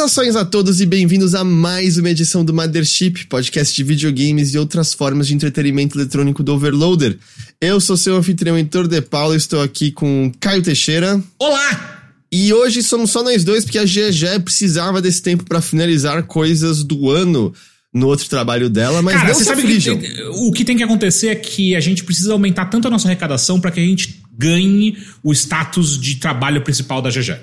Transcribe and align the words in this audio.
Saudações 0.00 0.34
a 0.34 0.46
todos 0.46 0.80
e 0.80 0.86
bem-vindos 0.86 1.34
a 1.34 1.44
mais 1.44 1.98
uma 1.98 2.08
edição 2.08 2.42
do 2.42 2.54
Mothership, 2.54 3.26
podcast 3.28 3.76
de 3.76 3.84
videogames 3.84 4.54
e 4.54 4.58
outras 4.58 4.94
formas 4.94 5.26
de 5.26 5.34
entretenimento 5.34 5.98
eletrônico 5.98 6.42
do 6.42 6.54
Overloader. 6.54 7.18
Eu 7.60 7.78
sou 7.82 7.98
seu 7.98 8.16
anfitrião 8.16 8.56
Heitor 8.56 8.88
De 8.88 9.02
Paulo, 9.02 9.34
estou 9.34 9.60
aqui 9.60 9.92
com 9.92 10.32
Caio 10.40 10.62
Teixeira. 10.62 11.22
Olá! 11.38 12.02
E 12.32 12.50
hoje 12.50 12.82
somos 12.82 13.10
só 13.10 13.22
nós 13.22 13.44
dois, 13.44 13.62
porque 13.62 13.78
a 13.78 13.84
GG 13.84 14.40
precisava 14.42 15.02
desse 15.02 15.20
tempo 15.20 15.44
para 15.44 15.60
finalizar 15.60 16.22
coisas 16.22 16.82
do 16.82 17.10
ano 17.10 17.52
no 17.92 18.06
outro 18.06 18.26
trabalho 18.26 18.70
dela, 18.70 19.02
mas 19.02 19.16
Cara, 19.16 19.28
não 19.28 19.34
você 19.34 19.44
sabe 19.44 19.60
aflijam. 19.60 19.98
que 19.98 20.22
o 20.22 20.50
que 20.50 20.64
tem 20.64 20.78
que 20.78 20.82
acontecer 20.82 21.28
é 21.28 21.34
que 21.34 21.76
a 21.76 21.80
gente 21.80 22.04
precisa 22.04 22.32
aumentar 22.32 22.64
tanto 22.70 22.88
a 22.88 22.90
nossa 22.90 23.06
arrecadação 23.06 23.60
para 23.60 23.70
que 23.70 23.80
a 23.80 23.84
gente 23.84 24.22
ganhe 24.32 24.96
o 25.22 25.30
status 25.30 26.00
de 26.00 26.14
trabalho 26.14 26.62
principal 26.62 27.02
da 27.02 27.10
GG. 27.10 27.36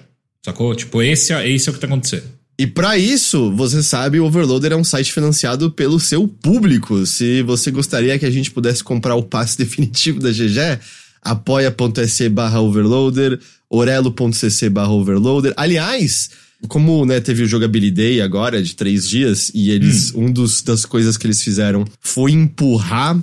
Sacou? 0.43 0.73
Tipo, 0.73 1.03
esse 1.03 1.31
é, 1.33 1.47
esse 1.47 1.69
é 1.69 1.71
o 1.71 1.75
que 1.75 1.79
tá 1.79 1.85
acontecendo. 1.85 2.36
E 2.59 2.65
para 2.65 2.97
isso, 2.97 3.51
você 3.55 3.83
sabe, 3.83 4.19
o 4.19 4.25
Overloader 4.25 4.71
é 4.71 4.75
um 4.75 4.83
site 4.83 5.13
financiado 5.13 5.69
pelo 5.69 5.99
seu 5.99 6.27
público. 6.27 7.05
Se 7.05 7.43
você 7.43 7.69
gostaria 7.69 8.17
que 8.17 8.25
a 8.25 8.31
gente 8.31 8.49
pudesse 8.49 8.83
comprar 8.83 9.15
o 9.15 9.21
passe 9.21 9.55
definitivo 9.59 10.19
da 10.19 10.31
GG, 10.31 10.79
apoia.se 11.21 12.29
barra 12.29 12.59
overloader, 12.59 13.39
orelo.cc 13.69 14.69
barra 14.69 14.91
overloader. 14.91 15.53
Aliás, 15.55 16.31
como 16.67 17.05
né, 17.05 17.19
teve 17.19 17.43
o 17.43 17.47
Jogabilidade 17.47 18.21
agora, 18.21 18.63
de 18.63 18.75
três 18.75 19.07
dias, 19.07 19.51
e 19.53 19.69
eles, 19.69 20.13
um 20.15 20.31
dos, 20.31 20.63
das 20.63 20.83
coisas 20.83 21.15
que 21.15 21.27
eles 21.27 21.43
fizeram 21.43 21.85
foi 22.01 22.31
empurrar 22.31 23.21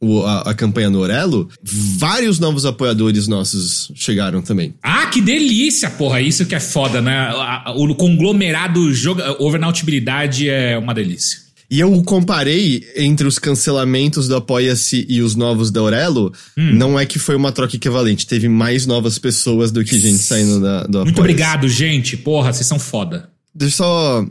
o- 0.00 0.22
a, 0.22 0.40
a 0.42 0.54
campanha 0.54 0.88
no 0.90 0.98
Orelo, 1.00 1.48
vários 1.62 2.38
novos 2.38 2.64
apoiadores 2.64 3.26
nossos 3.26 3.90
chegaram 3.94 4.40
também. 4.42 4.74
Ah, 4.82 5.06
que 5.06 5.20
delícia, 5.20 5.90
porra! 5.90 6.20
Isso 6.20 6.46
que 6.46 6.54
é 6.54 6.60
foda, 6.60 7.00
né? 7.02 7.30
O 7.76 7.94
conglomerado 7.94 8.92
joga, 8.94 9.40
overnautibilidade 9.42 10.48
é 10.48 10.76
uma 10.78 10.94
delícia. 10.94 11.46
E 11.70 11.80
eu 11.80 12.02
comparei 12.02 12.82
entre 12.96 13.26
os 13.26 13.38
cancelamentos 13.38 14.26
do 14.26 14.34
Apoia-se 14.36 15.04
e 15.06 15.20
os 15.20 15.34
novos 15.34 15.70
da 15.70 15.80
Aurelo. 15.80 16.32
Hum. 16.56 16.72
Não 16.74 16.98
é 16.98 17.04
que 17.04 17.18
foi 17.18 17.36
uma 17.36 17.52
troca 17.52 17.76
equivalente. 17.76 18.26
Teve 18.26 18.48
mais 18.48 18.86
novas 18.86 19.18
pessoas 19.18 19.70
do 19.70 19.84
que 19.84 19.98
gente 19.98 20.16
saindo 20.18 20.60
da, 20.62 20.84
do. 20.84 21.04
Muito 21.04 21.18
obrigado, 21.20 21.68
gente. 21.68 22.16
Porra, 22.16 22.54
vocês 22.54 22.66
são 22.66 22.78
foda. 22.78 23.28
Deixa 23.54 23.74
eu 23.74 23.76
só 23.76 24.26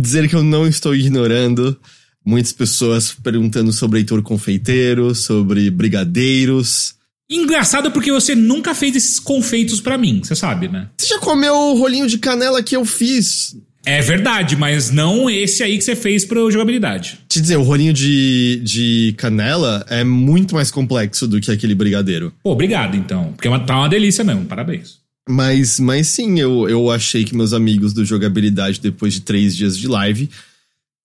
dizer 0.00 0.28
que 0.28 0.36
eu 0.36 0.44
não 0.44 0.64
estou 0.68 0.94
ignorando 0.94 1.76
muitas 2.24 2.52
pessoas 2.52 3.12
perguntando 3.22 3.72
sobre 3.72 3.98
Heitor 4.00 4.22
Confeiteiro, 4.22 5.14
sobre 5.14 5.70
brigadeiros. 5.70 6.94
Engraçado 7.30 7.90
porque 7.90 8.12
você 8.12 8.34
nunca 8.34 8.74
fez 8.74 8.94
esses 8.94 9.18
confeitos 9.18 9.80
pra 9.80 9.96
mim, 9.96 10.20
você 10.22 10.34
sabe, 10.36 10.68
né? 10.68 10.88
Você 10.98 11.08
já 11.08 11.18
comeu 11.18 11.54
o 11.54 11.74
rolinho 11.78 12.06
de 12.06 12.18
canela 12.18 12.62
que 12.62 12.76
eu 12.76 12.84
fiz? 12.84 13.56
É 13.84 14.00
verdade, 14.00 14.54
mas 14.54 14.90
não 14.92 15.28
esse 15.28 15.62
aí 15.62 15.76
que 15.76 15.82
você 15.82 15.96
fez 15.96 16.24
pro 16.24 16.50
jogabilidade. 16.50 17.18
Te 17.28 17.40
dizer, 17.40 17.56
o 17.56 17.62
rolinho 17.62 17.92
de, 17.92 18.60
de 18.62 19.14
canela 19.18 19.84
é 19.88 20.04
muito 20.04 20.54
mais 20.54 20.70
complexo 20.70 21.26
do 21.26 21.40
que 21.40 21.50
aquele 21.50 21.74
brigadeiro. 21.74 22.32
Pô, 22.44 22.52
obrigado 22.52 22.96
então. 22.96 23.32
Porque 23.32 23.48
é 23.48 23.50
uma- 23.50 23.58
tá 23.60 23.76
uma 23.78 23.88
delícia 23.88 24.22
mesmo, 24.22 24.44
parabéns. 24.44 24.98
Mas, 25.28 25.80
mas 25.80 26.06
sim, 26.08 26.38
eu, 26.38 26.68
eu 26.68 26.90
achei 26.90 27.24
que 27.24 27.34
meus 27.34 27.52
amigos 27.52 27.92
do 27.92 28.04
Jogabilidade, 28.04 28.78
depois 28.80 29.14
de 29.14 29.20
três 29.20 29.56
dias 29.56 29.76
de 29.76 29.88
live, 29.88 30.28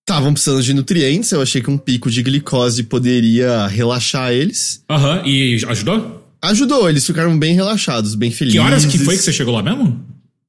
estavam 0.08 0.32
precisando 0.32 0.64
de 0.64 0.74
nutrientes. 0.74 1.32
Eu 1.34 1.42
achei 1.42 1.62
que 1.62 1.70
um 1.70 1.78
pico 1.78 2.10
de 2.10 2.24
glicose 2.24 2.82
poderia 2.84 3.68
relaxar 3.68 4.32
eles. 4.32 4.82
Aham, 4.90 5.22
e 5.26 5.62
ajudou? 5.68 6.26
Ajudou, 6.42 6.90
eles 6.90 7.06
ficaram 7.06 7.38
bem 7.38 7.54
relaxados, 7.54 8.16
bem 8.16 8.32
felizes. 8.32 8.60
Que 8.60 8.66
horas 8.66 8.86
que 8.86 8.98
foi 8.98 9.18
que 9.18 9.24
você 9.24 9.34
chegou 9.34 9.54
lá 9.54 9.62
mesmo? 9.62 10.00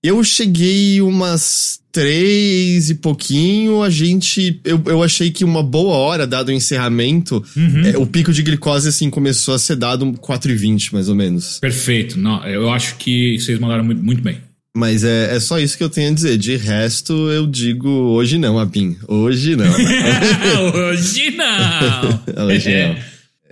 Eu 0.01 0.23
cheguei 0.23 1.01
umas 1.01 1.81
três 1.91 2.89
e 2.89 2.95
pouquinho. 2.95 3.83
A 3.83 3.91
gente. 3.91 4.61
Eu, 4.65 4.81
eu 4.87 5.03
achei 5.03 5.29
que 5.33 5.45
uma 5.45 5.61
boa 5.63 5.97
hora, 5.97 6.25
dado 6.25 6.51
o 6.51 6.53
encerramento, 6.53 7.43
Uhum. 7.57 7.83
é, 7.85 7.99
o 7.99 8.07
pico 8.07 8.33
de 8.33 8.43
glicose, 8.45 8.89
assim, 8.89 9.11
começou 9.11 9.55
a 9.55 9.59
ser 9.59 9.75
dado 9.75 10.13
4 10.21 10.53
e 10.53 10.55
20 10.55 10.95
mais 10.95 11.09
ou 11.09 11.17
menos. 11.17 11.59
Perfeito. 11.59 12.17
Não, 12.17 12.47
eu 12.47 12.71
acho 12.71 12.95
que 12.97 13.41
vocês 13.41 13.59
mandaram 13.59 13.83
muito, 13.83 14.01
muito 14.05 14.23
bem. 14.23 14.39
Mas 14.79 15.03
é, 15.03 15.35
é 15.35 15.41
só 15.41 15.59
isso 15.59 15.77
que 15.77 15.83
eu 15.83 15.91
tenho 15.91 16.13
a 16.13 16.15
dizer. 16.15 16.39
De 16.39 16.57
resto, 16.57 17.13
eu 17.33 17.49
digo 17.49 17.89
hoje 17.89 18.39
não, 18.39 18.61
Abin. 18.61 18.97
Hoje 19.09 19.57
não. 19.57 19.67
Hoje 19.67 21.33
não! 21.33 22.47
hoje 22.47 22.87
não. 22.87 22.97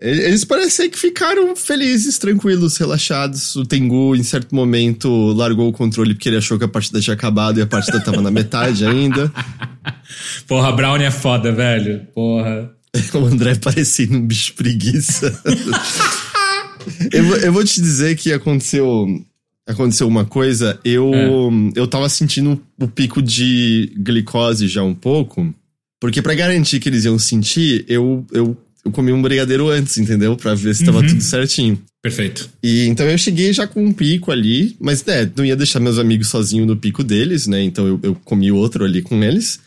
Eles 0.00 0.44
parecem 0.44 0.88
que 0.88 0.96
ficaram 0.96 1.56
felizes, 1.56 2.16
tranquilos, 2.16 2.76
relaxados. 2.76 3.56
O 3.56 3.64
Tengu, 3.64 4.14
em 4.14 4.22
certo 4.22 4.54
momento, 4.54 5.08
largou 5.32 5.68
o 5.68 5.72
controle 5.72 6.14
porque 6.14 6.28
ele 6.28 6.36
achou 6.36 6.58
que 6.58 6.64
a 6.64 6.68
partida 6.68 7.00
tinha 7.00 7.14
acabado 7.14 7.58
e 7.58 7.62
a 7.62 7.66
partida 7.66 7.98
tava 7.98 8.22
na 8.22 8.30
metade 8.30 8.86
ainda. 8.86 9.32
Porra, 10.46 10.70
Brownie 10.70 11.06
é 11.06 11.10
foda, 11.10 11.50
velho. 11.50 12.06
Porra. 12.14 12.70
O 13.12 13.26
André 13.26 13.56
parecendo 13.56 14.16
um 14.16 14.26
bicho 14.26 14.54
preguiça. 14.54 15.38
eu, 17.12 17.36
eu 17.38 17.52
vou 17.52 17.64
te 17.64 17.80
dizer 17.80 18.16
que 18.16 18.32
aconteceu. 18.32 19.06
Aconteceu 19.66 20.06
uma 20.06 20.24
coisa, 20.24 20.78
eu, 20.84 21.10
eu 21.74 21.88
tava 21.88 22.08
sentindo 22.08 22.60
o 22.80 22.86
pico 22.86 23.20
de 23.20 23.92
glicose 23.98 24.68
já 24.68 24.82
um 24.84 24.94
pouco, 24.94 25.52
porque 26.00 26.22
pra 26.22 26.34
garantir 26.34 26.78
que 26.78 26.88
eles 26.88 27.04
iam 27.04 27.18
sentir, 27.18 27.84
eu, 27.88 28.24
eu, 28.32 28.56
eu 28.84 28.92
comi 28.92 29.12
um 29.12 29.20
brigadeiro 29.20 29.68
antes, 29.68 29.98
entendeu? 29.98 30.36
Pra 30.36 30.54
ver 30.54 30.72
se 30.74 30.84
tava 30.84 31.00
Uhum. 31.00 31.06
tudo 31.08 31.20
certinho. 31.20 31.82
Perfeito. 32.00 32.48
E 32.62 32.86
então 32.86 33.04
eu 33.06 33.18
cheguei 33.18 33.52
já 33.52 33.66
com 33.66 33.84
um 33.84 33.92
pico 33.92 34.30
ali, 34.30 34.76
mas 34.78 35.04
né, 35.04 35.28
não 35.36 35.44
ia 35.44 35.56
deixar 35.56 35.80
meus 35.80 35.98
amigos 35.98 36.28
sozinhos 36.28 36.68
no 36.68 36.76
pico 36.76 37.02
deles, 37.02 37.48
né? 37.48 37.60
Então 37.60 37.88
eu, 37.88 37.98
eu 38.04 38.14
comi 38.24 38.52
outro 38.52 38.84
ali 38.84 39.02
com 39.02 39.24
eles. 39.24 39.58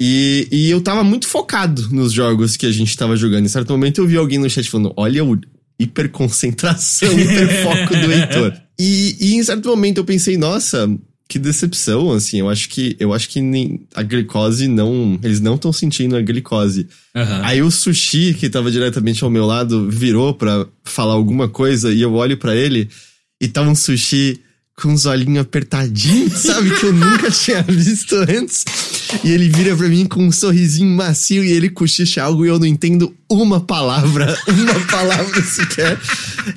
E, 0.00 0.48
e 0.50 0.70
eu 0.70 0.80
tava 0.80 1.04
muito 1.04 1.28
focado 1.28 1.88
nos 1.92 2.12
jogos 2.12 2.56
que 2.56 2.66
a 2.66 2.72
gente 2.72 2.96
tava 2.96 3.16
jogando. 3.16 3.44
Em 3.44 3.48
certo 3.48 3.70
momento 3.70 4.00
eu 4.00 4.06
vi 4.08 4.16
alguém 4.16 4.38
no 4.38 4.50
chat 4.50 4.68
falando: 4.68 4.92
olha 4.96 5.24
o 5.24 5.38
hiperconcentração, 5.78 7.12
hiperfoco 7.18 7.94
do 7.94 8.12
Heitor. 8.12 8.52
E, 8.78 9.16
e 9.20 9.34
em 9.34 9.42
certo 9.42 9.68
momento 9.68 9.98
eu 9.98 10.04
pensei, 10.04 10.36
nossa, 10.36 10.88
que 11.28 11.38
decepção, 11.38 12.12
assim. 12.12 12.38
Eu 12.38 12.48
acho 12.48 12.68
que 12.70 12.96
eu 12.98 13.12
acho 13.12 13.28
que 13.28 13.40
nem, 13.40 13.86
a 13.94 14.02
glicose 14.02 14.66
não. 14.66 15.18
Eles 15.22 15.40
não 15.40 15.56
estão 15.56 15.72
sentindo 15.72 16.16
a 16.16 16.22
glicose. 16.22 16.88
Aham. 17.14 17.42
Aí 17.44 17.62
o 17.62 17.70
sushi, 17.70 18.34
que 18.34 18.48
tava 18.48 18.70
diretamente 18.70 19.22
ao 19.22 19.30
meu 19.30 19.44
lado, 19.44 19.90
virou 19.90 20.32
pra 20.32 20.66
falar 20.84 21.12
alguma 21.12 21.48
coisa 21.48 21.92
e 21.92 22.00
eu 22.00 22.14
olho 22.14 22.38
pra 22.38 22.56
ele 22.56 22.88
e 23.40 23.46
tá 23.46 23.60
um 23.62 23.74
sushi 23.74 24.40
com 24.80 24.92
os 24.92 25.06
olhinhos 25.06 25.38
apertadinhos, 25.40 26.32
sabe? 26.38 26.70
Que 26.70 26.86
eu 26.86 26.92
nunca 26.92 27.30
tinha 27.30 27.62
visto 27.62 28.14
antes. 28.16 28.64
E 29.24 29.30
ele 29.32 29.48
vira 29.48 29.74
pra 29.76 29.88
mim 29.88 30.06
com 30.06 30.22
um 30.24 30.30
sorrisinho 30.32 30.94
macio 30.94 31.42
e 31.42 31.50
ele 31.50 31.68
cochicha 31.68 32.22
algo 32.22 32.44
e 32.44 32.48
eu 32.48 32.58
não 32.58 32.66
entendo 32.66 33.14
uma 33.30 33.60
palavra, 33.60 34.36
uma 34.46 34.86
palavra 34.86 35.42
sequer. 35.42 35.98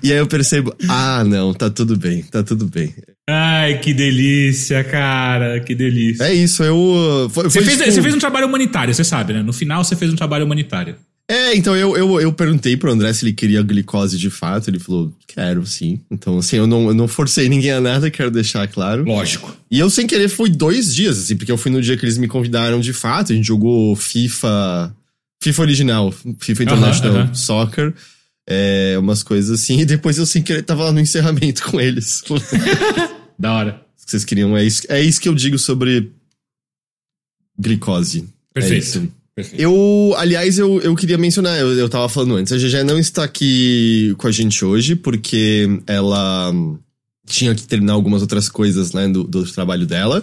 E 0.04 0.12
aí 0.12 0.18
eu 0.18 0.28
percebo, 0.28 0.74
ah, 0.88 1.24
não, 1.24 1.54
tá 1.54 1.70
tudo 1.70 1.98
bem, 1.98 2.22
tá 2.24 2.44
tudo 2.44 2.66
bem. 2.68 2.94
Ai, 3.30 3.78
que 3.80 3.94
delícia, 3.94 4.84
cara. 4.84 5.59
Que 5.62 5.74
delícia. 5.74 6.24
É 6.26 6.34
isso, 6.34 6.64
eu. 6.64 7.30
Foi, 7.34 7.46
Você 7.46 7.59
foi 7.59 7.64
fez, 7.64 7.78
tipo- 7.78 7.92
você 7.92 8.02
fez 8.02 8.14
um 8.16 8.20
trabalho 8.20 8.48
humanitário, 8.48 8.94
você 8.94 9.03
sabe, 9.03 9.34
né? 9.34 9.42
No 9.42 9.53
final 9.53 9.84
você 9.84 9.96
fez 9.96 10.12
um 10.12 10.16
trabalho 10.16 10.46
humanitário. 10.46 10.96
É, 11.31 11.56
então 11.56 11.78
eu, 11.78 11.96
eu, 11.96 12.19
eu 12.19 12.34
perguntei 12.34 12.75
pro 12.75 12.92
André 12.92 13.14
se 13.14 13.24
ele 13.24 13.31
queria 13.31 13.62
glicose 13.62 14.18
de 14.18 14.30
fato. 14.30 14.69
Ele 14.69 14.80
falou, 14.80 15.14
quero 15.25 15.66
sim. 15.66 16.02
Então, 16.12 16.40
assim, 16.40 16.58
eu 16.58 16.68
não, 16.68 16.90
eu 16.90 16.94
não 16.94 17.08
forcei 17.08 17.47
ninguém 17.47 17.72
a 17.72 17.79
nada, 17.79 18.11
quero 18.11 18.29
deixar 18.29 18.67
claro. 18.67 19.06
Lógico. 19.06 19.56
E 19.72 19.79
eu, 19.79 19.90
sem 19.90 20.06
querer, 20.06 20.28
fui 20.28 20.50
dois 20.50 20.94
dias, 20.94 21.17
assim, 21.17 21.38
porque 21.38 21.50
eu 21.50 21.58
fui 21.58 21.72
no 21.72 21.82
dia 21.82 21.96
que 21.96 22.03
eles 22.03 22.17
me 22.17 22.28
convidaram 22.28 22.82
de 22.82 22.91
fato. 22.91 23.32
A 23.32 23.35
gente 23.35 23.47
jogou 23.47 23.96
FIFA. 23.96 24.94
FIFA 25.41 25.61
original, 25.61 26.14
FIFA 26.38 26.64
International 26.64 27.17
aham. 27.22 27.34
Soccer. 27.34 27.94
É, 28.46 28.97
umas 29.00 29.23
coisas 29.23 29.61
assim. 29.61 29.79
E 29.79 29.85
depois 29.85 30.17
eu, 30.17 30.26
sem 30.26 30.44
querer, 30.44 30.64
tava 30.64 30.84
lá 30.84 30.91
no 30.91 31.00
encerramento 31.00 31.64
com 31.72 31.79
eles. 31.79 32.23
Da 33.40 33.53
hora. 33.53 33.82
Vocês 33.96 34.26
queriam. 34.26 34.56
É 34.58 34.64
isso, 34.66 34.84
é 34.90 35.02
isso 35.02 35.20
que 35.22 35.29
eu 35.29 35.34
digo 35.34 35.58
sobre 35.58 36.11
glicose. 37.58 38.28
É 38.53 38.59
Perfeito. 38.59 38.84
isso. 38.84 39.21
Perfeito. 39.36 39.62
Eu, 39.62 40.14
aliás, 40.18 40.60
eu, 40.60 40.82
eu 40.82 40.96
queria 40.96 41.18
mencionar, 41.18 41.58
eu, 41.58 41.72
eu 41.78 41.88
tava 41.88 42.10
falando 42.10 42.36
antes, 42.36 42.52
a 42.52 42.58
GG 42.58 42.84
não 42.84 43.00
está 43.00 43.24
aqui 43.24 44.14
com 44.18 44.28
a 44.28 44.32
gente 44.32 44.64
hoje, 44.66 44.96
porque 44.96 45.70
ela 45.88 46.54
tinha 47.26 47.56
que 47.56 47.64
terminar 47.64 47.94
algumas 47.94 48.22
outras 48.22 48.50
coisas, 48.50 48.92
né, 48.94 49.08
do, 49.08 49.24
do 49.24 49.44
trabalho 49.52 49.86
dela. 49.86 50.22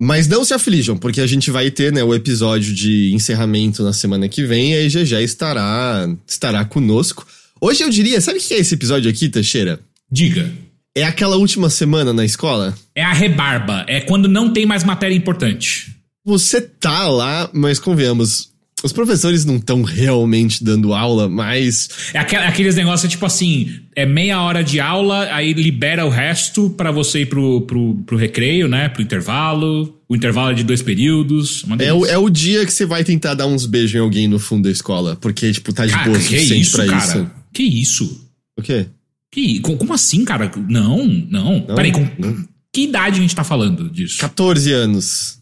Mas 0.00 0.26
não 0.26 0.44
se 0.44 0.52
aflijam, 0.52 0.96
porque 0.96 1.20
a 1.20 1.26
gente 1.26 1.50
vai 1.50 1.70
ter, 1.70 1.92
né, 1.92 2.02
o 2.02 2.12
episódio 2.12 2.74
de 2.74 3.12
encerramento 3.14 3.84
na 3.84 3.92
semana 3.92 4.28
que 4.28 4.44
vem, 4.44 4.72
e 4.72 4.76
aí 4.76 4.88
GG 4.88 5.22
estará, 5.22 6.08
estará 6.26 6.64
conosco. 6.64 7.24
Hoje 7.60 7.84
eu 7.84 7.90
diria, 7.90 8.20
sabe 8.20 8.38
o 8.38 8.42
que 8.42 8.54
é 8.54 8.58
esse 8.58 8.74
episódio 8.74 9.08
aqui, 9.08 9.28
Teixeira? 9.28 9.78
Diga. 10.10 10.50
É 10.94 11.04
aquela 11.04 11.36
última 11.36 11.70
semana 11.70 12.12
na 12.12 12.24
escola? 12.24 12.76
É 12.94 13.02
a 13.04 13.12
rebarba. 13.12 13.84
É 13.88 14.00
quando 14.00 14.28
não 14.28 14.52
tem 14.52 14.66
mais 14.66 14.82
matéria 14.82 15.14
importante. 15.14 15.96
Você 16.24 16.60
tá 16.60 17.08
lá, 17.08 17.50
mas 17.52 17.78
convenhamos, 17.78 18.52
os 18.82 18.92
professores 18.92 19.44
não 19.44 19.56
estão 19.56 19.82
realmente 19.82 20.62
dando 20.62 20.92
aula, 20.92 21.28
mas. 21.28 21.88
É 22.12 22.18
aqueles 22.18 22.74
negócios 22.74 23.10
tipo 23.10 23.24
assim: 23.24 23.80
é 23.94 24.04
meia 24.04 24.40
hora 24.40 24.62
de 24.62 24.80
aula, 24.80 25.28
aí 25.32 25.52
libera 25.52 26.04
o 26.04 26.08
resto 26.08 26.70
para 26.70 26.90
você 26.90 27.20
ir 27.20 27.26
pro, 27.26 27.62
pro, 27.62 27.94
pro 28.06 28.16
recreio, 28.16 28.68
né? 28.68 28.88
Pro 28.88 29.02
intervalo. 29.02 29.98
O 30.08 30.16
intervalo 30.16 30.50
é 30.50 30.54
de 30.54 30.64
dois 30.64 30.82
períodos. 30.82 31.64
É 31.78 31.92
o, 31.92 32.04
é 32.04 32.18
o 32.18 32.28
dia 32.28 32.66
que 32.66 32.72
você 32.72 32.84
vai 32.84 33.02
tentar 33.02 33.34
dar 33.34 33.46
uns 33.46 33.66
beijos 33.66 33.94
em 33.94 33.98
alguém 33.98 34.28
no 34.28 34.38
fundo 34.38 34.64
da 34.64 34.70
escola, 34.70 35.16
porque, 35.16 35.50
tipo, 35.52 35.72
tá 35.72 35.86
de 35.86 35.92
cara, 35.92 36.04
boa 36.04 36.18
o 36.18 36.20
suficiente 36.20 36.60
isso, 36.60 36.76
pra 36.76 36.86
cara? 36.86 37.04
isso. 37.04 37.30
Que 37.52 37.62
isso? 37.62 38.28
O 38.58 38.62
quê? 38.62 38.86
Que, 39.30 39.60
como 39.60 39.94
assim, 39.94 40.24
cara? 40.24 40.50
Não, 40.68 41.04
não. 41.06 41.64
não 41.66 41.74
Peraí, 41.74 41.92
com, 41.92 42.06
não. 42.18 42.44
que 42.70 42.82
idade 42.82 43.18
a 43.18 43.22
gente 43.22 43.34
tá 43.34 43.42
falando 43.42 43.88
disso? 43.88 44.18
14 44.18 44.72
anos. 44.72 45.41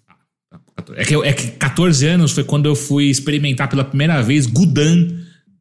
É 0.97 1.05
que, 1.05 1.15
é 1.15 1.33
que 1.33 1.49
14 1.53 2.07
anos 2.07 2.33
foi 2.33 2.45
quando 2.45 2.67
eu 2.67 2.75
fui 2.75 3.07
experimentar 3.07 3.69
pela 3.69 3.85
primeira 3.85 4.23
vez 4.23 4.47
Gudan 4.47 5.09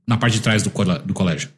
na 0.08 0.18
parte 0.18 0.34
de 0.34 0.42
trás 0.42 0.64
do, 0.64 0.72
do 1.06 1.14
colégio. 1.14 1.50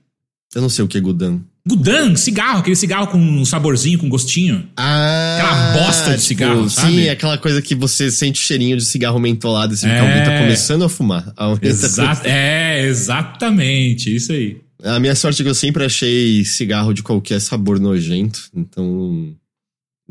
Eu 0.53 0.61
não 0.61 0.69
sei 0.69 0.83
o 0.83 0.87
que 0.87 0.97
é 0.97 1.01
Gudan. 1.01 1.39
Gudan, 1.65 2.15
cigarro, 2.15 2.59
aquele 2.59 2.75
cigarro 2.75 3.07
com 3.07 3.19
um 3.19 3.45
saborzinho, 3.45 3.99
com 3.99 4.09
gostinho. 4.09 4.67
Ah, 4.75 5.37
aquela 5.37 5.85
bosta 5.85 6.05
de 6.05 6.15
tipo, 6.15 6.27
cigarro, 6.27 6.69
sabe? 6.69 7.03
Sim, 7.03 7.09
aquela 7.09 7.37
coisa 7.37 7.61
que 7.61 7.75
você 7.75 8.09
sente 8.09 8.41
o 8.41 8.43
cheirinho 8.43 8.75
de 8.75 8.83
cigarro 8.83 9.19
mentolado, 9.19 9.73
assim, 9.73 9.87
é... 9.87 9.93
que 9.93 9.99
alguém 9.99 10.23
tá 10.23 10.39
começando 10.39 10.83
a 10.83 10.89
fumar. 10.89 11.31
Exa 11.61 12.19
é, 12.23 12.83
exatamente, 12.87 14.15
isso 14.15 14.31
aí. 14.31 14.57
A 14.83 14.99
minha 14.99 15.13
sorte 15.13 15.41
é 15.41 15.43
que 15.43 15.49
eu 15.49 15.55
sempre 15.55 15.85
achei 15.85 16.43
cigarro 16.43 16.93
de 16.93 17.03
qualquer 17.03 17.39
sabor 17.39 17.79
nojento, 17.79 18.49
então 18.55 19.35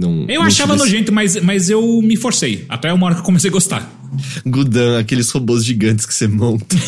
não, 0.01 0.25
eu 0.29 0.41
não 0.41 0.47
achava 0.47 0.75
nojento, 0.75 1.13
mas, 1.13 1.37
mas 1.43 1.69
eu 1.69 2.01
me 2.01 2.17
forcei. 2.17 2.65
Até 2.71 2.91
uma 2.91 3.05
hora 3.05 3.15
que 3.15 3.21
eu 3.21 3.25
comecei 3.25 3.51
a 3.51 3.53
gostar. 3.53 4.01
Gudan, 4.47 4.99
aqueles 4.99 5.31
robôs 5.31 5.63
gigantes 5.63 6.07
que 6.07 6.15
você 6.15 6.27
monta. 6.27 6.75
uh, 6.75 6.81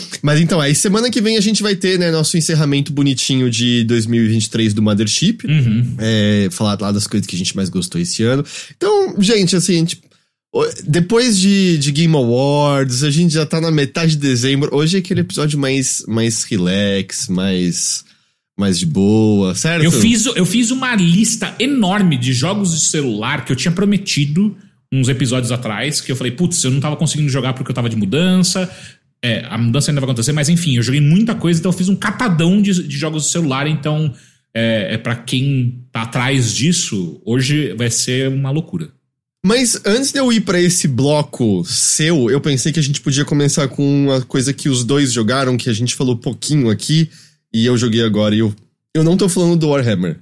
mas 0.22 0.40
então, 0.40 0.60
aí 0.60 0.74
semana 0.74 1.10
que 1.10 1.22
vem 1.22 1.38
a 1.38 1.40
gente 1.40 1.62
vai 1.62 1.74
ter 1.74 1.98
né, 1.98 2.10
nosso 2.10 2.36
encerramento 2.36 2.92
bonitinho 2.92 3.50
de 3.50 3.84
2023 3.84 4.74
do 4.74 4.82
Mothership. 4.82 5.38
Uhum. 5.46 5.96
É, 5.98 6.48
falar 6.50 6.78
lá 6.78 6.92
das 6.92 7.06
coisas 7.06 7.26
que 7.26 7.34
a 7.34 7.38
gente 7.38 7.56
mais 7.56 7.70
gostou 7.70 7.98
esse 7.98 8.22
ano. 8.22 8.44
Então, 8.76 9.14
gente, 9.18 9.56
assim, 9.56 9.82
tipo, 9.82 10.06
depois 10.86 11.38
de, 11.38 11.78
de 11.78 11.90
Game 11.90 12.14
Awards, 12.14 13.02
a 13.02 13.10
gente 13.10 13.32
já 13.32 13.46
tá 13.46 13.62
na 13.62 13.70
metade 13.70 14.12
de 14.12 14.18
dezembro. 14.18 14.76
Hoje 14.76 14.98
é 14.98 15.00
aquele 15.00 15.20
episódio 15.20 15.58
mais, 15.58 16.04
mais 16.06 16.44
relax, 16.44 17.28
mais 17.28 18.04
mais 18.58 18.78
de 18.78 18.86
boa, 18.86 19.54
certo? 19.54 19.84
Eu 19.84 19.92
fiz, 19.92 20.26
eu 20.26 20.44
fiz 20.44 20.72
uma 20.72 20.94
lista 20.96 21.54
enorme 21.60 22.18
de 22.18 22.32
jogos 22.32 22.72
de 22.72 22.80
celular 22.80 23.44
que 23.44 23.52
eu 23.52 23.56
tinha 23.56 23.70
prometido 23.70 24.56
uns 24.92 25.08
episódios 25.08 25.52
atrás, 25.52 26.00
que 26.00 26.10
eu 26.10 26.16
falei, 26.16 26.32
putz, 26.32 26.64
eu 26.64 26.70
não 26.70 26.80
tava 26.80 26.96
conseguindo 26.96 27.28
jogar 27.28 27.52
porque 27.52 27.70
eu 27.70 27.74
tava 27.74 27.88
de 27.88 27.94
mudança. 27.96 28.68
É, 29.22 29.44
a 29.48 29.56
mudança 29.56 29.90
ainda 29.90 30.00
vai 30.00 30.08
acontecer, 30.08 30.32
mas 30.32 30.48
enfim, 30.48 30.76
eu 30.76 30.82
joguei 30.82 31.00
muita 31.00 31.34
coisa, 31.34 31.60
então 31.60 31.70
eu 31.70 31.76
fiz 31.76 31.88
um 31.88 31.94
catadão 31.94 32.60
de, 32.60 32.82
de 32.86 32.96
jogos 32.96 33.24
de 33.24 33.30
celular, 33.30 33.68
então 33.68 34.12
é, 34.52 34.94
é 34.94 34.98
para 34.98 35.14
quem 35.14 35.84
tá 35.92 36.02
atrás 36.02 36.52
disso, 36.52 37.20
hoje 37.24 37.74
vai 37.74 37.90
ser 37.90 38.28
uma 38.28 38.50
loucura. 38.50 38.88
Mas 39.44 39.80
antes 39.86 40.10
de 40.10 40.18
eu 40.18 40.32
ir 40.32 40.40
para 40.40 40.60
esse 40.60 40.88
bloco 40.88 41.64
seu, 41.64 42.28
eu 42.28 42.40
pensei 42.40 42.72
que 42.72 42.80
a 42.80 42.82
gente 42.82 43.00
podia 43.00 43.24
começar 43.24 43.68
com 43.68 44.04
uma 44.04 44.20
coisa 44.22 44.52
que 44.52 44.68
os 44.68 44.82
dois 44.82 45.12
jogaram, 45.12 45.56
que 45.56 45.70
a 45.70 45.72
gente 45.72 45.94
falou 45.94 46.16
pouquinho 46.16 46.70
aqui, 46.70 47.08
e 47.52 47.66
eu 47.66 47.76
joguei 47.76 48.02
agora 48.02 48.34
e 48.34 48.40
eu. 48.40 48.54
Eu 48.94 49.04
não 49.04 49.16
tô 49.16 49.28
falando 49.28 49.56
do 49.56 49.68
Warhammer. 49.68 50.18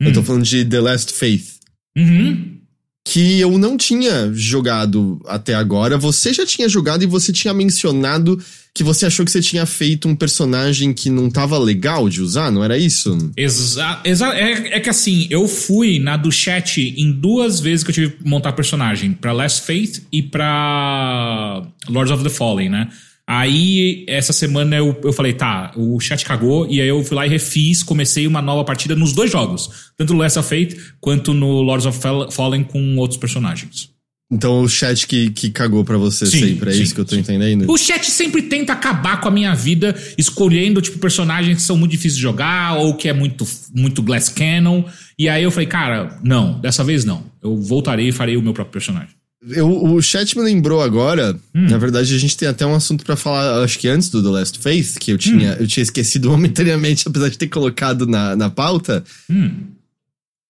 Eu 0.00 0.12
tô 0.12 0.20
hum. 0.20 0.24
falando 0.24 0.44
de 0.44 0.64
The 0.64 0.80
Last 0.80 1.12
Faith. 1.12 1.58
Uhum. 1.96 2.58
Que 3.04 3.40
eu 3.40 3.56
não 3.58 3.76
tinha 3.76 4.30
jogado 4.34 5.20
até 5.26 5.54
agora. 5.54 5.96
Você 5.96 6.32
já 6.32 6.44
tinha 6.44 6.68
jogado 6.68 7.02
e 7.02 7.06
você 7.06 7.32
tinha 7.32 7.54
mencionado 7.54 8.38
que 8.74 8.84
você 8.84 9.06
achou 9.06 9.24
que 9.24 9.32
você 9.32 9.40
tinha 9.40 9.64
feito 9.66 10.06
um 10.06 10.14
personagem 10.14 10.92
que 10.92 11.08
não 11.10 11.30
tava 11.30 11.58
legal 11.58 12.08
de 12.08 12.20
usar, 12.20 12.52
não 12.52 12.62
era 12.62 12.78
isso? 12.78 13.32
Exato. 13.36 14.06
Exa 14.06 14.28
é, 14.34 14.76
é, 14.76 14.80
que 14.80 14.90
assim, 14.90 15.26
eu 15.30 15.48
fui 15.48 15.98
na 15.98 16.16
do 16.16 16.30
chat 16.30 16.80
em 16.80 17.10
duas 17.10 17.60
vezes 17.60 17.82
que 17.82 17.90
eu 17.90 17.94
tive 17.94 18.10
que 18.10 18.28
montar 18.28 18.52
personagem. 18.52 19.12
Pra 19.12 19.32
Last 19.32 19.62
Faith 19.62 20.02
e 20.12 20.22
pra 20.22 21.66
Lords 21.88 22.12
of 22.12 22.22
the 22.22 22.30
Fallen, 22.30 22.68
né? 22.68 22.88
Aí, 23.30 24.06
essa 24.08 24.32
semana 24.32 24.74
eu, 24.74 24.98
eu 25.04 25.12
falei, 25.12 25.34
tá, 25.34 25.70
o 25.76 26.00
chat 26.00 26.24
cagou, 26.24 26.66
e 26.66 26.80
aí 26.80 26.88
eu 26.88 27.04
fui 27.04 27.14
lá 27.14 27.26
e 27.26 27.28
refiz, 27.28 27.82
comecei 27.82 28.26
uma 28.26 28.40
nova 28.40 28.64
partida 28.64 28.96
nos 28.96 29.12
dois 29.12 29.30
jogos. 29.30 29.92
Tanto 29.98 30.14
no 30.14 30.20
Last 30.20 30.38
of 30.38 30.48
Fate, 30.48 30.94
quanto 30.98 31.34
no 31.34 31.60
Lords 31.60 31.84
of 31.84 32.00
Fallen 32.30 32.64
com 32.64 32.96
outros 32.96 33.20
personagens. 33.20 33.90
Então 34.32 34.62
o 34.62 34.68
chat 34.68 35.06
que, 35.06 35.28
que 35.28 35.50
cagou 35.50 35.84
para 35.84 35.98
você 35.98 36.24
sim, 36.24 36.40
sempre, 36.40 36.70
é 36.70 36.72
sim, 36.72 36.82
isso 36.82 36.94
que 36.94 37.00
eu 37.02 37.04
tô 37.04 37.16
sim. 37.16 37.20
entendendo? 37.20 37.70
O 37.70 37.76
chat 37.76 38.10
sempre 38.10 38.40
tenta 38.40 38.72
acabar 38.72 39.20
com 39.20 39.28
a 39.28 39.30
minha 39.30 39.54
vida, 39.54 39.94
escolhendo, 40.16 40.80
tipo, 40.80 40.98
personagens 40.98 41.58
que 41.58 41.62
são 41.62 41.76
muito 41.76 41.90
difíceis 41.90 42.16
de 42.16 42.22
jogar, 42.22 42.78
ou 42.78 42.94
que 42.94 43.10
é 43.10 43.12
muito, 43.12 43.46
muito 43.74 44.02
Glass 44.02 44.30
Cannon. 44.30 44.84
E 45.18 45.28
aí 45.28 45.42
eu 45.42 45.50
falei, 45.50 45.66
cara, 45.66 46.18
não, 46.22 46.58
dessa 46.58 46.82
vez 46.82 47.04
não. 47.04 47.24
Eu 47.42 47.56
voltarei 47.56 48.08
e 48.08 48.12
farei 48.12 48.38
o 48.38 48.42
meu 48.42 48.54
próprio 48.54 48.72
personagem. 48.72 49.17
Eu, 49.50 49.68
o 49.68 50.02
chat 50.02 50.36
me 50.36 50.44
lembrou 50.44 50.82
agora. 50.82 51.38
Hum. 51.54 51.66
Na 51.68 51.78
verdade, 51.78 52.14
a 52.14 52.18
gente 52.18 52.36
tem 52.36 52.48
até 52.48 52.66
um 52.66 52.74
assunto 52.74 53.04
para 53.04 53.16
falar, 53.16 53.62
acho 53.62 53.78
que 53.78 53.88
antes 53.88 54.08
do 54.08 54.22
The 54.22 54.28
Last 54.28 54.58
Faith, 54.58 54.98
que 54.98 55.12
eu 55.12 55.18
tinha, 55.18 55.52
hum. 55.52 55.56
eu 55.60 55.66
tinha 55.66 55.82
esquecido 55.82 56.30
momentaneamente, 56.30 57.06
apesar 57.06 57.28
de 57.28 57.38
ter 57.38 57.48
colocado 57.48 58.06
na, 58.06 58.34
na 58.36 58.50
pauta. 58.50 59.04
Hum. 59.30 59.50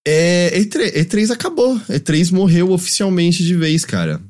É, 0.06 0.58
E3, 0.60 1.04
E3 1.04 1.30
acabou. 1.30 1.78
E3 1.88 2.32
morreu 2.32 2.70
oficialmente 2.70 3.44
de 3.44 3.54
vez, 3.54 3.84
cara. 3.84 4.20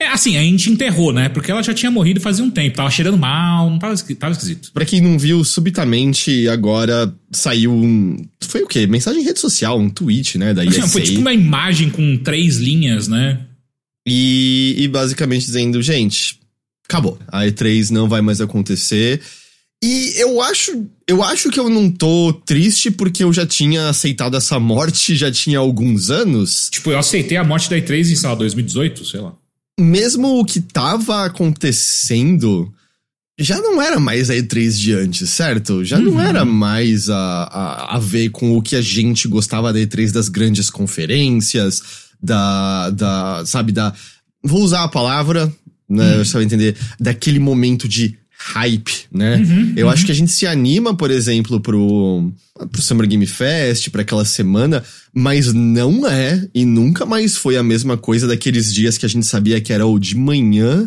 É 0.00 0.08
assim, 0.08 0.36
a 0.36 0.42
gente 0.42 0.70
enterrou, 0.70 1.12
né? 1.12 1.28
Porque 1.28 1.50
ela 1.50 1.62
já 1.62 1.72
tinha 1.72 1.90
morrido 1.90 2.20
fazia 2.20 2.44
um 2.44 2.50
tempo, 2.50 2.76
tava 2.76 2.90
cheirando 2.90 3.16
mal, 3.16 3.70
não 3.70 3.78
tava, 3.78 3.94
tava 3.96 4.32
esquisito. 4.32 4.70
Pra 4.72 4.84
quem 4.84 5.00
não 5.00 5.18
viu, 5.18 5.42
subitamente 5.44 6.48
agora 6.48 7.12
saiu 7.30 7.72
um. 7.72 8.16
Foi 8.42 8.62
o 8.62 8.66
quê? 8.66 8.86
Mensagem 8.86 9.22
em 9.22 9.24
rede 9.24 9.38
social, 9.38 9.78
um 9.78 9.88
tweet, 9.88 10.36
né? 10.36 10.52
Da 10.52 10.64
ESA. 10.64 10.88
Foi 10.88 11.02
tipo 11.02 11.20
uma 11.20 11.32
imagem 11.32 11.90
com 11.90 12.16
três 12.18 12.56
linhas, 12.56 13.06
né? 13.08 13.40
E, 14.06 14.74
e 14.78 14.88
basicamente 14.88 15.46
dizendo, 15.46 15.80
gente, 15.80 16.38
acabou. 16.88 17.18
A 17.28 17.44
E3 17.44 17.90
não 17.90 18.08
vai 18.08 18.20
mais 18.20 18.40
acontecer. 18.40 19.20
E 19.82 20.14
eu 20.16 20.40
acho, 20.40 20.86
eu 21.06 21.22
acho 21.22 21.50
que 21.50 21.60
eu 21.60 21.68
não 21.68 21.90
tô 21.90 22.32
triste 22.46 22.90
porque 22.90 23.22
eu 23.22 23.32
já 23.32 23.46
tinha 23.46 23.88
aceitado 23.88 24.36
essa 24.36 24.58
morte 24.58 25.14
já 25.14 25.30
tinha 25.30 25.58
alguns 25.58 26.10
anos. 26.10 26.68
Tipo, 26.70 26.90
eu 26.90 26.98
aceitei 26.98 27.36
a 27.36 27.44
morte 27.44 27.68
da 27.68 27.76
E3 27.76 28.10
em, 28.10 28.16
sei 28.16 28.28
lá, 28.28 28.34
2018, 28.34 29.04
sei 29.04 29.20
lá. 29.20 29.34
Mesmo 29.78 30.38
o 30.38 30.44
que 30.44 30.60
tava 30.60 31.24
acontecendo 31.24 32.72
já 33.38 33.58
não 33.58 33.82
era 33.82 33.98
mais 33.98 34.30
a 34.30 34.34
E3 34.34 34.70
de 34.78 34.92
antes, 34.94 35.28
certo? 35.30 35.84
Já 35.84 35.98
uhum. 35.98 36.04
não 36.04 36.20
era 36.20 36.44
mais 36.44 37.10
a, 37.10 37.16
a, 37.16 37.96
a 37.96 37.98
ver 37.98 38.30
com 38.30 38.56
o 38.56 38.62
que 38.62 38.76
a 38.76 38.80
gente 38.80 39.26
gostava 39.26 39.72
da 39.72 39.78
E3 39.80 40.12
das 40.12 40.28
grandes 40.28 40.70
conferências, 40.70 41.82
da, 42.24 42.90
da 42.90 43.42
sabe, 43.46 43.70
da. 43.70 43.92
Vou 44.42 44.62
usar 44.62 44.84
a 44.84 44.88
palavra, 44.88 45.52
né? 45.88 46.16
Hum. 46.16 46.24
Você 46.24 46.32
vai 46.32 46.44
entender. 46.44 46.76
Daquele 46.98 47.38
momento 47.38 47.86
de 47.86 48.16
hype, 48.36 49.06
né? 49.12 49.36
Uhum, 49.36 49.72
eu 49.76 49.86
uhum. 49.86 49.92
acho 49.92 50.04
que 50.04 50.12
a 50.12 50.14
gente 50.14 50.30
se 50.30 50.46
anima, 50.46 50.94
por 50.94 51.10
exemplo, 51.10 51.60
pro, 51.60 52.30
pro 52.70 52.82
Summer 52.82 53.06
Game 53.06 53.26
Fest, 53.26 53.88
para 53.88 54.02
aquela 54.02 54.24
semana, 54.24 54.82
mas 55.14 55.52
não 55.52 56.06
é 56.06 56.46
e 56.54 56.64
nunca 56.64 57.06
mais 57.06 57.36
foi 57.36 57.56
a 57.56 57.62
mesma 57.62 57.96
coisa 57.96 58.26
daqueles 58.26 58.72
dias 58.72 58.98
que 58.98 59.06
a 59.06 59.08
gente 59.08 59.26
sabia 59.26 59.60
que 59.60 59.72
era 59.72 59.86
o 59.86 59.98
de 59.98 60.16
manhã, 60.16 60.84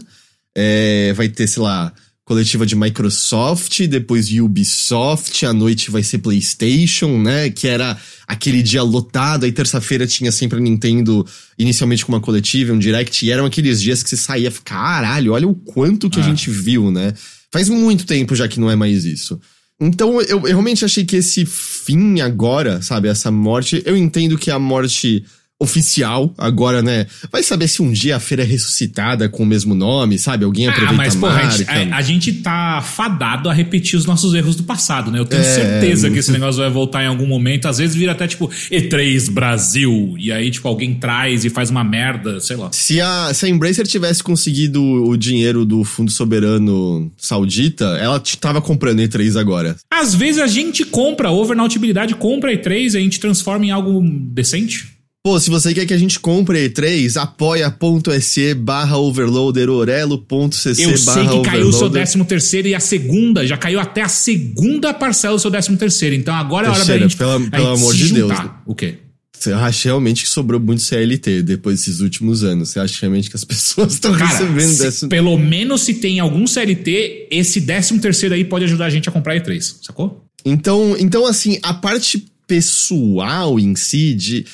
é, 0.55 1.13
vai 1.13 1.29
ter, 1.29 1.47
sei 1.47 1.63
lá, 1.63 1.91
coletiva 2.27 2.65
de 2.65 2.75
Microsoft, 2.75 3.87
depois 3.87 4.29
Ubisoft, 4.29 5.45
à 5.45 5.53
noite 5.53 5.89
vai 5.89 6.03
ser 6.03 6.17
PlayStation, 6.17 7.17
né? 7.17 7.49
Que 7.49 7.69
era 7.69 7.97
aquele 8.27 8.61
dia 8.61 8.83
lotado, 8.83 9.45
aí 9.45 9.51
terça-feira 9.53 10.05
tinha 10.05 10.29
sempre 10.29 10.57
a 10.57 10.61
Nintendo, 10.61 11.25
inicialmente 11.57 12.05
com 12.05 12.11
uma 12.11 12.19
coletiva, 12.19 12.73
um 12.73 12.79
direct, 12.79 13.25
e 13.25 13.31
eram 13.31 13.45
aqueles 13.45 13.81
dias 13.81 14.03
que 14.03 14.09
você 14.09 14.17
saía, 14.17 14.51
caralho, 14.65 15.31
olha 15.31 15.47
o 15.47 15.55
quanto 15.55 16.09
que 16.09 16.19
ah. 16.19 16.23
a 16.23 16.25
gente 16.25 16.49
viu, 16.49 16.91
né? 16.91 17.13
Faz 17.49 17.69
muito 17.69 18.05
tempo 18.05 18.35
já 18.35 18.45
que 18.45 18.59
não 18.59 18.69
é 18.69 18.75
mais 18.75 19.05
isso. 19.05 19.39
Então 19.79 20.21
eu, 20.21 20.39
eu 20.39 20.41
realmente 20.41 20.83
achei 20.83 21.05
que 21.05 21.15
esse 21.15 21.45
fim 21.45 22.19
agora, 22.19 22.81
sabe, 22.81 23.07
essa 23.07 23.31
morte, 23.31 23.81
eu 23.85 23.95
entendo 23.95 24.37
que 24.37 24.51
a 24.51 24.59
morte 24.59 25.23
oficial 25.59 26.33
agora, 26.37 26.83
né? 26.83 27.07
Vai 27.31 27.41
saber 27.41 27.67
se 27.67 27.81
um 27.81 27.91
dia 27.91 28.15
a 28.15 28.19
feira 28.19 28.43
é 28.43 28.45
ressuscitada 28.45 29.27
com 29.27 29.41
o 29.41 29.45
mesmo 29.45 29.73
nome, 29.73 30.19
sabe? 30.19 30.45
Alguém 30.45 30.67
ah, 30.67 30.71
aproveita 30.71 30.93
ah, 30.93 30.97
mas, 30.97 31.15
a 31.15 31.19
marca. 31.19 31.37
Porra, 31.37 31.47
a, 31.47 31.57
gente, 31.57 31.69
a, 31.69 31.97
a, 31.97 32.01
gente 32.01 32.33
tá 32.33 32.81
fadado 32.81 33.49
a 33.49 33.53
repetir 33.53 33.97
os 33.97 34.05
nossos 34.05 34.35
erros 34.35 34.55
do 34.55 34.63
passado, 34.63 35.09
né? 35.09 35.17
Eu 35.19 35.25
tenho 35.25 35.41
é... 35.41 35.45
certeza 35.45 36.11
que 36.11 36.19
esse 36.19 36.31
negócio 36.31 36.61
vai 36.61 36.69
voltar 36.69 37.03
em 37.03 37.07
algum 37.07 37.25
momento. 37.25 37.67
Às 37.67 37.79
vezes 37.79 37.95
vira 37.95 38.11
até 38.11 38.27
tipo 38.27 38.47
E3 38.71 39.31
Brasil, 39.31 40.15
e 40.19 40.31
aí 40.31 40.51
tipo 40.51 40.67
alguém 40.67 40.93
traz 40.93 41.43
e 41.43 41.49
faz 41.49 41.71
uma 41.71 41.83
merda, 41.83 42.39
sei 42.39 42.55
lá. 42.55 42.71
Se 42.71 43.01
a, 43.01 43.33
se 43.33 43.45
a 43.45 43.49
Embracer 43.49 43.87
tivesse 43.87 44.21
conseguido 44.21 44.81
o 44.81 45.17
dinheiro 45.17 45.65
do 45.65 45.83
Fundo 45.83 46.11
Soberano 46.11 47.11
Saudita, 47.17 47.85
ela 47.99 48.21
tava 48.39 48.61
comprando 48.61 48.99
E3 48.99 49.39
agora. 49.39 49.75
Às 49.89 50.13
vezes 50.13 50.39
a 50.39 50.47
gente 50.47 50.83
compra, 50.85 51.31
over 51.31 51.57
na 51.57 51.63
utilidade 51.63 52.13
compra 52.15 52.53
E3 52.53 52.93
e 52.93 52.97
a 52.97 52.99
gente 52.99 53.19
transforma 53.19 53.65
em 53.65 53.71
algo 53.71 54.03
decente. 54.31 54.96
Pô, 55.27 55.37
se 55.41 55.49
você 55.49 55.73
quer 55.73 55.85
que 55.85 55.93
a 55.93 55.97
gente 55.97 56.21
compre 56.21 56.69
E3, 56.69 57.17
apoia.se 57.21 58.53
barra 58.53 58.97
overloader, 58.97 59.69
orelo.cc 59.69 60.81
Eu 60.81 60.95
sei 60.97 61.27
que 61.27 61.41
caiu 61.41 61.67
o 61.67 61.73
seu 61.73 61.89
décimo 61.89 62.23
terceiro 62.23 62.69
e 62.69 62.73
a 62.73 62.79
segunda, 62.79 63.45
já 63.45 63.57
caiu 63.57 63.77
até 63.77 64.01
a 64.01 64.07
segunda 64.07 64.93
parcela 64.93 65.35
do 65.35 65.41
seu 65.41 65.51
décimo 65.51 65.75
terceiro. 65.75 66.15
Então 66.15 66.33
agora 66.33 66.67
é 66.67 66.69
hora 66.69 66.77
Terceira, 66.77 67.01
da 67.01 67.07
gente... 67.09 67.17
pelo- 67.17 67.31
a 67.31 67.39
gente 67.39 67.49
pelo 67.49 67.67
amor 67.67 67.93
de 67.93 68.13
Deus, 68.13 68.29
né? 68.29 68.51
O 68.65 68.73
quê? 68.73 68.99
Você 69.37 69.51
acha 69.51 69.89
realmente 69.89 70.23
que 70.23 70.29
sobrou 70.29 70.61
muito 70.61 70.81
CLT 70.81 71.43
depois 71.43 71.79
desses 71.79 71.99
últimos 71.99 72.45
anos? 72.45 72.69
Você 72.69 72.79
acha 72.79 72.97
realmente 73.01 73.29
que 73.29 73.35
as 73.35 73.43
pessoas 73.43 73.95
estão 73.95 74.13
recebendo 74.13 74.71
se- 74.71 74.81
décimo... 74.83 75.09
pelo 75.09 75.37
menos 75.37 75.81
se 75.81 75.95
tem 75.95 76.21
algum 76.21 76.47
CLT, 76.47 77.27
esse 77.31 77.59
décimo 77.59 77.99
terceiro 77.99 78.33
aí 78.33 78.45
pode 78.45 78.63
ajudar 78.63 78.85
a 78.85 78.89
gente 78.89 79.09
a 79.09 79.11
comprar 79.11 79.35
E3, 79.35 79.75
sacou? 79.81 80.23
Então, 80.45 80.95
então, 80.97 81.25
assim, 81.25 81.59
a 81.63 81.73
parte 81.73 82.25
pessoal 82.47 83.59
em 83.59 83.75
si, 83.75 84.13
de, 84.13 84.45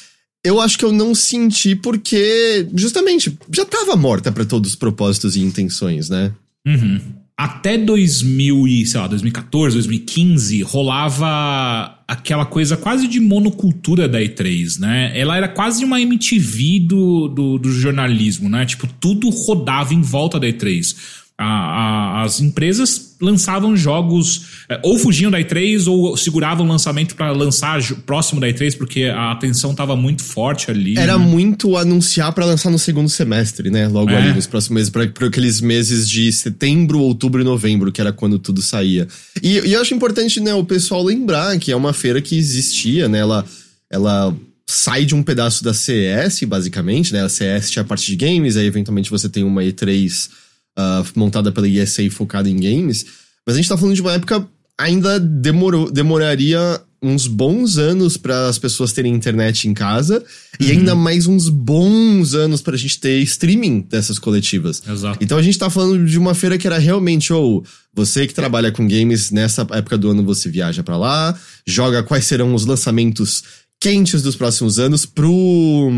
eu 0.43 0.59
acho 0.59 0.77
que 0.77 0.83
eu 0.83 0.91
não 0.91 1.15
senti 1.15 1.75
porque, 1.75 2.67
justamente, 2.75 3.37
já 3.51 3.65
tava 3.65 3.95
morta 3.95 4.31
pra 4.31 4.43
todos 4.43 4.71
os 4.71 4.75
propósitos 4.75 5.35
e 5.35 5.41
intenções, 5.41 6.09
né? 6.09 6.33
Uhum. 6.67 6.99
Até 7.35 7.77
2000 7.77 8.67
e, 8.67 8.85
sei 8.85 8.99
lá, 8.99 9.07
2014, 9.07 9.75
2015, 9.75 10.61
rolava 10.61 11.97
aquela 12.07 12.45
coisa 12.45 12.77
quase 12.77 13.07
de 13.07 13.19
monocultura 13.19 14.07
da 14.07 14.19
E3, 14.19 14.79
né? 14.79 15.11
Ela 15.17 15.37
era 15.37 15.47
quase 15.47 15.83
uma 15.83 15.99
MTV 15.99 16.81
do, 16.81 17.27
do, 17.29 17.57
do 17.57 17.71
jornalismo, 17.71 18.49
né? 18.49 18.65
Tipo, 18.65 18.87
tudo 18.99 19.29
rodava 19.29 19.93
em 19.93 20.01
volta 20.01 20.39
da 20.39 20.47
E3. 20.47 21.22
A- 21.35 21.43
a- 21.45 22.23
as 22.23 22.39
empresas 22.39 23.15
lançavam 23.19 23.75
jogos, 23.75 24.45
eh, 24.69 24.79
ou 24.83 24.99
fugiam 24.99 25.31
da 25.31 25.39
E3, 25.39 25.87
ou 25.87 26.15
seguravam 26.15 26.63
o 26.65 26.69
lançamento 26.69 27.15
para 27.15 27.31
lançar 27.31 27.81
próximo 28.05 28.39
da 28.39 28.47
E3, 28.47 28.75
porque 28.77 29.05
a 29.05 29.31
atenção 29.31 29.73
tava 29.73 29.95
muito 29.95 30.23
forte 30.23 30.69
ali. 30.69 30.95
Era 30.97 31.17
né? 31.17 31.25
muito 31.25 31.75
anunciar 31.75 32.31
pra 32.33 32.45
lançar 32.45 32.69
no 32.69 32.77
segundo 32.77 33.09
semestre, 33.09 33.71
né? 33.71 33.87
Logo 33.87 34.11
É. 34.11 34.17
ali 34.17 34.33
nos 34.33 34.45
próximos 34.45 34.75
meses, 34.75 34.89
pra 34.91 35.27
aqueles 35.27 35.59
meses 35.59 36.07
de 36.07 36.31
setembro, 36.31 36.99
outubro 36.99 37.41
e 37.41 37.43
novembro, 37.43 37.91
que 37.91 37.99
era 37.99 38.13
quando 38.13 38.37
tudo 38.37 38.61
saía. 38.61 39.07
E, 39.41 39.53
e 39.67 39.73
eu 39.73 39.81
acho 39.81 39.93
importante, 39.93 40.39
né, 40.39 40.53
o 40.53 40.63
pessoal 40.63 41.03
lembrar 41.03 41.57
que 41.57 41.71
é 41.71 41.75
uma 41.75 41.93
feira 41.93 42.21
que 42.21 42.37
existia, 42.37 43.09
né? 43.09 43.19
Ela, 43.19 43.43
ela 43.91 44.35
sai 44.69 45.03
de 45.03 45.15
um 45.15 45.23
pedaço 45.23 45.63
da 45.63 45.73
CS, 45.73 46.43
basicamente, 46.45 47.11
né? 47.11 47.23
A 47.23 47.29
CS 47.29 47.71
tinha 47.71 47.81
a 47.81 47.85
parte 47.85 48.05
de 48.05 48.15
games, 48.15 48.55
aí 48.55 48.65
eventualmente 48.67 49.09
você 49.09 49.27
tem 49.27 49.43
uma 49.43 49.61
E3 49.63 50.29
ah, 50.75 51.03
montada 51.15 51.51
pela 51.51 51.67
ESA 51.67 52.09
focada 52.09 52.49
em 52.49 52.57
games. 52.57 53.05
Mas 53.45 53.55
a 53.55 53.57
gente 53.57 53.69
tá 53.69 53.77
falando 53.77 53.95
de 53.95 54.01
uma 54.01 54.13
época 54.13 54.47
ainda 54.77 55.19
demorou, 55.19 55.91
demoraria 55.91 56.81
uns 57.03 57.27
bons 57.27 57.77
anos 57.77 58.15
para 58.15 58.47
as 58.47 58.57
pessoas 58.57 58.93
terem 58.93 59.13
internet 59.13 59.67
em 59.67 59.73
casa 59.73 60.23
e 60.57 60.71
ainda 60.71 60.95
mais 60.95 61.27
uns 61.27 61.49
bons 61.49 62.33
anos 62.33 62.61
pra 62.61 62.77
gente 62.77 62.97
ter 62.97 63.19
streaming 63.19 63.81
dessas 63.81 64.17
coletivas. 64.17 64.81
Exato. 64.87 65.19
Então 65.21 65.37
a 65.37 65.41
gente 65.41 65.59
tá 65.59 65.69
falando 65.69 66.05
de 66.05 66.17
uma 66.17 66.33
feira 66.33 66.57
que 66.57 66.65
era 66.65 66.77
realmente, 66.77 67.33
ou 67.33 67.63
você 67.93 68.25
que 68.25 68.33
trabalha 68.33 68.71
com 68.71 68.87
games 68.87 69.31
nessa 69.31 69.67
época 69.71 69.97
do 69.97 70.11
ano, 70.11 70.23
você 70.23 70.49
viaja 70.49 70.81
pra 70.81 70.95
lá, 70.95 71.37
joga 71.67 72.01
quais 72.03 72.23
serão 72.23 72.55
os 72.55 72.65
lançamentos 72.65 73.43
quentes 73.81 74.21
dos 74.21 74.37
próximos 74.37 74.79
anos 74.79 75.05
pro 75.05 75.91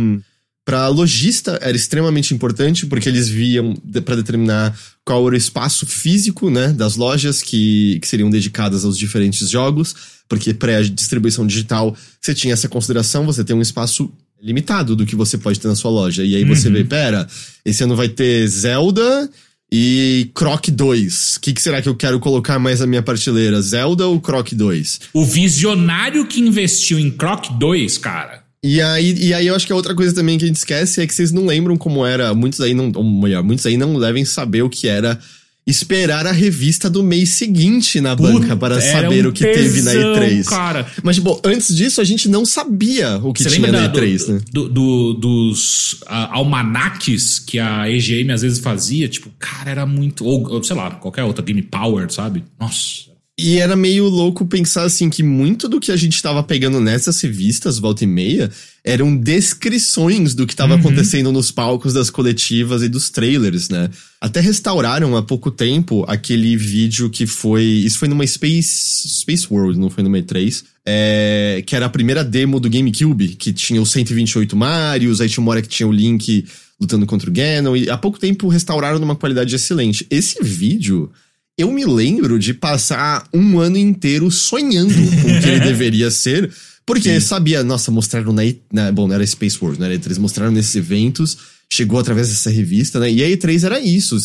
Pra 0.65 0.87
lojista 0.87 1.59
era 1.61 1.77
extremamente 1.77 2.33
importante 2.33 2.87
porque 2.87 3.07
eles 3.07 3.29
viam 3.29 3.75
de, 3.83 4.01
para 4.01 4.15
determinar 4.15 4.75
qual 5.05 5.23
era 5.27 5.35
o 5.35 5.37
espaço 5.37 5.85
físico, 5.85 6.49
né, 6.49 6.69
das 6.69 6.95
lojas 6.95 7.43
que, 7.43 7.99
que 8.01 8.07
seriam 8.07 8.31
dedicadas 8.31 8.83
aos 8.83 8.97
diferentes 8.97 9.47
jogos, 9.47 9.95
porque 10.27 10.55
pré-distribuição 10.55 11.45
digital 11.45 11.95
você 12.19 12.33
tinha 12.33 12.53
essa 12.53 12.67
consideração, 12.67 13.27
você 13.27 13.43
tem 13.43 13.55
um 13.55 13.61
espaço 13.61 14.11
limitado 14.41 14.95
do 14.95 15.05
que 15.05 15.15
você 15.15 15.37
pode 15.37 15.59
ter 15.59 15.67
na 15.67 15.75
sua 15.75 15.91
loja. 15.91 16.23
E 16.23 16.35
aí 16.35 16.43
você 16.43 16.69
vê, 16.69 16.83
pera, 16.83 17.27
esse 17.63 17.83
ano 17.83 17.95
vai 17.95 18.09
ter 18.09 18.47
Zelda 18.47 19.29
e 19.71 20.29
Croc 20.33 20.67
2. 20.69 21.35
O 21.35 21.39
que, 21.41 21.53
que 21.53 21.61
será 21.61 21.81
que 21.81 21.89
eu 21.89 21.95
quero 21.95 22.19
colocar 22.19 22.57
mais 22.59 22.79
na 22.79 22.87
minha 22.87 23.01
prateleira? 23.01 23.61
Zelda 23.61 24.07
ou 24.07 24.19
Croc 24.19 24.51
2? 24.53 24.99
O 25.13 25.25
visionário 25.25 26.27
que 26.27 26.39
investiu 26.39 26.99
em 26.99 27.11
Croc 27.11 27.49
2, 27.59 27.97
cara. 27.97 28.44
E 28.67 28.81
aí, 28.81 29.13
e 29.27 29.33
aí 29.33 29.45
eu 29.47 29.55
acho 29.55 29.67
que 29.67 29.71
a 29.73 29.75
outra 29.75 29.93
coisa 29.93 30.13
também 30.15 30.37
que 30.39 30.43
a 30.45 30.47
gente 30.47 30.57
esquece 30.57 30.99
é 31.01 31.05
que 31.05 31.13
vocês 31.13 31.31
não 31.31 31.45
lembram 31.45 31.77
como 31.77 32.03
era. 32.05 32.33
Muitos 32.33 32.59
aí 32.61 32.73
não. 32.73 32.91
Ou 32.95 33.03
melhor, 33.03 33.43
muitos 33.43 33.63
aí 33.65 33.77
não 33.77 33.99
devem 33.99 34.25
saber 34.25 34.63
o 34.63 34.69
que 34.69 34.87
era 34.87 35.19
esperar 35.67 36.27
a 36.27 36.31
revista 36.31 36.87
do 36.89 37.01
mês 37.01 37.29
seguinte 37.31 37.99
na 37.99 38.15
banca 38.15 38.55
para 38.55 38.79
saber 38.79 39.25
um 39.25 39.29
o 39.29 39.33
que 39.33 39.43
teve 39.43 39.81
na 39.81 39.91
tesão, 39.91 40.13
E3. 40.15 40.43
cara. 40.45 40.87
Mas, 41.01 41.15
tipo, 41.15 41.41
antes 41.43 41.75
disso 41.75 41.99
a 41.99 42.03
gente 42.03 42.29
não 42.29 42.45
sabia 42.45 43.17
o 43.23 43.33
que 43.33 43.41
Você 43.43 43.49
tinha 43.49 43.71
na 43.71 43.87
da- 43.87 43.93
E3, 43.93 44.25
do, 44.27 44.33
né? 44.33 44.41
do- 44.51 44.69
do- 44.69 45.13
dos 45.15 46.01
ah, 46.05 46.35
almanaques 46.37 47.39
que 47.39 47.57
a 47.57 47.89
EGM 47.89 48.31
às 48.31 48.41
vezes 48.43 48.59
fazia? 48.59 49.07
Tipo, 49.07 49.29
cara, 49.39 49.71
era 49.71 49.85
muito. 49.87 50.23
Ou, 50.23 50.47
ou, 50.53 50.63
sei 50.63 50.75
lá, 50.75 50.91
qualquer 50.91 51.23
outra, 51.23 51.43
Game 51.43 51.61
Power, 51.63 52.11
sabe? 52.11 52.43
Nossa. 52.59 53.14
E 53.37 53.57
era 53.57 53.75
meio 53.75 54.05
louco 54.05 54.45
pensar 54.45 54.83
assim 54.83 55.09
que 55.09 55.21
muito 55.21 55.67
do 55.67 55.77
que 55.77 55.91
a 55.91 55.97
gente 55.97 56.21
tava 56.21 56.41
pegando 56.41 56.79
nessas 56.79 57.19
revistas, 57.19 57.77
volta 57.77 58.05
e 58.05 58.07
meia, 58.07 58.49
eram 58.81 59.17
descrições 59.17 60.33
do 60.33 60.47
que 60.47 60.55
tava 60.55 60.75
acontecendo 60.75 61.33
nos 61.33 61.51
palcos 61.51 61.93
das 61.93 62.09
coletivas 62.09 62.81
e 62.81 62.87
dos 62.87 63.09
trailers, 63.09 63.67
né? 63.67 63.89
Até 64.21 64.39
restauraram 64.39 65.17
há 65.17 65.21
pouco 65.21 65.51
tempo 65.51 66.05
aquele 66.07 66.55
vídeo 66.55 67.09
que 67.09 67.27
foi. 67.27 67.63
Isso 67.63 67.99
foi 67.99 68.07
numa 68.07 68.25
Space, 68.25 69.09
Space 69.19 69.45
World, 69.51 69.77
não 69.77 69.89
foi 69.89 70.01
numa 70.01 70.17
E3. 70.17 70.63
É, 70.85 71.61
que 71.65 71.75
era 71.75 71.87
a 71.87 71.89
primeira 71.89 72.23
demo 72.23 72.57
do 72.57 72.69
GameCube, 72.69 73.29
que 73.35 73.51
tinha 73.51 73.81
os 73.81 73.91
128 73.91 74.55
Marios, 74.55 75.19
aí 75.19 75.27
tinha 75.27 75.41
uma 75.41 75.51
hora 75.51 75.61
que 75.61 75.67
tinha 75.67 75.87
o 75.87 75.91
Link 75.91 76.45
lutando 76.79 77.05
contra 77.05 77.29
o 77.29 77.33
Ganon, 77.33 77.75
e 77.75 77.89
há 77.89 77.97
pouco 77.97 78.19
tempo 78.19 78.47
restauraram 78.47 78.99
numa 78.99 79.15
qualidade 79.15 79.55
excelente. 79.55 80.05
Esse 80.09 80.43
vídeo 80.43 81.11
eu 81.57 81.71
me 81.71 81.85
lembro 81.85 82.37
de 82.37 82.53
passar 82.53 83.27
um 83.33 83.59
ano 83.59 83.77
inteiro 83.77 84.29
sonhando 84.29 84.93
com 84.93 85.01
o 85.37 85.41
que 85.41 85.47
ele 85.47 85.59
deveria 85.65 86.11
ser, 86.11 86.51
porque 86.85 87.19
sabia, 87.19 87.63
nossa, 87.63 87.91
mostraram 87.91 88.33
na, 88.33 88.45
E- 88.45 88.61
na. 88.71 88.91
Bom, 88.91 89.07
não 89.07 89.15
era 89.15 89.25
Space 89.25 89.57
Wars, 89.61 89.77
não 89.77 89.85
era 89.85 89.97
E3, 89.97 90.19
mostraram 90.19 90.51
nesses 90.51 90.75
eventos, 90.75 91.37
chegou 91.71 91.99
através 91.99 92.29
dessa 92.29 92.49
revista, 92.49 92.99
né? 92.99 93.11
E 93.11 93.23
a 93.23 93.27
E3 93.27 93.63
era 93.63 93.79
isso. 93.79 94.19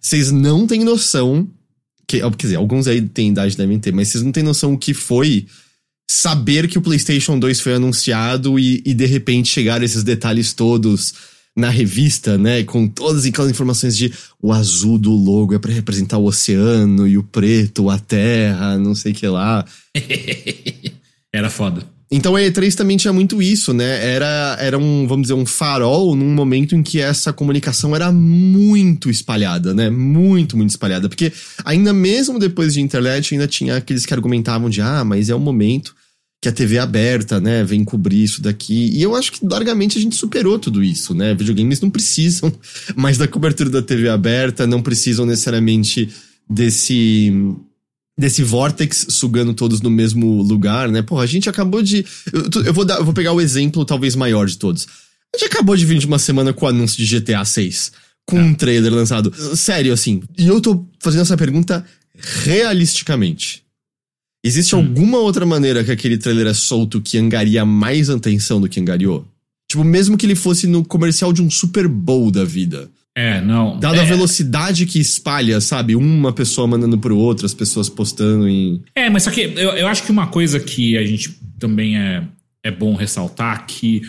Vocês 0.00 0.30
não 0.30 0.66
têm 0.66 0.84
noção. 0.84 1.48
Que, 2.06 2.20
quer 2.20 2.36
dizer, 2.36 2.56
alguns 2.56 2.86
aí 2.86 3.00
têm 3.00 3.30
idade 3.30 3.56
devem 3.56 3.78
ter, 3.78 3.90
mas 3.92 4.08
vocês 4.08 4.22
não 4.22 4.30
têm 4.30 4.42
noção 4.42 4.74
o 4.74 4.78
que 4.78 4.92
foi 4.92 5.46
saber 6.08 6.68
que 6.68 6.76
o 6.76 6.82
PlayStation 6.82 7.38
2 7.38 7.60
foi 7.60 7.74
anunciado 7.74 8.58
e, 8.58 8.82
e 8.84 8.92
de 8.92 9.06
repente 9.06 9.48
chegaram 9.48 9.84
esses 9.84 10.02
detalhes 10.02 10.52
todos 10.52 11.14
na 11.56 11.68
revista, 11.68 12.36
né? 12.36 12.64
Com 12.64 12.88
todas 12.88 13.24
aquelas 13.24 13.50
informações 13.50 13.96
de 13.96 14.12
o 14.42 14.52
azul 14.52 14.98
do 14.98 15.12
logo 15.12 15.54
é 15.54 15.58
pra 15.58 15.72
representar 15.72 16.18
o 16.18 16.26
oceano 16.26 17.06
e 17.06 17.16
o 17.16 17.22
preto, 17.22 17.88
a 17.90 17.98
terra, 17.98 18.76
não 18.76 18.94
sei 18.94 19.12
o 19.12 19.14
que 19.14 19.26
lá. 19.26 19.64
Era 21.32 21.50
foda. 21.50 21.94
Então 22.10 22.36
a 22.36 22.40
E3 22.40 22.74
também 22.74 22.96
tinha 22.96 23.12
muito 23.12 23.42
isso, 23.42 23.72
né? 23.72 24.14
Era, 24.14 24.56
era 24.60 24.78
um, 24.78 25.06
vamos 25.06 25.22
dizer, 25.22 25.34
um 25.34 25.46
farol 25.46 26.14
num 26.14 26.32
momento 26.32 26.76
em 26.76 26.82
que 26.82 27.00
essa 27.00 27.32
comunicação 27.32 27.96
era 27.96 28.12
muito 28.12 29.10
espalhada, 29.10 29.74
né? 29.74 29.90
Muito, 29.90 30.56
muito 30.56 30.70
espalhada. 30.70 31.08
Porque 31.08 31.32
ainda 31.64 31.92
mesmo 31.92 32.38
depois 32.38 32.74
de 32.74 32.80
internet, 32.80 33.34
ainda 33.34 33.48
tinha 33.48 33.76
aqueles 33.76 34.06
que 34.06 34.14
argumentavam 34.14 34.70
de, 34.70 34.80
ah, 34.80 35.02
mas 35.02 35.28
é 35.28 35.34
o 35.34 35.40
momento 35.40 35.92
que 36.44 36.48
a 36.48 36.52
TV 36.52 36.76
é 36.76 36.80
aberta, 36.80 37.40
né, 37.40 37.64
vem 37.64 37.82
cobrir 37.82 38.22
isso 38.22 38.42
daqui. 38.42 38.90
E 38.92 39.02
eu 39.02 39.16
acho 39.16 39.32
que 39.32 39.46
largamente 39.46 39.96
a 39.96 40.00
gente 40.00 40.14
superou 40.14 40.58
tudo 40.58 40.84
isso, 40.84 41.14
né? 41.14 41.34
Videogames 41.34 41.80
não 41.80 41.88
precisam 41.88 42.52
mais 42.94 43.16
da 43.16 43.26
cobertura 43.26 43.70
da 43.70 43.80
TV 43.80 44.10
aberta, 44.10 44.66
não 44.66 44.82
precisam 44.82 45.24
necessariamente 45.24 46.10
desse 46.48 47.32
desse 48.16 48.42
vortex 48.42 49.06
sugando 49.08 49.54
todos 49.54 49.80
no 49.80 49.88
mesmo 49.88 50.42
lugar, 50.42 50.90
né? 50.90 51.00
Porra, 51.00 51.22
a 51.22 51.26
gente 51.26 51.48
acabou 51.48 51.82
de 51.82 52.04
eu, 52.30 52.62
eu 52.62 52.74
vou 52.74 52.84
dar, 52.84 52.98
eu 52.98 53.04
vou 53.06 53.14
pegar 53.14 53.32
o 53.32 53.40
exemplo 53.40 53.82
talvez 53.86 54.14
maior 54.14 54.46
de 54.46 54.58
todos. 54.58 54.86
A 55.34 55.38
gente 55.38 55.46
acabou 55.46 55.74
de 55.74 55.86
vir 55.86 55.98
de 55.98 56.06
uma 56.06 56.18
semana 56.18 56.52
com 56.52 56.66
o 56.66 56.68
anúncio 56.68 57.02
de 57.02 57.20
GTA 57.20 57.42
6, 57.42 57.90
com 58.26 58.38
um 58.38 58.54
trailer 58.54 58.92
lançado. 58.92 59.32
Sério 59.56 59.94
assim. 59.94 60.22
E 60.36 60.46
eu 60.46 60.60
tô 60.60 60.86
fazendo 61.00 61.22
essa 61.22 61.38
pergunta 61.38 61.82
realisticamente. 62.44 63.63
Existe 64.44 64.74
alguma 64.74 65.16
outra 65.18 65.46
maneira 65.46 65.82
que 65.82 65.90
aquele 65.90 66.18
trailer 66.18 66.46
é 66.46 66.52
solto 66.52 67.00
que 67.00 67.16
angaria 67.16 67.64
mais 67.64 68.10
atenção 68.10 68.60
do 68.60 68.68
que 68.68 68.78
angariou? 68.78 69.26
Tipo, 69.66 69.82
mesmo 69.82 70.18
que 70.18 70.26
ele 70.26 70.34
fosse 70.34 70.66
no 70.66 70.84
comercial 70.84 71.32
de 71.32 71.40
um 71.40 71.50
Super 71.50 71.88
Bowl 71.88 72.30
da 72.30 72.44
vida. 72.44 72.90
É, 73.16 73.40
não. 73.40 73.78
Dada 73.78 74.02
a 74.02 74.04
é, 74.04 74.06
velocidade 74.06 74.84
que 74.84 74.98
espalha, 74.98 75.60
sabe? 75.62 75.96
Uma 75.96 76.30
pessoa 76.30 76.66
mandando 76.66 76.98
pro 76.98 77.16
outro, 77.16 77.46
as 77.46 77.54
pessoas 77.54 77.88
postando 77.88 78.46
em. 78.46 78.82
É, 78.94 79.08
mas 79.08 79.22
só 79.22 79.30
que 79.30 79.40
eu, 79.40 79.70
eu 79.70 79.86
acho 79.86 80.02
que 80.02 80.12
uma 80.12 80.26
coisa 80.26 80.60
que 80.60 80.98
a 80.98 81.06
gente 81.06 81.38
também 81.58 81.96
é, 81.96 82.24
é 82.62 82.70
bom 82.70 82.94
ressaltar 82.94 83.66
que 83.66 84.02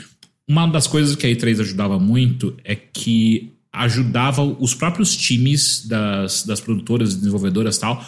uma 0.48 0.68
das 0.68 0.86
coisas 0.86 1.15
que 1.15 1.25
a 1.25 1.30
E3 1.30 1.62
ajudava 1.62 1.98
muito 1.98 2.58
é 2.63 2.75
que 2.75 3.54
ajudava 3.72 4.44
os 4.44 4.74
próprios 4.74 5.15
times 5.15 5.86
das, 5.88 6.44
das 6.44 6.60
produtoras, 6.60 7.15
desenvolvedoras 7.15 7.77
e 7.77 7.80
tal, 7.80 8.06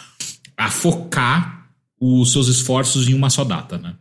a 0.57 0.69
focar 0.69 1.66
os 1.99 2.31
seus 2.31 2.47
esforços 2.47 3.07
em 3.07 3.13
uma 3.13 3.29
só 3.29 3.43
data, 3.43 3.77
né? 3.77 3.95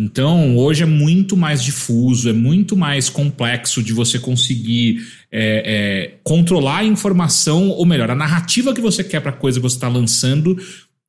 Então, 0.00 0.56
hoje 0.56 0.84
é 0.84 0.86
muito 0.86 1.36
mais 1.36 1.60
difuso, 1.60 2.30
é 2.30 2.32
muito 2.32 2.76
mais 2.76 3.10
complexo 3.10 3.82
de 3.82 3.92
você 3.92 4.16
conseguir 4.16 5.04
é, 5.32 6.12
é, 6.12 6.18
controlar 6.22 6.78
a 6.78 6.84
informação, 6.84 7.70
ou 7.70 7.84
melhor, 7.84 8.08
a 8.08 8.14
narrativa 8.14 8.72
que 8.72 8.80
você 8.80 9.02
quer 9.02 9.20
para 9.20 9.30
a 9.30 9.34
coisa 9.34 9.58
que 9.58 9.62
você 9.68 9.74
está 9.74 9.88
lançando, 9.88 10.56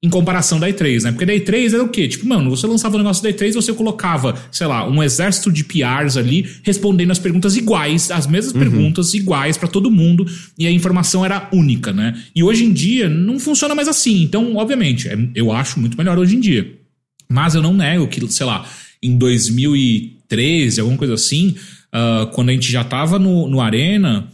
em 0.02 0.10
comparação 0.10 0.60
da 0.60 0.70
E3, 0.70 1.04
né? 1.04 1.12
Porque 1.12 1.26
da 1.26 1.34
E3 1.34 1.74
era 1.74 1.84
o 1.84 1.90
quê? 1.90 2.08
Tipo, 2.08 2.26
mano, 2.26 2.50
você 2.50 2.66
lançava 2.66 2.96
o 2.96 3.00
um 3.00 3.04
negócio 3.04 3.22
da 3.22 3.30
E3 3.30 3.54
você 3.54 3.74
colocava, 3.74 4.34
sei 4.50 4.66
lá, 4.66 4.88
um 4.88 5.04
exército 5.04 5.52
de 5.52 5.64
PRs 5.66 6.16
ali 6.16 6.48
respondendo 6.64 7.12
as 7.12 7.20
perguntas 7.20 7.58
iguais, 7.58 8.10
as 8.10 8.26
mesmas 8.26 8.54
uhum. 8.54 8.60
perguntas 8.62 9.14
iguais 9.14 9.58
para 9.58 9.68
todo 9.68 9.92
mundo, 9.92 10.26
e 10.58 10.66
a 10.66 10.72
informação 10.72 11.26
era 11.26 11.50
única, 11.52 11.92
né? 11.92 12.18
E 12.34 12.42
hoje 12.42 12.64
em 12.64 12.72
dia 12.72 13.10
não 13.10 13.40
funciona 13.40 13.76
mais 13.76 13.90
assim. 13.90 14.24
Então, 14.24 14.56
obviamente, 14.56 15.10
é, 15.10 15.18
eu 15.36 15.52
acho 15.52 15.80
muito 15.80 15.98
melhor 15.98 16.18
hoje 16.18 16.38
em 16.38 16.40
dia. 16.40 16.80
Mas 17.28 17.54
eu 17.54 17.62
não 17.62 17.74
nego 17.74 18.08
que, 18.08 18.26
sei 18.32 18.46
lá, 18.46 18.66
em 19.04 19.18
2013, 19.18 20.80
alguma 20.80 20.98
coisa 20.98 21.14
assim, 21.14 21.56
uh, 21.94 22.26
quando 22.28 22.50
a 22.50 22.54
gente 22.54 22.72
já 22.72 22.86
tava 22.86 23.20
no, 23.20 23.50
no 23.50 23.60
Arena, 23.60 24.30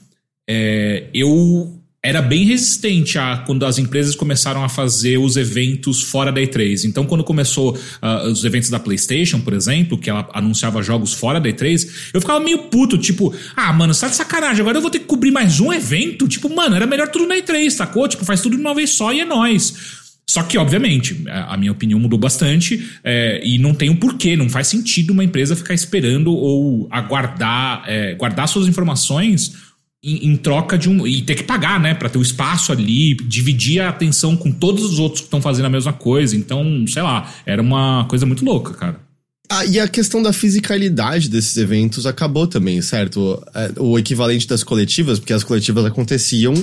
é, 0.47 1.07
eu 1.11 1.74
era 2.05 2.21
bem 2.21 2.45
resistente 2.45 3.17
a 3.17 3.37
quando 3.37 3.65
as 3.65 3.79
empresas 3.79 4.13
começaram 4.13 4.63
a 4.63 4.69
fazer 4.69 5.17
os 5.17 5.37
eventos 5.37 6.03
fora 6.03 6.31
da 6.31 6.39
E3. 6.39 6.85
Então, 6.85 7.03
quando 7.03 7.23
começou 7.23 7.75
uh, 7.75 8.27
os 8.27 8.45
eventos 8.45 8.69
da 8.69 8.79
PlayStation, 8.79 9.41
por 9.41 9.53
exemplo, 9.53 9.97
que 9.97 10.07
ela 10.07 10.29
anunciava 10.31 10.83
jogos 10.83 11.13
fora 11.13 11.39
da 11.39 11.49
E3, 11.49 12.11
eu 12.13 12.21
ficava 12.21 12.39
meio 12.39 12.59
puto, 12.65 12.95
tipo, 12.95 13.33
ah, 13.55 13.73
mano, 13.73 13.91
você 13.91 14.01
tá 14.01 14.09
de 14.09 14.17
sacanagem, 14.17 14.61
agora 14.61 14.77
eu 14.77 14.83
vou 14.83 14.91
ter 14.91 14.99
que 14.99 15.05
cobrir 15.05 15.31
mais 15.31 15.59
um 15.59 15.73
evento? 15.73 16.27
Tipo, 16.27 16.47
mano, 16.55 16.75
era 16.75 16.85
melhor 16.85 17.07
tudo 17.07 17.25
na 17.25 17.37
E3, 17.37 17.71
sacou? 17.71 18.07
Tipo, 18.07 18.23
faz 18.23 18.39
tudo 18.39 18.55
de 18.55 18.61
uma 18.61 18.75
vez 18.75 18.91
só 18.91 19.11
e 19.11 19.21
é 19.21 19.25
nóis. 19.25 20.05
Só 20.27 20.43
que, 20.43 20.59
obviamente, 20.59 21.23
a 21.27 21.57
minha 21.57 21.71
opinião 21.71 21.99
mudou 21.99 22.19
bastante 22.19 22.87
é, 23.03 23.41
e 23.43 23.57
não 23.57 23.73
tem 23.73 23.89
um 23.89 23.95
porquê, 23.95 24.35
não 24.35 24.49
faz 24.49 24.67
sentido 24.67 25.11
uma 25.11 25.23
empresa 25.23 25.55
ficar 25.55 25.73
esperando 25.73 26.31
ou 26.31 26.87
aguardar, 26.91 27.83
é, 27.87 28.13
guardar 28.13 28.47
suas 28.47 28.67
informações 28.67 29.64
em, 30.05 30.27
em, 30.27 30.37
troca 30.37 30.77
de 30.77 30.87
um. 30.87 31.05
e 31.07 31.23
ter 31.23 31.35
que 31.35 31.43
pagar, 31.43 31.79
né, 31.79 31.95
para 31.95 32.07
ter 32.07 32.19
o 32.19 32.21
espaço 32.21 32.71
ali, 32.71 33.15
dividir 33.15 33.81
a 33.81 33.89
atenção 33.89 34.37
com 34.37 34.51
todos 34.51 34.83
os 34.85 34.99
outros 34.99 35.21
que 35.21 35.27
estão 35.27 35.41
fazendo 35.41 35.65
a 35.65 35.69
mesma 35.69 35.91
coisa. 35.91 36.35
Então, 36.37 36.85
sei 36.87 37.01
lá, 37.01 37.33
era 37.45 37.61
uma 37.61 38.05
coisa 38.07 38.25
muito 38.25 38.45
louca, 38.45 38.73
cara. 38.73 39.05
Ah, 39.49 39.63
e 39.65 39.79
a 39.79 39.87
questão 39.87 40.23
da 40.23 40.33
fisicalidade 40.33 41.29
desses 41.29 41.55
eventos 41.57 42.05
acabou 42.05 42.47
também, 42.47 42.81
certo? 42.81 43.41
É, 43.53 43.71
o 43.77 43.97
equivalente 43.97 44.47
das 44.47 44.63
coletivas, 44.63 45.19
porque 45.19 45.33
as 45.33 45.43
coletivas 45.43 45.85
aconteciam 45.85 46.53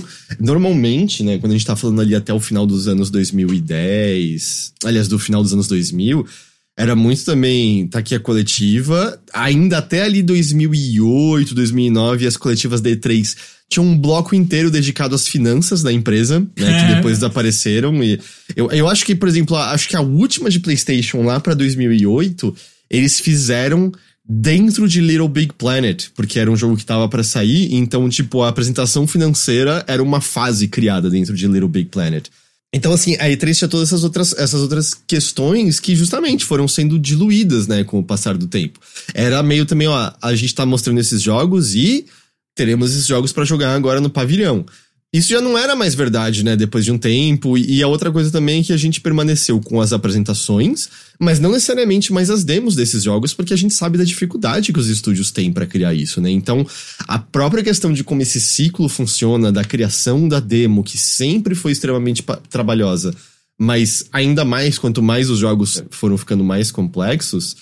normalmente, 0.41 1.23
né? 1.23 1.39
Quando 1.39 1.53
a 1.53 1.55
gente 1.57 1.67
tá 1.67 1.77
falando 1.77 2.01
ali 2.01 2.15
até 2.15 2.33
o 2.33 2.41
final 2.41 2.67
dos 2.67 2.89
anos 2.89 3.09
2010, 3.11 4.73
aliás, 4.85 5.07
do 5.07 5.19
final 5.19 5.43
dos 5.43 5.53
anos 5.53 5.69
2000, 5.69 6.27
era 6.77 6.97
muito 6.97 7.25
também, 7.25 7.87
tá 7.87 7.99
aqui 7.99 8.15
a 8.15 8.21
coletiva, 8.21 9.21
ainda 9.33 9.79
até 9.79 10.03
ali 10.03 10.23
2008, 10.23 11.55
2009, 11.55 12.27
as 12.27 12.37
coletivas 12.37 12.81
D3 12.81 13.37
tinham 13.69 13.87
um 13.87 13.99
bloco 13.99 14.35
inteiro 14.35 14.71
dedicado 14.71 15.15
às 15.15 15.27
finanças 15.27 15.83
da 15.83 15.93
empresa, 15.93 16.41
né, 16.41 16.47
é. 16.57 16.81
que 16.81 16.95
depois 16.95 17.19
desapareceram. 17.19 18.03
E 18.03 18.21
eu, 18.55 18.71
eu 18.71 18.89
acho 18.89 19.05
que, 19.05 19.15
por 19.15 19.29
exemplo, 19.29 19.57
acho 19.57 19.89
que 19.89 19.97
a 19.97 20.01
última 20.01 20.51
de 20.51 20.61
PlayStation 20.61 21.23
lá 21.23 21.41
para 21.41 21.55
2008 21.55 22.55
eles 22.91 23.19
fizeram 23.21 23.91
dentro 24.29 24.87
de 24.87 25.01
Little 25.01 25.29
Big 25.29 25.55
Planet, 25.55 26.09
porque 26.15 26.39
era 26.39 26.51
um 26.51 26.57
jogo 26.57 26.77
que 26.77 26.85
tava 26.85 27.09
para 27.09 27.25
sair, 27.25 27.75
então, 27.75 28.09
tipo, 28.09 28.43
a 28.43 28.49
apresentação 28.49 29.07
financeira 29.07 29.85
era 29.89 30.03
uma 30.03 30.21
fase 30.21 30.69
criada 30.69 31.11
dentro 31.11 31.35
de 31.35 31.47
Little 31.49 31.69
Big 31.69 31.89
Planet. 31.89 32.29
Então, 32.75 32.93
assim, 32.93 33.15
a 33.17 33.27
E3 33.27 33.59
tinha 33.59 33.69
todas 33.69 33.89
essas 33.89 34.03
outras, 34.03 34.33
essas 34.33 34.61
outras 34.61 34.95
questões 34.95 35.79
que 35.79 35.95
justamente 35.95 36.45
foram 36.45 36.67
sendo 36.67 36.99
diluídas, 36.99 37.67
né, 37.67 37.85
com 37.85 37.99
o 37.99 38.05
passar 38.05 38.37
do 38.37 38.47
tempo. 38.47 38.81
Era 39.13 39.43
meio 39.43 39.67
também, 39.67 39.89
ó, 39.89 40.13
a 40.23 40.35
gente 40.35 40.55
tá 40.55 40.65
mostrando 40.65 40.99
esses 40.99 41.21
jogos 41.21 41.75
e 41.75 42.07
teremos 42.55 42.91
esses 42.91 43.07
jogos 43.07 43.31
para 43.33 43.45
jogar 43.45 43.75
agora 43.75 44.01
no 44.01 44.09
pavilhão. 44.09 44.65
Isso 45.13 45.29
já 45.29 45.43
não 45.43 45.59
era 45.59 45.77
mais 45.77 45.95
verdade, 45.95 46.43
né, 46.43 46.57
depois 46.57 46.87
de 46.87 46.91
um 46.91 46.97
tempo. 46.97 47.59
E 47.59 47.83
a 47.83 47.87
outra 47.87 48.11
coisa 48.11 48.31
também 48.31 48.61
é 48.61 48.65
que 48.65 48.73
a 48.73 48.79
gente 48.79 48.99
permaneceu 48.99 49.61
com 49.61 49.79
as 49.79 49.93
apresentações, 49.93 50.89
mas 51.19 51.39
não 51.39 51.53
necessariamente 51.53 52.15
mais 52.15 52.31
as 52.31 52.45
demos 52.45 52.75
desses 52.75 53.03
jogos, 53.03 53.35
porque 53.35 53.53
a 53.53 53.57
gente 53.57 53.75
sabe 53.75 53.99
da 53.99 54.05
dificuldade 54.05 54.73
que 54.73 54.79
os 54.79 54.89
estúdios 54.89 55.31
têm 55.31 55.53
para 55.53 55.67
criar 55.67 55.93
isso, 55.93 56.19
né? 56.19 56.31
Então, 56.31 56.67
a 57.07 57.19
própria 57.19 57.63
questão 57.63 57.93
de 57.93 58.03
como 58.03 58.23
esse 58.23 58.41
ciclo 58.41 58.89
funciona, 58.89 59.53
da 59.53 59.63
criação 59.63 60.27
da 60.27 60.41
demo, 60.41 60.83
que 60.83 60.97
sempre 60.97 61.55
foi 61.55 61.73
extremamente 61.73 62.25
trabalhosa, 62.49 63.15
mas 63.59 64.07
ainda 64.11 64.47
mais 64.47 64.79
quanto 64.79 65.03
mais 65.03 65.29
os 65.29 65.39
jogos 65.39 65.85
foram 65.91 66.17
ficando 66.17 66.43
mais 66.43 66.71
complexos, 66.71 67.55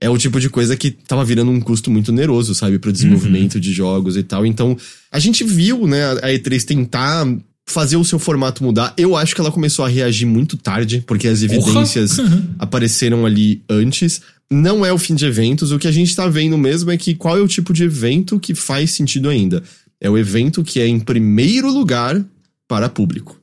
é 0.00 0.10
o 0.10 0.18
tipo 0.18 0.38
de 0.38 0.50
coisa 0.50 0.76
que 0.76 0.90
tava 0.90 1.24
virando 1.24 1.50
um 1.50 1.60
custo 1.60 1.90
muito 1.90 2.10
oneroso, 2.10 2.54
sabe, 2.54 2.78
pro 2.78 2.92
desenvolvimento 2.92 3.54
uhum. 3.54 3.60
de 3.60 3.72
jogos 3.72 4.16
e 4.16 4.22
tal. 4.22 4.44
Então, 4.44 4.76
a 5.10 5.18
gente 5.18 5.42
viu, 5.42 5.86
né, 5.86 6.12
a 6.22 6.28
E3 6.28 6.64
tentar 6.64 7.26
fazer 7.68 7.96
o 7.96 8.04
seu 8.04 8.18
formato 8.18 8.62
mudar. 8.62 8.94
Eu 8.96 9.16
acho 9.16 9.34
que 9.34 9.40
ela 9.40 9.50
começou 9.50 9.84
a 9.84 9.88
reagir 9.88 10.26
muito 10.26 10.56
tarde, 10.56 11.02
porque 11.06 11.26
as 11.26 11.42
evidências 11.42 12.18
apareceram 12.58 13.26
ali 13.26 13.62
antes. 13.68 14.20
Não 14.50 14.86
é 14.86 14.92
o 14.92 14.98
fim 14.98 15.14
de 15.14 15.26
eventos, 15.26 15.72
o 15.72 15.78
que 15.78 15.88
a 15.88 15.92
gente 15.92 16.14
tá 16.14 16.28
vendo 16.28 16.56
mesmo 16.56 16.90
é 16.90 16.96
que 16.96 17.14
qual 17.14 17.36
é 17.36 17.40
o 17.40 17.48
tipo 17.48 17.72
de 17.72 17.82
evento 17.82 18.38
que 18.38 18.54
faz 18.54 18.92
sentido 18.92 19.28
ainda. 19.28 19.62
É 20.00 20.08
o 20.08 20.16
evento 20.16 20.62
que 20.62 20.78
é 20.78 20.86
em 20.86 21.00
primeiro 21.00 21.70
lugar 21.70 22.24
para 22.68 22.88
público. 22.88 23.40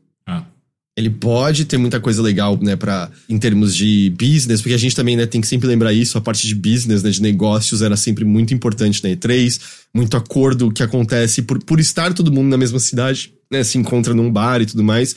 Ele 0.95 1.10
pode 1.10 1.65
ter 1.65 1.77
muita 1.77 1.99
coisa 1.99 2.21
legal, 2.21 2.58
né, 2.62 2.75
para 2.75 3.10
em 3.27 3.39
termos 3.39 3.75
de 3.75 4.12
business, 4.12 4.62
porque 4.62 4.75
a 4.75 4.77
gente 4.77 4.95
também, 4.95 5.17
né, 5.17 5.25
tem 5.25 5.41
que 5.41 5.47
sempre 5.47 5.67
lembrar 5.67 5.91
isso, 5.91 6.17
a 6.17 6.21
parte 6.21 6.47
de 6.47 6.53
business, 6.53 7.01
né, 7.01 7.10
de 7.10 7.21
negócios 7.21 7.82
era 7.82 7.97
sempre 7.97 8.23
muito 8.23 8.53
importante 8.53 9.03
na 9.03 9.10
E3, 9.10 9.60
muito 9.93 10.15
acordo 10.15 10.71
que 10.71 10.84
acontece 10.84 11.41
por, 11.41 11.63
por 11.63 11.79
estar 11.79 12.13
todo 12.13 12.32
mundo 12.32 12.49
na 12.49 12.58
mesma 12.58 12.79
cidade, 12.79 13.34
né, 13.51 13.63
se 13.63 13.77
encontra 13.79 14.13
num 14.13 14.32
bar 14.32 14.62
e 14.62 14.67
tudo 14.67 14.84
mais. 14.84 15.15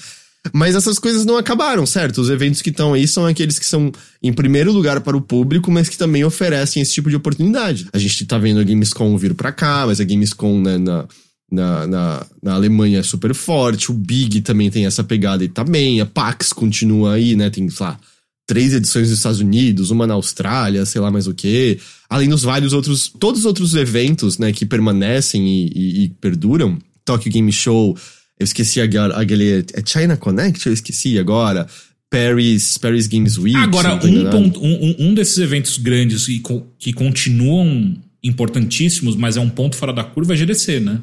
Mas 0.52 0.74
essas 0.74 0.98
coisas 0.98 1.24
não 1.24 1.36
acabaram, 1.36 1.84
certo? 1.84 2.20
Os 2.20 2.30
eventos 2.30 2.62
que 2.62 2.70
estão 2.70 2.94
aí 2.94 3.06
são 3.06 3.26
aqueles 3.26 3.58
que 3.58 3.66
são 3.66 3.90
em 4.22 4.32
primeiro 4.32 4.72
lugar 4.72 5.00
para 5.00 5.16
o 5.16 5.20
público, 5.20 5.70
mas 5.70 5.88
que 5.88 5.98
também 5.98 6.24
oferecem 6.24 6.82
esse 6.82 6.92
tipo 6.92 7.10
de 7.10 7.16
oportunidade. 7.16 7.88
A 7.92 7.98
gente 7.98 8.24
tá 8.24 8.38
vendo 8.38 8.60
a 8.60 8.64
Gamescom 8.64 9.16
vir 9.16 9.34
para 9.34 9.52
cá, 9.52 9.84
mas 9.86 10.00
a 10.00 10.04
Gamescom, 10.04 10.60
né, 10.60 10.78
na, 10.78 11.04
na, 11.50 11.86
na, 11.86 12.26
na, 12.42 12.54
Alemanha 12.54 12.98
é 12.98 13.02
super 13.02 13.34
forte, 13.34 13.90
o 13.90 13.94
Big 13.94 14.40
também 14.40 14.70
tem 14.70 14.86
essa 14.86 15.04
pegada 15.04 15.44
e 15.44 15.48
também, 15.48 16.00
a 16.00 16.06
PAX 16.06 16.52
continua 16.52 17.14
aí, 17.14 17.36
né? 17.36 17.50
Tem, 17.50 17.68
sei 17.68 17.86
lá, 17.86 17.98
três 18.46 18.72
edições 18.72 19.08
nos 19.08 19.18
Estados 19.18 19.40
Unidos, 19.40 19.90
uma 19.90 20.06
na 20.06 20.14
Austrália, 20.14 20.86
sei 20.86 21.00
lá 21.00 21.10
mais 21.10 21.26
o 21.26 21.34
que. 21.34 21.78
Além 22.08 22.28
dos 22.28 22.42
vários 22.42 22.72
outros, 22.72 23.12
todos 23.18 23.40
os 23.40 23.46
outros 23.46 23.74
eventos, 23.74 24.38
né, 24.38 24.52
que 24.52 24.64
permanecem 24.64 25.46
e, 25.46 25.72
e, 25.74 26.04
e 26.04 26.08
perduram. 26.08 26.78
Tokyo 27.04 27.30
Game 27.30 27.52
Show, 27.52 27.96
eu 28.38 28.44
esqueci 28.44 28.80
aquele. 28.80 29.64
É 29.72 29.82
China 29.84 30.16
Connect? 30.16 30.66
Eu 30.66 30.72
esqueci 30.72 31.18
agora. 31.18 31.66
Paris, 32.10 32.78
Paris 32.78 33.06
Games 33.06 33.36
Week. 33.36 33.56
Agora, 33.56 33.94
um, 33.94 34.30
ponto, 34.30 34.60
um, 34.60 34.96
um 34.98 35.14
desses 35.14 35.38
eventos 35.38 35.76
grandes 35.76 36.26
que, 36.26 36.42
que 36.78 36.92
continuam 36.92 37.96
importantíssimos, 38.22 39.16
mas 39.16 39.36
é 39.36 39.40
um 39.40 39.48
ponto 39.48 39.76
fora 39.76 39.92
da 39.92 40.04
curva, 40.04 40.34
é 40.34 40.36
GDC, 40.36 40.80
né? 40.80 41.00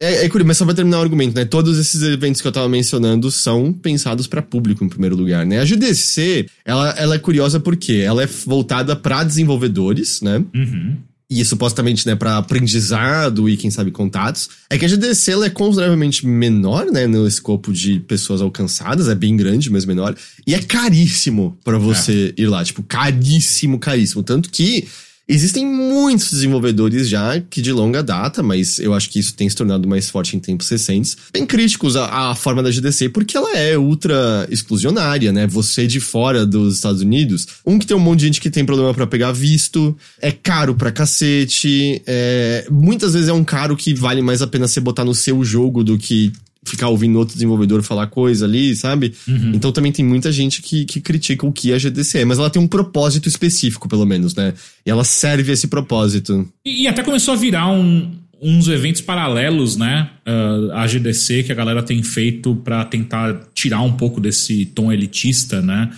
É, 0.00 0.24
é 0.24 0.28
curioso, 0.28 0.48
mas 0.48 0.58
só 0.58 0.64
pra 0.64 0.74
terminar 0.74 0.98
o 0.98 1.02
argumento, 1.02 1.34
né? 1.34 1.44
Todos 1.44 1.78
esses 1.78 2.02
eventos 2.02 2.40
que 2.40 2.46
eu 2.46 2.52
tava 2.52 2.68
mencionando 2.68 3.30
são 3.30 3.72
pensados 3.72 4.26
para 4.26 4.42
público 4.42 4.84
em 4.84 4.88
primeiro 4.88 5.16
lugar, 5.16 5.46
né? 5.46 5.58
A 5.58 5.64
GDC, 5.64 6.46
ela, 6.64 6.90
ela 6.98 7.14
é 7.14 7.18
curiosa 7.18 7.58
porque 7.58 7.94
ela 7.94 8.22
é 8.22 8.26
voltada 8.26 8.94
para 8.94 9.24
desenvolvedores, 9.24 10.20
né? 10.20 10.44
Uhum. 10.54 10.96
E 11.28 11.44
supostamente, 11.44 12.06
né, 12.06 12.14
para 12.14 12.36
aprendizado 12.36 13.48
e 13.48 13.56
quem 13.56 13.68
sabe 13.68 13.90
contatos. 13.90 14.48
É 14.70 14.78
que 14.78 14.84
a 14.84 14.88
GDC 14.88 15.32
ela 15.32 15.46
é 15.46 15.50
consideravelmente 15.50 16.24
menor, 16.24 16.86
né, 16.86 17.08
no 17.08 17.26
escopo 17.26 17.72
de 17.72 17.98
pessoas 17.98 18.40
alcançadas, 18.40 19.08
é 19.08 19.14
bem 19.14 19.36
grande, 19.36 19.68
mas 19.68 19.84
menor. 19.84 20.14
E 20.46 20.54
é 20.54 20.60
caríssimo 20.60 21.58
para 21.64 21.78
você 21.78 22.32
é. 22.38 22.42
ir 22.42 22.46
lá, 22.46 22.62
tipo, 22.62 22.80
caríssimo, 22.84 23.76
caríssimo. 23.78 24.22
Tanto 24.22 24.50
que 24.50 24.86
Existem 25.28 25.66
muitos 25.66 26.30
desenvolvedores 26.30 27.08
já 27.08 27.40
que 27.40 27.60
de 27.60 27.72
longa 27.72 28.00
data, 28.00 28.44
mas 28.44 28.78
eu 28.78 28.94
acho 28.94 29.10
que 29.10 29.18
isso 29.18 29.34
tem 29.34 29.48
se 29.48 29.56
tornado 29.56 29.88
mais 29.88 30.08
forte 30.08 30.36
em 30.36 30.40
tempos 30.40 30.68
recentes, 30.68 31.16
bem 31.32 31.44
críticos 31.44 31.96
à, 31.96 32.30
à 32.30 32.34
forma 32.36 32.62
da 32.62 32.70
GDC, 32.70 33.08
porque 33.08 33.36
ela 33.36 33.56
é 33.56 33.76
ultra 33.76 34.46
exclusionária, 34.50 35.32
né? 35.32 35.44
Você 35.48 35.84
de 35.84 35.98
fora 35.98 36.46
dos 36.46 36.76
Estados 36.76 37.00
Unidos, 37.00 37.46
um 37.66 37.76
que 37.76 37.86
tem 37.86 37.96
um 37.96 38.00
monte 38.00 38.20
de 38.20 38.26
gente 38.26 38.40
que 38.40 38.50
tem 38.50 38.64
problema 38.64 38.94
para 38.94 39.06
pegar 39.06 39.32
visto, 39.32 39.96
é 40.20 40.30
caro 40.30 40.76
pra 40.76 40.92
cacete, 40.92 42.00
é, 42.06 42.64
muitas 42.70 43.14
vezes 43.14 43.28
é 43.28 43.32
um 43.32 43.44
caro 43.44 43.76
que 43.76 43.94
vale 43.94 44.22
mais 44.22 44.42
a 44.42 44.46
pena 44.46 44.68
você 44.68 44.80
botar 44.80 45.04
no 45.04 45.14
seu 45.14 45.42
jogo 45.42 45.82
do 45.82 45.98
que 45.98 46.32
ficar 46.66 46.88
ouvindo 46.88 47.18
outro 47.18 47.34
desenvolvedor 47.34 47.82
falar 47.82 48.08
coisa 48.08 48.44
ali, 48.44 48.74
sabe? 48.74 49.14
Uhum. 49.26 49.52
Então 49.54 49.72
também 49.72 49.92
tem 49.92 50.04
muita 50.04 50.30
gente 50.32 50.60
que, 50.60 50.84
que 50.84 51.00
critica 51.00 51.46
o 51.46 51.52
que 51.52 51.72
a 51.72 51.78
GDC 51.78 52.18
é, 52.18 52.24
mas 52.24 52.38
ela 52.38 52.50
tem 52.50 52.60
um 52.60 52.66
propósito 52.66 53.28
específico, 53.28 53.88
pelo 53.88 54.04
menos, 54.04 54.34
né? 54.34 54.52
E 54.84 54.90
ela 54.90 55.04
serve 55.04 55.52
esse 55.52 55.68
propósito. 55.68 56.48
E, 56.64 56.82
e 56.82 56.88
até 56.88 57.02
começou 57.02 57.34
a 57.34 57.36
virar 57.36 57.68
um, 57.68 58.10
uns 58.40 58.68
eventos 58.68 59.00
paralelos, 59.00 59.76
né? 59.76 60.10
Uh, 60.26 60.72
a 60.72 60.86
GDC 60.86 61.44
que 61.44 61.52
a 61.52 61.54
galera 61.54 61.82
tem 61.82 62.02
feito 62.02 62.54
para 62.56 62.84
tentar 62.84 63.48
tirar 63.54 63.82
um 63.82 63.92
pouco 63.92 64.20
desse 64.20 64.66
tom 64.66 64.92
elitista, 64.92 65.62
né? 65.62 65.90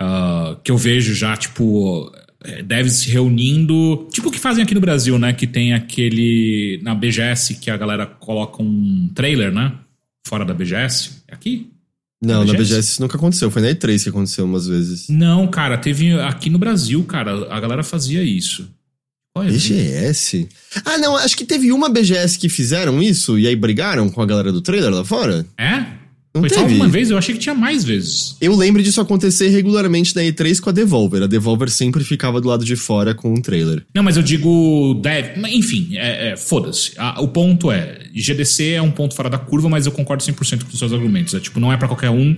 Uh, 0.00 0.56
que 0.62 0.70
eu 0.70 0.76
vejo 0.76 1.14
já, 1.14 1.36
tipo, 1.36 2.10
é, 2.44 2.62
devs 2.62 2.94
se 2.94 3.10
reunindo. 3.10 4.08
Tipo 4.12 4.28
o 4.28 4.32
que 4.32 4.38
fazem 4.38 4.62
aqui 4.64 4.74
no 4.74 4.80
Brasil, 4.80 5.18
né? 5.18 5.32
Que 5.32 5.46
tem 5.46 5.72
aquele. 5.72 6.80
Na 6.82 6.94
BGS 6.94 7.54
que 7.54 7.70
a 7.70 7.76
galera 7.76 8.06
coloca 8.06 8.62
um 8.62 9.08
trailer, 9.14 9.52
né? 9.52 9.72
Fora 10.26 10.44
da 10.44 10.54
BGS. 10.54 11.22
É 11.28 11.34
aqui? 11.34 11.70
Não, 12.22 12.44
na 12.44 12.52
BGS 12.52 12.92
isso 12.92 13.02
nunca 13.02 13.16
aconteceu. 13.16 13.50
Foi 13.50 13.60
na 13.60 13.68
E3 13.68 14.02
que 14.02 14.08
aconteceu 14.08 14.44
umas 14.44 14.66
vezes. 14.66 15.08
Não, 15.08 15.48
cara, 15.48 15.76
teve 15.76 16.12
aqui 16.20 16.48
no 16.48 16.58
Brasil, 16.58 17.02
cara, 17.04 17.52
a 17.52 17.58
galera 17.58 17.82
fazia 17.82 18.22
isso. 18.22 18.68
Olha, 19.34 19.50
BGS? 19.50 20.48
Ah, 20.84 20.98
não, 20.98 21.16
acho 21.16 21.36
que 21.36 21.44
teve 21.44 21.72
uma 21.72 21.88
BGS 21.88 22.38
que 22.38 22.48
fizeram 22.48 23.02
isso 23.02 23.38
e 23.38 23.46
aí 23.46 23.56
brigaram 23.56 24.08
com 24.10 24.20
a 24.20 24.26
galera 24.26 24.52
do 24.52 24.60
trailer 24.60 24.90
lá 24.90 25.04
fora. 25.04 25.46
É? 25.58 26.01
Não 26.34 26.40
Foi 26.40 26.48
teve. 26.48 26.60
só 26.70 26.74
uma 26.76 26.88
vez? 26.88 27.10
Eu 27.10 27.18
achei 27.18 27.34
que 27.34 27.40
tinha 27.40 27.54
mais 27.54 27.84
vezes. 27.84 28.36
Eu 28.40 28.56
lembro 28.56 28.82
disso 28.82 29.00
acontecer 29.00 29.48
regularmente 29.48 30.16
na 30.16 30.22
E3 30.22 30.60
com 30.60 30.70
a 30.70 30.72
Devolver. 30.72 31.22
A 31.22 31.26
Devolver 31.26 31.68
sempre 31.68 32.02
ficava 32.02 32.40
do 32.40 32.48
lado 32.48 32.64
de 32.64 32.74
fora 32.74 33.14
com 33.14 33.34
um 33.34 33.40
trailer. 33.42 33.84
Não, 33.94 34.02
mas 34.02 34.16
eu 34.16 34.22
digo. 34.22 34.94
Deve, 35.02 35.40
enfim, 35.54 35.90
é, 35.96 36.30
é, 36.30 36.36
foda-se. 36.36 36.92
O 37.18 37.28
ponto 37.28 37.70
é: 37.70 37.98
GDC 38.14 38.70
é 38.70 38.82
um 38.82 38.90
ponto 38.90 39.14
fora 39.14 39.28
da 39.28 39.38
curva, 39.38 39.68
mas 39.68 39.84
eu 39.84 39.92
concordo 39.92 40.24
100% 40.24 40.64
com 40.64 40.72
os 40.72 40.78
seus 40.78 40.92
argumentos. 40.92 41.34
É 41.34 41.40
tipo, 41.40 41.60
não 41.60 41.70
é 41.70 41.76
para 41.76 41.88
qualquer 41.88 42.10
um. 42.10 42.34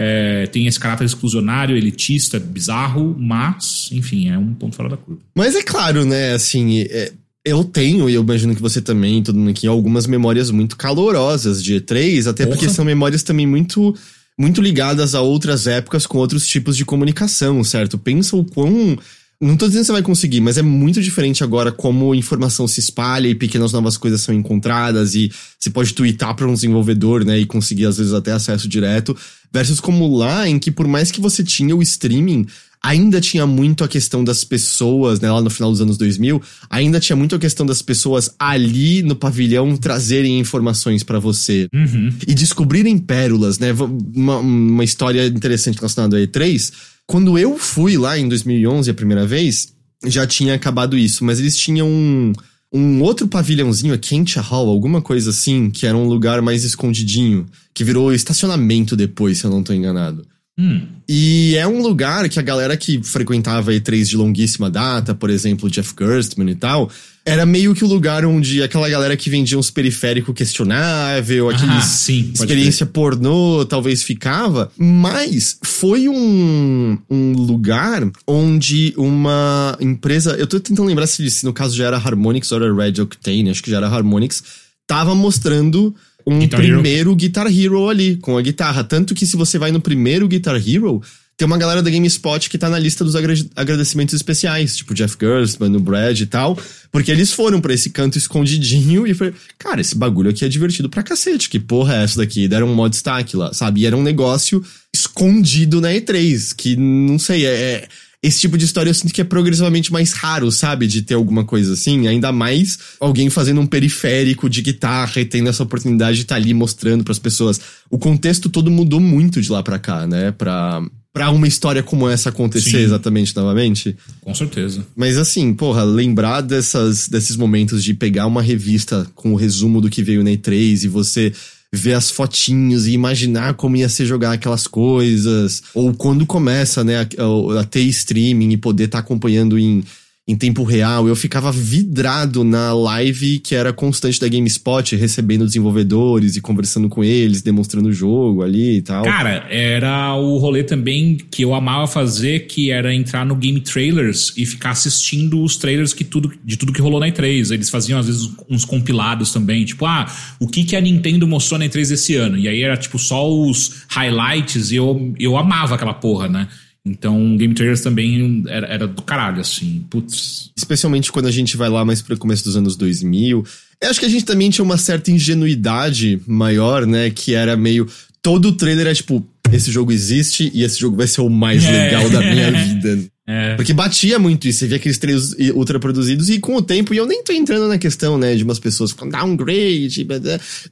É, 0.00 0.46
tem 0.46 0.66
esse 0.68 0.78
caráter 0.78 1.04
exclusionário, 1.04 1.76
elitista, 1.76 2.38
bizarro, 2.38 3.16
mas, 3.18 3.88
enfim, 3.90 4.28
é 4.30 4.38
um 4.38 4.54
ponto 4.54 4.76
fora 4.76 4.88
da 4.90 4.96
curva. 4.96 5.20
Mas 5.34 5.56
é 5.56 5.62
claro, 5.62 6.04
né, 6.04 6.34
assim, 6.34 6.82
é, 6.82 7.12
eu 7.48 7.64
tenho, 7.64 8.08
e 8.08 8.14
eu 8.14 8.22
imagino 8.22 8.54
que 8.54 8.62
você 8.62 8.80
também, 8.80 9.22
todo 9.22 9.38
mundo 9.38 9.50
aqui, 9.50 9.66
algumas 9.66 10.06
memórias 10.06 10.50
muito 10.50 10.76
calorosas 10.76 11.62
de 11.62 11.74
E3, 11.80 12.28
até 12.28 12.44
Porra. 12.44 12.56
porque 12.56 12.68
são 12.70 12.84
memórias 12.84 13.22
também 13.22 13.46
muito 13.46 13.94
muito 14.40 14.60
ligadas 14.60 15.16
a 15.16 15.20
outras 15.20 15.66
épocas 15.66 16.06
com 16.06 16.18
outros 16.18 16.46
tipos 16.46 16.76
de 16.76 16.84
comunicação, 16.84 17.64
certo? 17.64 17.98
Pensa 17.98 18.36
o 18.36 18.44
quão 18.44 18.96
não 19.40 19.56
tô 19.56 19.66
dizendo 19.66 19.82
que 19.82 19.86
você 19.86 19.92
vai 19.92 20.02
conseguir, 20.02 20.40
mas 20.40 20.58
é 20.58 20.62
muito 20.62 21.00
diferente 21.00 21.44
agora 21.44 21.70
como 21.70 22.12
informação 22.12 22.66
se 22.66 22.80
espalha 22.80 23.28
e 23.28 23.36
pequenas 23.36 23.72
novas 23.72 23.96
coisas 23.96 24.20
são 24.20 24.34
encontradas 24.34 25.14
e 25.14 25.30
você 25.56 25.70
pode 25.70 25.94
twittar 25.94 26.34
para 26.34 26.48
um 26.48 26.54
desenvolvedor, 26.54 27.24
né, 27.24 27.38
e 27.38 27.46
conseguir 27.46 27.86
às 27.86 27.98
vezes 27.98 28.12
até 28.12 28.32
acesso 28.32 28.68
direto, 28.68 29.16
versus 29.52 29.78
como 29.78 30.16
lá 30.16 30.48
em 30.48 30.58
que 30.58 30.72
por 30.72 30.88
mais 30.88 31.12
que 31.12 31.20
você 31.20 31.44
tinha 31.44 31.76
o 31.76 31.82
streaming, 31.82 32.46
ainda 32.82 33.20
tinha 33.20 33.46
muito 33.46 33.84
a 33.84 33.88
questão 33.88 34.22
das 34.22 34.44
pessoas, 34.44 35.20
né, 35.20 35.30
lá 35.30 35.40
no 35.40 35.50
final 35.50 35.70
dos 35.70 35.80
anos 35.80 35.96
2000, 35.96 36.40
ainda 36.70 37.00
tinha 37.00 37.16
muito 37.16 37.34
a 37.34 37.38
questão 37.38 37.66
das 37.66 37.82
pessoas 37.82 38.34
ali 38.38 39.02
no 39.02 39.16
pavilhão 39.16 39.76
trazerem 39.76 40.38
informações 40.38 41.02
para 41.02 41.18
você 41.18 41.68
uhum. 41.74 42.12
e 42.26 42.34
descobrirem 42.34 42.98
pérolas, 42.98 43.58
né, 43.58 43.72
uma, 44.14 44.38
uma 44.38 44.84
história 44.84 45.26
interessante 45.26 45.76
relacionada 45.76 46.16
a 46.16 46.20
E3, 46.20 46.72
quando 47.06 47.38
eu 47.38 47.56
fui 47.56 47.96
lá 47.96 48.18
em 48.18 48.28
2011 48.28 48.90
a 48.90 48.94
primeira 48.94 49.26
vez, 49.26 49.68
já 50.06 50.26
tinha 50.26 50.54
acabado 50.54 50.96
isso, 50.96 51.24
mas 51.24 51.40
eles 51.40 51.56
tinham 51.56 51.88
um, 51.88 52.32
um 52.72 53.02
outro 53.02 53.26
pavilhãozinho, 53.26 53.94
a 53.94 53.98
Kentia 53.98 54.42
Hall, 54.42 54.68
alguma 54.68 55.00
coisa 55.00 55.30
assim, 55.30 55.70
que 55.70 55.86
era 55.86 55.96
um 55.96 56.06
lugar 56.06 56.42
mais 56.42 56.64
escondidinho, 56.64 57.46
que 57.74 57.82
virou 57.82 58.12
estacionamento 58.12 58.94
depois, 58.94 59.38
se 59.38 59.44
eu 59.44 59.50
não 59.50 59.62
tô 59.62 59.72
enganado. 59.72 60.26
Hum. 60.58 60.82
E 61.08 61.54
é 61.56 61.66
um 61.66 61.80
lugar 61.80 62.28
que 62.28 62.38
a 62.38 62.42
galera 62.42 62.76
que 62.76 63.02
frequentava 63.02 63.72
E3 63.72 64.04
de 64.04 64.16
longuíssima 64.16 64.68
data, 64.68 65.14
por 65.14 65.30
exemplo, 65.30 65.70
Jeff 65.70 65.94
Gerstmann 65.98 66.50
e 66.50 66.54
tal, 66.54 66.90
era 67.24 67.46
meio 67.46 67.74
que 67.74 67.84
o 67.84 67.88
lugar 67.88 68.24
onde 68.24 68.62
aquela 68.62 68.88
galera 68.88 69.16
que 69.16 69.30
vendia 69.30 69.58
uns 69.58 69.70
periféricos 69.70 70.34
questionável, 70.34 71.48
aqueles 71.48 71.76
ah, 71.76 71.80
sim, 71.80 72.32
experiência 72.34 72.84
pornô, 72.84 73.64
talvez 73.64 74.02
ficava. 74.02 74.70
Mas 74.76 75.58
foi 75.62 76.08
um, 76.08 76.98
um 77.08 77.32
lugar 77.32 78.02
onde 78.26 78.92
uma 78.96 79.76
empresa. 79.80 80.32
Eu 80.32 80.46
tô 80.46 80.58
tentando 80.58 80.88
lembrar 80.88 81.06
se, 81.06 81.30
se 81.30 81.44
no 81.44 81.52
caso 81.52 81.76
já 81.76 81.86
era 81.86 81.96
Harmonix 81.96 82.50
ou 82.50 82.62
era 82.62 82.74
Red 82.74 83.00
Octane, 83.00 83.50
acho 83.50 83.62
que 83.62 83.70
já 83.70 83.76
era 83.76 83.88
Harmonix, 83.88 84.42
tava 84.86 85.14
mostrando 85.14 85.94
um 86.28 86.38
Guitar 86.40 86.60
primeiro 86.60 87.10
Hero. 87.10 87.16
Guitar 87.16 87.46
Hero 87.46 87.88
ali, 87.88 88.16
com 88.16 88.36
a 88.36 88.42
guitarra. 88.42 88.84
Tanto 88.84 89.14
que 89.14 89.26
se 89.26 89.36
você 89.36 89.58
vai 89.58 89.72
no 89.72 89.80
primeiro 89.80 90.28
Guitar 90.28 90.56
Hero, 90.56 91.02
tem 91.38 91.46
uma 91.46 91.56
galera 91.56 91.80
da 91.80 91.88
GameSpot 91.88 92.50
que 92.50 92.58
tá 92.58 92.68
na 92.68 92.80
lista 92.80 93.04
dos 93.04 93.14
agradecimentos 93.14 94.12
especiais, 94.12 94.76
tipo 94.76 94.92
Jeff 94.92 95.16
Gerstmann, 95.18 95.76
o 95.76 95.80
Brad 95.80 96.18
e 96.18 96.26
tal, 96.26 96.58
porque 96.90 97.12
eles 97.12 97.32
foram 97.32 97.60
para 97.60 97.72
esse 97.72 97.90
canto 97.90 98.18
escondidinho 98.18 99.06
e 99.06 99.14
foi, 99.14 99.32
cara, 99.56 99.80
esse 99.80 99.94
bagulho 99.94 100.30
aqui 100.30 100.44
é 100.44 100.48
divertido 100.48 100.90
pra 100.90 101.00
cacete, 101.00 101.48
que 101.48 101.60
porra 101.60 101.94
é 101.94 102.02
essa 102.02 102.18
daqui? 102.18 102.48
Deram 102.48 102.66
um 102.68 102.74
mod 102.74 102.90
destaque 102.90 103.36
lá, 103.36 103.52
sabe? 103.52 103.82
E 103.82 103.86
era 103.86 103.96
um 103.96 104.02
negócio 104.02 104.64
escondido 104.92 105.80
na 105.80 105.90
E3, 105.90 106.54
que 106.56 106.74
não 106.74 107.20
sei, 107.20 107.46
é, 107.46 107.50
é 107.50 107.88
esse 108.22 108.40
tipo 108.40 108.58
de 108.58 108.64
história 108.64 108.90
eu 108.90 108.94
sinto 108.94 109.14
que 109.14 109.20
é 109.20 109.24
progressivamente 109.24 109.92
mais 109.92 110.12
raro, 110.12 110.50
sabe? 110.50 110.86
De 110.86 111.02
ter 111.02 111.14
alguma 111.14 111.44
coisa 111.44 111.74
assim. 111.74 112.08
Ainda 112.08 112.32
mais 112.32 112.78
alguém 112.98 113.30
fazendo 113.30 113.60
um 113.60 113.66
periférico 113.66 114.50
de 114.50 114.60
guitarra 114.60 115.20
e 115.20 115.24
tendo 115.24 115.48
essa 115.48 115.62
oportunidade 115.62 116.16
de 116.16 116.22
estar 116.22 116.34
tá 116.34 116.40
ali 116.40 116.52
mostrando 116.52 117.04
para 117.04 117.12
as 117.12 117.18
pessoas. 117.18 117.60
O 117.88 117.98
contexto 117.98 118.48
todo 118.48 118.70
mudou 118.70 118.98
muito 118.98 119.40
de 119.40 119.52
lá 119.52 119.62
para 119.62 119.78
cá, 119.78 120.04
né? 120.04 120.32
Pra, 120.32 120.82
pra 121.12 121.30
uma 121.30 121.46
história 121.46 121.80
como 121.80 122.08
essa 122.08 122.30
acontecer 122.30 122.78
Sim. 122.78 122.84
exatamente 122.84 123.36
novamente. 123.36 123.96
Com 124.20 124.34
certeza. 124.34 124.84
Mas 124.96 125.16
assim, 125.16 125.54
porra, 125.54 125.84
lembrar 125.84 126.40
dessas, 126.40 127.06
desses 127.06 127.36
momentos 127.36 127.84
de 127.84 127.94
pegar 127.94 128.26
uma 128.26 128.42
revista 128.42 129.06
com 129.14 129.32
o 129.32 129.36
resumo 129.36 129.80
do 129.80 129.88
que 129.88 130.02
veio 130.02 130.24
na 130.24 130.30
E3 130.30 130.82
e 130.82 130.88
você 130.88 131.32
ver 131.72 131.94
as 131.94 132.10
fotinhos 132.10 132.86
e 132.86 132.92
imaginar 132.92 133.54
como 133.54 133.76
ia 133.76 133.88
ser 133.88 134.06
jogar 134.06 134.32
aquelas 134.32 134.66
coisas. 134.66 135.62
Ou 135.74 135.92
quando 135.94 136.26
começa, 136.26 136.82
né, 136.82 137.00
a, 137.00 137.60
a 137.60 137.64
ter 137.64 137.82
streaming 137.82 138.52
e 138.52 138.56
poder 138.56 138.84
estar 138.84 138.98
tá 138.98 139.04
acompanhando 139.04 139.58
em 139.58 139.84
em 140.28 140.36
tempo 140.36 140.62
real. 140.62 141.08
Eu 141.08 141.16
ficava 141.16 141.50
vidrado 141.50 142.44
na 142.44 142.74
live 142.74 143.38
que 143.38 143.54
era 143.54 143.72
constante 143.72 144.20
da 144.20 144.28
GameSpot, 144.28 144.94
recebendo 144.94 145.46
desenvolvedores 145.46 146.36
e 146.36 146.40
conversando 146.42 146.86
com 146.86 147.02
eles, 147.02 147.40
demonstrando 147.40 147.88
o 147.88 147.92
jogo 147.92 148.42
ali 148.42 148.76
e 148.76 148.82
tal. 148.82 149.04
Cara, 149.04 149.46
era 149.48 150.14
o 150.16 150.36
rolê 150.36 150.62
também 150.62 151.16
que 151.30 151.42
eu 151.42 151.54
amava 151.54 151.86
fazer, 151.86 152.40
que 152.40 152.70
era 152.70 152.94
entrar 152.94 153.24
no 153.24 153.34
Game 153.34 153.58
Trailers 153.60 154.34
e 154.36 154.44
ficar 154.44 154.70
assistindo 154.70 155.42
os 155.42 155.56
trailers 155.56 155.94
que 155.94 156.04
tudo, 156.04 156.30
de 156.44 156.58
tudo 156.58 156.74
que 156.74 156.82
rolou 156.82 157.00
na 157.00 157.08
E3. 157.08 157.50
Eles 157.50 157.70
faziam, 157.70 157.98
às 157.98 158.06
vezes, 158.06 158.28
uns 158.50 158.66
compilados 158.66 159.32
também, 159.32 159.64
tipo, 159.64 159.86
ah, 159.86 160.06
o 160.38 160.46
que, 160.46 160.62
que 160.62 160.76
a 160.76 160.80
Nintendo 160.80 161.26
mostrou 161.26 161.58
na 161.58 161.64
E3 161.64 161.92
esse 161.92 162.16
ano? 162.16 162.36
E 162.36 162.46
aí 162.46 162.62
era, 162.62 162.76
tipo, 162.76 162.98
só 162.98 163.26
os 163.26 163.84
highlights 163.88 164.72
e 164.72 164.76
eu, 164.76 165.14
eu 165.18 165.38
amava 165.38 165.74
aquela 165.74 165.94
porra, 165.94 166.28
né? 166.28 166.48
Então, 166.88 167.36
Game 167.36 167.54
Trailers 167.54 167.80
também 167.80 168.44
era, 168.48 168.66
era, 168.66 168.86
do 168.86 169.02
caralho, 169.02 169.40
assim. 169.40 169.84
Putz. 169.90 170.50
Especialmente 170.56 171.12
quando 171.12 171.26
a 171.26 171.30
gente 171.30 171.56
vai 171.56 171.68
lá 171.68 171.84
mais 171.84 172.00
pro 172.00 172.16
começo 172.16 172.44
dos 172.44 172.56
anos 172.56 172.76
2000. 172.76 173.44
Eu 173.80 173.90
acho 173.90 174.00
que 174.00 174.06
a 174.06 174.08
gente 174.08 174.24
também 174.24 174.50
tinha 174.50 174.64
uma 174.64 174.76
certa 174.76 175.10
ingenuidade 175.10 176.20
maior, 176.26 176.86
né? 176.86 177.10
Que 177.10 177.34
era 177.34 177.56
meio. 177.56 177.86
Todo 178.22 178.48
o 178.48 178.52
trailer 178.52 178.86
é 178.86 178.94
tipo: 178.94 179.26
esse 179.52 179.70
jogo 179.70 179.92
existe 179.92 180.50
e 180.54 180.62
esse 180.62 180.78
jogo 180.78 180.96
vai 180.96 181.06
ser 181.06 181.20
o 181.20 181.28
mais 181.28 181.64
é. 181.64 181.70
legal 181.70 182.10
da 182.10 182.20
minha 182.20 182.50
vida. 182.64 182.98
É. 183.30 183.54
Porque 183.56 183.74
batia 183.74 184.18
muito 184.18 184.48
isso, 184.48 184.60
você 184.60 184.66
via 184.66 184.78
aqueles 184.78 184.96
trailers 184.96 185.34
ultra 185.54 185.78
produzidos 185.78 186.30
e 186.30 186.38
com 186.38 186.56
o 186.56 186.62
tempo, 186.62 186.94
e 186.94 186.96
eu 186.96 187.04
nem 187.04 187.22
tô 187.22 187.30
entrando 187.30 187.68
na 187.68 187.76
questão, 187.76 188.16
né, 188.16 188.34
de 188.34 188.42
umas 188.42 188.58
pessoas 188.58 188.90
com 188.90 189.06
downgrade, 189.06 190.06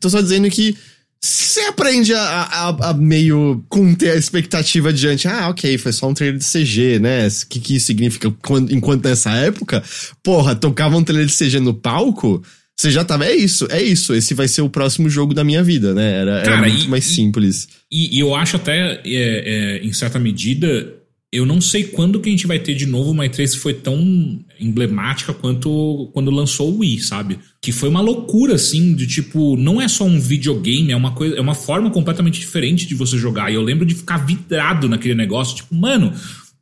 tô 0.00 0.08
só 0.08 0.22
dizendo 0.22 0.48
que 0.48 0.74
você 1.20 1.60
aprende 1.60 2.14
a, 2.14 2.20
a, 2.20 2.90
a, 2.90 2.94
meio 2.94 3.64
conter 3.68 4.12
a 4.12 4.16
expectativa 4.16 4.92
diante. 4.92 5.26
Ah, 5.26 5.48
ok, 5.48 5.78
foi 5.78 5.92
só 5.92 6.08
um 6.08 6.14
trailer 6.14 6.38
de 6.38 6.44
CG, 6.44 6.98
né? 6.98 7.26
O 7.26 7.48
que, 7.48 7.60
que 7.60 7.76
isso 7.76 7.86
significa? 7.86 8.30
Quando, 8.42 8.72
enquanto 8.72 9.04
nessa 9.04 9.32
época, 9.32 9.82
porra, 10.22 10.54
tocava 10.54 10.96
um 10.96 11.02
trailer 11.02 11.26
de 11.26 11.36
CG 11.36 11.58
no 11.58 11.74
palco, 11.74 12.42
você 12.76 12.90
já 12.90 13.04
tava. 13.04 13.24
É 13.24 13.34
isso, 13.34 13.66
é 13.70 13.82
isso. 13.82 14.14
Esse 14.14 14.34
vai 14.34 14.46
ser 14.46 14.60
o 14.60 14.68
próximo 14.68 15.08
jogo 15.08 15.32
da 15.32 15.42
minha 15.42 15.62
vida, 15.62 15.94
né? 15.94 16.20
Era, 16.20 16.42
Cara, 16.42 16.56
era 16.58 16.68
muito 16.68 16.84
e, 16.84 16.88
mais 16.88 17.04
simples. 17.04 17.68
E, 17.90 18.16
e, 18.16 18.20
eu 18.20 18.34
acho 18.34 18.56
até, 18.56 19.00
é, 19.04 19.06
é, 19.06 19.78
em 19.78 19.92
certa 19.92 20.18
medida, 20.18 20.92
eu 21.32 21.44
não 21.44 21.60
sei 21.60 21.84
quando 21.84 22.20
que 22.20 22.28
a 22.28 22.32
gente 22.32 22.46
vai 22.46 22.58
ter 22.58 22.74
de 22.74 22.86
novo 22.86 23.10
uma 23.10 23.24
E3 23.26 23.52
que 23.52 23.58
foi 23.58 23.74
tão 23.74 24.38
emblemática 24.60 25.34
quanto 25.34 26.08
quando 26.12 26.30
lançou 26.30 26.72
o 26.72 26.78
Wii, 26.78 27.00
sabe? 27.00 27.38
Que 27.60 27.72
foi 27.72 27.88
uma 27.88 28.00
loucura, 28.00 28.54
assim, 28.54 28.94
de 28.94 29.06
tipo, 29.06 29.56
não 29.56 29.80
é 29.80 29.88
só 29.88 30.04
um 30.04 30.20
videogame, 30.20 30.92
é 30.92 30.96
uma 30.96 31.12
coisa, 31.12 31.36
é 31.36 31.40
uma 31.40 31.54
forma 31.54 31.90
completamente 31.90 32.38
diferente 32.38 32.86
de 32.86 32.94
você 32.94 33.18
jogar. 33.18 33.50
E 33.50 33.54
eu 33.54 33.62
lembro 33.62 33.84
de 33.84 33.94
ficar 33.94 34.18
vidrado 34.18 34.88
naquele 34.88 35.14
negócio, 35.14 35.56
tipo, 35.56 35.74
mano, 35.74 36.12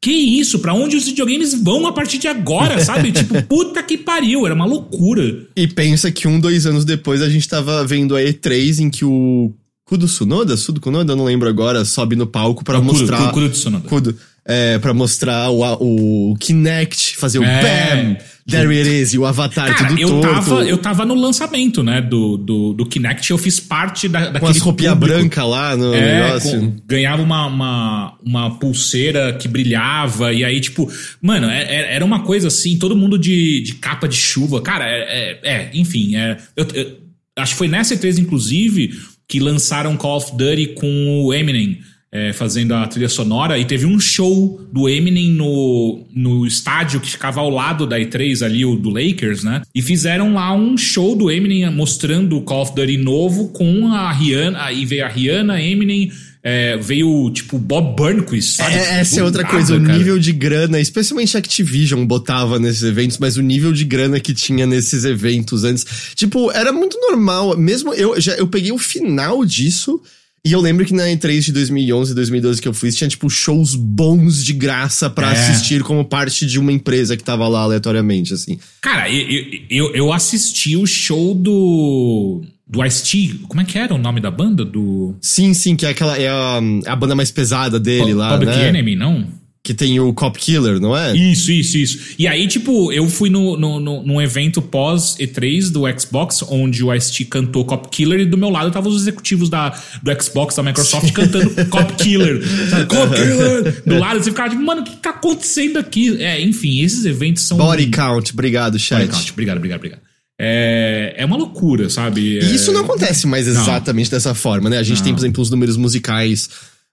que 0.00 0.10
isso? 0.10 0.58
Para 0.58 0.74
onde 0.74 0.96
os 0.96 1.04
videogames 1.04 1.54
vão 1.54 1.86
a 1.86 1.92
partir 1.92 2.18
de 2.18 2.26
agora, 2.26 2.82
sabe? 2.82 3.12
tipo, 3.12 3.42
puta 3.42 3.82
que 3.82 3.98
pariu, 3.98 4.46
era 4.46 4.54
uma 4.54 4.66
loucura. 4.66 5.46
E 5.54 5.68
pensa 5.68 6.10
que 6.10 6.26
um, 6.26 6.40
dois 6.40 6.66
anos 6.66 6.84
depois 6.86 7.20
a 7.20 7.28
gente 7.28 7.46
tava 7.46 7.86
vendo 7.86 8.16
a 8.16 8.20
E3 8.20 8.80
em 8.80 8.90
que 8.90 9.04
o 9.04 9.52
Kudo 9.84 10.08
Sunoda, 10.08 10.56
Sudo 10.56 10.80
Kunoda, 10.80 11.14
não 11.14 11.24
lembro 11.24 11.48
agora, 11.48 11.84
sobe 11.84 12.16
no 12.16 12.26
palco 12.26 12.64
para 12.64 12.80
mostrar. 12.80 13.18
Kudo, 13.18 13.32
Kudo 13.32 13.48
Tsunoda. 13.50 13.88
Kudo 13.88 14.16
é, 14.46 14.78
para 14.78 14.92
mostrar 14.92 15.50
o, 15.50 16.32
o 16.32 16.36
Kinect, 16.36 17.16
fazer 17.16 17.38
o 17.38 17.44
É. 17.44 17.62
BAM, 17.62 18.16
there 18.46 18.76
it 18.78 18.88
is, 18.88 19.14
e 19.14 19.18
o 19.18 19.24
avatar 19.24 19.74
Cara, 19.74 19.88
tudo 19.88 20.00
eu 20.00 20.08
torto. 20.08 20.28
tava, 20.34 20.64
eu 20.66 20.76
tava 20.78 21.04
no 21.06 21.14
lançamento, 21.14 21.82
né, 21.82 22.02
do, 22.02 22.36
do, 22.36 22.72
do 22.74 22.84
Kinect, 22.86 23.30
eu 23.30 23.38
fiz 23.38 23.58
parte 23.58 24.06
da, 24.06 24.20
daquele 24.26 24.40
com 24.40 24.46
as 24.48 24.58
roupinhas 24.58 24.98
brancas 24.98 25.44
lá 25.48 25.74
no 25.74 25.94
É, 25.94 26.24
negócio. 26.26 26.60
com- 26.60 26.76
ganhava 26.86 27.22
uma, 27.22 27.46
uma, 27.46 28.18
uma 28.22 28.58
pulseira 28.58 29.32
que 29.32 29.48
brilhava, 29.48 30.32
e 30.32 30.44
aí, 30.44 30.60
tipo, 30.60 30.90
mano, 31.22 31.48
é- 31.48 31.62
é- 31.62 31.94
era 31.94 32.04
uma 32.04 32.22
coisa 32.22 32.48
assim, 32.48 32.76
todo 32.78 32.94
mundo 32.94 33.18
de, 33.18 33.62
de 33.62 33.74
capa 33.76 34.06
de 34.06 34.16
chuva. 34.16 34.60
Cara, 34.60 34.84
é, 34.86 35.38
é- 35.42 35.50
é, 35.52 35.70
enfim, 35.72 36.16
é, 36.16 36.36
eu- 36.54 36.66
eu- 36.74 36.92
acho 37.38 37.52
que 37.52 37.58
foi 37.58 37.68
nessa 37.68 37.94
E3, 37.94 38.18
inclusive, 38.18 38.90
que 39.26 39.40
lançaram 39.40 39.96
Call 39.96 40.18
of 40.18 40.32
Duty 40.36 40.74
com 40.78 41.24
o 41.24 41.32
Eminem. 41.32 41.78
É, 42.14 42.32
fazendo 42.32 42.72
a 42.74 42.86
trilha 42.86 43.08
sonora, 43.08 43.58
e 43.58 43.64
teve 43.64 43.84
um 43.84 43.98
show 43.98 44.64
do 44.72 44.88
Eminem 44.88 45.32
no, 45.32 46.06
no 46.14 46.46
estádio 46.46 47.00
que 47.00 47.10
ficava 47.10 47.40
ao 47.40 47.50
lado 47.50 47.88
da 47.88 47.98
E3 47.98 48.40
ali, 48.46 48.64
o 48.64 48.76
do 48.76 48.88
Lakers, 48.88 49.42
né? 49.42 49.62
E 49.74 49.82
fizeram 49.82 50.34
lá 50.34 50.54
um 50.54 50.78
show 50.78 51.16
do 51.16 51.28
Eminem 51.28 51.68
mostrando 51.72 52.36
o 52.36 52.42
Call 52.42 52.62
of 52.62 52.72
Duty 52.76 52.98
novo 52.98 53.48
com 53.48 53.88
a 53.88 54.12
Rihanna, 54.12 54.62
aí 54.62 54.84
veio 54.86 55.04
a 55.04 55.08
Rihanna, 55.08 55.60
Eminem, 55.60 56.12
é, 56.40 56.76
veio 56.76 57.32
tipo 57.32 57.58
Bob 57.58 57.96
Burnquist, 57.96 58.58
sabe? 58.58 58.76
É, 58.76 59.00
essa 59.00 59.16
é 59.16 59.18
Do 59.18 59.24
outra 59.24 59.42
nada, 59.42 59.52
coisa, 59.52 59.76
o 59.76 59.82
cara. 59.82 59.98
nível 59.98 60.16
de 60.16 60.30
grana, 60.30 60.78
especialmente 60.78 61.36
a 61.36 61.40
Activision 61.40 62.06
botava 62.06 62.60
nesses 62.60 62.84
eventos, 62.84 63.18
mas 63.18 63.36
o 63.36 63.42
nível 63.42 63.72
de 63.72 63.84
grana 63.84 64.20
que 64.20 64.32
tinha 64.32 64.68
nesses 64.68 65.04
eventos 65.04 65.64
antes, 65.64 65.84
tipo, 66.14 66.52
era 66.52 66.72
muito 66.72 66.96
normal, 67.00 67.56
mesmo 67.56 67.92
eu 67.92 68.20
já 68.20 68.34
eu 68.34 68.46
peguei 68.46 68.70
o 68.70 68.78
final 68.78 69.44
disso 69.44 70.00
e 70.46 70.52
eu 70.52 70.60
lembro 70.60 70.84
que 70.84 70.92
na 70.92 71.04
E3 71.04 71.40
de 71.40 71.52
2011, 71.52 72.14
2012 72.14 72.60
que 72.60 72.68
eu 72.68 72.74
fui, 72.74 72.90
tinha 72.92 73.08
tipo 73.08 73.30
shows 73.30 73.74
bons 73.74 74.44
de 74.44 74.52
graça 74.52 75.08
pra 75.08 75.30
É. 75.30 75.32
assistir 75.32 75.82
como 75.82 76.04
parte 76.04 76.44
de 76.46 76.58
uma 76.58 76.70
empresa 76.70 77.16
que 77.16 77.24
tava 77.24 77.48
lá 77.48 77.60
aleatoriamente, 77.62 78.34
assim. 78.34 78.58
Cara, 78.80 79.10
eu, 79.10 79.44
eu, 79.70 79.94
eu, 79.94 80.12
assisti 80.12 80.76
o 80.76 80.86
show 80.86 81.34
do. 81.34 82.42
Do 82.66 82.84
Ice-T. 82.84 83.40
Como 83.46 83.60
é 83.60 83.64
que 83.64 83.78
era 83.78 83.94
o 83.94 83.98
nome 83.98 84.20
da 84.20 84.30
banda? 84.30 84.64
Do. 84.64 85.16
Sim, 85.20 85.54
sim, 85.54 85.76
que 85.76 85.86
é 85.86 85.90
aquela 85.90 86.18
é 86.18 86.28
a, 86.28 86.60
a 86.86 86.96
banda 86.96 87.14
mais 87.14 87.30
pesada 87.30 87.78
dele 87.78 88.14
lá, 88.14 88.32
Public 88.32 88.56
né? 88.56 88.68
Enemy, 88.68 88.96
não? 88.96 89.26
Que 89.66 89.72
tem 89.72 89.98
o 89.98 90.12
Cop 90.12 90.38
Killer, 90.38 90.78
não 90.78 90.94
é? 90.94 91.16
Isso, 91.16 91.50
isso, 91.50 91.78
isso. 91.78 91.98
E 92.18 92.28
aí, 92.28 92.46
tipo, 92.46 92.92
eu 92.92 93.08
fui 93.08 93.30
no, 93.30 93.56
no, 93.56 93.80
no, 93.80 94.02
num 94.02 94.20
evento 94.20 94.60
pós 94.60 95.16
E3 95.18 95.70
do 95.70 95.84
Xbox, 95.98 96.44
onde 96.50 96.84
o 96.84 96.92
Ice-T 96.94 97.24
cantou 97.24 97.64
Cop 97.64 97.88
Killer 97.88 98.20
e 98.20 98.26
do 98.26 98.36
meu 98.36 98.50
lado 98.50 98.68
estavam 98.68 98.92
os 98.92 99.00
executivos 99.00 99.48
da, 99.48 99.70
do 100.02 100.22
Xbox, 100.22 100.54
da 100.54 100.62
Microsoft, 100.62 101.10
cantando 101.12 101.50
Cop 101.70 101.94
Killer. 101.94 102.42
Sabe? 102.68 102.84
Cop 102.84 103.14
Killer! 103.16 103.82
Do 103.86 103.98
lado, 103.98 104.22
você 104.22 104.30
ficava 104.30 104.50
tipo, 104.50 104.62
mano, 104.62 104.82
o 104.82 104.84
que 104.84 104.96
tá 104.96 105.08
acontecendo 105.08 105.78
aqui? 105.78 106.22
É, 106.22 106.38
enfim, 106.42 106.82
esses 106.82 107.06
eventos 107.06 107.44
são. 107.44 107.56
Body 107.56 107.86
Count, 107.86 108.34
obrigado, 108.34 108.78
chat. 108.78 108.98
Body 109.00 109.12
count. 109.12 109.32
Obrigado, 109.32 109.56
obrigado, 109.56 109.78
obrigado. 109.78 110.00
É, 110.38 111.14
é 111.16 111.24
uma 111.24 111.36
loucura, 111.38 111.88
sabe? 111.88 112.20
E 112.20 112.54
isso 112.54 112.70
É- 112.70 112.74
não 112.74 112.82
acontece 112.82 113.26
mais 113.26 113.46
Não. 113.46 113.62
exatamente 113.62 114.10
dessa 114.10 114.34
forma, 114.34 114.68
né? 114.68 114.76
A 114.76 114.82
gente 114.82 114.98
Não. 114.98 115.04
tem, 115.04 115.14
por 115.14 115.20
exemplo, 115.20 115.42
os 115.42 115.48
números 115.48 115.76
musicais 115.78 116.50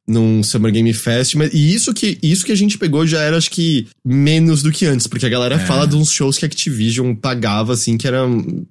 num 0.08 0.42
Summer 0.44 0.72
Game 0.72 0.92
Fest, 0.94 1.36
mas 1.36 1.54
e 1.54 1.74
isso 1.74 1.94
que, 1.94 2.18
isso 2.22 2.44
que 2.46 2.52
a 2.52 2.56
gente 2.56 2.78
pegou 2.78 3.06
já 3.08 3.22
era, 3.22 3.38
acho 3.38 3.50
que, 3.52 3.88
menos 4.06 4.62
do 4.64 4.72
que 4.72 4.86
antes, 4.86 5.08
porque 5.08 5.26
a 5.26 5.30
galera 5.30 5.56
É. 5.56 5.60
fala 5.60 5.88
de 5.88 5.96
uns 5.96 6.12
shows 6.12 6.38
que 6.38 6.44
a 6.46 6.48
Activision 6.48 7.14
pagava, 7.16 7.74
assim, 7.74 7.98
que 7.98 8.08
era 8.08 8.20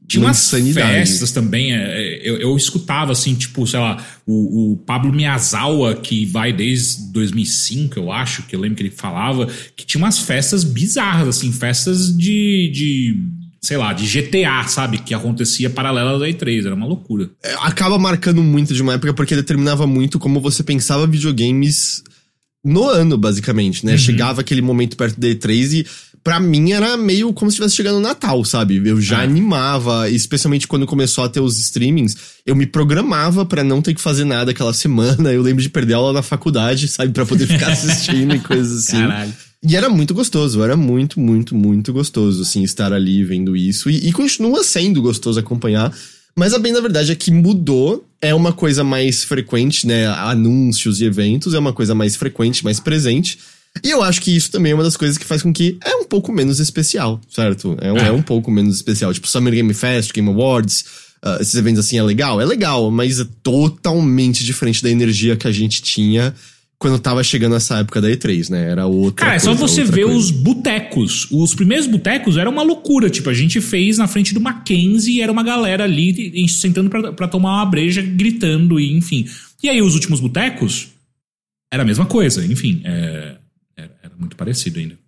Tinha 0.09 0.21
uma 0.23 0.27
umas 0.29 0.39
insanidade. 0.45 0.89
festas 0.93 1.31
também. 1.33 1.73
é, 1.75 2.21
Eu, 2.29 2.37
eu 2.39 2.57
escutava, 2.57 3.13
assim, 3.13 3.35
tipo, 3.35 3.67
sei 3.67 3.79
lá, 3.81 4.05
o, 4.27 4.73
o 4.73 4.77
Pablo 4.79 5.13
Miyazawa, 5.13 5.95
que 5.95 6.27
vai 6.27 6.53
desde 6.53 7.11
2005, 7.13 7.99
eu 7.99 8.13
acho, 8.13 8.43
que 8.43 8.55
eu 8.55 8.61
lembro 8.61 8.77
que 8.77 8.83
ele 8.83 8.91
falava, 8.91 9.47
que 9.77 9.87
tinha 9.87 10.03
umas 10.03 10.19
festas 10.19 10.65
bizarras, 10.65 11.29
assim, 11.29 11.53
festas 11.53 12.15
de. 12.17 12.71
de 12.73 13.17
sei 13.61 13.77
lá, 13.77 13.93
de 13.93 14.07
GTA, 14.07 14.67
sabe? 14.69 14.99
Que 14.99 15.13
acontecia 15.15 15.69
paralela 15.69 16.19
da 16.19 16.27
E3, 16.27 16.65
era 16.67 16.75
uma 16.75 16.87
loucura. 16.87 17.31
É, 17.43 17.55
Acaba 17.61 17.99
marcando 17.99 18.43
muito 18.43 18.73
de 18.75 18.81
uma 18.83 18.95
época 18.95 19.13
porque 19.15 19.37
determinava 19.37 19.87
muito 19.87 20.19
como 20.19 20.41
você 20.41 20.63
pensava 20.63 21.07
videogames 21.07 22.03
no 22.65 22.85
ano, 22.89 23.17
basicamente, 23.17 23.85
Uhum. 23.85 23.91
né? 23.93 23.99
Chegava 23.99 24.41
aquele 24.41 24.63
momento 24.63 24.97
perto 24.97 25.19
da 25.19 25.29
E3 25.29 25.73
e 25.81 25.87
pra 26.23 26.39
mim 26.39 26.73
era 26.73 26.97
meio 26.97 27.33
como 27.33 27.51
se 27.51 27.55
estivesse 27.55 27.77
chegando 27.77 27.97
o 27.97 28.01
Natal, 28.01 28.45
sabe? 28.45 28.81
Eu 28.85 29.01
já 29.01 29.21
É. 29.21 29.25
animava, 29.25 30.09
especialmente 30.11 30.67
quando 30.69 30.87
começou 30.87 31.25
a 31.25 31.29
ter 31.29 31.41
os 31.41 31.59
streamings, 31.59 32.17
eu 32.47 32.55
me 32.55 32.67
programava 32.67 33.47
pra 33.47 33.65
não 33.65 33.81
ter 33.81 33.95
que 33.95 34.01
fazer 34.01 34.25
nada 34.25 34.51
aquela 34.51 34.73
semana. 34.75 35.33
Eu 35.33 35.41
lembro 35.43 35.63
de 35.63 35.71
perder 35.71 35.95
aula 35.95 36.13
na 36.13 36.23
faculdade, 36.23 36.87
sabe? 36.89 37.13
Pra 37.13 37.25
poder 37.27 37.47
ficar 37.47 37.69
assistindo 37.73 38.35
e 38.35 38.39
coisas 38.41 38.85
assim. 38.89 38.99
Caralho. 39.01 39.33
E 39.63 39.77
era 39.77 39.89
muito 39.89 40.15
gostoso, 40.15 40.63
era 40.63 40.77
muito, 40.77 41.21
muito, 41.21 41.55
muito 41.55 41.93
gostoso, 41.93 42.43
assim, 42.43 42.63
estar 42.63 42.93
ali 42.93 43.23
vendo 43.23 43.55
isso. 43.55 43.91
E, 43.91 44.09
e 44.09 44.13
continua 44.13 44.65
sendo 44.65 45.03
gostoso 45.03 45.39
acompanhar. 45.39 45.95
Mas 46.35 46.55
a 46.55 46.59
bem 46.59 46.73
da 46.73 46.81
verdade 46.81 47.13
é 47.13 47.15
que 47.15 47.31
mudou, 47.31 48.07
é 48.23 48.35
uma 48.35 48.53
coisa 48.53 48.83
mais 48.83 49.25
frequente, 49.25 49.87
né? 49.87 50.07
Anúncios 50.07 51.01
e 51.01 51.05
eventos 51.05 51.53
é 51.53 51.59
uma 51.59 51.73
coisa 51.73 51.95
mais 51.95 52.17
frequente, 52.17 52.65
mais 52.65 52.81
presente. 52.81 53.39
E 53.85 53.91
eu 53.91 54.03
acho 54.03 54.21
que 54.23 54.35
isso 54.35 54.51
também 54.51 54.73
é 54.73 54.75
uma 54.75 54.83
das 54.85 54.97
coisas 54.97 55.19
que 55.19 55.25
faz 55.25 55.43
com 55.43 55.53
que 55.53 55.77
é 55.85 55.95
um 55.95 56.05
pouco 56.05 56.33
menos 56.33 56.59
especial, 56.59 57.21
certo? 57.29 57.77
É 57.81 57.93
um, 57.93 57.99
É. 57.99 58.09
é 58.09 58.13
um 58.13 58.23
pouco 58.23 58.51
menos 58.51 58.77
especial. 58.77 59.13
Tipo, 59.13 59.29
Summer 59.29 59.53
Game 59.53 59.75
Fest, 59.75 60.13
Game 60.13 60.29
Awards, 60.29 60.85
ah, 61.23 61.39
esses 61.41 61.55
eventos 61.55 61.85
assim 61.85 61.99
é 61.99 62.03
legal? 62.03 62.41
É 62.41 62.45
legal, 62.47 62.91
mas 62.91 63.21
é 63.21 63.27
totalmente 63.43 64.45
diferente 64.45 64.83
da 64.83 64.91
energia 64.91 65.37
que 65.37 65.47
a 65.47 65.53
gente 65.53 65.83
tinha 65.83 66.35
quando 66.81 66.99
tava 66.99 67.23
chegando 67.23 67.55
essa 67.55 67.79
época 67.81 68.01
da 68.01 68.09
E3, 68.09 68.49
né? 68.49 68.71
Era 68.71 68.87
outra 68.87 69.27
Cara, 69.27 69.37
é 69.37 69.39
só 69.39 69.53
você 69.53 69.85
ver 69.85 70.05
coisa. 70.05 70.19
os 70.19 70.31
botecos. 70.31 71.29
Os 71.31 71.55
primeiros 71.55 71.87
botecos 71.87 72.39
era 72.39 72.49
uma 72.49 72.63
loucura. 72.63 73.11
Tipo, 73.11 73.29
a 73.29 73.35
gente 73.35 73.61
fez 73.61 73.99
na 73.99 74.09
frente 74.09 74.33
do 74.33 74.41
Mackenzie 74.41 75.17
e 75.17 75.21
era 75.21 75.31
uma 75.31 75.43
galera 75.43 75.85
ali 75.85 76.49
sentando 76.49 76.89
pra, 76.89 77.13
pra 77.13 77.29
tomar 77.29 77.57
uma 77.57 77.67
breja, 77.67 78.01
gritando 78.01 78.81
e 78.81 78.93
enfim. 78.97 79.29
E 79.63 79.69
aí 79.69 79.83
os 79.83 79.95
últimos 79.95 80.21
botecos 80.21 80.89
era 81.71 81.83
a 81.83 81.87
mesma 81.87 82.07
coisa. 82.07 82.45
Enfim, 82.47 82.81
é, 82.83 83.37
era, 83.77 83.91
era 84.03 84.15
muito 84.19 84.35
parecido 84.35 84.79
ainda. 84.79 84.99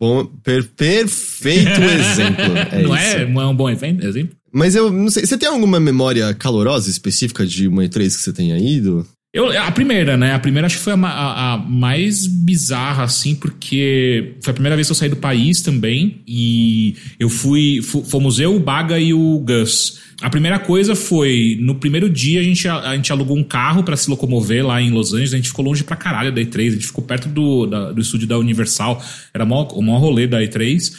Bom, 0.00 0.24
per- 0.24 0.68
perfeito 0.68 1.82
exemplo. 1.82 2.44
É 2.70 2.82
não, 2.82 2.96
é, 2.96 3.26
não 3.26 3.42
é 3.42 3.46
um 3.48 3.56
bom 3.56 3.68
exemplo? 3.68 4.08
Mas 4.52 4.76
eu 4.76 4.92
não 4.92 5.10
sei, 5.10 5.26
você 5.26 5.36
tem 5.36 5.48
alguma 5.48 5.80
memória 5.80 6.32
calorosa 6.34 6.88
específica 6.88 7.44
de 7.44 7.66
uma 7.66 7.82
E3 7.82 8.06
que 8.06 8.22
você 8.22 8.32
tenha 8.32 8.56
ido? 8.56 9.04
Eu, 9.34 9.48
a 9.58 9.70
primeira, 9.72 10.14
né? 10.14 10.34
A 10.34 10.38
primeira 10.38 10.66
acho 10.66 10.76
que 10.76 10.84
foi 10.84 10.92
a, 10.92 10.96
a- 10.96 11.52
a 11.54 11.56
mais 11.56 12.26
bizarra, 12.26 13.04
assim, 13.04 13.34
porque 13.34 14.34
foi 14.42 14.50
a 14.50 14.54
primeira 14.54 14.76
vez 14.76 14.86
que 14.86 14.90
eu 14.90 14.94
saí 14.94 15.08
do 15.08 15.16
país 15.16 15.62
também. 15.62 16.20
E 16.28 16.96
eu 17.18 17.30
fui. 17.30 17.80
fu- 17.80 18.04
Fomos 18.04 18.38
eu, 18.38 18.54
o 18.54 18.60
Baga 18.60 18.98
e 18.98 19.14
o 19.14 19.38
Gus. 19.38 20.00
A 20.20 20.28
primeira 20.28 20.58
coisa 20.58 20.94
foi: 20.94 21.56
no 21.62 21.76
primeiro 21.76 22.10
dia 22.10 22.40
a 22.40 22.42
gente, 22.42 22.68
a, 22.68 22.94
gente 22.94 23.10
alugou 23.10 23.34
um 23.34 23.42
carro 23.42 23.82
pra 23.82 23.96
se 23.96 24.10
locomover 24.10 24.66
lá 24.66 24.82
em 24.82 24.90
Los 24.90 25.14
Angeles. 25.14 25.32
A 25.32 25.36
gente 25.36 25.48
ficou 25.48 25.64
longe 25.64 25.82
pra 25.82 25.96
caralho 25.96 26.30
da 26.30 26.40
E3. 26.42 26.66
A 26.68 26.70
gente 26.72 26.86
ficou 26.88 27.02
perto 27.02 27.26
do, 27.30 27.64
da- 27.66 27.90
do 27.90 28.02
estúdio 28.02 28.28
da 28.28 28.38
Universal. 28.38 29.02
Era 29.32 29.44
o 29.44 29.48
maior, 29.48 29.68
o 29.72 29.80
maior 29.80 29.98
rolê 29.98 30.26
da 30.26 30.42
E3. 30.42 30.92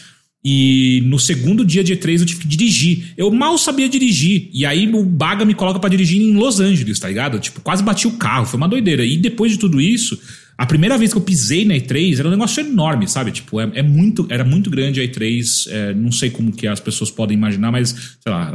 E 0.45 1.01
no 1.05 1.17
segundo 1.17 1.63
dia 1.63 1.83
de 1.83 1.95
E3 1.95 2.19
eu 2.19 2.25
tive 2.25 2.41
que 2.41 2.47
dirigir. 2.47 3.13
Eu 3.15 3.31
mal 3.31 3.57
sabia 3.57 3.87
dirigir. 3.87 4.49
E 4.51 4.65
aí 4.65 4.91
o 4.93 5.03
Baga 5.03 5.45
me 5.45 5.53
coloca 5.53 5.79
pra 5.79 5.89
dirigir 5.89 6.21
em 6.21 6.33
Los 6.33 6.59
Angeles, 6.59 6.99
tá 6.99 7.07
ligado? 7.07 7.39
Tipo, 7.39 7.61
quase 7.61 7.81
bati 7.81 8.07
o 8.07 8.17
carro. 8.17 8.45
Foi 8.45 8.57
uma 8.57 8.67
doideira. 8.67 9.05
E 9.05 9.15
depois 9.15 9.53
de 9.53 9.57
tudo 9.57 9.79
isso, 9.79 10.19
a 10.57 10.65
primeira 10.65 10.97
vez 10.97 11.11
que 11.11 11.17
eu 11.17 11.21
pisei 11.21 11.63
na 11.63 11.75
E3 11.75 12.19
era 12.19 12.27
um 12.27 12.31
negócio 12.31 12.59
enorme, 12.59 13.07
sabe? 13.07 13.31
Tipo, 13.31 13.61
é, 13.61 13.71
é 13.75 13.81
muito, 13.81 14.27
era 14.29 14.43
muito 14.43 14.69
grande 14.69 14.99
a 14.99 15.03
E3. 15.03 15.67
é, 15.69 15.93
não 15.93 16.11
sei 16.11 16.29
como 16.29 16.51
que 16.51 16.67
as 16.67 16.79
pessoas 16.81 17.09
podem 17.09 17.37
imaginar, 17.37 17.71
mas, 17.71 18.17
sei 18.19 18.31
lá, 18.31 18.51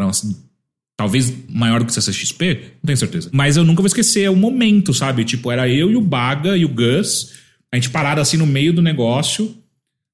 Talvez 0.98 1.32
maior 1.48 1.78
do 1.78 1.86
que 1.86 1.92
CCXP, 1.92 2.60
não 2.82 2.86
tenho 2.86 2.98
certeza. 2.98 3.30
Mas 3.32 3.56
eu 3.56 3.62
nunca 3.62 3.80
vou 3.80 3.86
esquecer 3.86 4.28
o 4.28 4.34
momento, 4.34 4.92
sabe? 4.92 5.24
Tipo, 5.24 5.52
era 5.52 5.68
eu 5.68 5.92
e 5.92 5.96
o 5.96 6.00
Baga 6.00 6.56
e 6.56 6.64
o 6.64 6.68
Gus, 6.68 7.34
a 7.72 7.76
gente 7.76 7.88
parado 7.88 8.20
assim 8.20 8.36
no 8.36 8.44
meio 8.44 8.72
do 8.72 8.82
negócio, 8.82 9.56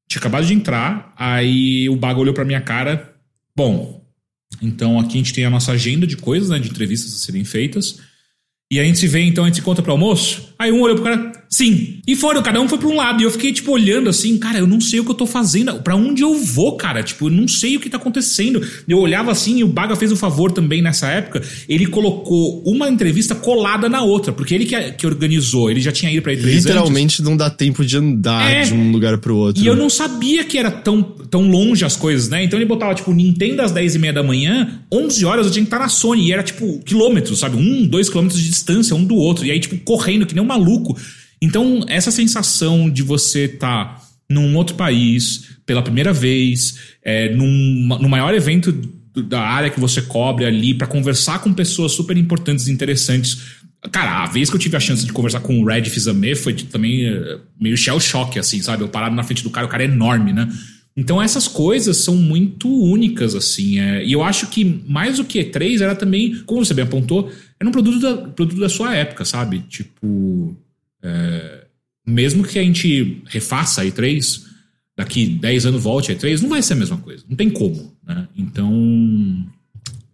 tinha 0.08 0.20
acabado 0.20 0.46
de 0.46 0.54
entrar, 0.54 1.12
aí 1.16 1.88
o 1.88 1.96
Baga 1.96 2.20
olhou 2.20 2.34
pra 2.34 2.44
minha 2.44 2.60
cara. 2.60 3.14
Bom, 3.56 4.04
então 4.62 4.98
aqui 4.98 5.14
a 5.14 5.18
gente 5.18 5.32
tem 5.32 5.44
a 5.44 5.50
nossa 5.50 5.72
agenda 5.72 6.06
de 6.06 6.16
coisas, 6.16 6.50
né? 6.50 6.58
De 6.58 6.68
entrevistas 6.68 7.14
a 7.14 7.18
serem 7.18 7.44
feitas. 7.44 8.00
E 8.70 8.80
a 8.80 8.84
gente 8.84 8.98
se 8.98 9.06
vê, 9.06 9.22
então, 9.22 9.44
a 9.44 9.46
gente 9.46 9.56
se 9.56 9.60
encontra 9.60 9.82
pro 9.82 9.92
almoço. 9.92 10.53
Aí 10.58 10.70
um 10.70 10.80
olhou 10.80 10.94
pro 10.96 11.04
cara, 11.04 11.32
sim. 11.48 11.98
E 12.06 12.14
foram, 12.14 12.42
cada 12.42 12.60
um 12.60 12.68
foi 12.68 12.78
pra 12.78 12.88
um 12.88 12.94
lado. 12.96 13.20
E 13.20 13.24
eu 13.24 13.30
fiquei, 13.30 13.52
tipo, 13.52 13.72
olhando 13.72 14.08
assim, 14.08 14.38
cara, 14.38 14.58
eu 14.58 14.66
não 14.66 14.80
sei 14.80 15.00
o 15.00 15.04
que 15.04 15.10
eu 15.10 15.14
tô 15.14 15.26
fazendo. 15.26 15.74
Pra 15.82 15.96
onde 15.96 16.22
eu 16.22 16.38
vou, 16.38 16.76
cara? 16.76 17.02
Tipo, 17.02 17.26
eu 17.26 17.30
não 17.30 17.48
sei 17.48 17.76
o 17.76 17.80
que 17.80 17.90
tá 17.90 17.96
acontecendo. 17.96 18.62
Eu 18.88 18.98
olhava 18.98 19.32
assim 19.32 19.58
e 19.58 19.64
o 19.64 19.68
Baga 19.68 19.96
fez 19.96 20.12
um 20.12 20.16
favor 20.16 20.52
também 20.52 20.80
nessa 20.80 21.08
época. 21.08 21.42
Ele 21.68 21.86
colocou 21.86 22.62
uma 22.64 22.88
entrevista 22.88 23.34
colada 23.34 23.88
na 23.88 24.02
outra, 24.02 24.32
porque 24.32 24.54
ele 24.54 24.64
que, 24.64 24.92
que 24.92 25.06
organizou, 25.06 25.70
ele 25.70 25.80
já 25.80 25.90
tinha 25.90 26.12
ido 26.12 26.22
pra 26.22 26.32
E3 26.32 26.38
antes. 26.44 26.54
Literalmente 26.64 27.22
não 27.22 27.36
dá 27.36 27.50
tempo 27.50 27.84
de 27.84 27.96
andar 27.96 28.48
É. 28.50 28.62
de 28.62 28.74
um 28.74 28.92
lugar 28.92 29.18
pro 29.18 29.36
outro. 29.36 29.62
E 29.62 29.66
eu 29.66 29.74
não 29.74 29.90
sabia 29.90 30.44
que 30.44 30.56
era 30.56 30.70
tão, 30.70 31.02
tão 31.02 31.48
longe 31.50 31.84
as 31.84 31.96
coisas, 31.96 32.28
né? 32.28 32.44
Então 32.44 32.58
ele 32.58 32.66
botava, 32.66 32.94
tipo, 32.94 33.12
Nintendo 33.12 33.62
às 33.62 33.72
10 33.72 33.96
e 33.96 33.98
meia 33.98 34.12
da 34.12 34.22
manhã, 34.22 34.80
11 34.92 35.24
horas 35.24 35.46
eu 35.46 35.52
tinha 35.52 35.64
que 35.64 35.66
estar 35.68 35.78
na 35.80 35.88
Sony. 35.88 36.28
E 36.28 36.32
era, 36.32 36.42
tipo, 36.44 36.78
quilômetros, 36.84 37.40
sabe? 37.40 37.56
Um, 37.56 37.86
dois 37.86 38.08
quilômetros 38.08 38.40
de 38.40 38.48
distância 38.48 38.94
um 38.94 39.04
do 39.04 39.16
outro. 39.16 39.44
E 39.44 39.50
aí, 39.50 39.58
tipo, 39.58 39.76
correndo 39.78 40.26
que 40.26 40.34
nem 40.34 40.43
um 40.44 40.48
maluco. 40.48 40.96
Então, 41.40 41.84
essa 41.88 42.10
sensação 42.10 42.88
de 42.88 43.02
você 43.02 43.44
estar 43.44 43.96
tá 43.96 44.00
num 44.28 44.56
outro 44.56 44.76
país 44.76 45.56
pela 45.66 45.82
primeira 45.82 46.12
vez, 46.12 46.78
é, 47.02 47.34
num, 47.34 47.98
no 48.00 48.08
maior 48.08 48.34
evento 48.34 48.72
da 49.22 49.40
área 49.40 49.70
que 49.70 49.78
você 49.78 50.02
cobre 50.02 50.44
ali, 50.44 50.74
para 50.74 50.86
conversar 50.86 51.40
com 51.40 51.52
pessoas 51.52 51.92
super 51.92 52.16
importantes 52.16 52.66
e 52.66 52.72
interessantes. 52.72 53.38
Cara, 53.92 54.22
a 54.22 54.26
vez 54.26 54.48
que 54.48 54.56
eu 54.56 54.60
tive 54.60 54.76
a 54.76 54.80
chance 54.80 55.04
de 55.04 55.12
conversar 55.12 55.40
com 55.40 55.60
o 55.60 55.66
Red 55.66 55.84
Fizame 55.84 56.34
foi 56.34 56.54
tipo, 56.54 56.72
também 56.72 57.08
uh, 57.08 57.40
meio 57.60 57.76
shell 57.76 58.00
shock, 58.00 58.38
assim, 58.38 58.60
sabe? 58.62 58.82
Eu 58.82 58.88
parado 58.88 59.14
na 59.14 59.22
frente 59.22 59.42
do 59.42 59.50
cara, 59.50 59.66
o 59.66 59.70
cara 59.70 59.84
é 59.84 59.86
enorme, 59.86 60.32
né? 60.32 60.48
Então 60.96 61.20
essas 61.20 61.48
coisas 61.48 61.98
são 61.98 62.16
muito 62.16 62.68
únicas, 62.68 63.34
assim. 63.34 63.78
É, 63.78 64.04
e 64.04 64.12
eu 64.12 64.22
acho 64.22 64.46
que 64.48 64.82
mais 64.86 65.18
do 65.18 65.24
que 65.24 65.42
E3 65.44 65.80
era 65.80 65.94
também, 65.94 66.42
como 66.46 66.64
você 66.64 66.72
bem 66.72 66.84
apontou, 66.84 67.30
era 67.64 67.68
um 67.68 67.72
produto 67.72 67.98
da, 67.98 68.16
produto 68.30 68.60
da 68.60 68.68
sua 68.68 68.94
época, 68.94 69.24
sabe? 69.24 69.60
Tipo. 69.60 70.54
É, 71.02 71.64
mesmo 72.06 72.44
que 72.44 72.58
a 72.58 72.62
gente 72.62 73.22
refaça 73.26 73.80
a 73.80 73.84
E3, 73.84 74.42
daqui 74.96 75.26
10 75.26 75.66
anos 75.66 75.82
volte 75.82 76.12
a 76.12 76.14
E3, 76.14 76.42
não 76.42 76.50
vai 76.50 76.62
ser 76.62 76.74
a 76.74 76.76
mesma 76.76 76.98
coisa. 76.98 77.24
Não 77.28 77.36
tem 77.36 77.50
como, 77.50 77.96
né? 78.06 78.28
Então. 78.36 79.46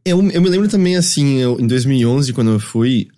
Eu, 0.04 0.22
eu 0.30 0.40
me 0.40 0.48
lembro 0.48 0.68
também, 0.68 0.96
assim, 0.96 1.38
eu, 1.38 1.60
em 1.60 1.66
2011, 1.66 2.32
quando 2.32 2.52
eu 2.52 2.60
fui, 2.60 3.08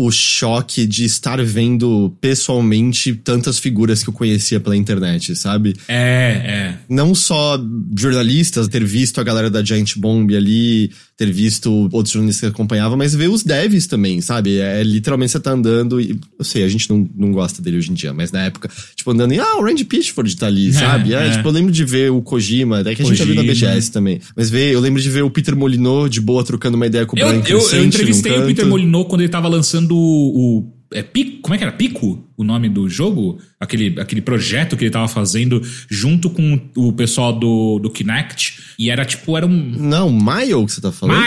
o 0.00 0.12
choque 0.12 0.86
de 0.86 1.04
estar 1.04 1.42
vendo 1.42 2.16
pessoalmente 2.20 3.12
tantas 3.14 3.58
figuras 3.58 4.00
que 4.00 4.08
eu 4.08 4.14
conhecia 4.14 4.60
pela 4.60 4.76
internet, 4.76 5.34
sabe? 5.34 5.74
É, 5.88 5.96
é. 5.96 6.78
Não 6.88 7.16
só 7.16 7.60
jornalistas, 7.98 8.68
ter 8.68 8.84
visto 8.84 9.20
a 9.20 9.24
galera 9.24 9.50
da 9.50 9.60
Giant 9.60 9.96
Bomb 9.96 10.36
ali, 10.36 10.92
ter 11.16 11.32
visto 11.32 11.88
outros 11.90 12.12
jornalistas 12.12 12.48
que 12.48 12.54
acompanhavam, 12.54 12.96
mas 12.96 13.12
ver 13.12 13.28
os 13.28 13.42
devs 13.42 13.88
também, 13.88 14.20
sabe? 14.20 14.58
É, 14.58 14.84
literalmente 14.84 15.32
você 15.32 15.40
tá 15.40 15.50
andando 15.50 16.00
e. 16.00 16.16
Eu 16.38 16.44
sei, 16.44 16.62
a 16.62 16.68
gente 16.68 16.88
não, 16.88 17.10
não 17.16 17.32
gosta 17.32 17.60
dele 17.60 17.76
hoje 17.76 17.90
em 17.90 17.94
dia, 17.94 18.14
mas 18.14 18.30
na 18.30 18.42
época, 18.42 18.70
tipo, 18.94 19.10
andando 19.10 19.34
e. 19.34 19.40
Ah, 19.40 19.56
o 19.56 19.64
Randy 19.64 19.84
Pitchford 19.84 20.36
tá 20.36 20.46
ali, 20.46 20.68
é, 20.70 20.72
sabe? 20.74 21.12
É, 21.12 21.26
é. 21.26 21.30
Tipo, 21.32 21.48
eu 21.48 21.52
lembro 21.52 21.72
de 21.72 21.84
ver 21.84 22.12
o 22.12 22.22
Kojima, 22.22 22.78
até 22.78 22.94
que 22.94 23.02
a 23.02 23.04
gente 23.04 23.16
já 23.16 23.24
viu 23.24 23.34
na 23.34 23.42
BGS 23.42 23.90
também. 23.90 24.20
Mas 24.36 24.48
ver, 24.48 24.72
eu 24.72 24.78
lembro 24.78 25.02
de 25.02 25.10
ver 25.10 25.24
o 25.24 25.30
Peter 25.30 25.56
Molinot 25.56 26.08
de 26.08 26.20
boa 26.20 26.44
trocando 26.44 26.76
uma 26.76 26.86
ideia 26.86 27.04
com 27.04 27.16
o 27.16 27.18
eu, 27.18 27.26
Brian 27.26 27.42
Eu, 27.48 27.68
eu 27.68 27.84
entrevistei 27.84 28.38
o 28.38 28.46
Peter 28.46 28.64
Molinot 28.64 29.08
quando 29.08 29.22
ele 29.22 29.28
tava 29.28 29.48
lançando 29.48 29.87
o, 29.94 30.66
o 30.66 30.78
é 30.92 31.02
Pico, 31.02 31.42
como 31.42 31.54
é 31.54 31.58
que 31.58 31.64
era? 31.64 31.72
Pico? 31.72 32.24
O 32.36 32.42
nome 32.42 32.68
do 32.68 32.88
jogo? 32.88 33.38
Aquele, 33.60 34.00
aquele 34.00 34.22
projeto 34.22 34.76
que 34.76 34.84
ele 34.84 34.90
tava 34.90 35.06
fazendo 35.06 35.60
junto 35.88 36.30
com 36.30 36.58
o 36.76 36.92
pessoal 36.92 37.38
do, 37.38 37.78
do 37.78 37.90
Kinect. 37.90 38.74
E 38.78 38.88
era 38.88 39.04
tipo, 39.04 39.36
era 39.36 39.46
um. 39.46 39.50
Não, 39.50 40.10
Milo 40.10 40.64
que 40.64 40.72
você 40.72 40.80
tá 40.80 40.90
falando? 40.90 41.20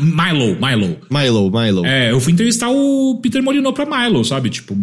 Milo, 0.00 0.56
Milo. 0.56 0.98
Milo, 1.10 1.50
Milo. 1.50 1.86
É, 1.86 2.10
eu 2.10 2.20
fui 2.20 2.32
entrevistar 2.32 2.68
o 2.68 3.20
Peter 3.22 3.42
Molyneux 3.42 3.74
pra 3.74 3.86
Milo, 3.86 4.24
sabe? 4.24 4.50
Tipo, 4.50 4.76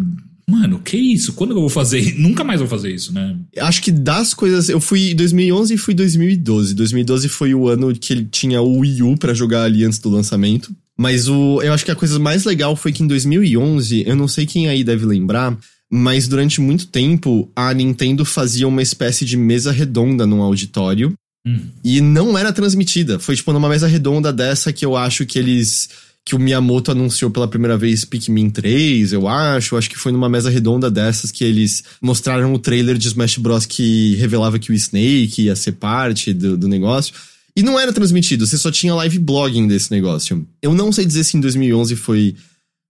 Mano, 0.48 0.78
que 0.78 0.96
isso? 0.96 1.32
Quando 1.32 1.52
eu 1.52 1.60
vou 1.60 1.70
fazer? 1.70 2.14
Nunca 2.20 2.44
mais 2.44 2.60
vou 2.60 2.68
fazer 2.68 2.94
isso, 2.94 3.12
né? 3.12 3.36
Acho 3.58 3.82
que 3.82 3.90
das 3.90 4.34
coisas. 4.34 4.68
Eu 4.68 4.80
fui 4.80 5.12
em 5.12 5.16
2011 5.16 5.74
e 5.74 5.78
fui 5.78 5.94
em 5.94 5.96
2012. 5.96 6.74
2012 6.74 7.28
foi 7.28 7.54
o 7.54 7.68
ano 7.68 7.92
que 7.94 8.12
ele 8.12 8.28
tinha 8.30 8.60
o 8.60 8.78
Wii 8.80 9.02
U 9.02 9.16
pra 9.16 9.34
jogar 9.34 9.62
ali 9.62 9.84
antes 9.84 9.98
do 9.98 10.10
lançamento. 10.10 10.74
Mas 10.96 11.28
o, 11.28 11.60
eu 11.62 11.72
acho 11.72 11.84
que 11.84 11.90
a 11.90 11.96
coisa 11.96 12.18
mais 12.18 12.44
legal 12.44 12.76
foi 12.76 12.92
que 12.92 13.02
em 13.02 13.06
2011, 13.06 14.04
eu 14.06 14.14
não 14.14 14.28
sei 14.28 14.46
quem 14.46 14.68
aí 14.68 14.84
deve 14.84 15.04
lembrar, 15.04 15.56
mas 15.90 16.28
durante 16.28 16.60
muito 16.60 16.86
tempo 16.86 17.50
a 17.54 17.72
Nintendo 17.74 18.24
fazia 18.24 18.66
uma 18.66 18.82
espécie 18.82 19.24
de 19.24 19.36
mesa 19.36 19.72
redonda 19.72 20.26
num 20.26 20.42
auditório. 20.42 21.12
Hum. 21.46 21.60
E 21.84 22.00
não 22.00 22.38
era 22.38 22.52
transmitida. 22.52 23.18
Foi 23.18 23.36
tipo 23.36 23.52
numa 23.52 23.68
mesa 23.68 23.86
redonda 23.86 24.32
dessa 24.32 24.72
que 24.72 24.84
eu 24.84 24.96
acho 24.96 25.26
que 25.26 25.38
eles. 25.38 25.88
Que 26.26 26.34
o 26.34 26.38
Miyamoto 26.38 26.90
anunciou 26.90 27.30
pela 27.30 27.46
primeira 27.46 27.76
vez 27.76 28.02
Pikmin 28.02 28.48
3, 28.48 29.12
eu 29.12 29.28
acho. 29.28 29.76
Acho 29.76 29.90
que 29.90 29.98
foi 29.98 30.10
numa 30.10 30.28
mesa 30.28 30.48
redonda 30.48 30.90
dessas 30.90 31.30
que 31.30 31.44
eles 31.44 31.84
mostraram 32.00 32.54
o 32.54 32.58
trailer 32.58 32.96
de 32.96 33.08
Smash 33.08 33.36
Bros. 33.36 33.66
que 33.66 34.14
revelava 34.14 34.58
que 34.58 34.72
o 34.72 34.74
Snake 34.74 35.42
ia 35.42 35.54
ser 35.54 35.72
parte 35.72 36.32
do, 36.32 36.56
do 36.56 36.66
negócio. 36.66 37.12
E 37.56 37.62
não 37.62 37.78
era 37.78 37.92
transmitido, 37.92 38.46
você 38.46 38.58
só 38.58 38.70
tinha 38.70 38.94
live 38.94 39.18
blogging 39.18 39.68
desse 39.68 39.90
negócio. 39.90 40.46
Eu 40.60 40.74
não 40.74 40.90
sei 40.90 41.06
dizer 41.06 41.22
se 41.22 41.36
em 41.36 41.40
2011 41.40 41.94
foi 41.94 42.34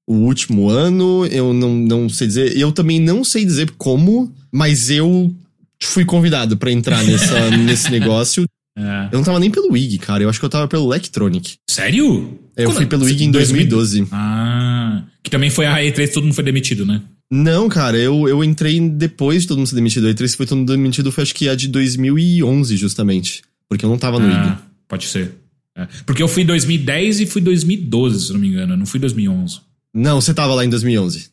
o 0.07 0.14
último 0.14 0.68
ano, 0.68 1.27
eu 1.27 1.53
não, 1.53 1.74
não 1.74 2.09
sei 2.09 2.27
dizer. 2.27 2.57
Eu 2.57 2.72
também 2.72 3.00
não 3.00 3.22
sei 3.24 3.44
dizer 3.44 3.70
como, 3.72 4.33
mas 4.53 4.90
eu 4.90 5.35
fui 5.83 6.05
convidado 6.05 6.57
para 6.57 6.70
entrar 6.70 7.03
nessa, 7.05 7.50
nesse 7.57 7.90
negócio. 7.90 8.44
É. 8.77 9.09
Eu 9.12 9.18
não 9.18 9.22
tava 9.24 9.38
nem 9.38 9.50
pelo 9.50 9.72
WIG, 9.72 9.98
cara. 9.98 10.22
Eu 10.22 10.29
acho 10.29 10.38
que 10.38 10.44
eu 10.44 10.50
tava 10.50 10.66
pelo 10.66 10.92
Electronic. 10.92 11.55
Sério? 11.68 12.38
Eu 12.57 12.68
Quando? 12.68 12.77
fui 12.77 12.87
pelo 12.87 13.05
WIG 13.05 13.24
em 13.24 13.31
2012. 13.31 14.09
Ah. 14.12 15.05
Que 15.22 15.31
também 15.31 15.50
foi 15.50 15.66
a 15.66 15.77
E3, 15.77 16.12
todo 16.12 16.24
mundo 16.24 16.35
foi 16.35 16.44
demitido, 16.44 16.85
né? 16.85 17.00
Não, 17.31 17.68
cara, 17.68 17.96
eu, 17.96 18.29
eu 18.29 18.44
entrei 18.44 18.79
depois 18.81 19.42
de 19.42 19.48
todo 19.48 19.59
mundo 19.59 19.66
ser 19.66 19.74
demitido. 19.74 20.07
A 20.07 20.11
E3 20.11 20.37
foi 20.37 20.46
todo 20.46 20.59
mundo 20.59 20.72
demitido, 20.72 21.11
foi 21.11 21.22
acho 21.22 21.35
que 21.35 21.48
a 21.48 21.55
de 21.55 21.68
2011, 21.68 22.77
justamente. 22.77 23.42
Porque 23.68 23.85
eu 23.85 23.88
não 23.88 23.98
tava 23.98 24.18
no 24.18 24.27
ah, 24.27 24.46
IG. 24.46 24.59
Pode 24.88 25.07
ser. 25.07 25.35
É. 25.77 25.88
Porque 26.07 26.22
eu 26.22 26.29
fui 26.29 26.42
em 26.42 26.46
2010 26.46 27.20
e 27.20 27.27
fui 27.27 27.40
em 27.40 27.44
2012, 27.44 28.27
se 28.27 28.33
não 28.33 28.40
me 28.40 28.48
engano. 28.48 28.74
Eu 28.74 28.77
não 28.77 28.87
fui 28.87 28.98
em 28.98 29.00
2011. 29.00 29.61
Não, 29.92 30.20
você 30.20 30.33
tava 30.33 30.55
lá 30.55 30.64
em 30.64 30.68
2011. 30.68 31.31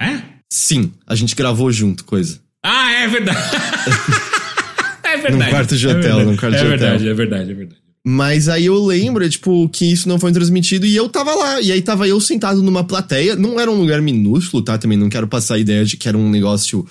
É? 0.00 0.20
Sim, 0.50 0.92
a 1.06 1.14
gente 1.14 1.34
gravou 1.34 1.70
junto, 1.72 2.04
coisa. 2.04 2.40
Ah, 2.62 2.92
é 2.92 3.08
verdade. 3.08 3.38
é 5.04 5.16
verdade. 5.16 5.36
Num 5.36 5.50
quarto 5.50 5.76
de 5.76 5.88
hotel, 5.88 6.20
é 6.20 6.24
num 6.24 6.36
quarto 6.36 6.54
é 6.54 6.62
de 6.62 6.68
verdade, 6.68 6.94
hotel. 6.94 7.10
É 7.10 7.14
verdade, 7.14 7.50
é 7.50 7.54
verdade. 7.54 7.86
Mas 8.08 8.48
aí 8.48 8.66
eu 8.66 8.86
lembro, 8.86 9.28
tipo, 9.28 9.68
que 9.68 9.84
isso 9.84 10.08
não 10.08 10.16
foi 10.16 10.30
transmitido 10.30 10.86
e 10.86 10.94
eu 10.94 11.08
tava 11.08 11.34
lá. 11.34 11.60
E 11.60 11.72
aí 11.72 11.82
tava 11.82 12.06
eu 12.06 12.20
sentado 12.20 12.62
numa 12.62 12.84
plateia. 12.84 13.34
Não 13.34 13.58
era 13.58 13.68
um 13.68 13.80
lugar 13.80 14.00
minúsculo, 14.00 14.62
tá? 14.62 14.78
Também 14.78 14.96
não 14.96 15.08
quero 15.08 15.26
passar 15.26 15.56
a 15.56 15.58
ideia 15.58 15.84
de 15.84 15.96
que 15.96 16.08
era 16.08 16.16
um 16.16 16.30
negócio 16.30 16.86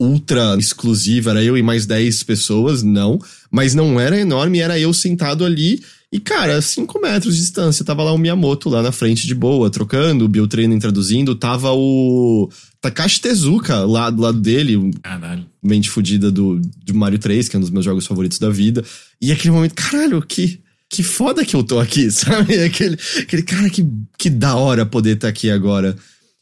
ultra 0.00 0.56
exclusiva, 0.58 1.30
era 1.30 1.44
eu 1.44 1.58
e 1.58 1.62
mais 1.62 1.84
10 1.84 2.22
pessoas, 2.22 2.82
não. 2.82 3.20
Mas 3.50 3.74
não 3.74 4.00
era 4.00 4.18
enorme, 4.18 4.60
era 4.60 4.78
eu 4.78 4.94
sentado 4.94 5.44
ali. 5.44 5.82
E, 6.10 6.18
cara, 6.18 6.60
5 6.60 7.00
metros 7.00 7.36
de 7.36 7.42
distância, 7.42 7.84
tava 7.84 8.02
lá 8.02 8.12
o 8.12 8.18
Miyamoto 8.18 8.68
lá 8.68 8.82
na 8.82 8.90
frente 8.90 9.26
de 9.26 9.34
boa, 9.34 9.70
trocando, 9.70 10.24
o 10.24 10.28
Biltreno 10.28 10.76
traduzindo, 10.80 11.36
tava 11.36 11.72
o 11.72 12.50
Takashi 12.80 13.20
Tezuka 13.20 13.84
lá 13.84 14.10
do 14.10 14.22
lado 14.22 14.40
dele, 14.40 14.90
caralho. 15.02 15.46
mente 15.62 15.88
fodida 15.88 16.28
do, 16.28 16.60
do 16.84 16.94
Mario 16.94 17.18
3, 17.18 17.48
que 17.48 17.54
é 17.54 17.58
um 17.58 17.60
dos 17.60 17.70
meus 17.70 17.84
jogos 17.84 18.06
favoritos 18.06 18.40
da 18.40 18.50
vida. 18.50 18.84
E 19.22 19.30
aquele 19.30 19.52
momento, 19.52 19.74
caralho, 19.74 20.20
que, 20.22 20.58
que 20.88 21.04
foda 21.04 21.44
que 21.44 21.54
eu 21.54 21.62
tô 21.62 21.78
aqui, 21.78 22.10
sabe? 22.10 22.60
Aquele, 22.60 22.98
aquele 23.20 23.42
cara 23.42 23.70
que, 23.70 23.86
que 24.18 24.30
da 24.30 24.56
hora 24.56 24.84
poder 24.84 25.14
estar 25.14 25.28
tá 25.28 25.30
aqui 25.30 25.48
agora. 25.48 25.96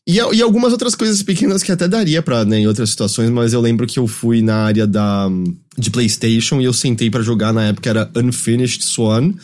E, 0.08 0.14
e 0.16 0.40
algumas 0.40 0.72
outras 0.72 0.94
coisas 0.94 1.22
pequenas 1.22 1.62
que 1.62 1.70
até 1.70 1.86
daria 1.86 2.22
pra, 2.22 2.42
né, 2.42 2.60
em 2.60 2.66
outras 2.66 2.88
situações, 2.88 3.28
mas 3.28 3.52
eu 3.52 3.60
lembro 3.60 3.86
que 3.86 3.98
eu 3.98 4.06
fui 4.06 4.40
na 4.40 4.56
área 4.56 4.86
da, 4.86 5.28
de 5.76 5.90
PlayStation 5.90 6.62
e 6.62 6.64
eu 6.64 6.72
sentei 6.72 7.10
para 7.10 7.20
jogar 7.20 7.52
na 7.52 7.64
época 7.64 7.90
era 7.90 8.10
Unfinished 8.16 8.82
Swan 8.86 9.34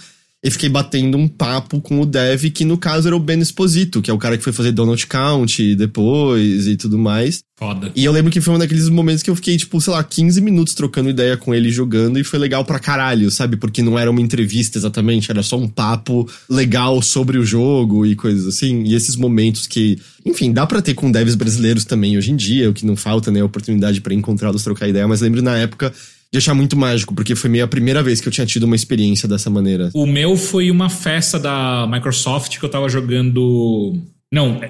e 0.45 0.51
fiquei 0.51 0.69
batendo 0.69 1.17
um 1.17 1.27
papo 1.27 1.81
com 1.81 2.03
o 2.03 2.05
dev, 2.05 2.51
que 2.51 2.67
no 2.67 2.77
caso 2.77 3.09
era 3.09 3.17
o 3.17 3.19
Ben 3.19 3.41
Esposito, 3.41 4.03
que 4.03 4.11
é 4.11 4.15
o 4.15 4.19
cara 4.19 4.37
que 4.37 4.45
foi 4.45 4.53
fazer 4.53 4.73
Donald 4.73 5.07
Count 5.07 5.75
depois 5.75 6.67
e 6.67 6.77
tudo 6.77 6.99
mais. 6.99 7.43
Foda. 7.57 7.91
E 7.95 8.05
eu 8.05 8.13
lembro 8.13 8.31
que 8.31 8.43
foi 8.43 8.53
um 8.53 8.59
daqueles 8.59 8.91
momentos 8.91 9.23
que 9.23 9.31
eu 9.31 9.37
fiquei, 9.37 9.57
tipo, 9.57 9.81
sei 9.81 9.95
lá, 9.95 10.05
15 10.05 10.43
minutos 10.43 10.75
trocando 10.75 11.09
ideia 11.09 11.35
com 11.37 11.55
ele 11.55 11.71
jogando 11.71 12.19
e 12.19 12.25
foi 12.25 12.39
legal 12.39 12.63
pra 12.63 12.79
caralho, 12.79 13.31
sabe? 13.31 13.57
Porque 13.57 13.81
não 13.81 13.99
era 13.99 14.11
uma 14.11 14.21
entrevista 14.21 14.77
exatamente, 14.77 15.31
era 15.31 15.43
só 15.43 15.57
um 15.57 15.69
papo 15.69 16.29
legal 16.51 17.01
sobre 17.01 17.39
o 17.39 17.47
jogo 17.47 18.05
e 18.05 18.15
coisas 18.15 18.47
assim. 18.47 18.83
E 18.83 18.95
esses 18.95 19.17
momentos 19.17 19.67
que, 19.67 19.99
enfim, 20.27 20.53
dá 20.53 20.67
pra 20.67 20.83
ter 20.83 20.93
com 20.93 21.11
devs 21.11 21.37
brasileiros 21.37 21.87
também 21.87 22.19
hoje 22.19 22.33
em 22.33 22.37
dia, 22.37 22.69
o 22.69 22.75
que 22.75 22.85
não 22.85 22.97
falta, 22.97 23.31
né? 23.31 23.41
A 23.41 23.47
oportunidade 23.47 24.03
para 24.03 24.13
encontrá-los, 24.13 24.63
trocar 24.63 24.89
ideia, 24.89 25.09
mas 25.09 25.23
lembro 25.23 25.41
na 25.41 25.57
época 25.57 25.91
de 26.35 26.39
achar 26.39 26.53
muito 26.53 26.77
mágico, 26.77 27.15
porque 27.15 27.37
foi 27.37 27.49
meio 27.49 27.65
a 27.65 27.69
primeira 27.69 28.03
vez 28.03 28.21
que 28.21 28.27
eu 28.27 28.33
tinha 28.33 28.45
tido 28.45 28.65
uma 28.65 28.75
experiência 28.75 29.29
dessa 29.29 29.49
maneira. 29.49 29.91
O 29.95 30.05
meu 30.05 30.37
foi 30.37 30.69
uma 30.69 30.91
festa 30.91 31.39
da 31.39 31.87
Microsoft 31.89 32.59
que 32.59 32.65
eu 32.65 32.69
tava 32.69 32.89
jogando. 32.89 33.97
Não, 34.33 34.61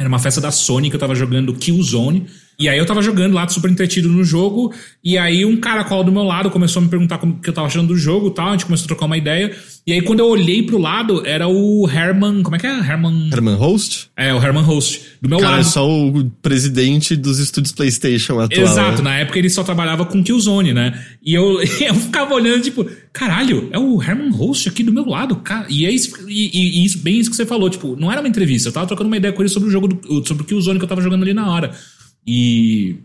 era 0.00 0.08
uma 0.08 0.18
festa 0.18 0.40
da 0.40 0.50
Sony 0.50 0.88
que 0.88 0.96
eu 0.96 1.00
tava 1.00 1.14
jogando 1.14 1.52
Killzone. 1.52 2.26
E 2.58 2.68
aí 2.68 2.78
eu 2.78 2.86
tava 2.86 3.02
jogando 3.02 3.34
lá, 3.34 3.46
super 3.48 3.70
entretido 3.70 4.08
no 4.08 4.24
jogo, 4.24 4.72
e 5.04 5.16
aí 5.16 5.44
um 5.44 5.56
cara 5.56 5.76
caracol 5.76 6.02
do 6.02 6.12
meu 6.12 6.22
lado 6.22 6.50
começou 6.50 6.80
a 6.80 6.84
me 6.84 6.90
perguntar 6.90 7.18
como 7.18 7.38
que 7.38 7.48
eu 7.48 7.52
tava 7.52 7.66
achando 7.66 7.88
do 7.88 7.96
jogo 7.96 8.28
e 8.28 8.30
tal, 8.30 8.48
a 8.48 8.52
gente 8.52 8.64
começou 8.64 8.84
a 8.84 8.88
trocar 8.88 9.06
uma 9.06 9.16
ideia. 9.16 9.54
E 9.86 9.92
aí 9.92 10.00
quando 10.00 10.20
eu 10.20 10.26
olhei 10.26 10.62
pro 10.62 10.78
lado, 10.78 11.24
era 11.26 11.46
o 11.46 11.88
Herman, 11.88 12.42
como 12.42 12.56
é 12.56 12.58
que 12.58 12.66
é? 12.66 12.78
Herman... 12.78 13.30
Herman 13.32 13.54
Host? 13.54 14.08
É, 14.16 14.32
o 14.34 14.42
Herman 14.42 14.62
Host, 14.62 15.02
do 15.20 15.28
meu 15.28 15.38
cara, 15.38 15.56
lado. 15.56 15.60
é 15.60 15.64
só 15.64 15.88
o 15.88 16.30
presidente 16.42 17.14
dos 17.14 17.38
estúdios 17.38 17.72
PlayStation 17.72 18.40
atual. 18.40 18.66
Exato, 18.66 19.02
né? 19.02 19.10
na 19.10 19.18
época 19.18 19.38
ele 19.38 19.50
só 19.50 19.62
trabalhava 19.62 20.04
com 20.06 20.22
Killzone, 20.22 20.72
né? 20.72 20.98
E 21.22 21.34
eu, 21.34 21.60
eu 21.80 21.94
ficava 21.94 22.34
olhando, 22.34 22.62
tipo, 22.62 22.88
caralho, 23.12 23.68
é 23.72 23.78
o 23.78 24.02
Herman 24.02 24.30
Host 24.30 24.68
aqui 24.68 24.82
do 24.82 24.92
meu 24.92 25.06
lado, 25.06 25.36
cara. 25.36 25.66
E 25.68 25.84
é 25.86 25.90
isso, 25.90 26.16
e, 26.28 26.80
e 26.80 26.84
isso, 26.84 26.98
bem 26.98 27.18
isso 27.18 27.30
que 27.30 27.36
você 27.36 27.46
falou, 27.46 27.68
tipo, 27.68 27.96
não 27.96 28.10
era 28.10 28.20
uma 28.20 28.28
entrevista, 28.28 28.68
eu 28.68 28.72
tava 28.72 28.86
trocando 28.86 29.08
uma 29.08 29.16
ideia 29.16 29.32
com 29.32 29.42
ele 29.42 29.48
sobre 29.48 29.68
o 29.68 29.72
jogo, 29.72 29.88
do, 29.88 30.26
sobre 30.26 30.42
o 30.42 30.46
Killzone 30.46 30.78
que 30.78 30.84
eu 30.84 30.88
tava 30.88 31.02
jogando 31.02 31.22
ali 31.22 31.34
na 31.34 31.50
hora. 31.50 31.72
E. 32.26 32.96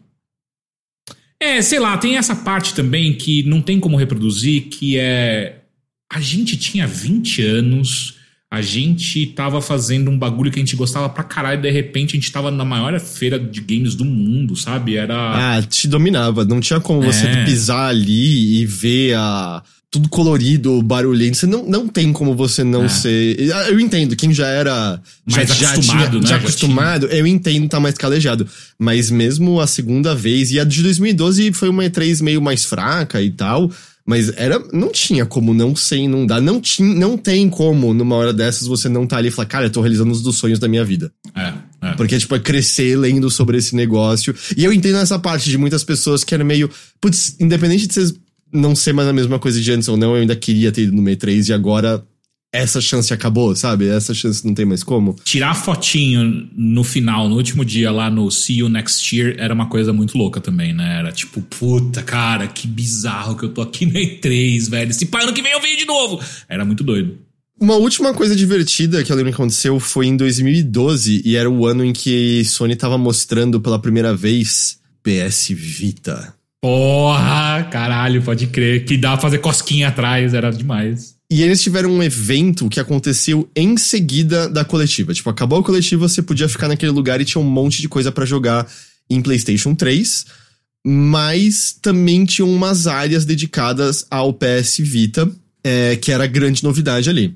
É, 1.42 1.62
sei 1.62 1.80
lá, 1.80 1.98
tem 1.98 2.18
essa 2.18 2.36
parte 2.36 2.74
também 2.74 3.14
que 3.14 3.44
não 3.44 3.62
tem 3.62 3.80
como 3.80 3.98
reproduzir, 3.98 4.64
que 4.70 4.98
é. 4.98 5.58
A 6.14 6.20
gente 6.20 6.58
tinha 6.58 6.86
20 6.86 7.42
anos, 7.42 8.16
a 8.52 8.62
gente 8.62 9.26
tava 9.28 9.62
fazendo 9.62 10.12
um 10.12 10.20
bagulho 10.20 10.52
que 10.52 10.60
a 10.60 10.62
gente 10.62 10.76
gostava 10.76 11.08
pra 11.08 11.24
caralho, 11.24 11.60
e 11.60 11.62
de 11.62 11.72
repente 11.72 12.12
a 12.18 12.20
gente 12.20 12.32
tava 12.32 12.52
na 12.52 12.66
maior 12.66 13.00
feira 13.00 13.40
de 13.40 13.62
games 13.62 13.96
do 13.96 14.04
mundo, 14.04 14.56
sabe? 14.56 14.98
Era. 14.98 15.56
Ah, 15.58 15.62
te 15.64 15.88
dominava. 15.88 16.44
Não 16.46 16.60
tinha 16.60 16.80
como 16.82 17.02
você 17.02 17.26
É. 17.28 17.46
pisar 17.46 17.90
ali 17.90 18.62
e 18.62 18.66
ver 18.66 19.16
a. 19.16 19.64
Tudo 19.92 20.08
colorido, 20.08 20.82
barulhento. 20.82 21.36
Você 21.38 21.46
não, 21.46 21.66
não 21.66 21.86
tem 21.86 22.14
como 22.14 22.34
você 22.34 22.64
não 22.64 22.86
É. 22.86 22.90
ser. 22.90 23.38
Eu 23.70 23.78
entendo, 23.78 24.16
quem 24.16 24.34
já 24.34 24.48
era. 24.48 25.02
Mais 25.30 25.50
já, 25.50 25.54
já 25.56 25.72
acostumado, 25.74 26.10
tinha, 26.10 26.22
né? 26.22 26.28
Já 26.28 26.28
Já 26.30 26.36
acostumado, 26.38 27.06
eu 27.08 27.28
entendo 27.28 27.68
tá 27.68 27.78
mais 27.78 27.96
calejado. 27.96 28.48
Mas 28.80 29.12
mesmo 29.12 29.60
a 29.60 29.68
segunda 29.68 30.16
vez, 30.16 30.50
e 30.52 30.60
a 30.62 30.64
de 30.64 30.82
2012 30.82 31.52
foi 31.52 31.68
uma 31.68 31.84
E3 31.84 32.24
meio 32.24 32.42
mais 32.42 32.64
fraca 32.64 33.22
e 33.22 33.32
tal. 33.32 33.70
Mas 34.06 34.32
era. 34.38 34.64
Não 34.72 34.92
tinha 34.94 35.26
como 35.26 35.54
não 35.54 35.76
ser 35.76 35.98
inundar. 35.98 36.42
Não, 36.42 36.62
tinha, 36.62 36.96
não 36.96 37.18
tem 37.18 37.50
como, 37.50 37.94
numa 37.94 38.16
hora 38.16 38.32
dessas, 38.34 38.68
você 38.68 38.88
não 38.88 39.06
tá 39.06 39.18
ali 39.18 39.28
e 39.28 39.32
falar, 39.32 39.46
cara, 39.46 39.66
eu 39.66 39.70
tô 39.70 39.82
realizando 39.82 40.10
um 40.10 40.22
dos 40.22 40.38
sonhos 40.38 40.58
da 40.58 40.70
minha 40.70 40.86
vida. 40.86 41.12
É, 41.36 41.54
é. 41.82 41.94
Porque, 41.96 42.18
tipo, 42.18 42.34
é 42.34 42.40
crescer 42.40 42.98
lendo 42.98 43.30
sobre 43.30 43.58
esse 43.58 43.76
negócio. 43.76 44.34
E 44.56 44.64
eu 44.64 44.72
entendo 44.72 44.98
essa 45.00 45.20
parte 45.20 45.50
de 45.50 45.58
muitas 45.58 45.84
pessoas 45.84 46.24
que 46.24 46.34
eram 46.34 46.46
meio. 46.46 46.70
Putz, 47.02 47.36
independente 47.42 47.88
de 47.88 47.94
vocês 47.94 48.14
não 48.52 48.76
ser 48.76 48.94
mais 48.94 49.08
a 49.08 49.14
mesma 49.14 49.40
coisa 49.40 49.62
de 49.62 49.72
antes 49.72 49.88
ou 49.88 49.98
não, 49.98 50.16
eu 50.16 50.22
ainda 50.22 50.36
queria 50.36 50.72
ter 50.72 50.84
ido 50.84 50.94
no 50.94 51.02
E3 51.04 51.50
e 51.50 51.54
agora 51.54 52.04
essa 52.54 52.82
chance 52.82 53.14
acabou, 53.14 53.56
sabe? 53.56 53.88
Essa 53.88 54.14
chance 54.14 54.46
não 54.46 54.54
tem 54.54 54.66
mais 54.66 54.84
como. 54.84 55.16
Tirar 55.24 55.56
fotinho 55.56 56.50
no 56.54 56.84
final, 56.84 57.30
no 57.30 57.38
último 57.38 57.64
dia 57.64 57.90
lá 57.92 58.10
no 58.12 58.30
See 58.30 58.58
You 58.58 58.68
Next 58.68 59.16
Year, 59.16 59.36
era 59.38 59.54
uma 59.54 59.68
coisa 59.70 59.94
muito 59.94 60.18
louca 60.18 60.42
também, 60.42 60.74
né? 60.74 61.00
Era 61.00 61.12
tipo, 61.12 61.42
puta, 61.42 62.04
cara, 62.04 62.48
que 62.48 62.68
bizarro 62.68 63.38
que 63.38 63.46
eu 63.46 63.50
tô 63.50 63.62
aqui 63.62 63.86
na 63.86 64.00
E3, 64.00 64.70
velho. 64.70 64.94
Se 64.94 65.06
pá, 65.06 65.22
ano 65.22 65.34
que 65.34 65.42
vem 65.42 65.54
eu 65.54 65.62
venho 65.62 65.78
de 65.78 65.86
novo. 65.86 66.20
Era 66.50 66.66
muito 66.66 66.84
doido. 66.84 67.18
Uma 67.58 67.76
última 67.76 68.14
coisa 68.14 68.36
divertida 68.36 69.04
que 69.04 69.12
eu 69.12 69.16
lembro 69.16 69.32
que 69.32 69.36
aconteceu 69.36 69.80
foi 69.80 70.08
em 70.08 70.18
2012 70.18 71.22
e 71.24 71.36
era 71.36 71.50
o 71.50 71.66
ano 71.66 71.86
em 71.86 71.94
que 71.94 72.44
Sony 72.44 72.76
tava 72.76 72.98
mostrando 72.98 73.62
pela 73.62 73.80
primeira 73.80 74.14
vez 74.16 74.80
PS 75.04 75.50
Vita. 75.50 76.41
Porra, 76.62 77.68
caralho, 77.72 78.22
pode 78.22 78.48
crer. 78.48 78.86
Que 78.86 78.96
dá 78.96 79.14
pra 79.14 79.22
fazer 79.22 79.40
cosquinha 79.40 79.88
atrás, 79.88 80.34
era 80.34 80.52
demais. 80.52 81.16
E 81.32 81.42
eles 81.42 81.62
tiveram 81.64 81.90
um 81.90 82.04
evento 82.04 82.70
que 82.70 82.80
aconteceu 82.80 83.50
em 83.56 83.78
seguida 83.78 84.48
da 84.48 84.64
coletiva. 84.64 85.14
Tipo, 85.14 85.30
acabou 85.30 85.60
a 85.60 85.64
coletiva, 85.64 86.08
você 86.08 86.22
podia 86.22 86.48
ficar 86.48 86.68
naquele 86.68 86.92
lugar 86.92 87.20
e 87.20 87.26
tinha 87.26 87.42
um 87.42 87.50
monte 87.50 87.82
de 87.82 87.90
coisa 87.90 88.12
pra 88.12 88.26
jogar 88.26 88.68
em 89.10 89.22
PlayStation 89.22 89.74
3. 89.74 90.26
Mas 90.86 91.76
também 91.82 92.26
tinham 92.26 92.50
umas 92.50 92.86
áreas 92.86 93.26
dedicadas 93.26 94.06
ao 94.12 94.34
PS 94.34 94.80
Vita, 94.80 95.30
é, 95.64 95.96
que 95.96 96.12
era 96.12 96.26
a 96.26 96.28
grande 96.28 96.64
novidade 96.64 97.10
ali. 97.10 97.36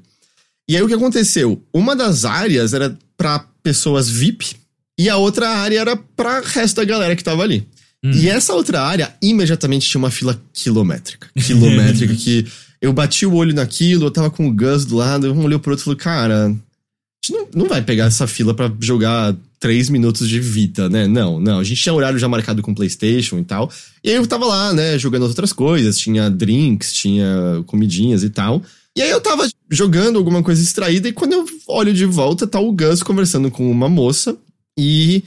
E 0.67 0.76
aí 0.76 0.82
o 0.84 0.88
que 0.88 0.93
aconteceu? 0.93 1.63
Uma 1.73 1.95
das 1.95 2.26
áreas 2.26 2.73
era 2.73 2.97
pra 3.15 3.45
pessoas 3.63 4.09
VIP 4.09 4.55
e 4.99 5.09
a 5.09 5.17
outra 5.17 5.49
área 5.49 5.80
era 5.80 5.95
pra 5.95 6.41
resto 6.41 6.78
da 6.78 6.84
galera 6.84 7.15
que 7.15 7.23
tava 7.23 7.43
ali. 7.43 7.67
E 8.14 8.30
essa 8.30 8.53
outra 8.53 8.82
área 8.82 9.14
imediatamente 9.22 9.89
tinha 9.89 9.99
uma 9.99 10.12
fila 10.12 10.39
quilométrica. 10.53 11.30
Quilométrica 11.39 12.14
que 12.16 12.45
eu 12.82 12.93
bati 12.93 13.26
o 13.26 13.34
olho 13.34 13.53
naquilo, 13.53 14.06
eu 14.06 14.12
tava 14.12 14.30
com 14.30 14.47
o 14.47 14.53
Gus 14.53 14.86
do 14.86 14.95
lado, 14.97 15.32
um 15.34 15.43
olhou 15.43 15.60
pro 15.60 15.72
outro 15.72 15.84
e 15.84 15.86
falou, 15.86 15.97
cara, 15.97 16.45
a 16.45 16.49
gente 16.49 17.32
não, 17.32 17.47
não 17.56 17.68
vai 17.68 17.82
pegar 17.82 18.06
essa 18.06 18.28
fila 18.28 18.53
pra 18.53 18.72
jogar 18.80 19.36
três 19.60 19.89
minutos 19.89 20.30
de 20.30 20.39
Vita, 20.39 20.88
né? 20.89 21.08
Não, 21.08 21.39
não. 21.39 21.60
A 21.60 21.64
gente 21.64 21.82
tinha 21.82 21.93
horário 21.93 22.20
já 22.20 22.28
marcado 22.28 22.62
com 22.62 22.76
PlayStation 22.76 23.39
e 23.39 23.43
tal. 23.43 23.72
E 24.03 24.10
aí 24.10 24.16
eu 24.16 24.28
tava 24.28 24.45
lá, 24.45 24.74
né, 24.74 24.99
jogando 24.99 25.24
outras 25.24 25.51
coisas. 25.51 25.97
Tinha 25.97 26.30
drinks, 26.30 26.93
tinha 26.93 27.64
comidinhas 27.66 28.24
e 28.24 28.30
tal. 28.30 28.62
E 28.95 29.01
aí 29.01 29.10
eu 29.10 29.20
tava 29.20 29.47
jogando 29.70 30.18
alguma 30.18 30.43
coisa 30.43 30.62
extraída 30.62 31.10
e 31.10 31.14
quando 31.14 31.34
eu 31.34 31.45
olho 31.68 31.93
de 31.93 32.06
volta, 32.06 32.45
tá 32.45 32.60
o 32.60 32.72
Gus 32.72 33.01
conversando 33.01 33.49
com 33.49 33.70
uma 33.70 33.89
moça 33.89 34.38
e 34.78 35.24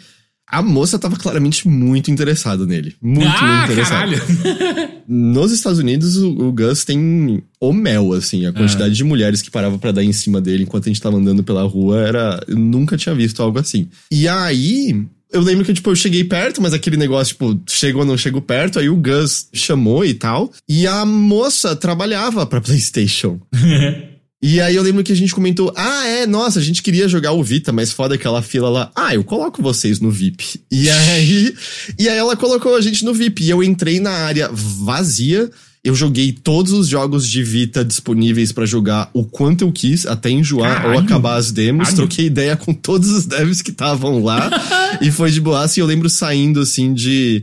a 0.50 0.62
moça 0.62 0.98
tava 0.98 1.16
claramente 1.16 1.68
muito 1.68 2.10
interessada 2.10 2.64
nele. 2.64 2.96
Muito, 3.02 3.28
ah, 3.28 3.58
muito 3.58 3.72
interessada. 3.72 4.16
caralho. 4.16 4.98
Nos 5.06 5.52
Estados 5.52 5.78
Unidos, 5.78 6.16
o, 6.16 6.30
o 6.30 6.52
Gus 6.52 6.84
tem 6.84 7.42
o 7.60 7.72
mel, 7.72 8.12
assim. 8.14 8.46
A 8.46 8.52
quantidade 8.52 8.94
de 8.94 9.04
mulheres 9.04 9.42
que 9.42 9.50
parava 9.50 9.78
pra 9.78 9.92
dar 9.92 10.02
em 10.02 10.12
cima 10.12 10.40
dele 10.40 10.62
enquanto 10.62 10.86
a 10.86 10.88
gente 10.88 11.00
tava 11.00 11.16
andando 11.16 11.44
pela 11.44 11.62
rua 11.62 12.00
era. 12.00 12.42
Eu 12.48 12.56
nunca 12.56 12.96
tinha 12.96 13.14
visto 13.14 13.42
algo 13.42 13.58
assim. 13.58 13.88
E 14.10 14.26
aí. 14.26 15.04
Eu 15.30 15.42
lembro 15.42 15.62
que, 15.62 15.74
tipo, 15.74 15.90
eu 15.90 15.94
cheguei 15.94 16.24
perto, 16.24 16.62
mas 16.62 16.72
aquele 16.72 16.96
negócio, 16.96 17.34
tipo, 17.34 17.60
chego 17.68 17.98
ou 17.98 18.04
não 18.06 18.16
chego 18.16 18.40
perto, 18.40 18.78
aí 18.78 18.88
o 18.88 18.96
Gus 18.96 19.48
chamou 19.52 20.02
e 20.02 20.14
tal. 20.14 20.50
E 20.66 20.86
a 20.86 21.04
moça 21.04 21.76
trabalhava 21.76 22.46
pra 22.46 22.62
PlayStation. 22.62 23.38
E 24.40 24.60
aí 24.60 24.76
eu 24.76 24.82
lembro 24.82 25.02
que 25.02 25.12
a 25.12 25.16
gente 25.16 25.34
comentou: 25.34 25.72
ah, 25.76 26.06
é, 26.06 26.26
nossa, 26.26 26.60
a 26.60 26.62
gente 26.62 26.82
queria 26.82 27.08
jogar 27.08 27.32
o 27.32 27.42
Vita, 27.42 27.72
mas 27.72 27.92
foda 27.92 28.14
aquela 28.14 28.40
fila 28.40 28.68
lá. 28.70 28.90
Ah, 28.94 29.14
eu 29.14 29.24
coloco 29.24 29.60
vocês 29.60 30.00
no 30.00 30.10
VIP. 30.10 30.60
E 30.70 30.88
aí. 30.90 31.54
e 31.98 32.08
aí 32.08 32.16
ela 32.16 32.36
colocou 32.36 32.76
a 32.76 32.80
gente 32.80 33.04
no 33.04 33.12
VIP. 33.12 33.44
E 33.44 33.50
eu 33.50 33.62
entrei 33.62 33.98
na 33.98 34.10
área 34.12 34.48
vazia. 34.52 35.50
Eu 35.82 35.94
joguei 35.94 36.32
todos 36.32 36.72
os 36.72 36.88
jogos 36.88 37.26
de 37.26 37.42
Vita 37.42 37.84
disponíveis 37.84 38.52
pra 38.52 38.66
jogar 38.66 39.10
o 39.14 39.24
quanto 39.24 39.62
eu 39.62 39.72
quis, 39.72 40.06
até 40.06 40.28
enjoar 40.28 40.76
ou 40.76 40.82
Caralho. 40.82 40.98
acabar 40.98 41.36
as 41.36 41.50
demos. 41.50 41.88
Caralho. 41.88 42.06
Troquei 42.06 42.26
ideia 42.26 42.56
com 42.56 42.74
todos 42.74 43.08
os 43.10 43.24
devs 43.26 43.62
que 43.62 43.70
estavam 43.70 44.22
lá. 44.22 44.50
e 45.00 45.10
foi 45.10 45.30
de 45.30 45.40
boaça. 45.40 45.78
E 45.78 45.82
eu 45.82 45.86
lembro 45.86 46.08
saindo 46.08 46.60
assim 46.60 46.92
de. 46.94 47.42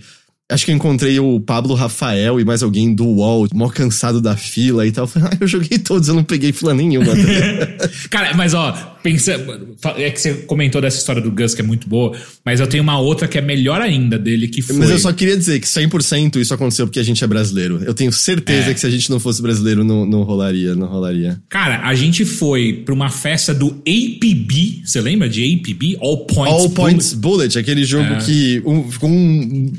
Acho 0.51 0.65
que 0.65 0.71
eu 0.71 0.75
encontrei 0.75 1.19
o 1.19 1.39
Pablo 1.39 1.73
Rafael 1.73 2.39
e 2.39 2.45
mais 2.45 2.61
alguém 2.61 2.93
do 2.93 3.05
UOL, 3.05 3.47
mó 3.51 3.67
cansado 3.67 4.21
da 4.21 4.37
fila 4.37 4.85
e 4.85 4.91
tal. 4.91 5.05
Eu 5.05 5.07
falei, 5.07 5.29
ah, 5.31 5.37
eu 5.41 5.47
joguei 5.47 5.79
todos, 5.79 6.07
eu 6.07 6.13
não 6.13 6.23
peguei 6.23 6.51
fila 6.51 6.71
nenhuma. 6.71 7.07
tá? 7.07 7.89
Cara, 8.11 8.33
mas 8.35 8.53
ó, 8.53 8.94
É 9.97 10.09
que 10.11 10.19
você 10.21 10.33
comentou 10.45 10.81
dessa 10.81 10.97
história 10.97 11.21
do 11.21 11.31
Gus 11.31 11.53
que 11.53 11.61
é 11.61 11.63
muito 11.63 11.87
boa, 11.87 12.15
mas 12.43 12.59
eu 12.59 12.67
tenho 12.67 12.83
uma 12.83 12.99
outra 12.99 13.27
que 13.27 13.37
é 13.37 13.41
melhor 13.41 13.81
ainda 13.81 14.17
dele, 14.17 14.47
que 14.47 14.61
foi. 14.61 14.75
Mas 14.77 14.89
eu 14.89 14.99
só 14.99 15.11
queria 15.13 15.37
dizer 15.37 15.59
que 15.59 15.67
100% 15.67 16.37
isso 16.37 16.53
aconteceu 16.53 16.87
porque 16.87 16.99
a 16.99 17.03
gente 17.03 17.23
é 17.23 17.27
brasileiro. 17.27 17.81
Eu 17.85 17.93
tenho 17.93 18.11
certeza 18.11 18.71
É. 18.71 18.73
que 18.73 18.79
se 18.79 18.85
a 18.85 18.89
gente 18.89 19.09
não 19.09 19.19
fosse 19.19 19.41
brasileiro, 19.41 19.83
não, 19.83 20.05
não 20.05 20.23
rolaria, 20.23 20.75
não 20.75 20.87
rolaria. 20.87 21.39
Cara, 21.49 21.87
a 21.87 21.93
gente 21.95 22.25
foi 22.25 22.81
pra 22.85 22.93
uma 22.93 23.09
festa 23.09 23.53
do 23.53 23.67
APB. 23.87 24.81
Você 24.85 25.01
lembra 25.01 25.27
de 25.29 25.43
APB? 25.43 25.97
All 26.01 26.25
Points. 26.25 26.51
All 26.53 26.59
Bullet. 26.69 26.75
Points 26.75 27.13
Bullet, 27.13 27.57
aquele 27.59 27.83
jogo 27.83 28.13
É. 28.13 28.17
que 28.17 28.61
um, 28.65 28.83
com 28.99 29.09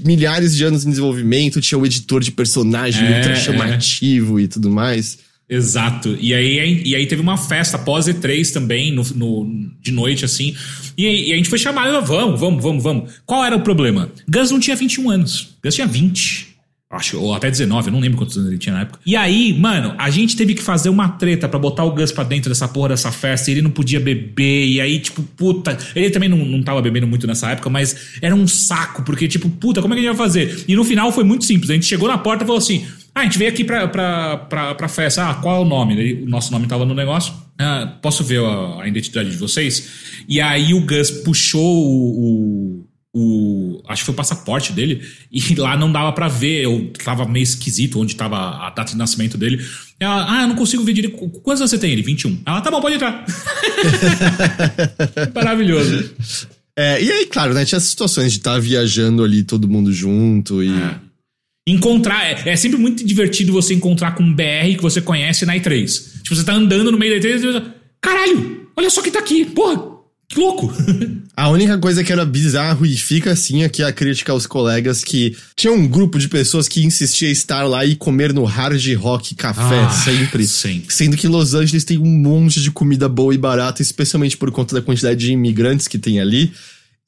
milhares 0.04 0.56
de 0.56 0.64
anos 0.64 0.84
em 0.84 0.90
desenvolvimento, 0.90 1.60
tinha 1.60 1.78
o 1.78 1.86
editor 1.86 2.22
de 2.22 2.30
personagem 2.32 3.04
É, 3.06 3.16
ultra 3.18 3.32
é. 3.32 3.36
chamativo 3.36 4.40
e 4.40 4.48
tudo 4.48 4.70
mais. 4.70 5.18
Exato. 5.48 6.16
E 6.20 6.34
aí, 6.34 6.82
e 6.84 6.94
aí 6.94 7.06
teve 7.06 7.22
uma 7.22 7.36
festa 7.36 7.78
pós 7.78 8.06
E3 8.06 8.52
também, 8.52 8.90
no, 8.92 9.02
no- 9.14 9.70
de 9.80 9.92
noite, 9.92 10.24
assim. 10.24 10.54
E, 10.98 11.28
e 11.28 11.32
a 11.32 11.36
gente 11.36 11.48
foi 11.48 11.58
chamado, 11.58 11.88
eu, 11.88 12.04
vamos, 12.04 12.40
vamos, 12.40 12.62
vamos, 12.62 12.82
vamos. 12.82 13.12
Qual 13.24 13.44
era 13.44 13.54
o 13.56 13.60
problema? 13.60 14.10
Gus 14.28 14.50
não 14.50 14.58
tinha 14.58 14.74
21 14.74 15.08
anos. 15.10 15.54
Gus 15.62 15.74
tinha 15.74 15.86
20. 15.86 16.56
Acho, 16.88 17.18
ou 17.20 17.34
até 17.34 17.50
19, 17.50 17.88
eu 17.88 17.92
não 17.92 17.98
lembro 18.00 18.16
quantos 18.16 18.36
anos 18.36 18.48
ele 18.48 18.58
tinha 18.58 18.72
na 18.74 18.82
época. 18.82 19.00
E 19.04 19.16
aí, 19.16 19.52
mano, 19.52 19.94
a 19.98 20.08
gente 20.08 20.36
teve 20.36 20.54
que 20.54 20.62
fazer 20.62 20.88
uma 20.88 21.08
treta 21.10 21.48
pra 21.48 21.58
botar 21.58 21.84
o 21.84 21.90
Gus 21.92 22.12
pra 22.12 22.22
dentro 22.24 22.48
dessa 22.48 22.66
porra 22.68 22.90
dessa 22.90 23.10
festa. 23.12 23.50
E 23.50 23.54
ele 23.54 23.62
não 23.62 23.70
podia 23.72 24.00
beber. 24.00 24.66
E 24.66 24.80
aí, 24.80 24.98
tipo, 24.98 25.22
puta. 25.22 25.76
Ele 25.94 26.10
também 26.10 26.28
não, 26.28 26.38
não 26.38 26.62
tava 26.62 26.80
bebendo 26.82 27.06
muito 27.06 27.26
nessa 27.26 27.50
época, 27.50 27.68
mas 27.70 28.18
era 28.22 28.34
um 28.34 28.46
saco, 28.48 29.02
porque, 29.02 29.26
tipo, 29.28 29.48
puta, 29.48 29.82
como 29.82 29.94
é 29.94 29.96
que 29.96 30.00
a 30.04 30.08
gente 30.08 30.16
vai 30.16 30.26
fazer? 30.26 30.64
E 30.66 30.74
no 30.74 30.84
final 30.84 31.10
foi 31.12 31.24
muito 31.24 31.44
simples. 31.44 31.70
A 31.70 31.74
gente 31.74 31.86
chegou 31.86 32.08
na 32.08 32.18
porta 32.18 32.44
e 32.44 32.46
falou 32.46 32.58
assim: 32.58 32.84
ah, 33.16 33.20
a 33.20 33.24
gente 33.24 33.38
veio 33.38 33.50
aqui 33.50 33.64
pra, 33.64 33.88
pra, 33.88 34.36
pra, 34.36 34.74
pra 34.74 34.88
festa. 34.88 35.28
Ah, 35.30 35.34
qual 35.34 35.56
é 35.56 35.64
o 35.64 35.68
nome? 35.68 36.12
O 36.22 36.28
nosso 36.28 36.52
nome 36.52 36.66
tava 36.66 36.84
no 36.84 36.94
negócio. 36.94 37.32
Ah, 37.58 37.96
posso 38.02 38.22
ver 38.22 38.40
a, 38.44 38.82
a 38.82 38.86
identidade 38.88 39.30
de 39.30 39.36
vocês? 39.38 39.88
E 40.28 40.38
aí 40.40 40.74
o 40.74 40.80
Gus 40.84 41.10
puxou 41.10 41.62
o, 41.64 42.84
o- 42.84 42.86
o. 43.18 43.82
Acho 43.88 44.02
que 44.02 44.06
foi 44.06 44.12
o 44.12 44.16
passaporte 44.16 44.72
dele. 44.74 45.00
E 45.32 45.54
lá 45.56 45.76
não 45.78 45.90
dava 45.90 46.12
pra 46.12 46.28
ver. 46.28 46.64
Eu 46.64 46.92
tava 47.02 47.26
meio 47.26 47.42
esquisito 47.44 47.98
onde 47.98 48.14
tava 48.14 48.36
a 48.36 48.68
data 48.68 48.92
de 48.92 48.96
nascimento 48.98 49.38
dele. 49.38 49.64
Ela, 49.98 50.26
ah, 50.30 50.42
eu 50.42 50.48
não 50.48 50.56
consigo 50.56 50.84
ver 50.84 50.92
direito. 50.92 51.16
Quantos 51.16 51.62
anos 51.62 51.70
você 51.70 51.78
tem? 51.78 51.92
Ele? 51.92 52.02
21. 52.02 52.42
Ela, 52.44 52.60
tá 52.60 52.70
bom, 52.70 52.82
pode 52.82 52.96
entrar. 52.96 53.24
Maravilhoso. 55.34 56.10
É, 56.78 57.02
e 57.02 57.10
aí, 57.10 57.26
claro, 57.26 57.54
né, 57.54 57.64
tinha 57.64 57.78
as 57.78 57.84
situações 57.84 58.32
de 58.32 58.38
estar 58.38 58.60
viajando 58.60 59.24
ali 59.24 59.42
todo 59.42 59.66
mundo 59.66 59.90
junto 59.92 60.62
e... 60.62 60.68
É. 60.68 61.05
Encontrar. 61.66 62.24
É, 62.24 62.50
é 62.50 62.56
sempre 62.56 62.78
muito 62.78 63.04
divertido 63.04 63.52
você 63.52 63.74
encontrar 63.74 64.14
com 64.14 64.22
um 64.22 64.32
BR 64.32 64.76
que 64.76 64.82
você 64.82 65.00
conhece 65.00 65.44
na 65.44 65.56
E3. 65.56 66.22
Tipo, 66.22 66.34
você 66.36 66.44
tá 66.44 66.54
andando 66.54 66.92
no 66.92 66.98
meio 66.98 67.20
da 67.20 67.28
E3 67.28 67.34
e 67.34 67.38
você. 67.52 67.62
Caralho! 68.00 68.68
Olha 68.76 68.90
só 68.90 69.02
quem 69.02 69.10
tá 69.12 69.18
aqui! 69.18 69.44
Porra! 69.46 69.96
Que 70.28 70.38
louco! 70.40 70.72
A 71.36 71.50
única 71.50 71.76
coisa 71.78 72.02
que 72.02 72.10
era 72.10 72.24
bizarro 72.24 72.86
e 72.86 72.96
fica 72.96 73.32
assim 73.32 73.62
aqui 73.62 73.82
a 73.82 73.92
crítica 73.92 74.32
aos 74.32 74.46
colegas 74.46 75.04
que 75.04 75.36
tinha 75.54 75.70
um 75.70 75.86
grupo 75.86 76.18
de 76.18 76.28
pessoas 76.28 76.66
que 76.66 76.82
insistia 76.82 77.28
em 77.28 77.32
estar 77.32 77.62
lá 77.64 77.84
e 77.84 77.94
comer 77.94 78.32
no 78.32 78.42
hard 78.44 78.82
rock 78.96 79.34
café 79.34 79.80
Ah, 79.80 79.90
sempre. 79.90 80.46
sim. 80.46 80.82
Sendo 80.88 81.14
que 81.14 81.28
Los 81.28 81.52
Angeles 81.52 81.84
tem 81.84 81.98
um 81.98 82.06
monte 82.06 82.58
de 82.62 82.70
comida 82.70 83.06
boa 83.06 83.34
e 83.34 83.38
barata, 83.38 83.82
especialmente 83.82 84.34
por 84.34 84.50
conta 84.50 84.74
da 84.76 84.80
quantidade 84.80 85.26
de 85.26 85.32
imigrantes 85.32 85.86
que 85.86 85.98
tem 85.98 86.20
ali. 86.20 86.50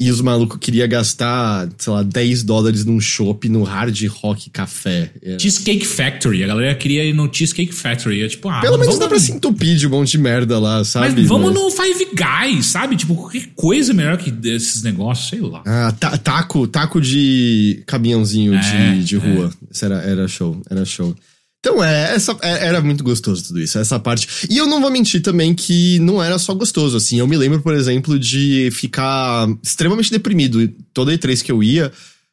E 0.01 0.13
os 0.13 0.21
malucos 0.21 0.59
queriam 0.61 0.89
gastar, 0.89 1.69
sei 1.77 1.93
lá, 1.93 2.05
10 2.05 2.45
dólares 2.45 2.85
num 2.85 3.01
shopping 3.01 3.49
no 3.49 3.65
Hard 3.65 4.01
Rock 4.07 4.49
Café. 4.49 5.11
É. 5.21 5.37
Cheesecake 5.41 5.85
Factory. 5.85 6.45
A 6.45 6.47
galera 6.47 6.73
queria 6.77 7.03
ir 7.05 7.13
no 7.13 7.29
Cheesecake 7.33 7.73
Factory. 7.75 8.23
É 8.23 8.29
tipo, 8.29 8.49
ah, 8.49 8.61
Pelo 8.61 8.79
menos 8.79 8.97
dá 8.97 9.09
pra 9.09 9.19
se 9.19 9.33
entupir 9.33 9.77
de 9.77 9.89
um 9.89 9.91
monte 9.91 10.13
de 10.13 10.19
merda 10.19 10.57
lá, 10.61 10.85
sabe? 10.85 11.15
Mas 11.23 11.27
vamos 11.29 11.53
Mas- 11.53 11.61
no 11.61 11.71
Five 11.73 12.11
Guys, 12.15 12.67
sabe? 12.67 12.95
Tipo, 12.95 13.17
qualquer 13.17 13.49
coisa 13.57 13.93
melhor 13.93 14.17
que 14.19 14.31
desses 14.31 14.85
negócios, 14.85 15.31
sei 15.31 15.41
lá. 15.41 15.65
Ah, 15.67 15.91
ta- 15.99 16.17
taco, 16.17 16.69
taco 16.69 17.01
de 17.01 17.83
caminhãozinho 17.85 18.55
É, 18.55 18.93
de, 18.99 19.03
de 19.05 19.17
rua. 19.17 19.51
Isso 19.69 19.85
era, 19.85 19.97
era 19.97 20.29
show, 20.29 20.63
era 20.71 20.85
show. 20.85 21.13
Então, 21.61 21.83
é, 21.83 22.15
essa, 22.15 22.37
é- 22.41 22.67
era 22.67 22.81
muito 22.81 23.03
gostoso 23.03 23.43
tudo 23.45 23.61
isso, 23.61 23.79
essa 23.79 23.99
parte. 23.99 24.29
E 24.49 24.57
eu 24.57 24.67
não 24.67 24.81
vou 24.81 24.91
mentir 24.91 25.21
também 25.23 25.53
que 25.55 25.99
não 25.99 26.23
era 26.23 26.39
só 26.39 26.55
gostoso, 26.55 26.97
assim. 26.97 27.19
Eu 27.19 27.27
me 27.27 27.37
lembro, 27.37 27.61
por 27.61 27.75
exemplo, 27.75 28.19
de 28.19 28.69
ficar 28.73 29.49
extremamente 29.63 30.11
deprimido 30.11 30.69
toda 30.95 31.13
E3 31.13 31.43
que 31.43 31.51
eu 31.51 31.61
ia, 31.63 31.91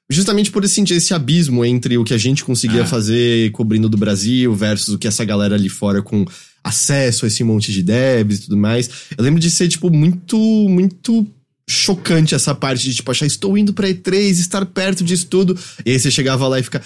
justamente 0.08 0.52
por 0.52 0.68
sentir 0.68 0.94
esse 0.94 1.12
abismo 1.14 1.66
entre 1.66 1.98
o 1.98 2.04
que 2.04 2.14
a 2.14 2.18
gente 2.20 2.44
conseguia 2.44 2.84
Ah. 2.84 2.86
fazer 2.86 3.50
cobrindo 3.52 3.90
do 3.90 3.98
Brasil 3.98 4.54
versus 4.54 4.94
o 4.94 5.00
que 5.00 5.08
essa 5.08 5.26
galera 5.26 5.56
ali 5.56 5.70
fora 5.70 6.04
com 6.04 6.24
acesso 6.64 7.26
a 7.26 7.28
esse 7.28 7.44
monte 7.44 7.72
de 7.74 7.82
devs 7.82 8.38
e 8.40 8.42
tudo 8.44 8.58
mais. 8.58 8.88
Eu 9.18 9.24
lembro 9.24 9.40
de 9.40 9.50
ser, 9.50 9.68
tipo, 9.68 9.90
muito, 9.90 10.38
muito 10.70 11.26
chocante 11.68 12.36
essa 12.36 12.54
parte 12.54 12.84
de, 12.84 12.94
tipo, 12.94 13.10
achar, 13.10 13.26
estou 13.26 13.58
indo 13.58 13.74
pra 13.74 13.90
E3, 13.90 14.30
estar 14.40 14.64
perto 14.68 15.04
disso 15.04 15.26
tudo. 15.26 15.58
E 15.84 15.92
aí 15.92 16.00
você 16.00 16.12
chegava 16.12 16.48
lá 16.48 16.60
e 16.60 16.64
fica. 16.64 16.80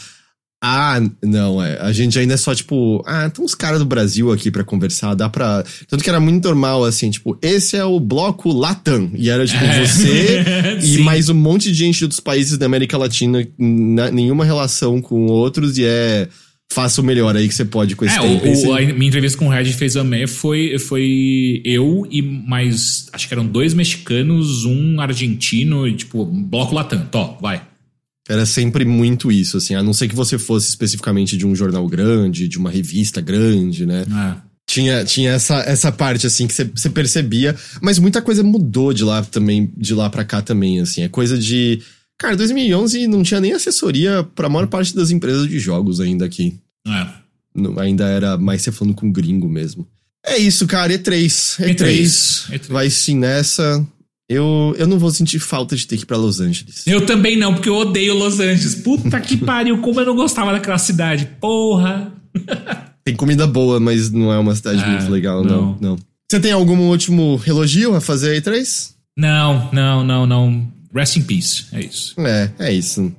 Ah, 0.61 0.99
não, 1.23 1.63
é. 1.63 1.79
A 1.79 1.91
gente 1.93 2.19
ainda 2.19 2.33
é 2.33 2.37
só, 2.37 2.53
tipo, 2.53 3.01
ah, 3.07 3.29
tem 3.29 3.43
uns 3.45 3.55
caras 3.55 3.79
do 3.79 3.85
Brasil 3.85 4.29
aqui 4.31 4.51
pra 4.51 4.63
conversar, 4.63 5.13
dá 5.15 5.29
pra. 5.29 5.63
Tanto 5.87 6.03
que 6.03 6.09
era 6.09 6.19
muito 6.19 6.43
normal, 6.45 6.83
assim, 6.83 7.09
tipo, 7.09 7.37
esse 7.41 7.77
é 7.77 7.83
o 7.85 7.97
bloco 7.99 8.51
Latam. 8.51 9.09
E 9.15 9.29
era, 9.29 9.45
tipo, 9.47 9.63
É. 9.63 9.85
você 9.85 10.43
e 10.83 10.97
mais 10.99 11.29
um 11.29 11.33
monte 11.33 11.71
de 11.71 11.73
gente 11.77 12.03
outros 12.03 12.19
países 12.19 12.57
da 12.57 12.65
América 12.65 12.97
Latina, 12.97 13.47
na- 13.57 14.11
nenhuma 14.11 14.43
relação 14.43 15.01
com 15.01 15.27
outros, 15.27 15.77
e 15.77 15.85
é. 15.85 16.27
Faça 16.71 17.01
o 17.01 17.03
melhor 17.03 17.35
aí 17.35 17.47
que 17.47 17.55
você 17.55 17.65
pode 17.65 17.95
com 17.95 18.05
esse 18.05 18.15
É, 18.15 18.21
tempo. 18.21 18.45
o, 18.45 18.47
Esse- 18.47 18.67
a 18.71 18.93
minha 18.93 19.07
entrevista 19.07 19.35
com 19.39 19.47
o 19.47 19.49
Red 19.49 19.65
fez 19.73 19.97
a 19.97 20.05
foi, 20.27 20.77
foi 20.77 21.63
eu 21.65 22.05
e 22.11 22.21
mais. 22.21 23.07
Acho 23.11 23.27
que 23.27 23.33
eram 23.33 23.47
dois 23.47 23.73
mexicanos, 23.73 24.65
um 24.65 25.01
argentino, 25.01 25.87
e 25.87 25.95
tipo, 25.95 26.23
bloco 26.25 26.75
Latam. 26.75 27.07
Tó, 27.11 27.39
vai. 27.41 27.63
Era 28.29 28.45
sempre 28.45 28.85
muito 28.85 29.31
isso, 29.31 29.57
assim, 29.57 29.73
a 29.73 29.81
não 29.81 29.91
ser 29.91 30.07
que 30.07 30.15
você 30.15 30.37
fosse 30.37 30.69
especificamente 30.69 31.35
de 31.35 31.47
um 31.47 31.55
jornal 31.55 31.87
grande, 31.87 32.47
de 32.47 32.57
uma 32.59 32.69
revista 32.69 33.19
grande, 33.19 33.85
né? 33.87 34.05
É. 34.07 34.49
Tinha, 34.69 35.03
tinha 35.03 35.31
essa, 35.31 35.55
essa 35.61 35.91
parte, 35.91 36.27
assim, 36.27 36.45
que 36.45 36.53
você- 36.53 36.89
percebia, 36.91 37.55
mas 37.81 37.97
muita 37.97 38.21
coisa 38.21 38.43
mudou 38.43 38.93
de 38.93 39.03
lá 39.03 39.23
também, 39.23 39.73
de 39.75 39.95
lá 39.95 40.07
pra 40.11 40.23
cá 40.23 40.43
também, 40.43 40.79
assim. 40.79 41.01
É 41.01 41.09
coisa 41.09 41.37
de. 41.39 41.81
Cara, 42.19 42.37
2011 42.37 43.07
não 43.07 43.23
tinha 43.23 43.39
nem 43.41 43.53
assessoria 43.53 44.23
pra 44.35 44.47
maior 44.47 44.67
parte 44.67 44.93
das 44.95 45.09
empresas 45.09 45.47
de 45.47 45.57
jogos 45.57 45.99
ainda 45.99 46.23
aqui. 46.25 46.59
É. 46.87 47.07
Não- 47.55 47.79
ainda 47.79 48.05
era 48.07 48.37
mais 48.37 48.61
você 48.61 48.71
falando 48.71 48.93
com 48.93 49.11
gringo 49.11 49.49
mesmo. 49.49 49.87
É 50.23 50.37
isso, 50.37 50.67
cara, 50.67 50.93
E3. 50.93 51.57
E3. 51.59 51.75
E3. 51.75 52.51
E3. 52.51 52.67
Vai 52.69 52.89
sim 52.91 53.17
nessa. 53.17 53.83
Eu, 54.29 54.75
eu 54.77 54.85
não 54.85 54.99
vou 54.99 55.09
sentir 55.09 55.39
falta 55.39 55.75
de 55.75 55.87
ter 55.87 55.97
que 55.97 56.03
ir 56.03 56.05
pra 56.05 56.15
Los 56.15 56.39
Angeles. 56.39 56.85
Eu 56.85 57.03
também 57.05 57.35
não, 57.35 57.53
porque 57.55 57.67
eu 57.67 57.75
odeio 57.75 58.13
Los 58.13 58.39
Angeles. 58.39 58.75
Puta 58.75 59.19
que 59.19 59.35
pariu, 59.43 59.79
como 59.79 59.99
eu 59.99 60.05
não 60.05 60.15
gostava 60.15 60.51
daquela 60.51 60.77
cidade. 60.77 61.27
Porra. 61.41 62.11
Tem 63.03 63.15
comida 63.15 63.47
boa, 63.47 63.79
mas 63.79 64.11
não 64.11 64.31
é 64.31 64.37
uma 64.37 64.53
cidade 64.55 64.83
É, 64.83 64.87
muito 64.87 65.09
legal, 65.09 65.43
não. 65.43 65.61
não. 65.61 65.77
não. 65.81 65.99
Você 66.31 66.39
tem 66.39 66.51
algum 66.51 66.77
último 66.89 67.41
elogio 67.47 67.95
a 67.95 68.01
fazer 68.01 68.29
aí, 68.33 68.41
três? 68.41 68.93
Não, 69.17 69.67
não, 69.73 70.03
não, 70.03 70.27
não. 70.27 70.67
Rest 70.93 71.15
in 71.15 71.23
peace. 71.23 71.65
É 71.73 71.79
isso. 71.81 72.13
É, 72.19 72.51
é 72.59 72.71
isso. 72.71 73.11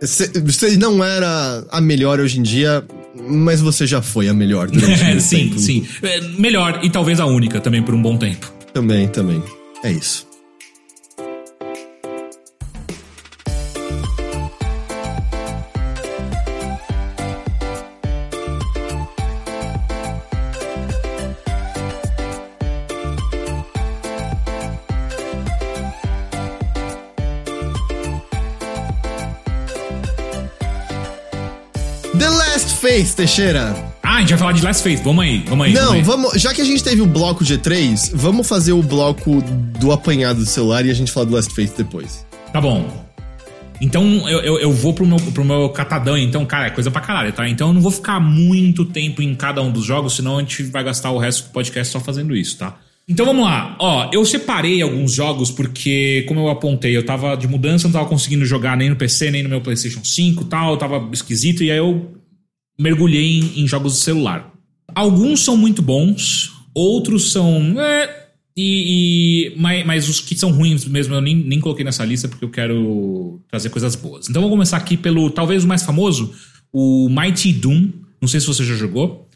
Você- 0.00 0.76
não 0.76 1.04
era 1.04 1.64
a 1.70 1.80
melhor 1.80 2.18
hoje 2.18 2.40
em 2.40 2.42
dia, 2.42 2.84
mas 3.28 3.60
você 3.60 3.86
já 3.86 4.02
foi 4.02 4.28
a 4.28 4.34
melhor 4.34 4.66
durante 4.72 5.04
muito 5.04 5.20
sim, 5.20 5.36
tempo. 5.50 5.58
sim. 5.60 5.86
É, 6.02 6.20
melhor 6.36 6.80
e 6.82 6.90
talvez 6.90 7.20
a 7.20 7.26
única 7.26 7.60
também 7.60 7.80
por 7.80 7.94
um 7.94 8.02
bom 8.02 8.16
tempo. 8.16 8.52
Também, 8.74 9.06
também. 9.06 9.40
É 9.84 9.92
isso. 9.92 10.26
E3, 32.92 33.14
Teixeira. 33.14 33.74
Ah, 34.02 34.16
a 34.16 34.20
gente 34.20 34.30
vai 34.30 34.38
falar 34.38 34.52
de 34.52 34.62
Last 34.62 34.82
Face. 34.82 35.02
Vamos 35.02 35.24
aí, 35.24 35.42
vamos 35.46 35.66
aí. 35.66 35.72
Não, 35.72 35.80
vamos, 35.80 35.94
aí. 35.94 36.02
vamos, 36.02 36.42
Já 36.42 36.52
que 36.52 36.60
a 36.60 36.64
gente 36.64 36.84
teve 36.84 37.00
o 37.00 37.06
bloco 37.06 37.42
G3, 37.42 38.10
vamos 38.12 38.46
fazer 38.46 38.72
o 38.72 38.82
bloco 38.82 39.40
do 39.80 39.92
apanhado 39.92 40.40
do 40.40 40.46
celular 40.46 40.84
e 40.84 40.90
a 40.90 40.94
gente 40.94 41.10
fala 41.10 41.24
do 41.24 41.34
Last 41.34 41.54
Face 41.54 41.72
depois. 41.74 42.26
Tá 42.52 42.60
bom. 42.60 42.86
Então 43.80 44.28
eu, 44.28 44.40
eu, 44.40 44.58
eu, 44.58 44.72
vou 44.72 44.92
pro 44.92 45.06
meu, 45.06 45.16
pro 45.16 45.42
meu 45.42 45.70
catadão, 45.70 46.18
então, 46.18 46.44
cara, 46.44 46.66
é 46.66 46.70
coisa 46.70 46.90
pra 46.90 47.00
caralho, 47.00 47.32
tá? 47.32 47.48
Então 47.48 47.68
eu 47.68 47.74
não 47.74 47.80
vou 47.80 47.90
ficar 47.90 48.20
muito 48.20 48.84
tempo 48.84 49.22
em 49.22 49.34
cada 49.34 49.62
um 49.62 49.72
dos 49.72 49.84
jogos, 49.84 50.14
senão 50.14 50.36
a 50.36 50.40
gente 50.40 50.62
vai 50.64 50.84
gastar 50.84 51.10
o 51.12 51.18
resto 51.18 51.44
do 51.44 51.50
podcast 51.50 51.90
só 51.90 51.98
fazendo 51.98 52.36
isso, 52.36 52.58
tá? 52.58 52.76
Então 53.08 53.24
vamos 53.24 53.44
lá. 53.44 53.74
Ó, 53.80 54.10
eu 54.12 54.22
separei 54.24 54.82
alguns 54.82 55.12
jogos 55.12 55.50
porque, 55.50 56.24
como 56.28 56.40
eu 56.40 56.48
apontei, 56.48 56.94
eu 56.94 57.04
tava 57.04 57.34
de 57.36 57.48
mudança, 57.48 57.88
não 57.88 57.92
tava 57.92 58.06
conseguindo 58.06 58.44
jogar 58.44 58.76
nem 58.76 58.90
no 58.90 58.96
PC, 58.96 59.30
nem 59.30 59.42
no 59.42 59.48
meu 59.48 59.62
PlayStation 59.62 60.04
5 60.04 60.44
tal, 60.44 60.76
tava 60.76 61.08
esquisito, 61.10 61.64
e 61.64 61.70
aí 61.70 61.78
eu 61.78 62.21
mergulhei 62.82 63.38
em, 63.40 63.62
em 63.62 63.66
jogos 63.68 63.94
de 63.94 63.98
celular. 64.00 64.52
Alguns 64.94 65.40
são 65.40 65.56
muito 65.56 65.80
bons, 65.80 66.52
outros 66.74 67.32
são. 67.32 67.80
é, 67.80 68.22
e, 68.56 69.52
e- 69.54 69.56
mas, 69.56 69.86
mas 69.86 70.08
os 70.08 70.20
que 70.20 70.36
são 70.36 70.50
ruins 70.52 70.84
mesmo 70.84 71.14
eu 71.14 71.20
nem, 71.22 71.34
nem 71.34 71.58
coloquei 71.60 71.84
nessa 71.84 72.04
lista 72.04 72.28
porque 72.28 72.44
eu 72.44 72.50
quero 72.50 73.40
trazer 73.50 73.70
coisas 73.70 73.94
boas. 73.96 74.28
Então 74.28 74.42
vamos 74.42 74.54
começar 74.54 74.76
aqui 74.76 74.96
pelo 74.96 75.30
talvez 75.30 75.64
o 75.64 75.68
mais 75.68 75.82
famoso, 75.82 76.34
o 76.72 77.08
Mighty 77.08 77.52
Doom. 77.52 77.88
Não 78.20 78.28
sei 78.28 78.40
se 78.40 78.46
você 78.46 78.64
já 78.64 78.74
jogou. 78.74 79.28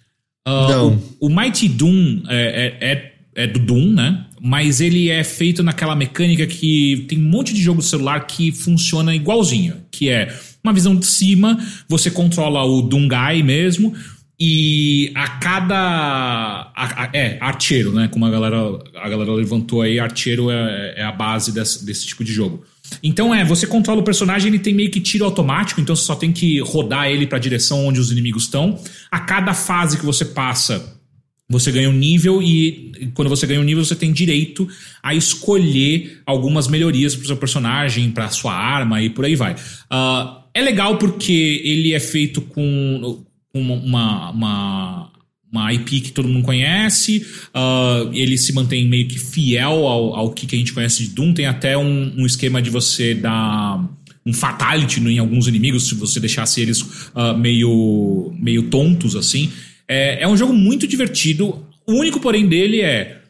Ah, 0.47 0.67
Não. 0.69 1.03
O, 1.21 1.27
o 1.27 1.35
Mighty 1.35 1.69
Doom 1.69 2.23
é, 2.29 2.77
é, 2.81 2.89
é, 2.93 3.13
é 3.45 3.47
do 3.47 3.59
Doom, 3.59 3.93
né? 3.93 4.27
Mas 4.41 4.81
ele 4.83 5.09
é 5.09 5.25
feito 5.25 5.63
naquela 5.63 5.97
mecânica 5.97 6.47
que 6.47 7.07
tem 7.09 7.19
um 7.19 7.29
monte 7.29 7.53
de 7.55 7.61
jogo 7.63 7.81
de 7.81 7.87
celular 7.89 8.27
que 8.27 8.53
funciona 8.53 9.15
igualzinho. 9.15 9.77
Que 9.91 10.09
é 10.11 10.33
uma 10.67 10.73
visão 10.73 10.95
de 10.97 11.07
cima, 11.07 11.59
você 11.89 12.11
controla 12.11 12.63
o 12.65 12.83
Doomguy 12.83 13.43
mesmo, 13.43 13.95
e 14.39 15.11
a 15.15 15.29
cada. 15.29 15.77
a- 16.77 17.05
a- 17.05 17.11
é, 17.15 17.39
archeiro, 17.41 17.93
né? 17.93 18.09
Como 18.09 18.27
a 18.27 18.31
galera, 18.31 18.57
a 18.97 19.09
galera 19.09 19.33
levantou 19.33 19.81
aí, 19.81 19.99
archeiro 19.99 20.51
é, 20.51 20.95
é 20.99 21.03
a 21.05 21.13
base 21.13 21.53
desse, 21.53 21.85
desse 21.85 22.07
tipo 22.07 22.23
de 22.23 22.33
jogo. 22.33 22.63
Então 23.03 23.35
é, 23.35 23.45
você 23.45 23.67
controla 23.67 24.01
o 24.01 24.05
personagem, 24.05 24.49
ele 24.49 24.59
tem 24.59 24.75
meio 24.75 24.91
que 24.91 25.01
tiro 25.01 25.25
automático, 25.25 25.81
então 25.81 25.97
você 25.97 26.05
só 26.05 26.15
tem 26.15 26.33
que 26.33 26.61
rodar 26.61 27.07
ele 27.09 27.27
pra 27.27 27.39
direção 27.39 27.85
onde 27.87 27.99
os 27.99 28.13
inimigos 28.13 28.45
estão. 28.45 28.79
A 29.11 29.21
cada 29.21 29.55
fase 29.55 29.99
que 29.99 30.05
você 30.05 30.25
passa, 30.25 30.95
você 31.49 31.73
ganha 31.73 31.89
um 31.91 31.93
nível 31.93 32.43
e 32.43 33.11
quando 33.15 33.29
você 33.29 33.47
ganha 33.47 33.61
um 33.61 33.65
nível 33.65 33.85
você 33.85 33.97
tem 33.97 34.13
direito 34.13 34.69
a 35.03 35.15
escolher 35.15 36.21
algumas 36.27 36.69
melhorias 36.69 37.17
pro 37.17 37.27
seu 37.27 37.37
personagem, 37.37 38.11
pra 38.11 38.29
sua 38.29 38.53
arma 38.55 39.03
e 39.03 39.09
por 39.11 39.25
aí 39.25 39.35
vai. 39.35 39.57
Ah, 39.91 40.43
é 40.57 40.63
legal 40.63 40.97
porque 40.97 41.61
ele 41.63 41.93
é 41.93 42.01
feito 42.01 42.41
com 42.41 43.23
uma, 43.53 44.31
uma, 44.31 45.13
uma 45.53 45.75
IP 45.75 46.01
que 46.01 46.13
todo 46.13 46.27
mundo 46.27 46.47
conhece, 46.47 47.27
ah, 47.53 48.09
ele 48.15 48.39
se 48.39 48.55
mantém 48.55 48.89
meio 48.89 49.07
que 49.07 49.19
fiel 49.19 49.87
ao, 49.87 50.17
ao 50.17 50.31
que, 50.33 50.47
que 50.47 50.57
a 50.57 50.59
gente 50.59 50.73
conhece 50.73 51.03
de 51.03 51.11
Doom, 51.11 51.35
tem 51.35 51.45
até 51.45 51.77
um, 51.77 52.15
um 52.17 52.25
esquema 52.25 52.63
de 52.63 52.71
você 52.71 53.13
dar 53.13 53.87
um 54.25 54.33
fatality 54.33 54.99
em 54.99 55.19
alguns 55.19 55.47
inimigos, 55.47 55.89
se 55.89 55.95
você 55.95 56.19
deixasse 56.19 56.63
eles 56.63 57.11
ah, 57.15 57.35
meio, 57.35 58.35
meio 58.41 58.63
tontos 58.71 59.15
assim. 59.15 59.53
É, 59.87 60.23
é 60.23 60.27
um 60.29 60.39
jogo 60.39 60.55
muito 60.55 60.87
divertido. 60.87 61.67
O 61.87 61.93
único, 62.01 62.19
porém, 62.19 62.49
dele 62.49 62.81
é. 62.81 63.21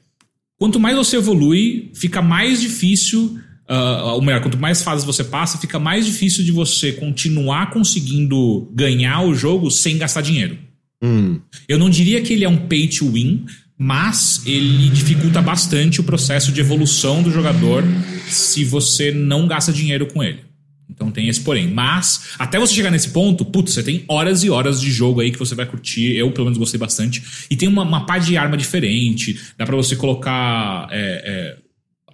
Quanto 0.57 0.79
mais 0.79 0.97
você 0.97 1.17
evolui, 1.17 1.91
fica 1.93 2.23
mais 2.23 2.61
difícil. 2.61 3.37
Ah, 3.69 4.15
ou 4.15 4.23
melhor, 4.23 4.41
quanto 4.41 4.59
mais 4.59 4.83
fases 4.83 5.05
você 5.05 5.25
passa, 5.25 5.59
fica 5.59 5.79
mais 5.79 6.07
difícil 6.07 6.45
de 6.45 6.53
você 6.53 6.93
continuar 6.93 7.71
conseguindo 7.71 8.71
ganhar 8.73 9.23
o 9.23 9.35
jogo 9.35 9.71
sem 9.71 9.99
gastar 9.99 10.21
dinheiro. 10.21 10.59
Hum. 11.03 11.41
Eu 11.69 11.79
não 11.79 11.91
diria 11.91 12.23
que 12.23 12.33
ele 12.33 12.45
é 12.45 12.49
um 12.49 12.57
pay 12.57 12.89
to 12.89 13.11
win, 13.11 13.45
mas 13.79 14.43
ele 14.47 14.89
dificulta 14.89 15.43
bastante 15.43 16.01
o 16.01 16.05
processo 16.05 16.51
de 16.53 16.61
evolução 16.61 17.23
do 17.23 17.31
jogador 17.31 17.85
se 18.29 18.65
você 18.65 19.11
não 19.11 19.47
gasta 19.47 19.73
dinheiro 19.73 20.07
com 20.07 20.23
ele. 20.23 20.47
Então 20.89 21.11
tem 21.11 21.29
esse 21.29 21.41
porém. 21.41 21.69
Mas, 21.69 22.35
até 22.39 22.59
você 22.59 22.73
chegar 22.73 22.91
nesse 22.91 23.11
ponto, 23.11 23.45
putz, 23.45 23.75
você 23.75 23.83
tem 23.83 24.05
horas 24.09 24.45
e 24.45 24.51
horas 24.51 24.81
de 24.81 24.91
jogo 24.91 25.21
aí 25.21 25.31
que 25.31 25.39
você 25.39 25.55
vai 25.55 25.67
curtir. 25.67 26.17
Eu, 26.17 26.31
pelo 26.31 26.47
menos, 26.47 26.59
gostei 26.59 26.79
bastante. 26.79 27.23
E 27.51 27.57
tem 27.57 27.69
uma, 27.69 27.83
uma 27.83 28.07
pá 28.07 28.19
de 28.19 28.37
arma 28.37 28.57
diferente. 28.57 29.39
Dá 29.59 29.67
pra 29.67 29.77
você 29.77 29.97
colocar 29.97 30.89
é, 30.91 31.23
é, 31.25 31.66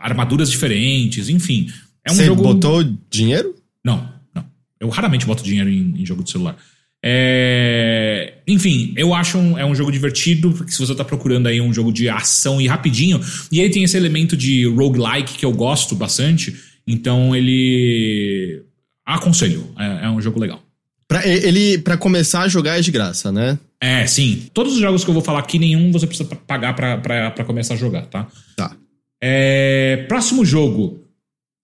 armaduras 0.03 0.51
diferentes, 0.51 1.29
enfim. 1.29 1.69
É 2.05 2.11
um 2.11 2.15
Você 2.15 2.25
jogo. 2.27 2.43
botou 2.43 2.85
dinheiro? 3.11 3.55
Não, 3.85 4.09
não. 4.35 4.45
Eu 4.81 4.89
raramente 4.89 5.25
boto 5.25 5.43
dinheiro 5.43 5.71
em, 5.71 5.95
em 6.03 6.05
jogo 6.05 6.23
de 6.25 6.31
celular. 6.31 6.57
É, 7.05 8.35
Enfim, 8.47 8.93
eu 8.97 9.13
acho 9.13 9.37
um, 9.37 9.59
é 9.59 9.65
um 9.65 9.75
jogo 9.75 9.91
divertido, 9.91 10.53
porque 10.53 10.71
se 10.71 10.79
você 10.79 10.95
tá 10.95 11.05
procurando 11.05 11.49
aí 11.49 11.61
um 11.61 11.73
jogo 11.73 11.93
de 11.93 12.09
ação 12.09 12.61
e 12.61 12.69
rapidinho, 12.69 13.21
e 13.51 13.59
ele 13.61 13.71
tem 13.71 13.83
esse 13.83 13.97
elemento 13.97 14.37
de 14.37 14.67
roguelike 14.67 15.37
que 15.37 15.45
eu 15.45 15.53
gosto 15.53 15.95
bastante, 15.97 16.55
então 16.87 17.35
ele. 17.35 18.63
Aconselho, 19.05 19.69
é, 19.77 20.07
é 20.07 20.11
um 20.11 20.21
jogo 20.21 20.39
legal. 20.39 20.63
Pra, 21.09 21.27
ele, 21.27 21.77
pra 21.79 21.97
começar 21.97 22.43
a 22.43 22.49
jogar 22.49 22.79
é 22.79 22.81
de 22.81 22.91
graça, 22.93 23.33
né? 23.33 23.59
É, 23.81 24.07
sim. 24.07 24.45
Todos 24.55 24.75
os 24.75 24.79
jogos 24.79 25.03
que 25.05 25.11
eu 25.11 25.15
vou 25.15 25.23
falar 25.23 25.41
aqui, 25.41 25.59
nenhum 25.59 25.91
você 25.91 26.07
precisa 26.07 26.29
pagar 26.47 26.73
pra 26.75 27.45
começar 27.45 27.75
a 27.75 27.77
jogar, 27.77 28.07
tá? 28.07 28.29
Tá. 28.57 28.77
É, 29.23 30.05
próximo 30.09 30.45
jogo. 30.45 31.01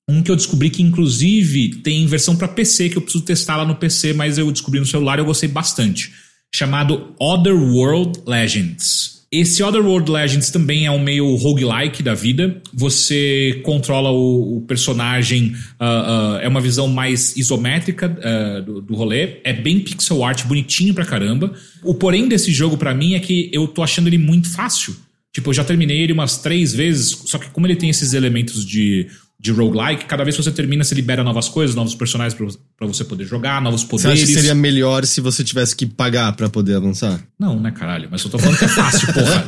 Um 0.08 0.22
que 0.22 0.30
eu 0.30 0.36
descobri 0.36 0.70
que, 0.70 0.82
inclusive, 0.82 1.82
tem 1.82 2.06
versão 2.06 2.36
pra 2.36 2.48
PC, 2.48 2.88
que 2.88 2.96
eu 2.96 3.02
preciso 3.02 3.24
testar 3.24 3.56
lá 3.56 3.64
no 3.66 3.74
PC, 3.74 4.14
mas 4.14 4.38
eu 4.38 4.50
descobri 4.50 4.80
no 4.80 4.86
celular 4.86 5.18
e 5.18 5.20
eu 5.20 5.26
gostei 5.26 5.48
bastante. 5.48 6.12
Chamado 6.54 7.14
Otherworld 7.20 8.20
Legends. 8.26 9.18
Esse 9.30 9.62
Otherworld 9.62 10.10
Legends 10.10 10.50
também 10.50 10.86
é 10.86 10.90
um 10.90 10.98
meio 10.98 11.34
roguelike 11.34 12.02
da 12.02 12.14
vida. 12.14 12.62
Você 12.72 13.60
controla 13.62 14.10
o, 14.10 14.56
o 14.56 14.60
personagem, 14.62 15.54
uh, 15.78 15.84
uh, 15.84 16.36
é 16.40 16.48
uma 16.48 16.62
visão 16.62 16.88
mais 16.88 17.36
isométrica 17.36 18.08
uh, 18.08 18.62
do, 18.62 18.80
do 18.80 18.94
rolê. 18.94 19.40
É 19.44 19.52
bem 19.52 19.80
pixel 19.80 20.24
art, 20.24 20.46
bonitinho 20.46 20.94
pra 20.94 21.04
caramba. 21.04 21.52
O 21.84 21.92
porém 21.92 22.26
desse 22.26 22.50
jogo 22.50 22.78
pra 22.78 22.94
mim 22.94 23.12
é 23.12 23.20
que 23.20 23.50
eu 23.52 23.68
tô 23.68 23.82
achando 23.82 24.06
ele 24.06 24.16
muito 24.16 24.50
fácil. 24.50 24.96
Tipo, 25.38 25.50
eu 25.50 25.54
já 25.54 25.62
terminei 25.62 26.00
ele 26.00 26.12
umas 26.12 26.38
três 26.38 26.74
vezes, 26.74 27.16
só 27.26 27.38
que 27.38 27.48
como 27.50 27.64
ele 27.64 27.76
tem 27.76 27.88
esses 27.88 28.12
elementos 28.12 28.66
de, 28.66 29.06
de 29.38 29.52
roguelike, 29.52 30.06
cada 30.06 30.24
vez 30.24 30.34
que 30.34 30.42
você 30.42 30.50
termina, 30.50 30.82
você 30.82 30.96
libera 30.96 31.22
novas 31.22 31.48
coisas, 31.48 31.76
novos 31.76 31.94
personagens 31.94 32.36
pra 32.76 32.86
você 32.88 33.04
poder 33.04 33.24
jogar, 33.24 33.62
novos 33.62 33.82
Você 33.82 33.86
poderes. 33.88 34.18
acha 34.18 34.26
que 34.26 34.32
seria 34.34 34.52
melhor 34.52 35.06
se 35.06 35.20
você 35.20 35.44
tivesse 35.44 35.76
que 35.76 35.86
pagar 35.86 36.32
pra 36.32 36.48
poder 36.48 36.74
avançar? 36.74 37.22
Não, 37.38 37.60
né, 37.60 37.70
caralho? 37.70 38.08
Mas 38.10 38.24
eu 38.24 38.30
tô 38.30 38.36
falando 38.36 38.58
que 38.58 38.64
é 38.64 38.68
fácil, 38.68 39.06
porra. 39.14 39.46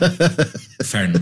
Inferno. 0.81 1.21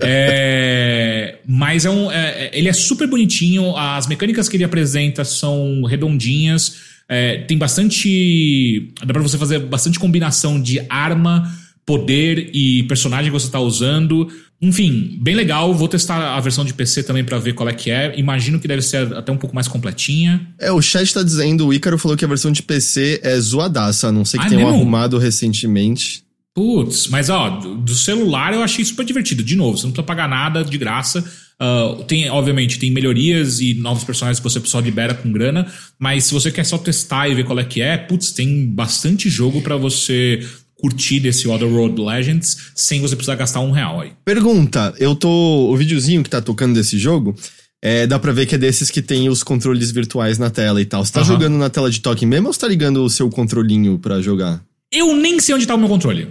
É, 0.00 1.36
mas 1.46 1.84
é 1.84 1.90
um, 1.90 2.10
é, 2.10 2.50
ele 2.54 2.68
é 2.70 2.72
super 2.72 3.06
bonitinho, 3.06 3.76
as 3.76 4.06
mecânicas 4.06 4.48
que 4.48 4.56
ele 4.56 4.64
apresenta 4.64 5.22
são 5.22 5.82
redondinhas, 5.84 6.76
é, 7.08 7.38
tem 7.42 7.58
bastante. 7.58 8.90
dá 9.04 9.12
pra 9.12 9.22
você 9.22 9.36
fazer 9.36 9.58
bastante 9.60 9.98
combinação 9.98 10.58
de 10.60 10.80
arma, 10.88 11.50
poder 11.88 12.50
e 12.52 12.82
personagem 12.82 13.32
que 13.32 13.40
você 13.40 13.50
tá 13.50 13.58
usando. 13.58 14.28
Enfim, 14.60 15.18
bem 15.22 15.34
legal. 15.34 15.72
Vou 15.72 15.88
testar 15.88 16.36
a 16.36 16.38
versão 16.38 16.62
de 16.62 16.74
PC 16.74 17.02
também 17.02 17.24
pra 17.24 17.38
ver 17.38 17.54
qual 17.54 17.66
é 17.66 17.72
que 17.72 17.90
é. 17.90 18.12
Imagino 18.18 18.60
que 18.60 18.68
deve 18.68 18.82
ser 18.82 19.10
até 19.14 19.32
um 19.32 19.38
pouco 19.38 19.54
mais 19.54 19.66
completinha. 19.66 20.46
É, 20.60 20.70
o 20.70 20.82
chat 20.82 21.14
tá 21.14 21.22
dizendo, 21.22 21.66
o 21.66 21.72
Ícaro 21.72 21.96
falou 21.96 22.14
que 22.14 22.26
a 22.26 22.28
versão 22.28 22.52
de 22.52 22.62
PC 22.62 23.20
é 23.24 23.40
zoadaça, 23.40 24.08
a 24.08 24.12
não 24.12 24.22
ser 24.22 24.36
que 24.36 24.44
Ah, 24.44 24.48
tenham 24.50 24.68
arrumado 24.68 25.16
recentemente. 25.16 26.24
Putz, 26.54 27.08
mas 27.08 27.30
ó, 27.30 27.48
do, 27.48 27.94
celular 27.94 28.52
eu 28.52 28.62
achei 28.62 28.84
super 28.84 29.06
divertido. 29.06 29.42
De 29.42 29.56
novo, 29.56 29.78
você 29.78 29.86
não 29.86 29.92
precisa 29.92 30.06
pagar 30.06 30.28
nada 30.28 30.62
de 30.62 30.76
graça. 30.76 31.24
Ah, 31.58 31.96
tem, 32.06 32.28
obviamente, 32.28 32.78
tem 32.78 32.90
melhorias 32.90 33.60
e 33.62 33.72
novos 33.72 34.04
personagens 34.04 34.40
que 34.40 34.44
você 34.44 34.60
só 34.66 34.78
libera 34.78 35.14
com 35.14 35.32
grana. 35.32 35.66
Mas 35.98 36.24
se 36.24 36.34
você 36.34 36.50
quer 36.50 36.64
só 36.64 36.76
testar 36.76 37.28
e 37.28 37.34
ver 37.34 37.46
qual 37.46 37.58
é 37.58 37.64
que 37.64 37.80
é, 37.80 37.96
putz, 37.96 38.30
tem 38.32 38.66
bastante 38.66 39.30
jogo 39.30 39.62
pra 39.62 39.76
você 39.76 40.46
curtir 40.80 41.20
desse 41.20 41.48
Otherworld 41.48 42.00
Legends 42.00 42.70
sem 42.74 43.00
você 43.00 43.16
precisar 43.16 43.34
gastar 43.34 43.60
um 43.60 43.70
real 43.72 44.00
aí. 44.00 44.12
Pergunta, 44.24 44.94
eu 44.98 45.14
tô. 45.14 45.28
O 45.70 45.76
videozinho 45.76 46.22
que 46.22 46.30
tá 46.30 46.40
tocando 46.40 46.74
desse 46.74 46.98
jogo, 46.98 47.34
é, 47.82 48.06
dá 48.06 48.18
pra 48.18 48.32
ver 48.32 48.46
que 48.46 48.54
é 48.54 48.58
desses 48.58 48.90
que 48.90 49.02
tem 49.02 49.28
os 49.28 49.42
controles 49.42 49.90
virtuais 49.90 50.38
na 50.38 50.50
tela 50.50 50.80
e 50.80 50.84
tal. 50.84 51.04
Você 51.04 51.12
tá 51.12 51.20
Aham. 51.20 51.28
jogando 51.28 51.56
na 51.58 51.68
tela 51.68 51.90
de 51.90 52.00
toque 52.00 52.24
mesmo 52.24 52.46
ou 52.46 52.52
você 52.52 52.60
tá 52.60 52.68
ligando 52.68 53.04
o 53.04 53.10
seu 53.10 53.28
controlinho 53.28 53.98
pra 53.98 54.20
jogar? 54.22 54.62
Eu 54.92 55.14
nem 55.16 55.38
sei 55.40 55.54
onde 55.54 55.66
tá 55.66 55.74
o 55.74 55.78
meu 55.78 55.88
controle. 55.88 56.28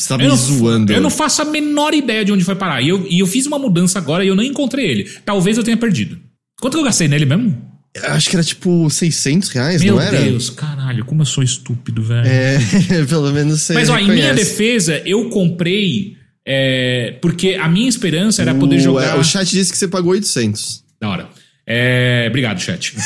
Você 0.00 0.08
tá 0.08 0.16
me 0.16 0.24
Eu 0.24 0.30
não, 0.30 0.36
zoando. 0.36 0.92
eu 0.92 1.00
não 1.00 1.10
faço 1.10 1.42
a 1.42 1.44
menor 1.44 1.92
ideia 1.92 2.24
de 2.24 2.32
onde 2.32 2.42
foi 2.42 2.54
parar. 2.54 2.80
E 2.80 2.88
eu, 2.88 3.06
e 3.06 3.18
eu 3.20 3.26
fiz 3.26 3.46
uma 3.46 3.58
mudança 3.58 3.98
agora 3.98 4.24
e 4.24 4.28
eu 4.28 4.34
não 4.34 4.42
encontrei 4.42 4.86
ele. 4.90 5.04
Talvez 5.24 5.58
eu 5.58 5.62
tenha 5.62 5.76
perdido. 5.76 6.18
Quanto 6.60 6.74
que 6.74 6.80
eu 6.80 6.84
gastei 6.84 7.06
nele 7.06 7.26
mesmo? 7.26 7.69
Acho 8.04 8.30
que 8.30 8.36
era 8.36 8.44
tipo 8.44 8.88
600 8.88 9.48
reais, 9.48 9.82
Meu 9.82 9.96
não 9.96 10.02
era? 10.02 10.20
Deus, 10.22 10.48
caralho, 10.48 11.04
como 11.04 11.22
eu 11.22 11.26
sou 11.26 11.42
estúpido, 11.42 12.02
velho. 12.02 12.26
É, 12.26 12.58
pelo 13.08 13.32
menos 13.32 13.62
você. 13.62 13.74
Mas 13.74 13.88
ó, 13.88 13.98
em 13.98 14.08
minha 14.08 14.32
defesa, 14.32 15.02
eu 15.04 15.28
comprei 15.28 16.16
é, 16.46 17.16
porque 17.20 17.56
a 17.60 17.68
minha 17.68 17.88
esperança 17.88 18.42
era 18.42 18.54
poder 18.54 18.76
O- 18.76 18.80
jogar. 18.80 19.16
é, 19.16 19.20
o 19.20 19.24
chat 19.24 19.50
disse 19.50 19.72
que 19.72 19.78
você 19.78 19.88
pagou 19.88 20.12
800. 20.12 20.84
Da 21.00 21.08
hora. 21.08 21.28
É, 21.66 22.26
obrigado, 22.28 22.60
chat. 22.60 22.94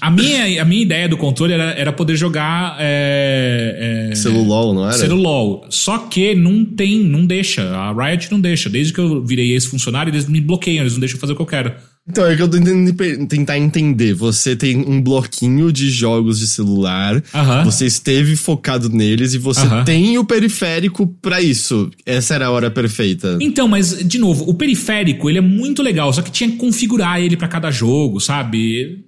a, 0.00 0.10
minha, 0.10 0.62
a 0.62 0.64
minha 0.64 0.82
ideia 0.82 1.08
do 1.08 1.16
controle 1.16 1.52
era, 1.52 1.70
era 1.72 1.92
poder 1.92 2.16
jogar. 2.16 2.76
É, 2.78 4.08
é, 4.10 4.14
Celulol, 4.14 4.74
não 4.74 4.84
era? 4.84 4.92
Celulol. 4.92 5.66
Só 5.70 5.98
que 5.98 6.34
não 6.34 6.64
tem, 6.64 7.02
não 7.04 7.26
deixa. 7.26 7.62
A 7.70 7.92
Riot 7.92 8.30
não 8.30 8.40
deixa. 8.40 8.68
Desde 8.68 8.92
que 8.92 9.00
eu 9.00 9.24
virei 9.24 9.54
esse 9.54 9.68
funcionário, 9.68 10.10
eles 10.10 10.26
me 10.26 10.40
bloqueiam, 10.40 10.82
eles 10.82 10.92
não 10.94 11.00
deixam 11.00 11.18
fazer 11.18 11.32
o 11.32 11.36
que 11.36 11.42
eu 11.42 11.46
quero. 11.46 11.72
Então, 12.08 12.26
é 12.26 12.34
que 12.34 12.42
eu 12.42 12.48
tô 12.50 12.58
tentando 12.58 13.26
tentar 13.28 13.58
entender. 13.58 14.12
Você 14.14 14.56
tem 14.56 14.76
um 14.76 15.00
bloquinho 15.00 15.72
de 15.72 15.88
jogos 15.88 16.40
de 16.40 16.48
celular, 16.48 17.22
Aham. 17.32 17.62
você 17.64 17.86
esteve 17.86 18.34
focado 18.34 18.88
neles 18.88 19.34
e 19.34 19.38
você 19.38 19.60
Aham. 19.60 19.84
tem 19.84 20.18
o 20.18 20.24
periférico 20.24 21.06
pra 21.22 21.40
isso. 21.40 21.90
Essa 22.04 22.34
era 22.34 22.46
a 22.46 22.50
hora 22.50 22.70
perfeita. 22.72 23.38
Então, 23.40 23.68
mas, 23.68 23.96
de 24.04 24.18
novo, 24.18 24.44
o 24.50 24.54
periférico, 24.54 25.30
ele 25.30 25.38
é 25.38 25.42
muito 25.42 25.80
legal, 25.80 26.12
só 26.12 26.22
que 26.22 26.30
tinha 26.32 26.50
que 26.50 26.56
configurar 26.56 27.20
ele 27.20 27.36
pra 27.36 27.46
cada 27.46 27.70
jogo, 27.70 28.18
sabe? 28.18 29.04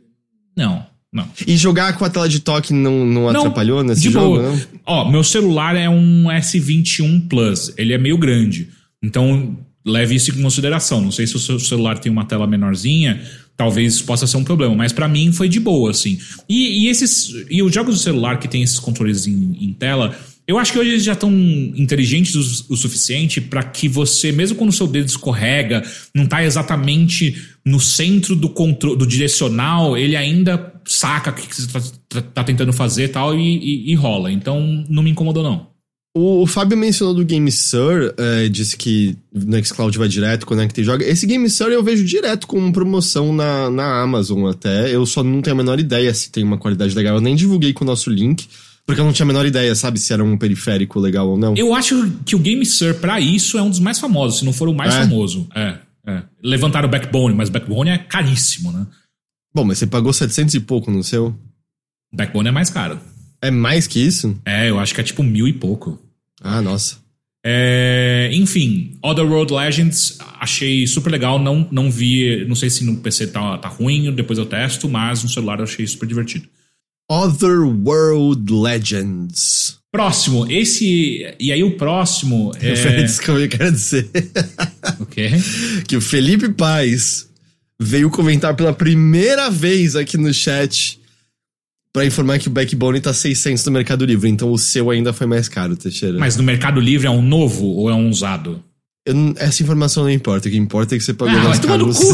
Não, 0.56 0.86
não. 1.12 1.28
E 1.44 1.56
jogar 1.56 1.98
com 1.98 2.04
a 2.04 2.10
tela 2.10 2.28
de 2.28 2.38
toque 2.38 2.72
não, 2.72 3.04
não, 3.04 3.22
Não, 3.22 3.40
atrapalhou 3.40 3.82
nesse 3.82 4.02
de 4.02 4.10
jogo, 4.10 4.36
boa. 4.36 4.42
não? 4.52 4.60
Ó, 4.86 5.10
meu 5.10 5.24
celular 5.24 5.74
é 5.74 5.88
um 5.90 6.26
S21 6.30 7.26
Plus. 7.28 7.74
Ele 7.76 7.92
é 7.92 7.98
meio 7.98 8.16
grande. 8.16 8.68
Então, 9.02 9.58
leve 9.84 10.14
isso 10.14 10.30
em 10.30 10.42
consideração. 10.42 11.00
Não 11.00 11.12
sei 11.12 11.26
se 11.26 11.36
o 11.36 11.38
seu 11.40 11.58
celular 11.58 11.98
tem 11.98 12.10
uma 12.10 12.24
tela 12.24 12.46
menorzinha, 12.46 13.20
talvez 13.56 13.94
isso 13.94 14.04
possa 14.04 14.26
ser 14.26 14.36
um 14.36 14.44
problema. 14.44 14.74
Mas 14.74 14.92
pra 14.92 15.08
mim 15.08 15.32
foi 15.32 15.48
de 15.48 15.60
boa, 15.60 15.90
assim. 15.90 16.18
E, 16.48 16.84
e 16.84 16.88
esses. 16.88 17.30
E 17.50 17.62
os 17.62 17.72
jogos 17.74 17.94
do 17.96 18.00
celular 18.00 18.38
que 18.38 18.48
tem 18.48 18.62
esses 18.62 18.78
controles 18.78 19.26
em, 19.26 19.56
em 19.60 19.72
tela. 19.72 20.16
Eu 20.46 20.58
acho 20.58 20.72
que 20.72 20.78
hoje 20.78 20.90
eles 20.90 21.04
já 21.04 21.14
estão 21.14 21.32
inteligentes 21.74 22.34
o, 22.34 22.74
o 22.74 22.76
suficiente 22.76 23.40
pra 23.40 23.62
que 23.62 23.88
você, 23.88 24.30
mesmo 24.30 24.58
quando 24.58 24.68
o 24.68 24.74
seu 24.74 24.86
dedo 24.86 25.08
escorrega, 25.08 25.82
não 26.14 26.26
tá 26.26 26.44
exatamente 26.44 27.34
no 27.64 27.80
centro 27.80 28.36
do 28.36 28.50
controle, 28.50 28.98
do 28.98 29.06
direcional, 29.06 29.96
ele 29.96 30.14
ainda 30.16 30.74
saca 30.84 31.30
o 31.30 31.34
que 31.34 31.48
você 31.54 31.66
tá, 31.66 31.80
tá- 32.10 32.20
tá 32.20 32.44
tentando 32.44 32.74
fazer 32.74 33.04
e 33.04 33.08
tal 33.08 33.34
e, 33.34 33.40
e- 33.40 33.90
e 33.92 33.94
rola. 33.94 34.30
Então 34.30 34.84
não 34.86 35.02
me 35.02 35.10
incomodou, 35.10 35.42
não. 35.42 35.73
O, 36.16 36.42
o 36.42 36.46
Fábio 36.46 36.78
mencionou 36.78 37.12
do 37.12 37.24
Game 37.24 37.50
Sur, 37.50 38.14
é, 38.16 38.48
disse 38.48 38.76
que 38.76 39.18
o 39.34 39.38
Nextcloud 39.40 39.98
vai 39.98 40.06
direto, 40.06 40.46
conecta 40.46 40.80
e 40.80 40.84
joga. 40.84 41.04
Esse 41.04 41.26
Game 41.26 41.50
Sur 41.50 41.72
eu 41.72 41.82
vejo 41.82 42.04
direto 42.04 42.46
com 42.46 42.70
promoção 42.70 43.32
na, 43.34 43.68
na 43.68 44.00
Amazon 44.00 44.46
até. 44.48 44.94
Eu 44.94 45.04
só 45.06 45.24
não 45.24 45.42
tenho 45.42 45.54
a 45.54 45.56
menor 45.56 45.80
ideia 45.80 46.14
se 46.14 46.30
tem 46.30 46.44
uma 46.44 46.56
qualidade 46.56 46.94
legal. 46.94 47.16
Eu 47.16 47.20
nem 47.20 47.34
divulguei 47.34 47.72
com 47.72 47.82
o 47.82 47.86
nosso 47.86 48.10
link, 48.10 48.46
porque 48.86 49.00
eu 49.00 49.04
não 49.04 49.12
tinha 49.12 49.24
a 49.24 49.26
menor 49.26 49.44
ideia, 49.44 49.74
sabe, 49.74 49.98
se 49.98 50.12
era 50.12 50.22
um 50.22 50.38
periférico 50.38 51.00
legal 51.00 51.28
ou 51.28 51.36
não. 51.36 51.56
Eu 51.56 51.74
acho 51.74 52.08
que 52.24 52.36
o 52.36 52.38
Game 52.38 52.64
Sur, 52.64 52.94
pra 52.94 53.18
isso, 53.18 53.58
é 53.58 53.62
um 53.62 53.70
dos 53.70 53.80
mais 53.80 53.98
famosos, 53.98 54.38
se 54.38 54.44
não 54.44 54.52
for 54.52 54.68
o 54.68 54.74
mais 54.74 54.94
É? 54.94 55.00
famoso. 55.00 55.48
É, 55.52 55.78
é. 56.06 56.22
Levantaram 56.40 56.86
o 56.86 56.90
Backbone, 56.92 57.34
mas 57.34 57.48
Backbone 57.48 57.90
é 57.90 57.98
caríssimo, 57.98 58.70
né? 58.70 58.86
Bom, 59.52 59.64
mas 59.64 59.78
você 59.78 59.86
pagou 59.88 60.12
700 60.12 60.54
e 60.54 60.60
pouco 60.60 60.92
no 60.92 61.02
seu? 61.02 61.34
Backbone 62.14 62.50
é 62.50 62.52
mais 62.52 62.70
caro. 62.70 63.00
É 63.42 63.50
mais 63.50 63.86
que 63.88 63.98
isso? 63.98 64.38
É, 64.44 64.70
eu 64.70 64.78
acho 64.78 64.94
que 64.94 65.00
é 65.00 65.04
tipo 65.04 65.22
mil 65.22 65.46
e 65.48 65.52
pouco. 65.52 65.98
Ah, 66.44 66.60
nossa. 66.60 67.02
É, 67.46 68.30
enfim, 68.32 68.96
Otherworld 69.02 69.52
Legends 69.52 70.18
achei 70.38 70.86
super 70.86 71.10
legal. 71.10 71.38
Não, 71.38 71.66
não 71.70 71.90
vi, 71.90 72.44
não 72.46 72.54
sei 72.54 72.70
se 72.70 72.84
no 72.84 72.96
PC 72.96 73.28
tá, 73.28 73.58
tá 73.58 73.68
ruim, 73.68 74.14
depois 74.14 74.38
eu 74.38 74.46
testo, 74.46 74.88
mas 74.88 75.22
no 75.22 75.28
celular 75.28 75.58
eu 75.58 75.64
achei 75.64 75.86
super 75.86 76.06
divertido. 76.06 76.46
Otherworld 77.10 78.50
Legends. 78.52 79.78
Próximo, 79.92 80.50
esse. 80.50 81.34
E 81.38 81.52
aí 81.52 81.62
o 81.62 81.76
próximo 81.76 82.52
é. 82.60 83.04
Isso 83.04 83.20
que 83.20 83.30
eu 83.30 83.48
quero 83.48 83.72
dizer. 83.72 84.10
o 84.98 85.06
quê? 85.06 85.30
que 85.86 85.96
o 85.96 86.00
Felipe 86.00 86.48
Paz 86.48 87.28
veio 87.80 88.10
comentar 88.10 88.56
pela 88.56 88.72
primeira 88.72 89.50
vez 89.50 89.96
aqui 89.96 90.16
no 90.16 90.32
chat 90.32 90.98
pra 91.94 92.04
informar 92.04 92.40
que 92.40 92.48
o 92.48 92.50
Backbone 92.50 93.00
tá 93.00 93.14
600 93.14 93.64
no 93.66 93.70
Mercado 93.72 94.04
Livre, 94.04 94.28
então 94.28 94.50
o 94.50 94.58
seu 94.58 94.90
ainda 94.90 95.12
foi 95.12 95.28
mais 95.28 95.48
caro, 95.48 95.76
Teixeira. 95.76 96.18
Mas 96.18 96.36
no 96.36 96.42
Mercado 96.42 96.80
Livre 96.80 97.06
é 97.06 97.10
um 97.10 97.22
novo 97.22 97.64
ou 97.66 97.88
é 97.88 97.94
um 97.94 98.10
usado? 98.10 98.60
Eu 99.06 99.14
essa 99.36 99.62
informação 99.62 100.02
não 100.02 100.10
importa, 100.10 100.48
o 100.48 100.50
que 100.50 100.56
importa 100.56 100.96
é 100.96 100.98
que 100.98 101.04
você 101.04 101.14
pagou 101.14 101.38
Ah, 101.38 101.44
mais 101.44 101.60
caro. 101.60 101.86
no 101.86 101.94
cu! 101.94 102.00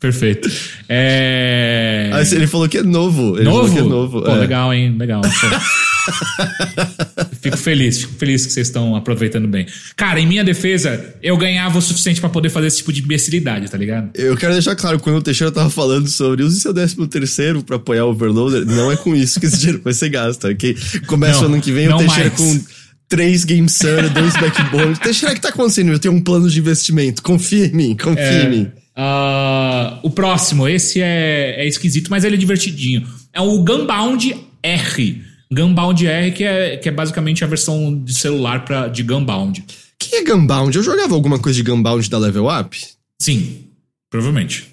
Perfeito. 0.00 0.50
É. 0.88 2.10
Ah, 2.12 2.22
ele 2.34 2.48
falou 2.48 2.68
que 2.68 2.78
é 2.78 2.82
novo. 2.82 3.36
Ele 3.36 3.44
Novo? 3.44 3.68
falou 3.68 3.72
que 3.72 3.78
é 3.78 3.82
novo. 3.82 4.22
Pô, 4.22 4.30
é. 4.30 4.34
legal, 4.34 4.74
hein? 4.74 4.96
Legal. 4.98 5.22
Fico 7.40 7.56
feliz, 7.56 8.00
fico 8.00 8.12
feliz 8.14 8.46
que 8.46 8.52
vocês 8.52 8.68
estão 8.68 8.94
aproveitando 8.94 9.48
bem. 9.48 9.66
Cara, 9.96 10.20
em 10.20 10.26
minha 10.26 10.44
defesa, 10.44 11.14
eu 11.22 11.36
ganhava 11.36 11.78
o 11.78 11.82
suficiente 11.82 12.20
para 12.20 12.30
poder 12.30 12.50
fazer 12.50 12.68
esse 12.68 12.78
tipo 12.78 12.92
de 12.92 13.02
imbecilidade, 13.02 13.68
tá 13.68 13.76
ligado? 13.76 14.10
Eu 14.14 14.36
quero 14.36 14.52
deixar 14.52 14.76
claro, 14.76 14.98
quando 14.98 15.16
o 15.16 15.22
Teixeira 15.22 15.52
tava 15.52 15.70
falando 15.70 16.08
sobre 16.08 16.42
use 16.42 16.60
seu 16.60 16.72
décimo 16.72 17.06
terceiro 17.06 17.62
pra 17.62 17.76
apoiar 17.76 18.04
o 18.04 18.10
Overloader, 18.10 18.64
não 18.66 18.90
é 18.90 18.96
com 18.96 19.14
isso 19.14 19.40
que 19.40 19.46
esse 19.46 19.58
dinheiro 19.58 19.80
vai 19.82 19.92
ser 19.92 20.08
gasto, 20.08 20.46
ok? 20.46 20.76
Começa 21.06 21.40
Não, 21.40 21.50
o 21.50 21.52
ano 21.54 21.62
que 21.62 21.72
vem 21.72 21.88
o 21.88 21.96
Teixeira 21.96 22.30
mais. 22.30 22.40
com 22.40 22.64
três 23.08 23.44
Game 23.44 23.68
Sun, 23.68 24.08
dois 24.14 24.34
Backbone. 24.34 24.96
Teixeira, 25.02 25.32
o 25.32 25.36
que 25.36 25.42
tá 25.42 25.48
acontecendo? 25.50 25.92
Eu 25.92 25.98
tenho 25.98 26.14
um 26.14 26.20
plano 26.20 26.48
de 26.48 26.58
investimento. 26.58 27.22
Confia 27.22 27.66
em 27.66 27.72
mim, 27.72 27.96
confia 27.96 28.44
em 28.44 28.50
mim. 28.50 28.70
Ah, 28.94 29.98
o 30.02 30.10
próximo, 30.10 30.68
esse 30.68 31.00
é, 31.00 31.56
é 31.58 31.66
esquisito, 31.66 32.08
mas 32.10 32.24
ele 32.24 32.36
é 32.36 32.38
divertidinho. 32.38 33.06
É 33.32 33.40
o 33.40 33.58
Gunbound 33.64 34.36
R. 34.62 35.22
Gunbound 35.52 36.06
R, 36.06 36.32
que 36.32 36.44
é, 36.44 36.76
que 36.76 36.88
é 36.88 36.92
basicamente 36.92 37.44
a 37.44 37.46
versão 37.46 37.96
de 38.02 38.14
celular 38.14 38.64
pra, 38.64 38.88
de 38.88 39.02
Gunbound. 39.02 39.60
O 39.60 39.64
que 39.98 40.16
é 40.16 40.24
Gunbound? 40.24 40.76
Eu 40.76 40.82
jogava 40.82 41.14
alguma 41.14 41.38
coisa 41.38 41.62
de 41.62 41.70
Gunbound 41.70 42.08
da 42.08 42.18
Level 42.18 42.46
Up? 42.48 42.78
Sim, 43.20 43.66
provavelmente. 44.10 44.72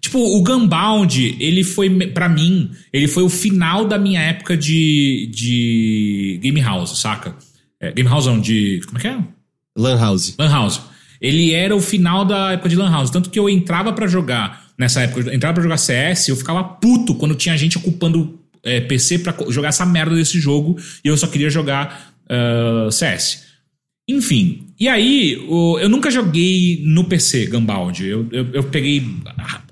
Tipo, 0.00 0.18
o 0.18 0.42
Gunbound, 0.42 1.36
ele 1.40 1.62
foi, 1.64 1.90
pra 2.08 2.28
mim, 2.28 2.70
ele 2.92 3.08
foi 3.08 3.22
o 3.22 3.28
final 3.28 3.84
da 3.84 3.98
minha 3.98 4.20
época 4.20 4.56
de, 4.56 5.30
de 5.32 6.40
Game 6.42 6.60
House, 6.60 6.98
saca? 6.98 7.36
É, 7.80 7.92
game 7.92 8.08
House 8.08 8.26
não, 8.26 8.40
de. 8.40 8.80
Como 8.86 8.98
é 8.98 9.00
que 9.00 9.08
é? 9.08 9.18
Lan 9.76 9.98
House. 9.98 10.34
Lan 10.38 10.50
House. 10.50 10.80
Ele 11.20 11.52
era 11.52 11.74
o 11.74 11.80
final 11.80 12.24
da 12.24 12.52
época 12.52 12.68
de 12.68 12.76
Lan 12.76 12.90
House. 12.90 13.10
Tanto 13.10 13.30
que 13.30 13.38
eu 13.38 13.48
entrava 13.48 13.92
pra 13.92 14.06
jogar, 14.06 14.66
nessa 14.78 15.00
época, 15.02 15.28
eu 15.28 15.34
entrava 15.34 15.54
pra 15.54 15.62
jogar 15.62 15.76
CS, 15.76 16.28
eu 16.28 16.36
ficava 16.36 16.62
puto 16.62 17.14
quando 17.14 17.34
tinha 17.34 17.56
gente 17.56 17.76
ocupando 17.76 18.37
é, 18.62 18.80
PC 18.80 19.20
pra 19.20 19.32
co- 19.32 19.50
jogar 19.50 19.68
essa 19.68 19.84
merda 19.86 20.14
desse 20.14 20.40
jogo 20.40 20.78
e 21.04 21.08
eu 21.08 21.16
só 21.16 21.26
queria 21.26 21.50
jogar 21.50 22.12
ah, 22.28 22.88
CS. 22.90 23.44
Enfim, 24.10 24.68
e 24.80 24.88
aí, 24.88 25.36
o- 25.48 25.78
eu 25.78 25.88
nunca 25.88 26.10
joguei 26.10 26.82
no 26.84 27.04
PC 27.04 27.46
Gunbound. 27.46 28.04
Eu, 28.06 28.26
eu, 28.32 28.46
eu 28.54 28.62
peguei 28.64 29.04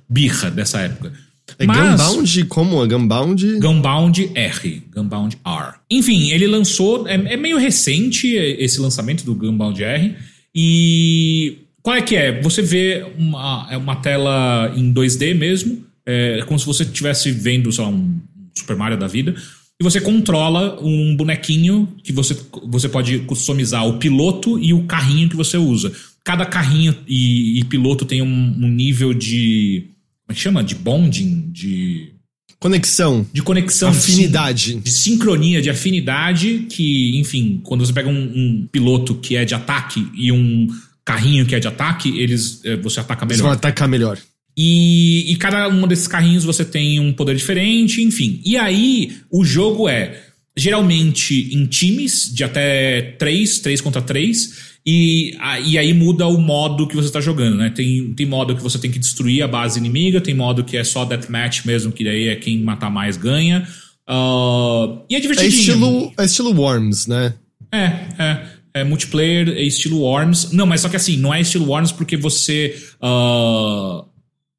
birra 0.08 0.50
dessa 0.50 0.80
época. 0.80 1.12
É 1.58 1.64
Mas- 1.64 2.00
Gunbound? 2.00 2.44
Como? 2.46 2.84
É 2.84 2.86
Gunbound? 2.88 3.58
Gunbound 3.60 4.30
R, 4.34 4.82
Gunbound 4.94 5.38
R. 5.44 5.74
Enfim, 5.90 6.30
ele 6.32 6.46
lançou, 6.46 7.06
é, 7.08 7.14
é 7.14 7.36
meio 7.36 7.56
recente 7.56 8.26
esse 8.34 8.80
lançamento 8.80 9.24
do 9.24 9.34
Gunbound 9.34 9.82
R. 9.82 10.14
E 10.54 11.58
qual 11.82 11.96
é 11.96 12.02
que 12.02 12.16
é? 12.16 12.40
Você 12.42 12.62
vê 12.62 13.06
uma, 13.16 13.68
é 13.70 13.76
uma 13.76 13.96
tela 13.96 14.72
em 14.76 14.92
2D 14.92 15.34
mesmo, 15.34 15.84
é 16.04 16.40
como 16.46 16.58
se 16.58 16.66
você 16.66 16.82
estivesse 16.82 17.30
vendo, 17.30 17.70
sei 17.70 17.84
lá, 17.84 17.90
um 17.90 18.18
Super 18.56 18.76
Mario 18.76 18.98
da 18.98 19.06
vida. 19.06 19.34
E 19.78 19.84
você 19.84 20.00
controla 20.00 20.80
um 20.82 21.14
bonequinho 21.14 21.86
que 22.02 22.12
você, 22.12 22.36
você 22.66 22.88
pode 22.88 23.18
customizar 23.20 23.86
o 23.86 23.98
piloto 23.98 24.58
e 24.58 24.72
o 24.72 24.84
carrinho 24.84 25.28
que 25.28 25.36
você 25.36 25.58
usa. 25.58 25.92
Cada 26.24 26.46
carrinho 26.46 26.96
e, 27.06 27.60
e 27.60 27.64
piloto 27.64 28.04
tem 28.04 28.22
um, 28.22 28.26
um 28.58 28.68
nível 28.68 29.12
de. 29.12 29.84
Como 30.26 30.32
é 30.32 30.34
que 30.34 30.40
chama? 30.40 30.64
De 30.64 30.74
bonding? 30.74 31.50
De 31.52 32.12
Conexão. 32.58 33.26
de 33.32 33.42
conexão 33.42 33.90
Afinidade. 33.90 34.76
de 34.76 34.90
sincronia, 34.90 35.60
de 35.60 35.68
afinidade, 35.68 36.66
que, 36.70 37.16
enfim, 37.18 37.60
quando 37.62 37.84
você 37.84 37.92
pega 37.92 38.08
um, 38.08 38.14
um 38.34 38.68
piloto 38.72 39.14
que 39.16 39.36
é 39.36 39.44
de 39.44 39.54
ataque 39.54 40.08
e 40.14 40.32
um 40.32 40.66
carrinho 41.04 41.44
que 41.44 41.54
é 41.54 41.60
de 41.60 41.68
ataque, 41.68 42.18
eles 42.18 42.62
eh, 42.64 42.76
você 42.76 42.98
ataca 42.98 43.26
Eles 43.26 43.38
vão 43.38 43.50
melhor. 43.50 43.58
atacar 43.58 43.86
melhor. 43.86 44.18
E, 44.56 45.32
e 45.32 45.36
cada 45.36 45.68
um 45.68 45.86
desses 45.86 46.08
carrinhos 46.08 46.44
você 46.44 46.64
tem 46.64 46.98
um 46.98 47.12
poder 47.12 47.36
diferente, 47.36 48.00
enfim. 48.02 48.40
E 48.44 48.56
aí, 48.56 49.16
o 49.30 49.44
jogo 49.44 49.88
é 49.88 50.22
geralmente 50.56 51.54
em 51.54 51.66
times 51.66 52.32
de 52.34 52.42
até 52.42 53.02
3, 53.18 53.58
3 53.58 53.80
contra 53.80 54.00
3. 54.00 54.76
E, 54.88 55.36
e 55.64 55.76
aí 55.76 55.92
muda 55.92 56.26
o 56.28 56.40
modo 56.40 56.86
que 56.86 56.94
você 56.94 57.10
tá 57.10 57.20
jogando, 57.20 57.56
né? 57.56 57.70
Tem, 57.70 58.14
tem 58.14 58.24
modo 58.24 58.54
que 58.56 58.62
você 58.62 58.78
tem 58.78 58.90
que 58.90 58.98
destruir 59.00 59.42
a 59.42 59.48
base 59.48 59.78
inimiga, 59.78 60.20
tem 60.20 60.32
modo 60.34 60.62
que 60.64 60.76
é 60.76 60.84
só 60.84 61.04
deathmatch 61.04 61.64
mesmo, 61.66 61.90
que 61.92 62.04
daí 62.04 62.28
é 62.28 62.36
quem 62.36 62.62
matar 62.62 62.88
mais 62.88 63.16
ganha. 63.16 63.66
Ah, 64.08 65.02
e 65.10 65.14
é 65.14 65.18
É 65.18 65.20
divertidinho. 65.20 65.58
estilo, 65.58 66.12
é 66.16 66.24
estilo 66.24 66.54
Worms, 66.54 67.06
né? 67.08 67.34
É, 67.72 67.86
é. 68.18 68.56
É 68.74 68.84
multiplayer, 68.84 69.48
é 69.48 69.62
estilo 69.62 70.00
Worms. 70.00 70.52
Não, 70.52 70.66
mas 70.66 70.82
só 70.82 70.88
que 70.88 70.96
assim, 70.96 71.16
não 71.16 71.34
é 71.34 71.40
estilo 71.40 71.66
Worms 71.66 71.92
porque 71.92 72.16
você. 72.16 72.76
ah, 73.02 74.04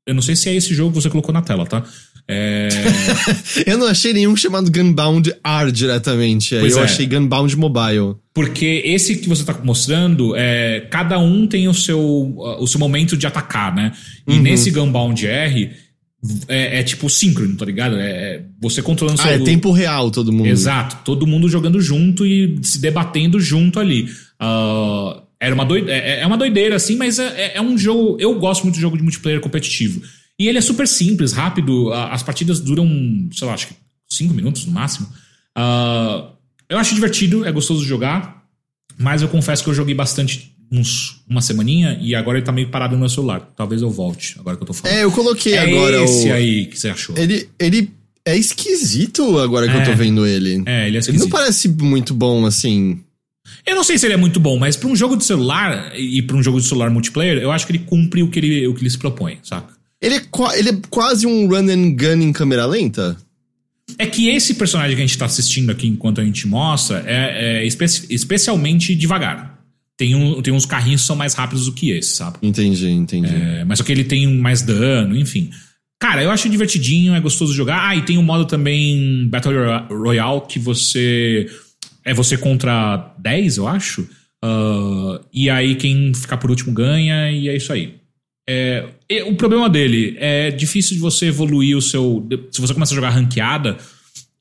eu 0.08 0.14
não 0.16 0.22
sei 0.22 0.36
se 0.36 0.49
é 0.49 0.55
esse 0.55 0.74
jogo 0.74 0.91
que 0.95 1.01
você 1.01 1.10
colocou 1.10 1.34
na 1.34 1.41
tela, 1.41 1.66
tá? 1.66 1.84
É, 2.30 2.68
Eu 3.66 3.78
não 3.78 3.88
achei 3.88 4.12
nenhum 4.14 4.36
chamado 4.36 4.70
Gunbound 4.72 5.34
R 5.43 5.72
diretamente. 5.72 6.55
Pois 6.60 6.74
eu 6.76 6.82
é. 6.82 6.86
achei 6.86 7.05
Gunbound 7.05 7.55
Mobile. 7.55 8.16
porque 8.34 8.82
esse 8.86 9.16
que 9.18 9.30
você 9.30 9.43
tá 9.45 9.58
mostrando, 9.64 10.36
é, 10.36 10.82
cada 10.91 11.18
um 11.20 11.47
tem 11.47 11.68
o 11.70 11.74
seu, 11.74 12.36
ah, 12.39 12.62
o 12.62 12.68
seu 12.68 12.80
momento 12.80 13.16
de 13.16 13.26
atacar, 13.26 13.74
né? 13.74 13.93
E 14.28 14.34
Uhum. 14.34 14.41
nesse 14.41 14.72
Gunbound 14.72 15.26
R 15.26 15.72
é, 16.49 16.80
é 16.80 16.84
tipo 16.84 17.10
síncrono, 17.10 17.55
tá 17.55 17.64
ligado? 17.66 17.95
É, 17.95 18.10
é 18.10 18.41
você 18.62 18.82
controlando 18.82 19.22
Ah, 19.22 19.30
é 19.32 19.39
tempo 19.39 19.72
real 19.72 20.12
todo 20.12 20.34
mundo. 20.34 20.47
Exato, 20.47 20.97
todo 21.05 21.26
mundo 21.28 21.47
jogando 21.47 21.80
junto 21.80 22.26
e 22.26 22.60
se 22.62 22.80
debatendo 22.82 23.39
junto 23.39 23.80
ali. 23.80 24.08
Ah, 24.39 25.22
era 25.40 25.54
uma 25.54 25.66
doideira, 25.66 26.00
é, 26.06 26.22
é 26.22 26.28
uma 26.28 26.38
doideira 26.38 26.76
assim, 26.76 26.96
mas 26.96 27.20
é, 27.20 27.54
é 27.56 27.62
um 27.62 27.78
jogo. 27.78 28.18
Eu 28.20 28.38
gosto 28.40 28.64
muito 28.64 28.76
de 28.76 28.82
jogo 28.82 28.98
de 28.98 29.04
multiplayer 29.04 29.40
competitivo. 29.40 30.02
E 30.40 30.48
ele 30.48 30.58
é 30.58 30.62
super 30.62 30.88
simples, 30.88 31.32
rápido. 31.34 31.92
As 31.94 32.22
partidas 32.24 32.60
duram, 32.60 32.88
sei 33.32 33.48
lá, 33.48 33.54
acho 33.54 33.68
que 33.68 33.74
5 34.10 34.34
minutos 34.34 34.66
no 34.66 34.72
máximo. 34.72 35.08
Ah, 35.56 36.30
eu 36.70 36.78
acho 36.78 36.94
divertido, 36.94 37.46
é 37.46 37.52
gostoso 37.52 37.82
de 37.82 37.88
jogar, 37.88 38.44
mas 38.98 39.22
eu 39.22 39.28
confesso 39.28 39.64
que 39.64 39.70
eu 39.70 39.74
joguei 39.74 39.96
bastante 39.96 40.54
uns 40.72 41.22
uma 41.30 41.42
semaninha 41.42 41.98
e 42.02 42.14
agora 42.14 42.38
ele 42.38 42.46
tá 42.46 42.52
meio 42.52 42.70
parado 42.70 42.94
no 42.94 43.00
meu 43.00 43.10
celular. 43.10 43.40
Talvez 43.56 43.82
eu 43.82 43.90
volte, 43.90 44.36
agora 44.40 44.58
que 44.58 44.64
eu 44.64 44.68
tô 44.68 44.74
falando. 44.74 44.96
É, 44.98 45.04
eu 45.04 45.12
coloquei 45.12 45.54
É 45.54 45.60
agora 45.60 46.04
esse 46.04 46.28
o. 46.30 46.34
aí 46.34 46.66
que 46.68 46.80
você 46.80 46.90
achou. 46.90 47.18
Ele, 47.18 47.50
ele 47.58 47.90
é 48.26 48.36
esquisito 48.36 49.40
agora 49.40 49.68
que 49.68 49.76
É. 49.78 49.82
eu 49.82 49.86
tô 49.86 49.94
vendo 49.96 50.26
ele. 50.28 50.62
É, 50.66 50.88
ele 50.88 50.88
é 50.88 50.88
Ele 50.88 50.98
esquisito. 51.00 51.22
não 51.22 51.30
parece 51.30 51.70
muito 51.70 52.14
bom 52.14 52.46
assim. 52.46 53.00
Eu 53.68 53.76
não 53.76 53.84
sei 53.84 53.97
se 53.97 54.05
ele 54.07 54.13
é 54.13 54.18
muito 54.18 54.39
bom, 54.39 54.57
mas 54.57 54.76
pra 54.78 54.88
um 54.88 54.95
jogo 54.95 55.18
de 55.18 55.26
celular 55.26 55.91
e 55.99 56.22
pra 56.22 56.38
um 56.38 56.41
jogo 56.41 56.59
de 56.59 56.65
celular 56.65 56.89
multiplayer, 56.89 57.38
eu 57.38 57.51
acho 57.51 57.65
que 57.68 57.74
ele 57.74 57.80
cumpre 57.86 58.24
o 58.24 58.30
que 58.30 58.39
ele, 58.39 58.65
o 58.68 58.74
que 58.74 58.82
ele 58.82 58.89
se 58.89 58.97
propõe, 58.97 59.38
saca? 59.43 59.74
Ele 60.01 60.15
é, 60.15 60.22
ele 60.57 60.70
é 60.70 60.78
quase 60.89 61.28
um 61.28 61.47
run 61.47 61.68
and 61.70 61.91
gun 61.95 62.22
em 62.22 62.32
câmera 62.32 62.65
lenta. 62.65 63.18
É 63.97 64.05
que 64.05 64.30
esse 64.30 64.53
personagem 64.55 64.95
que 64.95 65.01
a 65.01 65.05
gente 65.05 65.18
tá 65.18 65.26
assistindo 65.26 65.70
aqui 65.72 65.88
enquanto 65.88 66.22
a 66.22 66.24
gente 66.24 66.47
mostra 66.47 67.03
é, 67.05 67.59
é 67.61 67.65
espe- 67.65 67.86
especialmente 68.09 68.95
devagar. 68.95 69.57
Tem, 69.97 70.13
um, 70.13 70.41
tem 70.41 70.53
uns 70.53 70.65
carrinhos 70.65 71.01
que 71.01 71.07
são 71.07 71.15
mais 71.15 71.34
rápidos 71.34 71.65
do 71.65 71.72
que 71.72 71.89
esse, 71.91 72.15
sabe? 72.15 72.38
Entendi, 72.43 72.88
entendi. 72.89 73.34
É, 73.34 73.63
mas 73.65 73.80
só 73.80 73.84
que 73.84 73.91
ele 73.91 74.03
tem 74.03 74.28
mais 74.38 74.61
dano, 74.61 75.18
enfim. 75.18 75.49
Cara, 75.99 76.22
eu 76.22 76.30
acho 76.30 76.47
divertidinho, 76.47 77.15
é 77.15 77.20
gostoso 77.20 77.51
jogar. 77.53 77.88
Ah, 77.89 77.95
e 77.95 78.03
tem 78.03 78.18
um 78.18 78.24
modo 78.24 78.45
também 78.45 79.28
Battle 79.30 79.53
Roya- 79.55 79.88
Royale 79.89 80.41
que 80.47 80.59
você. 80.59 81.47
É 82.08 82.14
você 82.14 82.38
contra 82.38 83.14
10, 83.20 83.58
eu 83.58 83.68
acho. 83.68 84.08
Ah, 84.43 85.20
e 85.34 85.49
aí 85.49 85.76
quem 85.76 86.14
ficar 86.14 86.38
por 86.38 86.49
último 86.49 86.72
ganha, 86.74 87.32
e 87.32 87.49
é 87.49 87.55
isso 87.55 87.72
aí. 87.74 87.95
É, 88.49 88.86
e 89.10 89.24
o 89.24 89.36
problema 89.36 89.70
dele 89.70 90.16
é 90.20 90.49
difícil 90.51 90.95
de 90.95 91.01
você 91.01 91.26
evoluir 91.26 91.76
o 91.76 91.82
seu. 91.82 92.26
Se 92.49 92.62
você 92.62 92.74
começa 92.74 92.93
a 92.93 92.95
jogar 92.95 93.10
ranqueada, 93.10 93.78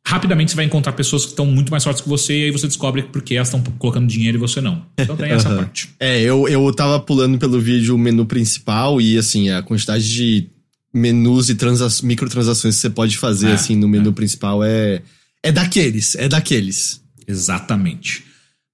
rapidamente 0.06 0.52
você 0.52 0.56
vai 0.56 0.64
encontrar 0.64 0.92
pessoas 0.92 1.24
que 1.24 1.30
estão 1.30 1.44
muito 1.44 1.70
mais 1.72 1.82
fortes 1.82 2.00
que 2.00 2.08
você, 2.08 2.38
e 2.38 2.44
aí 2.44 2.50
você 2.52 2.68
descobre 2.68 3.02
porque 3.02 3.34
elas 3.34 3.48
estão 3.48 3.60
colocando 3.78 4.06
dinheiro 4.06 4.38
e 4.38 4.40
você 4.40 4.60
não. 4.60 4.86
Então 4.96 5.16
tem 5.16 5.30
essa 5.32 5.48
Aham. 5.48 5.56
parte. 5.58 5.88
É, 5.98 6.20
eu, 6.20 6.46
eu 6.46 6.72
tava 6.72 7.00
pulando 7.00 7.36
pelo 7.36 7.58
vídeo 7.60 7.96
o 7.96 7.98
menu 7.98 8.24
principal 8.26 9.00
e, 9.00 9.18
assim, 9.18 9.50
a 9.50 9.60
quantidade 9.60 10.08
de 10.08 10.46
menus 10.94 11.50
e 11.50 11.56
transa 11.56 11.88
microtransações 12.06 12.76
que 12.76 12.80
você 12.80 12.90
pode 12.90 13.18
fazer, 13.18 13.50
É, 13.50 13.54
assim, 13.54 13.74
no 13.74 13.88
menu 13.88 14.12
principal 14.12 14.62
é. 14.62 15.02
É 15.42 15.50
daqueles, 15.50 16.14
é 16.14 16.28
daqueles. 16.28 17.04
Exatamente. 17.26 18.24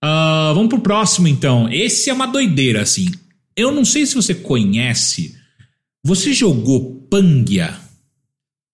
Ah, 0.02 0.52
vamos 0.54 0.68
pro 0.68 0.80
próximo, 0.80 1.28
então. 1.28 1.70
Esse 1.70 2.10
é 2.10 2.12
uma 2.12 2.26
doideira, 2.26 2.82
assim. 2.82 3.10
Eu 3.56 3.70
não 3.70 3.84
sei 3.84 4.04
se 4.04 4.14
você 4.14 4.34
conhece. 4.34 5.36
Você 6.04 6.32
jogou 6.32 7.06
Pangia? 7.08 7.74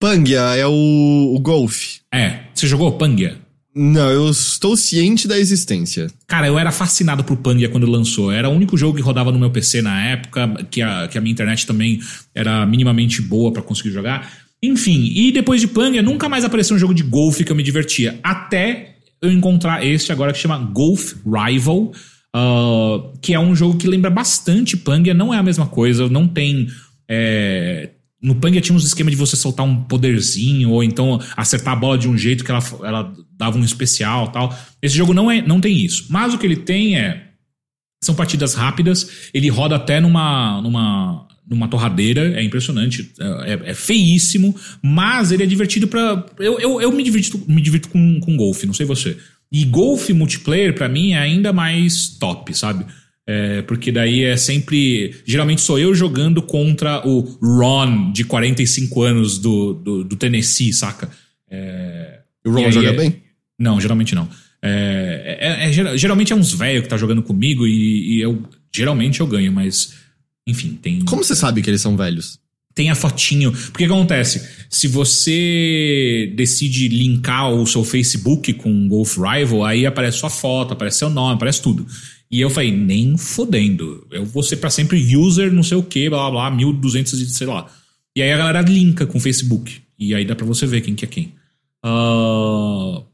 Pangia 0.00 0.40
é 0.56 0.66
o, 0.66 1.34
o 1.34 1.38
Golf. 1.40 1.98
É, 2.12 2.44
você 2.54 2.66
jogou 2.66 2.92
Pangia? 2.92 3.36
Não, 3.74 4.10
eu 4.10 4.30
estou 4.30 4.76
ciente 4.76 5.28
da 5.28 5.38
existência. 5.38 6.08
Cara, 6.26 6.46
eu 6.46 6.58
era 6.58 6.72
fascinado 6.72 7.22
por 7.22 7.36
Pangia 7.36 7.68
quando 7.68 7.86
lançou. 7.86 8.32
Era 8.32 8.48
o 8.48 8.52
único 8.52 8.76
jogo 8.76 8.96
que 8.96 9.02
rodava 9.02 9.30
no 9.30 9.38
meu 9.38 9.50
PC 9.50 9.82
na 9.82 10.04
época, 10.06 10.66
que 10.70 10.80
a, 10.80 11.06
que 11.06 11.18
a 11.18 11.20
minha 11.20 11.32
internet 11.32 11.66
também 11.66 12.00
era 12.34 12.64
minimamente 12.64 13.20
boa 13.20 13.52
pra 13.52 13.62
conseguir 13.62 13.90
jogar. 13.90 14.32
Enfim, 14.62 15.12
e 15.14 15.30
depois 15.30 15.60
de 15.60 15.68
Pangia, 15.68 16.02
nunca 16.02 16.28
mais 16.28 16.44
apareceu 16.44 16.74
um 16.74 16.78
jogo 16.78 16.94
de 16.94 17.02
golfe 17.02 17.44
que 17.44 17.52
eu 17.52 17.56
me 17.56 17.62
divertia. 17.62 18.18
Até 18.22 18.96
eu 19.20 19.32
encontrar 19.32 19.84
este 19.84 20.12
agora 20.12 20.32
que 20.32 20.38
chama 20.38 20.58
Golf 20.58 21.14
Rival, 21.24 21.92
ah, 22.34 23.12
que 23.20 23.34
é 23.34 23.40
um 23.40 23.54
jogo 23.54 23.76
que 23.76 23.88
lembra 23.88 24.10
bastante 24.10 24.76
Pangia, 24.76 25.14
não 25.14 25.32
é 25.32 25.38
a 25.38 25.42
mesma 25.42 25.66
coisa, 25.66 26.08
não 26.08 26.26
tem. 26.26 26.68
é, 27.08 27.90
no 28.20 28.34
Panga 28.34 28.60
tinha 28.60 28.74
uns 28.74 28.84
esquemas 28.84 29.12
de 29.12 29.16
você 29.16 29.36
soltar 29.36 29.64
um 29.64 29.84
poderzinho, 29.84 30.70
ou 30.70 30.82
então 30.82 31.20
acertar 31.36 31.74
a 31.74 31.76
bola 31.76 31.96
de 31.96 32.08
um 32.08 32.18
jeito 32.18 32.44
que 32.44 32.50
ela, 32.50 32.62
ela 32.82 33.14
dava 33.36 33.56
um 33.56 33.64
especial 33.64 34.28
tal. 34.28 34.56
Esse 34.82 34.96
jogo 34.96 35.14
não, 35.14 35.30
é, 35.30 35.40
não 35.40 35.60
tem 35.60 35.84
isso. 35.84 36.06
Mas 36.10 36.34
o 36.34 36.38
que 36.38 36.46
ele 36.46 36.56
tem 36.56 36.98
é. 36.98 37.26
São 38.02 38.14
partidas 38.14 38.54
rápidas, 38.54 39.30
ele 39.34 39.48
roda 39.48 39.74
até 39.74 40.00
numa, 40.00 40.62
numa, 40.62 41.27
numa 41.48 41.68
torradeira, 41.68 42.38
é 42.38 42.42
impressionante, 42.42 43.10
é, 43.44 43.70
é 43.70 43.74
feíssimo, 43.74 44.54
mas 44.82 45.32
ele 45.32 45.42
é 45.42 45.46
divertido 45.46 45.88
para 45.88 46.26
eu, 46.38 46.58
eu, 46.60 46.80
eu 46.80 46.92
me 46.92 47.02
divirto, 47.02 47.40
me 47.48 47.62
divirto 47.62 47.88
com, 47.88 48.20
com 48.20 48.36
golfe, 48.36 48.66
não 48.66 48.74
sei 48.74 48.84
você. 48.84 49.16
E 49.50 49.64
golfe 49.64 50.12
multiplayer, 50.12 50.74
para 50.74 50.88
mim, 50.88 51.12
é 51.12 51.18
ainda 51.18 51.52
mais 51.52 52.08
top, 52.08 52.56
sabe? 52.56 52.84
É, 53.30 53.60
porque 53.60 53.92
daí 53.92 54.24
é 54.24 54.38
sempre. 54.38 55.14
Geralmente 55.26 55.60
sou 55.60 55.78
eu 55.78 55.94
jogando 55.94 56.40
contra 56.40 57.06
o 57.06 57.20
Ron, 57.42 58.10
de 58.10 58.24
45 58.24 59.02
anos 59.02 59.38
do, 59.38 59.74
do, 59.74 60.04
do 60.04 60.16
Tennessee, 60.16 60.72
saca? 60.72 61.10
É, 61.50 62.20
o 62.42 62.50
Ron 62.50 62.70
joga 62.70 62.88
é, 62.88 62.92
bem? 62.92 63.16
Não, 63.58 63.78
geralmente 63.78 64.14
não. 64.14 64.26
É, 64.62 65.38
é, 65.40 65.68
é 65.68 65.96
geralmente 65.98 66.32
é 66.32 66.36
uns 66.36 66.54
velhos 66.54 66.84
que 66.84 66.88
tá 66.88 66.96
jogando 66.96 67.22
comigo 67.22 67.66
e, 67.66 68.16
e, 68.16 68.20
eu. 68.22 68.42
Geralmente 68.74 69.20
eu 69.20 69.26
ganho, 69.26 69.52
mas. 69.52 69.94
Enfim, 70.48 70.78
tem. 70.80 71.04
Como 71.04 71.22
você 71.22 71.36
sabe 71.36 71.60
que 71.60 71.68
eles 71.68 71.82
são 71.82 71.94
velhos? 71.94 72.40
Tem 72.74 72.88
a 72.88 72.94
fotinho. 72.94 73.52
Porque 73.52 73.86
que 73.86 73.92
acontece? 73.92 74.48
Se 74.70 74.88
você 74.88 76.32
decide 76.34 76.88
linkar 76.88 77.52
o 77.52 77.66
seu 77.66 77.84
Facebook 77.84 78.54
com 78.54 78.70
o 78.72 78.88
Golf 78.88 79.18
Rival, 79.18 79.64
aí 79.64 79.84
aparece 79.84 80.18
sua 80.18 80.30
foto, 80.30 80.72
aparece 80.72 80.98
seu 80.98 81.10
nome, 81.10 81.34
aparece 81.34 81.60
tudo. 81.60 81.86
E 82.30 82.40
eu 82.40 82.48
falei, 82.48 82.72
nem 82.72 83.18
fodendo. 83.18 84.06
Eu 84.10 84.24
vou 84.24 84.42
ser 84.42 84.56
pra 84.56 84.70
sempre 84.70 85.16
user, 85.16 85.52
não 85.52 85.62
sei 85.62 85.76
o 85.76 85.82
que, 85.82 86.08
blá 86.08 86.30
blá 86.30 86.48
blá, 86.48 86.56
1200 86.56 87.12
e 87.20 87.26
sei 87.28 87.46
lá. 87.46 87.66
E 88.16 88.22
aí 88.22 88.32
a 88.32 88.38
galera 88.38 88.62
linka 88.62 89.06
com 89.06 89.18
o 89.18 89.20
Facebook. 89.20 89.82
E 89.98 90.14
aí 90.14 90.24
dá 90.24 90.34
pra 90.34 90.46
você 90.46 90.66
ver 90.66 90.80
quem 90.80 90.94
que 90.94 91.04
é 91.04 91.08
quem. 91.08 91.34
Uh... 91.84 93.04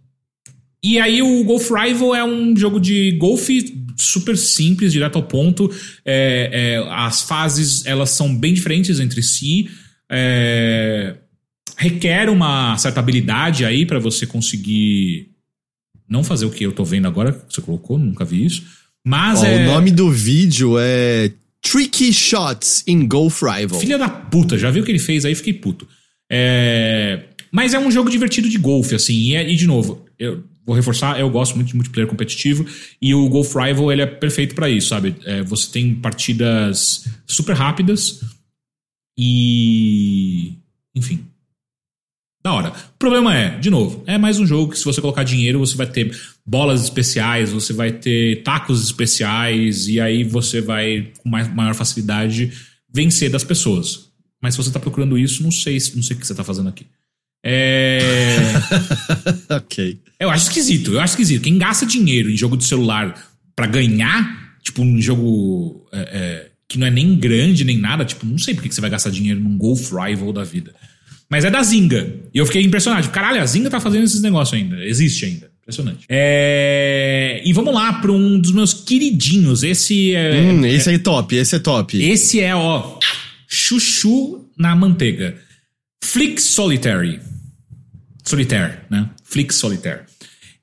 E 0.82 1.00
aí 1.00 1.22
o 1.22 1.42
Golf 1.44 1.70
Rival 1.70 2.14
é 2.14 2.22
um 2.24 2.54
jogo 2.54 2.78
de 2.78 3.12
golfe 3.12 3.83
super 3.96 4.36
simples, 4.36 4.92
direto 4.92 5.16
ao 5.16 5.22
ponto. 5.22 5.70
É, 6.04 6.50
é, 6.52 6.88
as 6.90 7.22
fases 7.22 7.84
elas 7.86 8.10
são 8.10 8.34
bem 8.34 8.54
diferentes 8.54 9.00
entre 9.00 9.22
si. 9.22 9.68
É, 10.10 11.16
requer 11.76 12.28
uma 12.28 12.76
certa 12.78 13.00
habilidade 13.00 13.64
aí 13.64 13.84
para 13.84 13.98
você 13.98 14.26
conseguir 14.26 15.30
não 16.08 16.22
fazer 16.22 16.44
o 16.44 16.50
que 16.50 16.64
eu 16.64 16.72
tô 16.72 16.84
vendo 16.84 17.08
agora, 17.08 17.32
que 17.32 17.52
você 17.52 17.60
colocou, 17.60 17.98
nunca 17.98 18.24
vi 18.24 18.44
isso. 18.44 18.62
Mas 19.04 19.42
Ó, 19.42 19.46
é... 19.46 19.66
O 19.68 19.72
nome 19.72 19.90
do 19.90 20.10
vídeo 20.10 20.76
é 20.78 21.30
Tricky 21.60 22.12
Shots 22.12 22.84
in 22.86 23.06
Golf 23.06 23.42
Rival. 23.42 23.80
Filha 23.80 23.98
da 23.98 24.08
puta, 24.08 24.56
já 24.58 24.70
viu 24.70 24.82
o 24.82 24.86
que 24.86 24.92
ele 24.92 24.98
fez 24.98 25.24
aí? 25.24 25.34
Fiquei 25.34 25.54
puto. 25.54 25.86
É... 26.30 27.24
Mas 27.50 27.72
é 27.72 27.78
um 27.78 27.90
jogo 27.90 28.10
divertido 28.10 28.48
de 28.48 28.58
golfe, 28.58 28.94
assim. 28.94 29.14
E, 29.14 29.36
é, 29.36 29.48
e, 29.48 29.56
de 29.56 29.66
novo, 29.66 30.04
eu 30.18 30.42
vou 30.64 30.74
reforçar, 30.74 31.18
eu 31.18 31.28
gosto 31.30 31.54
muito 31.54 31.68
de 31.68 31.76
multiplayer 31.76 32.08
competitivo. 32.08 32.66
E 33.00 33.14
o 33.14 33.28
Golf 33.28 33.54
Rival, 33.54 33.92
ele 33.92 34.02
é 34.02 34.06
perfeito 34.06 34.54
para 34.54 34.68
isso, 34.68 34.88
sabe? 34.88 35.16
É, 35.24 35.42
você 35.42 35.70
tem 35.70 35.94
partidas 35.94 37.06
super 37.26 37.54
rápidas. 37.54 38.20
E... 39.18 40.54
Enfim, 40.94 41.26
da 42.44 42.52
hora. 42.52 42.68
O 42.68 42.98
problema 42.98 43.34
é, 43.34 43.58
de 43.58 43.70
novo, 43.70 44.04
é 44.06 44.18
mais 44.18 44.38
um 44.38 44.46
jogo 44.46 44.72
que 44.72 44.78
se 44.78 44.84
você 44.84 45.00
colocar 45.00 45.24
dinheiro, 45.24 45.58
você 45.58 45.74
vai 45.74 45.86
ter 45.86 46.14
bolas 46.44 46.82
especiais, 46.84 47.50
você 47.50 47.72
vai 47.72 47.90
ter 47.90 48.42
tacos 48.42 48.84
especiais, 48.84 49.88
e 49.88 49.98
aí 49.98 50.22
você 50.22 50.60
vai, 50.60 51.10
com 51.22 51.28
mais, 51.30 51.52
maior 51.52 51.74
facilidade, 51.74 52.52
vencer 52.92 53.30
das 53.30 53.42
pessoas. 53.42 54.10
Mas 54.42 54.54
se 54.54 54.62
você 54.62 54.70
tá 54.70 54.78
procurando 54.78 55.16
isso, 55.16 55.42
não 55.42 55.50
sei, 55.50 55.78
não 55.94 56.02
sei 56.02 56.16
o 56.16 56.20
que 56.20 56.26
você 56.26 56.34
tá 56.34 56.44
fazendo 56.44 56.68
aqui. 56.68 56.86
É. 57.44 58.38
ok. 59.54 60.00
Eu 60.18 60.30
acho 60.30 60.48
esquisito, 60.48 60.92
eu 60.92 61.00
acho 61.00 61.12
esquisito. 61.12 61.42
Quem 61.42 61.58
gasta 61.58 61.84
dinheiro 61.84 62.30
em 62.30 62.36
jogo 62.36 62.56
de 62.56 62.64
celular 62.64 63.14
para 63.54 63.66
ganhar, 63.66 64.56
tipo, 64.62 64.82
um 64.82 65.00
jogo 65.00 65.86
é, 65.92 65.98
é, 66.00 66.46
que 66.66 66.78
não 66.78 66.86
é 66.86 66.90
nem 66.90 67.14
grande 67.14 67.64
nem 67.64 67.78
nada, 67.78 68.04
tipo, 68.04 68.24
não 68.24 68.38
sei 68.38 68.54
por 68.54 68.62
que 68.62 68.74
você 68.74 68.80
vai 68.80 68.90
gastar 68.90 69.10
dinheiro 69.10 69.38
num 69.38 69.58
Golf 69.58 69.92
Rival 69.92 70.32
da 70.32 70.42
vida. 70.42 70.74
Mas 71.28 71.44
é 71.44 71.50
da 71.50 71.62
Zinga. 71.62 72.14
E 72.32 72.38
eu 72.38 72.46
fiquei 72.46 72.62
impressionado. 72.62 73.08
Caralho, 73.10 73.42
a 73.42 73.46
Zinga 73.46 73.68
tá 73.68 73.80
fazendo 73.80 74.04
esses 74.04 74.22
negócios 74.22 74.58
ainda. 74.58 74.82
Existe 74.84 75.24
ainda. 75.26 75.50
Impressionante. 75.62 76.04
É... 76.08 77.42
E 77.44 77.52
vamos 77.52 77.74
lá 77.74 77.94
para 77.94 78.12
um 78.12 78.38
dos 78.38 78.52
meus 78.52 78.74
queridinhos. 78.74 79.62
Esse 79.62 80.14
é. 80.14 80.40
Hum, 80.40 80.64
esse 80.66 80.90
aí 80.90 80.96
é 80.96 80.98
top, 80.98 81.34
esse 81.34 81.56
é 81.56 81.58
top. 81.58 82.02
Esse 82.02 82.40
é, 82.40 82.54
ó. 82.54 82.98
Chuchu 83.48 84.44
na 84.58 84.76
manteiga. 84.76 85.36
Flick 86.02 86.40
Solitary. 86.40 87.18
Solitaire, 88.24 88.78
né? 88.90 89.10
Flick 89.22 89.54
Solitaire. 89.54 90.02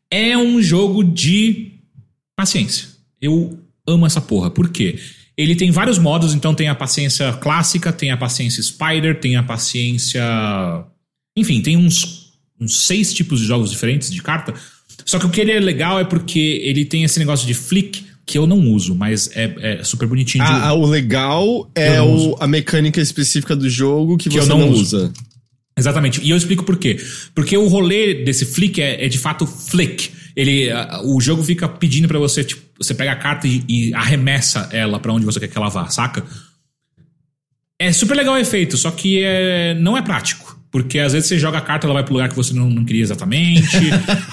É 0.09 0.37
um 0.37 0.61
jogo 0.61 1.03
de 1.03 1.73
paciência. 2.35 2.89
Eu 3.21 3.59
amo 3.87 4.05
essa 4.05 4.19
porra. 4.19 4.49
Por 4.49 4.69
quê? 4.69 4.99
Ele 5.37 5.55
tem 5.55 5.71
vários 5.71 5.97
modos, 5.97 6.33
então 6.33 6.53
tem 6.53 6.67
a 6.67 6.75
paciência 6.75 7.31
clássica, 7.33 7.93
tem 7.93 8.11
a 8.11 8.17
paciência 8.17 8.61
Spider, 8.61 9.19
tem 9.19 9.35
a 9.35 9.43
paciência. 9.43 10.21
Enfim, 11.37 11.61
tem 11.61 11.77
uns, 11.77 12.33
uns 12.59 12.85
seis 12.85 13.13
tipos 13.13 13.39
de 13.39 13.45
jogos 13.45 13.71
diferentes 13.71 14.11
de 14.11 14.21
carta. 14.21 14.53
Só 15.05 15.17
que 15.17 15.25
o 15.25 15.29
que 15.29 15.41
ele 15.41 15.51
é 15.51 15.59
legal 15.59 15.99
é 15.99 16.03
porque 16.03 16.61
ele 16.63 16.85
tem 16.85 17.03
esse 17.03 17.17
negócio 17.19 17.47
de 17.47 17.53
flick 17.53 18.05
que 18.25 18.37
eu 18.37 18.45
não 18.45 18.59
uso, 18.71 18.93
mas 18.93 19.29
é, 19.35 19.79
é 19.79 19.83
super 19.83 20.07
bonitinho. 20.07 20.43
De... 20.43 20.51
Ah, 20.51 20.73
o 20.73 20.85
legal 20.85 21.69
é 21.75 22.01
o, 22.01 22.35
a 22.39 22.47
mecânica 22.47 23.01
específica 23.01 23.55
do 23.55 23.69
jogo 23.69 24.17
que, 24.17 24.29
que 24.29 24.39
você 24.39 24.47
não, 24.47 24.59
não 24.59 24.69
usa. 24.69 25.11
Exatamente. 25.81 26.21
E 26.21 26.29
eu 26.29 26.37
explico 26.37 26.63
por 26.63 26.77
quê. 26.77 26.97
Porque 27.33 27.57
o 27.57 27.67
rolê 27.67 28.23
desse 28.23 28.45
flick 28.45 28.81
é, 28.81 29.05
é 29.05 29.09
de 29.09 29.17
fato 29.17 29.45
flick. 29.45 30.11
Ele, 30.35 30.69
o 31.03 31.19
jogo 31.19 31.43
fica 31.43 31.67
pedindo 31.67 32.07
para 32.07 32.19
você, 32.19 32.43
tipo, 32.43 32.61
você 32.77 32.93
pega 32.93 33.11
a 33.11 33.15
carta 33.15 33.47
e, 33.47 33.63
e 33.67 33.93
arremessa 33.93 34.69
ela 34.71 34.99
para 34.99 35.11
onde 35.11 35.25
você 35.25 35.39
quer 35.39 35.47
que 35.47 35.57
ela 35.57 35.69
vá, 35.69 35.87
saca? 35.89 36.23
É 37.79 37.91
super 37.91 38.15
legal 38.15 38.35
o 38.35 38.37
efeito, 38.37 38.77
só 38.77 38.91
que 38.91 39.23
é, 39.23 39.73
não 39.73 39.97
é 39.97 40.01
prático. 40.01 40.59
Porque 40.71 40.99
às 40.99 41.11
vezes 41.11 41.27
você 41.27 41.37
joga 41.37 41.57
a 41.57 41.61
carta, 41.61 41.85
ela 41.85 41.95
vai 41.95 42.03
pro 42.03 42.13
lugar 42.13 42.29
que 42.29 42.35
você 42.35 42.53
não, 42.53 42.69
não 42.69 42.85
queria 42.85 43.01
exatamente. 43.01 43.77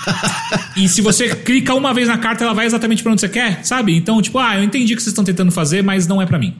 e 0.77 0.89
se 0.89 1.01
você 1.01 1.35
clica 1.35 1.75
uma 1.75 1.93
vez 1.93 2.07
na 2.07 2.17
carta, 2.17 2.45
ela 2.45 2.55
vai 2.55 2.67
exatamente 2.67 3.03
para 3.03 3.11
onde 3.11 3.21
você 3.21 3.29
quer, 3.29 3.65
sabe? 3.65 3.97
Então, 3.97 4.23
tipo, 4.23 4.39
ah, 4.39 4.57
eu 4.57 4.63
entendi 4.63 4.93
o 4.93 4.97
que 4.97 5.03
vocês 5.03 5.13
estão 5.13 5.25
tentando 5.25 5.51
fazer, 5.51 5.83
mas 5.83 6.07
não 6.07 6.23
é 6.23 6.27
para 6.27 6.39
mim. 6.39 6.55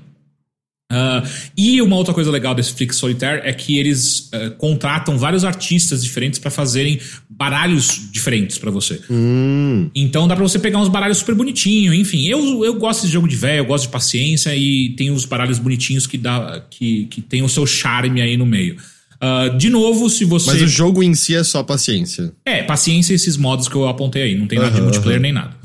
Uh, 0.91 1.29
e 1.55 1.83
uma 1.83 1.97
outra 1.97 2.15
coisa 2.15 2.31
legal 2.31 2.55
desse 2.55 2.73
Flix 2.73 2.97
Solitaire 2.97 3.43
é 3.45 3.53
que 3.53 3.79
eles 3.79 4.31
uh, 4.33 4.51
contratam 4.57 5.19
vários 5.19 5.45
artistas 5.45 6.03
diferentes 6.03 6.39
para 6.39 6.51
fazerem 6.51 6.99
baralhos 7.29 8.09
diferentes 8.11 8.57
para 8.57 8.71
você. 8.71 8.99
Hum. 9.11 9.91
Então 9.95 10.27
dá 10.27 10.35
pra 10.35 10.43
você 10.43 10.59
pegar 10.59 10.79
uns 10.79 10.89
baralhos 10.89 11.19
super 11.19 11.35
bonitinhos. 11.35 11.95
Enfim, 11.95 12.27
eu, 12.27 12.65
eu 12.65 12.75
gosto 12.75 13.07
de 13.07 13.13
jogo 13.13 13.29
de 13.29 13.37
velho, 13.37 13.59
eu 13.59 13.67
gosto 13.67 13.85
de 13.85 13.91
paciência 13.91 14.57
e 14.57 14.95
tem 14.97 15.11
uns 15.11 15.27
baralhos 15.27 15.59
bonitinhos 15.59 16.07
que, 16.07 16.17
dá, 16.17 16.63
que, 16.71 17.05
que 17.11 17.21
tem 17.21 17.43
o 17.43 17.49
seu 17.51 17.67
charme 17.67 18.23
aí 18.23 18.39
no 18.39 18.47
meio. 18.47 18.77
Uh, 19.21 19.57
de 19.59 19.69
novo, 19.69 20.09
se 20.09 20.25
você. 20.25 20.53
Mas 20.53 20.63
o 20.63 20.69
jogo 20.69 21.03
em 21.03 21.13
si 21.13 21.35
é 21.35 21.43
só 21.43 21.63
paciência. 21.63 22.33
É, 22.47 22.63
paciência 22.63 23.13
e 23.13 23.17
esses 23.17 23.37
modos 23.37 23.69
que 23.69 23.75
eu 23.75 23.87
apontei 23.89 24.23
aí. 24.23 24.35
Não 24.37 24.47
tem 24.47 24.59
nada 24.59 24.71
uhum, 24.71 24.77
de 24.77 24.83
multiplayer 24.83 25.19
uhum. 25.19 25.23
nem 25.23 25.33
nada. 25.33 25.58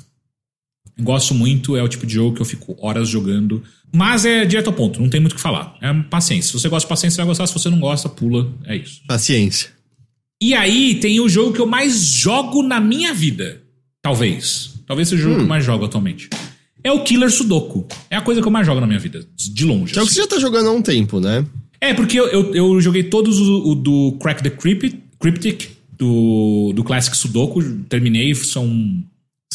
Gosto 0.99 1.33
muito, 1.33 1.75
é 1.75 1.83
o 1.83 1.87
tipo 1.87 2.05
de 2.05 2.13
jogo 2.13 2.35
que 2.35 2.41
eu 2.41 2.45
fico 2.45 2.75
horas 2.79 3.09
jogando. 3.09 3.63
Mas 3.91 4.25
é 4.25 4.45
direto 4.45 4.67
ao 4.67 4.73
ponto, 4.73 5.01
não 5.01 5.09
tem 5.09 5.19
muito 5.19 5.33
o 5.33 5.35
que 5.35 5.41
falar. 5.41 5.75
É 5.81 5.93
paciência. 6.09 6.51
Se 6.51 6.59
você 6.59 6.69
gosta 6.69 6.85
de 6.85 6.89
paciência, 6.89 7.15
você 7.15 7.21
vai 7.21 7.27
gostar. 7.27 7.47
Se 7.47 7.53
você 7.53 7.69
não 7.69 7.79
gosta, 7.79 8.09
pula. 8.09 8.51
É 8.65 8.75
isso. 8.75 9.01
Paciência. 9.07 9.69
E 10.41 10.53
aí 10.53 10.95
tem 10.95 11.19
o 11.19 11.29
jogo 11.29 11.53
que 11.53 11.61
eu 11.61 11.65
mais 11.65 11.97
jogo 11.97 12.63
na 12.63 12.79
minha 12.79 13.13
vida. 13.13 13.61
Talvez. 14.01 14.73
Talvez 14.85 15.07
seja 15.07 15.21
o 15.21 15.23
jogo 15.23 15.35
hum. 15.35 15.37
que 15.39 15.43
eu 15.45 15.49
mais 15.49 15.63
jogo 15.63 15.85
atualmente. 15.85 16.29
É 16.83 16.91
o 16.91 17.03
Killer 17.03 17.31
Sudoku. 17.31 17.87
É 18.09 18.17
a 18.17 18.21
coisa 18.21 18.41
que 18.41 18.47
eu 18.47 18.51
mais 18.51 18.65
jogo 18.65 18.81
na 18.81 18.87
minha 18.87 18.99
vida. 18.99 19.25
De 19.35 19.63
longe. 19.63 19.93
Que 19.93 19.99
é 19.99 20.01
o 20.01 20.05
que 20.05 20.11
assim. 20.11 20.15
você 20.15 20.21
já 20.21 20.27
tá 20.27 20.39
jogando 20.39 20.67
há 20.67 20.71
um 20.71 20.81
tempo, 20.81 21.19
né? 21.19 21.45
É, 21.79 21.93
porque 21.93 22.19
eu, 22.19 22.27
eu, 22.27 22.55
eu 22.55 22.81
joguei 22.81 23.03
todos 23.03 23.39
o, 23.39 23.71
o, 23.71 23.75
do 23.75 24.17
Crack 24.21 24.43
the 24.43 24.49
Cryptic, 24.49 25.69
do, 25.97 26.73
do 26.75 26.83
Classic 26.83 27.15
Sudoku. 27.15 27.61
Terminei, 27.87 28.33
são 28.35 29.03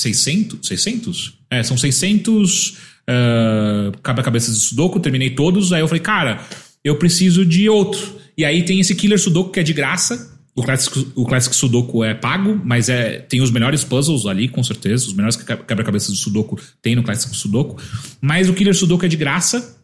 600? 0.00 0.66
600? 0.66 1.34
É, 1.50 1.62
são 1.62 1.76
600 1.76 2.70
uh, 2.70 3.92
quebra-cabeças 4.04 4.58
de 4.58 4.64
Sudoku, 4.66 5.00
terminei 5.00 5.30
todos. 5.30 5.72
Aí 5.72 5.80
eu 5.80 5.88
falei, 5.88 6.02
cara, 6.02 6.46
eu 6.84 6.96
preciso 6.96 7.44
de 7.44 7.68
outro. 7.68 8.16
E 8.36 8.44
aí 8.44 8.62
tem 8.64 8.80
esse 8.80 8.94
Killer 8.94 9.18
Sudoku 9.18 9.50
que 9.50 9.60
é 9.60 9.62
de 9.62 9.72
graça. 9.72 10.36
O 10.54 10.62
Classic, 10.62 11.06
o 11.14 11.24
Classic 11.24 11.54
Sudoku 11.54 12.02
é 12.02 12.14
pago, 12.14 12.60
mas 12.64 12.88
é, 12.88 13.20
tem 13.20 13.40
os 13.40 13.50
melhores 13.50 13.84
puzzles 13.84 14.26
ali, 14.26 14.48
com 14.48 14.62
certeza. 14.62 15.06
Os 15.06 15.12
melhores 15.12 15.36
quebra-cabeças 15.36 16.12
de 16.12 16.20
Sudoku 16.20 16.58
tem 16.82 16.96
no 16.96 17.02
Classic 17.02 17.34
Sudoku. 17.36 17.80
Mas 18.20 18.48
o 18.48 18.54
Killer 18.54 18.74
Sudoku 18.74 19.04
é 19.04 19.08
de 19.08 19.16
graça. 19.16 19.76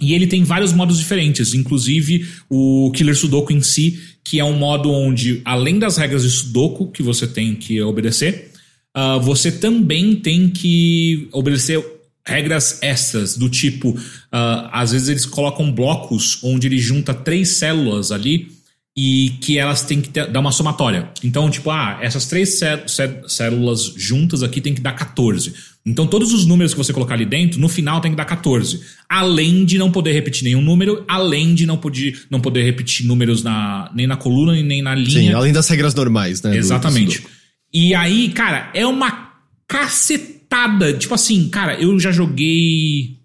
E 0.00 0.14
ele 0.14 0.26
tem 0.26 0.44
vários 0.44 0.72
modos 0.72 0.98
diferentes, 0.98 1.54
inclusive 1.54 2.26
o 2.50 2.92
Killer 2.94 3.16
Sudoku 3.16 3.50
em 3.52 3.62
si, 3.62 3.98
que 4.22 4.38
é 4.38 4.44
um 4.44 4.52
modo 4.52 4.90
onde, 4.90 5.40
além 5.42 5.78
das 5.78 5.96
regras 5.96 6.22
de 6.22 6.30
Sudoku 6.30 6.90
que 6.90 7.02
você 7.02 7.26
tem 7.26 7.54
que 7.54 7.80
obedecer, 7.80 8.50
uh, 8.96 9.20
você 9.20 9.52
também 9.52 10.16
tem 10.16 10.48
que 10.48 11.28
obedecer 11.32 11.84
regras 12.24 12.82
extras, 12.82 13.36
do 13.36 13.48
tipo, 13.48 13.90
uh, 13.90 13.98
às 14.72 14.90
vezes 14.92 15.08
eles 15.08 15.26
colocam 15.26 15.70
blocos 15.70 16.40
onde 16.42 16.66
ele 16.66 16.78
junta 16.78 17.14
três 17.14 17.50
células 17.50 18.10
ali 18.10 18.48
e 18.96 19.34
que 19.42 19.58
elas 19.58 19.82
têm 19.82 20.00
que 20.00 20.08
ter, 20.08 20.26
dar 20.26 20.40
uma 20.40 20.50
somatória. 20.50 21.10
Então, 21.22 21.50
tipo, 21.50 21.70
ah, 21.70 21.98
essas 22.00 22.24
três 22.26 22.58
células 23.28 23.92
juntas 23.94 24.42
aqui 24.42 24.60
tem 24.60 24.74
que 24.74 24.80
dar 24.80 24.92
14. 24.92 25.52
Então, 25.84 26.06
todos 26.06 26.32
os 26.32 26.46
números 26.46 26.72
que 26.72 26.78
você 26.78 26.92
colocar 26.92 27.14
ali 27.14 27.26
dentro, 27.26 27.60
no 27.60 27.68
final 27.68 28.00
tem 28.00 28.10
que 28.10 28.16
dar 28.16 28.24
14. 28.24 28.80
Além 29.06 29.66
de 29.66 29.76
não 29.76 29.92
poder 29.92 30.12
repetir 30.12 30.44
nenhum 30.44 30.62
número, 30.62 31.04
além 31.06 31.54
de 31.54 31.66
não 31.66 31.76
poder, 31.76 32.18
não 32.30 32.40
poder 32.40 32.64
repetir 32.64 33.06
números 33.06 33.42
na, 33.42 33.90
nem 33.94 34.06
na 34.06 34.16
coluna 34.16 34.52
nem 34.62 34.80
na 34.80 34.94
linha. 34.94 35.10
Sim, 35.10 35.32
além 35.32 35.52
das 35.52 35.68
regras 35.68 35.94
normais, 35.94 36.40
né? 36.40 36.56
Exatamente. 36.56 37.20
Do, 37.20 37.28
do 37.28 37.35
e 37.72 37.94
aí, 37.94 38.30
cara, 38.30 38.70
é 38.74 38.86
uma 38.86 39.32
cacetada. 39.66 40.92
Tipo 40.94 41.14
assim, 41.14 41.48
cara, 41.48 41.80
eu 41.80 41.98
já 41.98 42.12
joguei. 42.12 43.16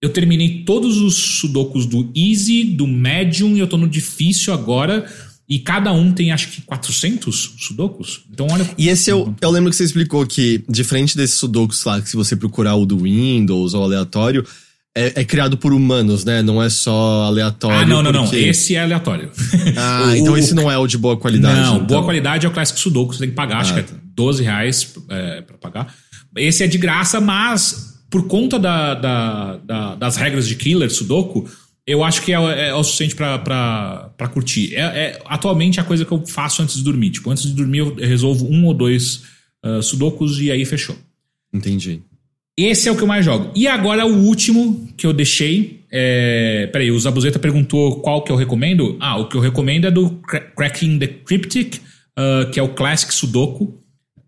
Eu 0.00 0.10
terminei 0.10 0.62
todos 0.64 0.98
os 0.98 1.14
sudokus 1.14 1.84
do 1.84 2.10
Easy, 2.14 2.64
do 2.64 2.86
Medium 2.86 3.56
e 3.56 3.58
eu 3.58 3.66
tô 3.66 3.76
no 3.76 3.88
difícil 3.88 4.52
agora. 4.52 5.04
E 5.48 5.58
cada 5.58 5.92
um 5.92 6.12
tem 6.12 6.30
acho 6.30 6.50
que 6.50 6.60
400 6.60 7.54
sudokus. 7.58 8.20
Então 8.30 8.46
olha. 8.50 8.68
E 8.76 8.88
esse 8.88 9.10
eu, 9.10 9.34
eu 9.40 9.50
lembro 9.50 9.70
que 9.70 9.76
você 9.76 9.84
explicou 9.84 10.26
que, 10.26 10.62
diferente 10.68 11.16
desses 11.16 11.36
sudokus 11.36 11.82
lá, 11.84 12.00
que 12.00 12.10
se 12.10 12.16
você 12.16 12.36
procurar 12.36 12.76
o 12.76 12.84
do 12.84 12.98
Windows 12.98 13.72
ou 13.72 13.82
aleatório, 13.82 14.46
é, 14.96 15.20
é, 15.20 15.24
criado 15.24 15.56
por 15.56 15.72
humanos, 15.72 16.24
né? 16.24 16.42
Não 16.42 16.62
é 16.62 16.68
só 16.68 17.24
aleatório. 17.24 17.78
Ah, 17.78 17.86
não, 17.86 18.02
não, 18.02 18.12
porque... 18.24 18.40
não. 18.40 18.48
Esse 18.48 18.74
é 18.74 18.82
aleatório. 18.82 19.30
Ah, 19.76 20.08
o, 20.08 20.16
então 20.16 20.36
esse 20.36 20.54
não 20.54 20.70
é 20.70 20.76
o 20.76 20.86
de 20.86 20.98
boa 20.98 21.16
qualidade. 21.16 21.60
Não, 21.60 21.76
então. 21.76 21.86
boa 21.86 22.02
qualidade 22.02 22.46
é 22.46 22.48
o 22.48 22.52
Classic 22.52 22.78
Sudoku, 22.78 23.12
você 23.12 23.20
tem 23.20 23.28
que 23.28 23.34
pagar, 23.34 23.58
ah, 23.58 23.60
acho 23.60 23.74
que 23.74 23.80
é 23.80 23.84
12 24.14 24.42
tá. 24.42 24.50
reais 24.50 24.94
é, 25.08 25.40
pra 25.42 25.56
pagar. 25.58 25.94
Esse 26.36 26.64
é 26.64 26.66
de 26.66 26.78
graça, 26.78 27.20
mas 27.20 27.98
por 28.10 28.26
conta 28.26 28.58
da, 28.58 28.94
da, 28.94 29.56
da, 29.58 29.94
das 29.94 30.16
regras 30.16 30.48
de 30.48 30.56
killer 30.56 30.90
Sudoku, 30.90 31.48
eu 31.86 32.04
acho 32.04 32.22
que 32.22 32.32
é, 32.32 32.36
é, 32.36 32.68
é 32.68 32.74
o 32.74 32.82
suficiente 32.82 33.14
para 33.14 34.30
curtir. 34.32 34.74
É, 34.74 34.80
é, 34.80 35.22
atualmente 35.26 35.80
a 35.80 35.84
coisa 35.84 36.04
que 36.04 36.12
eu 36.12 36.24
faço 36.26 36.62
antes 36.62 36.76
de 36.76 36.82
dormir. 36.82 37.10
Tipo, 37.10 37.30
antes 37.30 37.44
de 37.44 37.52
dormir 37.52 37.78
eu 37.78 37.94
resolvo 37.94 38.46
um 38.46 38.66
ou 38.66 38.74
dois 38.74 39.22
uh, 39.64 39.82
Sudokus 39.82 40.38
e 40.38 40.50
aí 40.50 40.64
fechou. 40.64 40.96
Entendi. 41.52 42.02
Esse 42.58 42.88
é 42.88 42.92
o 42.92 42.96
que 42.96 43.02
eu 43.02 43.06
mais 43.06 43.24
jogo. 43.24 43.52
E 43.54 43.68
agora 43.68 44.04
o 44.04 44.24
último 44.24 44.88
que 44.96 45.06
eu 45.06 45.12
deixei. 45.12 45.84
É... 45.92 46.68
Peraí, 46.72 46.90
o 46.90 46.98
Zabuzeta 46.98 47.38
perguntou 47.38 48.00
qual 48.00 48.24
que 48.24 48.32
eu 48.32 48.36
recomendo. 48.36 48.96
Ah, 48.98 49.16
o 49.16 49.28
que 49.28 49.36
eu 49.36 49.40
recomendo 49.40 49.86
é 49.86 49.92
do 49.92 50.10
Cracking 50.56 50.98
the 50.98 51.06
Cryptic, 51.06 51.76
uh, 51.76 52.50
que 52.50 52.58
é 52.58 52.62
o 52.62 52.70
Classic 52.70 53.14
Sudoku. 53.14 53.80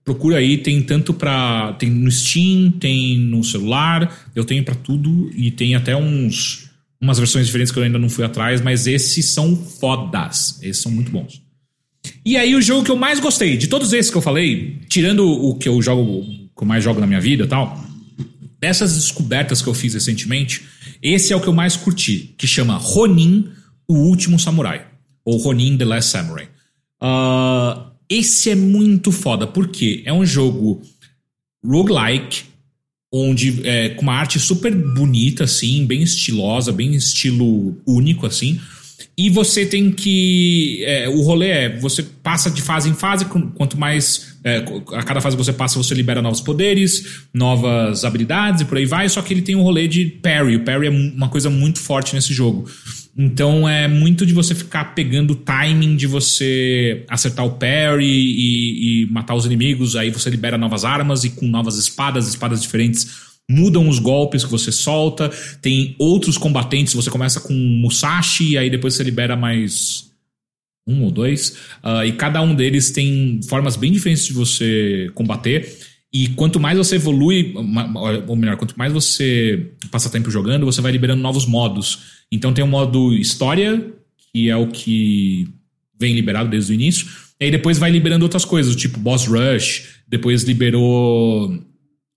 Procura 0.05 0.39
aí, 0.39 0.59
tem 0.59 0.81
tanto 0.81 1.13
pra. 1.13 1.73
Tem 1.73 1.91
no 1.91 2.09
Steam, 2.09 2.71
tem 2.71 3.19
no 3.19 3.43
celular, 3.43 4.31
eu 4.35 4.45
tenho 4.45 4.65
para 4.65 4.77
tudo 4.77 5.29
e 5.35 5.51
tem 5.51 5.75
até 5.75 5.97
uns 5.97 6.71
umas 7.01 7.19
versões 7.19 7.47
diferentes 7.47 7.73
que 7.73 7.79
eu 7.79 7.83
ainda 7.83 7.99
não 7.99 8.09
fui 8.09 8.25
atrás, 8.25 8.61
mas 8.61 8.87
esses 8.87 9.31
são 9.31 9.57
fodas. 9.57 10.61
Esses 10.63 10.83
são 10.83 10.93
muito 10.93 11.11
bons. 11.11 11.43
E 12.25 12.37
aí, 12.37 12.55
o 12.55 12.63
jogo 12.63 12.85
que 12.85 12.91
eu 12.91 12.97
mais 12.97 13.19
gostei, 13.19 13.57
de 13.57 13.67
todos 13.67 13.93
esses 13.93 14.11
que 14.11 14.17
eu 14.17 14.23
falei, 14.23 14.79
tirando 14.89 15.27
o 15.27 15.57
que 15.57 15.69
eu 15.69 15.83
jogo, 15.83 16.23
que 16.57 16.63
eu 16.63 16.67
mais 16.67 16.85
jogo 16.85 17.01
na 17.01 17.07
minha 17.07 17.21
vida 17.21 17.45
e 17.45 17.47
tal, 17.49 17.90
dessas 18.61 18.95
descobertas 18.95 19.63
que 19.63 19.69
eu 19.69 19.75
fiz 19.75 19.95
recentemente, 19.95 20.67
esse 21.03 21.33
é 21.33 21.37
o 21.37 21.41
que 21.41 21.49
eu 21.49 21.53
mais 21.53 21.77
curti, 21.77 22.35
que 22.37 22.47
chama 22.47 22.77
Ronin, 22.77 23.49
o 23.89 23.95
Último 23.95 24.39
Samurai. 24.39 24.87
Ou 25.25 25.39
Ronin, 25.39 25.77
The 25.79 25.85
Last 25.85 26.11
Samurai. 26.11 26.49
Uh, 27.03 27.91
esse 28.09 28.51
é 28.51 28.55
muito 28.55 29.11
foda, 29.11 29.47
porque 29.47 30.03
é 30.05 30.13
um 30.13 30.27
jogo 30.27 30.83
roguelike, 31.65 32.43
onde 33.13 33.67
é, 33.67 33.91
com 33.91 34.03
uma 34.03 34.15
arte 34.15 34.39
super 34.39 34.75
bonita, 34.75 35.45
assim, 35.45 35.87
bem 35.87 36.03
estilosa, 36.03 36.73
bem 36.73 36.95
estilo 36.95 37.77
único, 37.87 38.27
assim. 38.27 38.61
E 39.21 39.29
você 39.29 39.67
tem 39.67 39.91
que. 39.91 40.83
É, 40.83 41.07
o 41.07 41.21
rolê 41.21 41.49
é: 41.49 41.79
você 41.79 42.03
passa 42.03 42.51
de 42.51 42.63
fase 42.63 42.89
em 42.89 42.95
fase, 42.95 43.27
quanto 43.27 43.79
mais. 43.79 44.31
É, 44.43 44.65
a 44.95 45.03
cada 45.03 45.21
fase 45.21 45.37
que 45.37 45.45
você 45.45 45.53
passa, 45.53 45.77
você 45.77 45.95
libera 45.95 46.23
novos 46.23 46.41
poderes, 46.41 47.27
novas 47.35 48.03
habilidades 48.03 48.63
e 48.63 48.65
por 48.65 48.79
aí 48.79 48.87
vai. 48.87 49.07
Só 49.11 49.21
que 49.21 49.35
ele 49.35 49.43
tem 49.43 49.55
um 49.55 49.61
rolê 49.61 49.87
de 49.87 50.07
parry. 50.07 50.57
O 50.57 50.65
parry 50.65 50.87
é 50.87 50.91
uma 50.91 51.29
coisa 51.29 51.51
muito 51.51 51.81
forte 51.81 52.15
nesse 52.15 52.33
jogo. 52.33 52.67
Então 53.15 53.69
é 53.69 53.87
muito 53.87 54.25
de 54.25 54.33
você 54.33 54.55
ficar 54.55 54.95
pegando 54.95 55.33
o 55.33 55.37
timing 55.37 55.97
de 55.97 56.07
você 56.07 57.05
acertar 57.07 57.45
o 57.45 57.51
parry 57.51 58.07
e, 58.07 59.03
e 59.03 59.07
matar 59.11 59.35
os 59.35 59.45
inimigos. 59.45 59.97
Aí 59.97 60.09
você 60.09 60.31
libera 60.31 60.57
novas 60.57 60.83
armas 60.83 61.25
e 61.25 61.29
com 61.29 61.47
novas 61.47 61.77
espadas, 61.77 62.27
espadas 62.27 62.63
diferentes 62.63 63.30
mudam 63.51 63.89
os 63.89 63.99
golpes 63.99 64.45
que 64.45 64.51
você 64.51 64.71
solta, 64.71 65.29
tem 65.61 65.97
outros 65.99 66.39
combatentes, 66.39 66.95
você 66.95 67.11
começa 67.11 67.41
com 67.41 67.53
Musashi, 67.53 68.57
aí 68.57 68.71
depois 68.71 68.95
você 68.95 69.03
libera 69.03 69.37
mais 69.37 70.09
um 70.87 71.03
ou 71.03 71.11
dois, 71.11 71.57
uh, 71.85 72.05
e 72.05 72.13
cada 72.13 72.41
um 72.41 72.55
deles 72.55 72.91
tem 72.91 73.41
formas 73.49 73.77
bem 73.77 73.91
diferentes 73.91 74.27
de 74.27 74.33
você 74.33 75.11
combater. 75.15 75.79
E 76.13 76.29
quanto 76.29 76.59
mais 76.59 76.77
você 76.77 76.97
evolui, 76.97 77.55
ou 78.27 78.35
melhor, 78.35 78.57
quanto 78.57 78.77
mais 78.77 78.93
você 78.93 79.71
passa 79.91 80.11
tempo 80.11 80.31
jogando, 80.31 80.67
você 80.67 80.81
vai 80.81 80.91
liberando 80.91 81.23
novos 81.23 81.47
modos. 81.47 82.21
Então 82.33 82.53
tem 82.53 82.65
o 82.65 82.69
modo 82.69 83.15
história, 83.15 83.93
que 84.33 84.51
é 84.51 84.57
o 84.57 84.67
que 84.67 85.49
vem 85.99 86.15
liberado 86.15 86.51
desde 86.51 86.73
o 86.73 86.75
início. 86.75 87.07
E 87.39 87.45
aí 87.45 87.51
depois 87.51 87.79
vai 87.79 87.93
liberando 87.93 88.25
outras 88.25 88.45
coisas, 88.45 88.75
tipo 88.75 88.99
Boss 88.99 89.27
Rush, 89.27 90.01
depois 90.09 90.43
liberou 90.43 91.63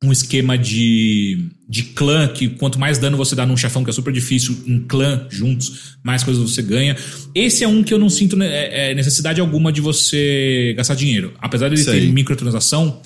um 0.04 0.12
esquema 0.12 0.58
de, 0.58 1.49
de 1.68 1.84
clã, 1.84 2.28
que 2.28 2.49
quanto 2.49 2.78
mais 2.78 2.97
dano 2.97 3.16
você 3.16 3.36
dá 3.36 3.45
num 3.45 3.56
chefão, 3.56 3.84
que 3.84 3.89
é 3.89 3.93
super 3.93 4.12
difícil, 4.12 4.62
em 4.68 4.82
clã 4.82 5.26
juntos, 5.30 5.97
mais 6.04 6.24
coisas 6.24 6.43
você 6.43 6.62
ganha. 6.62 6.95
Esse 7.34 7.64
é 7.64 7.68
um 7.68 7.82
que 7.82 7.93
eu 7.93 7.97
não 7.97 8.10
sinto 8.10 8.36
né, 8.36 8.47
é, 8.47 8.91
é, 8.91 8.95
necessidade 8.95 9.39
alguma 9.39 9.72
de 9.72 9.80
você 9.80 10.74
gastar 10.76 10.95
dinheiro. 10.95 11.34
Apesar 11.39 11.70
de 11.70 11.76
ele 11.76 11.84
Sei. 11.84 12.01
ter 12.01 12.12
microtransação, 12.12 13.01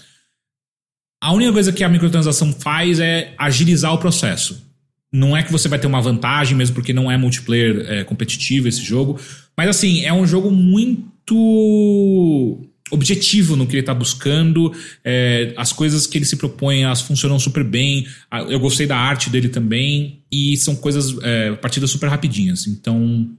a 1.22 1.32
única 1.32 1.54
coisa 1.54 1.72
que 1.72 1.84
a 1.84 1.89
microtransação 1.89 2.52
faz 2.52 3.00
é 3.00 3.34
agilizar 3.38 3.93
o 3.93 4.00
processo. 4.00 4.66
Não 5.14 5.38
é 5.38 5.43
que 5.43 5.52
você 5.52 5.68
vai 5.68 5.80
ter 5.80 5.88
uma 5.88 6.02
vantagem, 6.02 6.58
mesmo 6.58 6.74
porque 6.74 6.93
não 6.93 7.12
é 7.12 7.18
multiplayer 7.18 7.86
é, 7.88 8.04
competitivo 8.04 8.68
esse 8.68 8.84
jogo. 8.84 9.20
Mas 9.56 9.70
assim, 9.70 10.04
é 10.04 10.12
um 10.12 10.26
jogo 10.26 10.50
muito 10.50 12.68
objetivo 12.91 13.55
no 13.55 13.65
que 13.65 13.73
ele 13.73 13.81
está 13.81 13.93
buscando, 13.93 14.73
é, 15.03 15.53
as 15.57 15.73
coisas 15.73 16.07
que 16.07 16.17
ele 16.17 16.25
se 16.25 16.35
propõe, 16.35 16.83
elas 16.83 17.01
funcionam 17.01 17.38
super 17.39 17.63
bem. 17.63 18.07
Eu 18.49 18.59
gostei 18.59 18.88
da 18.88 18.97
arte 18.97 19.29
dele 19.29 19.49
também, 19.49 20.23
e 20.31 20.55
são 20.57 20.75
coisas, 20.75 21.15
é, 21.23 21.53
partidas 21.53 21.89
super 21.91 22.09
rapidinhas. 22.09 22.67
Então, 22.67 23.29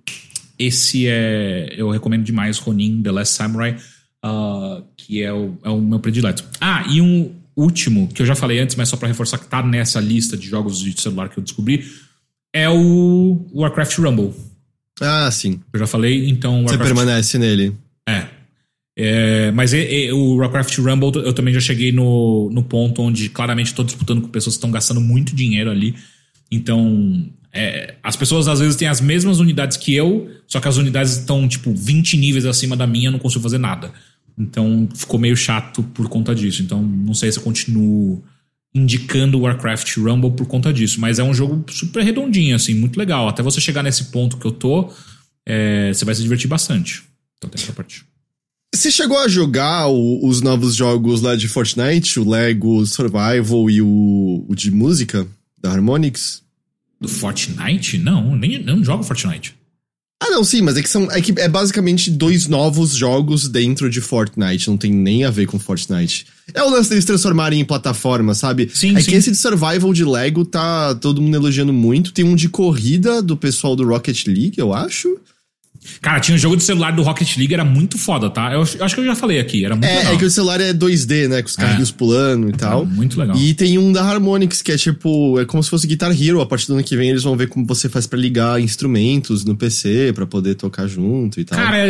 esse 0.58 1.06
é. 1.06 1.74
Eu 1.76 1.90
recomendo 1.90 2.24
demais 2.24 2.58
Ronin, 2.58 3.02
The 3.02 3.12
Last 3.12 3.34
Samurai, 3.34 3.76
uh, 4.24 4.84
que 4.96 5.22
é 5.22 5.32
o, 5.32 5.56
é 5.64 5.70
o 5.70 5.80
meu 5.80 6.00
predileto. 6.00 6.44
Ah, 6.60 6.84
e 6.90 7.00
um 7.00 7.32
último, 7.56 8.08
que 8.08 8.22
eu 8.22 8.26
já 8.26 8.34
falei 8.34 8.58
antes, 8.58 8.76
mas 8.76 8.88
só 8.88 8.96
para 8.96 9.08
reforçar 9.08 9.38
que 9.38 9.46
tá 9.46 9.62
nessa 9.62 10.00
lista 10.00 10.36
de 10.36 10.46
jogos 10.46 10.78
de 10.78 11.00
celular 11.00 11.28
que 11.28 11.38
eu 11.38 11.42
descobri, 11.42 11.84
é 12.52 12.68
o 12.68 13.46
Warcraft 13.52 13.98
Rumble. 13.98 14.32
Ah, 15.00 15.30
sim. 15.30 15.60
Eu 15.72 15.80
já 15.80 15.86
falei, 15.86 16.28
então. 16.28 16.64
Warcraft... 16.64 16.78
Você 16.78 16.94
permanece 16.94 17.38
nele. 17.38 17.74
É, 18.08 18.26
é, 19.00 19.52
mas 19.52 19.72
o 20.12 20.34
Warcraft 20.38 20.76
Rumble 20.78 21.22
eu 21.24 21.32
também 21.32 21.54
já 21.54 21.60
cheguei 21.60 21.92
no, 21.92 22.50
no 22.52 22.64
ponto 22.64 23.00
onde 23.00 23.28
claramente 23.28 23.68
estou 23.68 23.84
disputando 23.84 24.20
com 24.22 24.28
pessoas 24.28 24.56
que 24.56 24.58
estão 24.58 24.72
gastando 24.72 25.00
muito 25.00 25.36
dinheiro 25.36 25.70
ali. 25.70 25.94
Então, 26.50 27.30
é, 27.52 27.94
as 28.02 28.16
pessoas 28.16 28.48
às 28.48 28.58
vezes 28.58 28.74
têm 28.74 28.88
as 28.88 29.00
mesmas 29.00 29.38
unidades 29.38 29.76
que 29.76 29.94
eu, 29.94 30.28
só 30.48 30.58
que 30.58 30.66
as 30.66 30.78
unidades 30.78 31.12
estão 31.12 31.46
tipo 31.46 31.72
20 31.72 32.16
níveis 32.16 32.44
acima 32.44 32.76
da 32.76 32.88
minha, 32.88 33.08
não 33.08 33.20
consigo 33.20 33.40
fazer 33.40 33.58
nada. 33.58 33.92
Então 34.36 34.88
ficou 34.92 35.20
meio 35.20 35.36
chato 35.36 35.80
por 35.94 36.08
conta 36.08 36.34
disso. 36.34 36.60
Então 36.60 36.82
não 36.82 37.14
sei 37.14 37.30
se 37.30 37.38
eu 37.38 37.44
continuo 37.44 38.20
indicando 38.74 39.38
o 39.38 39.42
Warcraft 39.42 39.96
Rumble 39.98 40.32
por 40.32 40.48
conta 40.48 40.72
disso. 40.72 41.00
Mas 41.00 41.20
é 41.20 41.22
um 41.22 41.32
jogo 41.32 41.64
super 41.70 42.02
redondinho, 42.02 42.56
assim, 42.56 42.74
muito 42.74 42.98
legal. 42.98 43.28
Até 43.28 43.44
você 43.44 43.60
chegar 43.60 43.84
nesse 43.84 44.06
ponto 44.06 44.38
que 44.38 44.46
eu 44.46 44.52
tô, 44.52 44.92
é, 45.46 45.92
você 45.94 46.04
vai 46.04 46.16
se 46.16 46.22
divertir 46.22 46.48
bastante. 46.48 47.04
Então 47.36 47.48
tem 47.48 47.62
essa 47.62 47.72
parte. 47.72 48.07
Você 48.74 48.90
chegou 48.90 49.18
a 49.18 49.28
jogar 49.28 49.88
o, 49.88 50.26
os 50.26 50.40
novos 50.40 50.74
jogos 50.74 51.22
lá 51.22 51.34
de 51.34 51.48
Fortnite, 51.48 52.20
o 52.20 52.28
Lego 52.28 52.84
Survival 52.86 53.70
e 53.70 53.80
o, 53.80 54.44
o 54.46 54.54
de 54.54 54.70
música 54.70 55.26
da 55.60 55.72
Harmonix? 55.72 56.42
Do 57.00 57.08
Fortnite? 57.08 57.98
Não, 57.98 58.36
nem 58.36 58.62
não 58.62 58.84
jogo 58.84 59.02
Fortnite. 59.02 59.58
Ah, 60.20 60.30
não, 60.30 60.42
sim, 60.42 60.60
mas 60.62 60.76
é 60.76 60.82
que 60.82 60.88
são 60.88 61.10
é 61.12 61.20
que 61.20 61.32
é 61.40 61.48
basicamente 61.48 62.10
dois 62.10 62.48
novos 62.48 62.92
jogos 62.94 63.48
dentro 63.48 63.88
de 63.88 64.00
Fortnite, 64.00 64.68
não 64.68 64.76
tem 64.76 64.92
nem 64.92 65.24
a 65.24 65.30
ver 65.30 65.46
com 65.46 65.58
Fortnite. 65.58 66.26
É 66.52 66.62
o 66.62 66.68
lance 66.68 66.90
deles 66.90 67.04
transformarem 67.04 67.60
em 67.60 67.64
plataforma, 67.64 68.34
sabe? 68.34 68.68
Sim, 68.74 68.96
é 68.96 69.00
sim. 69.00 69.10
que 69.10 69.16
esse 69.16 69.30
de 69.30 69.36
survival 69.36 69.92
de 69.92 70.04
Lego 70.04 70.44
tá 70.44 70.94
todo 70.96 71.22
mundo 71.22 71.36
elogiando 71.36 71.72
muito. 71.72 72.12
Tem 72.12 72.24
um 72.24 72.34
de 72.34 72.48
corrida 72.48 73.22
do 73.22 73.36
pessoal 73.36 73.76
do 73.76 73.86
Rocket 73.86 74.26
League, 74.26 74.54
eu 74.58 74.74
acho. 74.74 75.18
Cara, 76.00 76.20
tinha 76.20 76.34
um 76.34 76.38
jogo 76.38 76.56
de 76.56 76.62
celular 76.62 76.92
do 76.92 77.02
Rocket 77.02 77.36
League, 77.36 77.52
era 77.54 77.64
muito 77.64 77.96
foda, 77.98 78.28
tá? 78.30 78.52
Eu 78.52 78.62
acho, 78.62 78.82
acho 78.82 78.94
que 78.94 79.00
eu 79.00 79.04
já 79.06 79.14
falei 79.14 79.38
aqui, 79.40 79.64
era 79.64 79.74
muito 79.74 79.86
É, 79.90 79.98
legal. 79.98 80.14
é 80.14 80.16
que 80.16 80.24
o 80.24 80.30
celular 80.30 80.60
é 80.60 80.72
2D, 80.72 81.28
né? 81.28 81.42
Com 81.42 81.48
os 81.48 81.56
carrinhos 81.56 81.90
pulando 81.90 82.48
e 82.48 82.52
tal. 82.52 82.84
muito 82.86 83.18
legal. 83.18 83.36
E 83.36 83.54
tem 83.54 83.78
um 83.78 83.92
da 83.92 84.02
Harmonix, 84.02 84.62
que 84.62 84.72
é 84.72 84.76
tipo, 84.76 85.38
é 85.40 85.44
como 85.44 85.62
se 85.62 85.70
fosse 85.70 85.86
Guitar 85.86 86.10
Hero. 86.12 86.40
A 86.40 86.46
partir 86.46 86.66
do 86.68 86.74
ano 86.74 86.84
que 86.84 86.96
vem 86.96 87.10
eles 87.10 87.22
vão 87.22 87.36
ver 87.36 87.48
como 87.48 87.66
você 87.66 87.88
faz 87.88 88.06
pra 88.06 88.18
ligar 88.18 88.60
instrumentos 88.60 89.44
no 89.44 89.56
PC, 89.56 90.12
pra 90.14 90.26
poder 90.26 90.54
tocar 90.54 90.86
junto 90.86 91.40
e 91.40 91.44
tal. 91.44 91.58
Cara, 91.58 91.88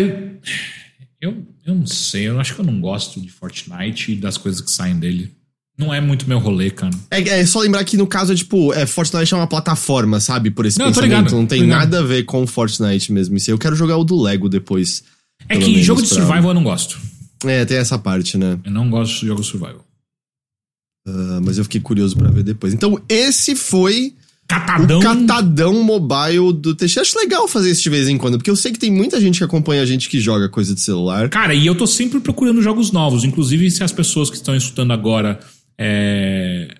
eu, 1.20 1.44
eu 1.66 1.74
não 1.74 1.86
sei, 1.86 2.28
eu 2.28 2.38
acho 2.40 2.54
que 2.54 2.60
eu 2.60 2.64
não 2.64 2.80
gosto 2.80 3.20
de 3.20 3.28
Fortnite 3.28 4.12
e 4.12 4.16
das 4.16 4.36
coisas 4.36 4.60
que 4.60 4.70
saem 4.70 4.96
dele. 4.98 5.30
Não 5.78 5.94
é 5.94 6.00
muito 6.00 6.28
meu 6.28 6.38
rolê, 6.40 6.70
cara. 6.70 6.90
É, 7.10 7.20
é 7.20 7.46
só 7.46 7.60
lembrar 7.60 7.84
que 7.84 7.96
no 7.96 8.06
caso 8.06 8.32
é 8.32 8.34
tipo, 8.36 8.72
é, 8.74 8.84
Fortnite 8.84 9.32
é 9.32 9.36
uma 9.36 9.46
plataforma, 9.46 10.18
sabe? 10.18 10.50
Por 10.50 10.66
esse 10.66 10.76
Não, 10.78 10.86
pensamento. 10.86 11.08
ligado, 11.08 11.30
não 11.36 11.46
tem 11.46 11.64
nada 11.64 12.00
a 12.00 12.02
ver 12.02 12.24
com 12.24 12.44
Fortnite 12.48 13.12
mesmo. 13.12 13.36
Isso. 13.36 13.48
Eu 13.50 13.56
quero 13.58 13.76
jogar 13.76 13.96
o 13.96 14.02
do 14.04 14.20
Lego 14.20 14.48
depois. 14.48 15.04
É 15.48 15.56
que 15.56 15.66
menos 15.70 15.84
jogo 15.86 16.02
de 16.02 16.08
pra- 16.08 16.16
survival 16.18 16.50
eu 16.50 16.54
não 16.54 16.64
gosto. 16.64 16.98
É, 17.44 17.64
tem 17.64 17.76
essa 17.76 17.96
parte, 17.96 18.36
né? 18.36 18.58
Eu 18.64 18.72
não 18.72 18.90
gosto 18.90 19.20
de 19.20 19.26
jogos 19.28 19.46
survival. 19.46 19.84
Ah, 21.06 21.40
mas 21.42 21.58
eu 21.58 21.64
fiquei 21.64 21.80
curioso 21.80 22.16
pra 22.16 22.28
ver 22.30 22.42
depois. 22.42 22.74
Então, 22.74 23.00
esse 23.08 23.54
foi 23.54 24.12
Catadão. 24.48 24.98
o 24.98 25.02
catadão 25.02 25.82
mobile 25.84 26.52
do 26.52 26.74
TX. 26.74 26.98
Acho 26.98 27.18
legal 27.18 27.46
fazer 27.46 27.70
isso 27.70 27.82
de 27.82 27.90
vez 27.90 28.08
em 28.08 28.18
quando, 28.18 28.36
porque 28.38 28.50
eu 28.50 28.56
sei 28.56 28.72
que 28.72 28.78
tem 28.78 28.90
muita 28.90 29.20
gente 29.20 29.38
que 29.38 29.44
acompanha 29.44 29.82
a 29.82 29.86
gente 29.86 30.08
que 30.08 30.18
joga 30.18 30.48
coisa 30.48 30.74
de 30.74 30.80
celular. 30.80 31.28
Cara, 31.28 31.54
e 31.54 31.66
eu 31.66 31.74
tô 31.76 31.86
sempre 31.86 32.18
procurando 32.20 32.60
jogos 32.60 32.90
novos. 32.90 33.24
Inclusive, 33.24 33.70
se 33.70 33.84
as 33.84 33.92
pessoas 33.92 34.28
que 34.28 34.36
estão 34.36 34.56
escutando 34.56 34.92
agora 34.92 35.38
é, 35.78 36.74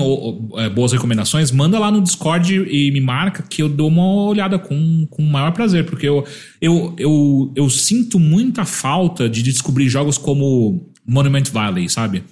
ou- 0.00 0.48
ou, 0.50 0.60
é, 0.60 0.68
boas 0.68 0.92
recomendações, 0.92 1.52
manda 1.52 1.78
lá 1.78 1.90
no 1.92 2.00
Discord 2.02 2.52
e 2.54 2.90
me 2.90 3.00
marca 3.00 3.42
que 3.48 3.62
eu 3.62 3.68
dou 3.68 3.86
uma 3.88 4.04
olhada 4.24 4.58
com, 4.58 5.06
com 5.08 5.22
o 5.22 5.30
maior 5.30 5.52
prazer. 5.52 5.84
Porque 5.86 6.08
eu, 6.08 6.26
eu, 6.60 6.94
eu, 6.98 7.52
eu 7.56 7.70
sinto 7.70 8.18
muita 8.18 8.64
falta 8.64 9.28
de 9.28 9.42
descobrir 9.42 9.88
jogos 9.88 10.18
como 10.18 10.90
Monument 11.06 11.44
Valley, 11.52 11.88
sabe? 11.88 12.24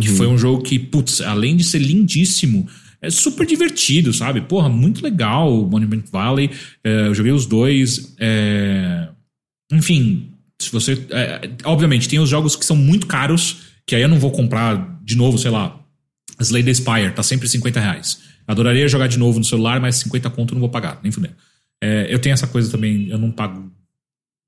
Que 0.00 0.08
foi 0.08 0.26
um 0.26 0.36
jogo 0.38 0.62
que, 0.62 0.78
putz, 0.78 1.20
além 1.20 1.56
de 1.56 1.64
ser 1.64 1.78
lindíssimo, 1.78 2.66
é 3.02 3.08
super 3.10 3.46
divertido, 3.46 4.12
sabe? 4.12 4.40
Porra, 4.42 4.68
muito 4.68 5.02
legal 5.02 5.62
o 5.62 5.68
Monument 5.68 6.02
Valley. 6.12 6.50
É, 6.84 7.06
eu 7.06 7.14
joguei 7.14 7.32
os 7.32 7.46
dois. 7.46 8.14
é, 8.18 9.08
enfim, 9.72 10.32
se 10.60 10.70
você. 10.70 11.06
é, 11.10 11.48
obviamente, 11.64 12.08
tem 12.08 12.18
os 12.18 12.28
jogos 12.28 12.56
que 12.56 12.64
são 12.66 12.76
muito 12.76 13.06
caros, 13.06 13.58
que 13.86 13.94
aí 13.94 14.02
eu 14.02 14.08
não 14.08 14.18
vou 14.18 14.30
comprar 14.30 14.99
de 15.10 15.16
novo, 15.16 15.36
sei 15.36 15.50
lá. 15.50 15.76
Slay 16.40 16.62
the 16.62 16.72
Spire, 16.72 17.12
tá 17.12 17.22
sempre 17.22 17.48
50 17.48 17.80
reais. 17.80 18.20
Adoraria 18.46 18.88
jogar 18.88 19.08
de 19.08 19.18
novo 19.18 19.38
no 19.38 19.44
celular, 19.44 19.80
mas 19.80 19.96
50 19.96 20.30
conto 20.30 20.54
não 20.54 20.60
vou 20.60 20.70
pagar, 20.70 21.00
nem 21.02 21.10
fuder. 21.10 21.32
É, 21.82 22.06
eu 22.12 22.18
tenho 22.18 22.32
essa 22.32 22.46
coisa 22.46 22.70
também, 22.70 23.08
eu 23.08 23.18
não 23.18 23.30
pago. 23.30 23.70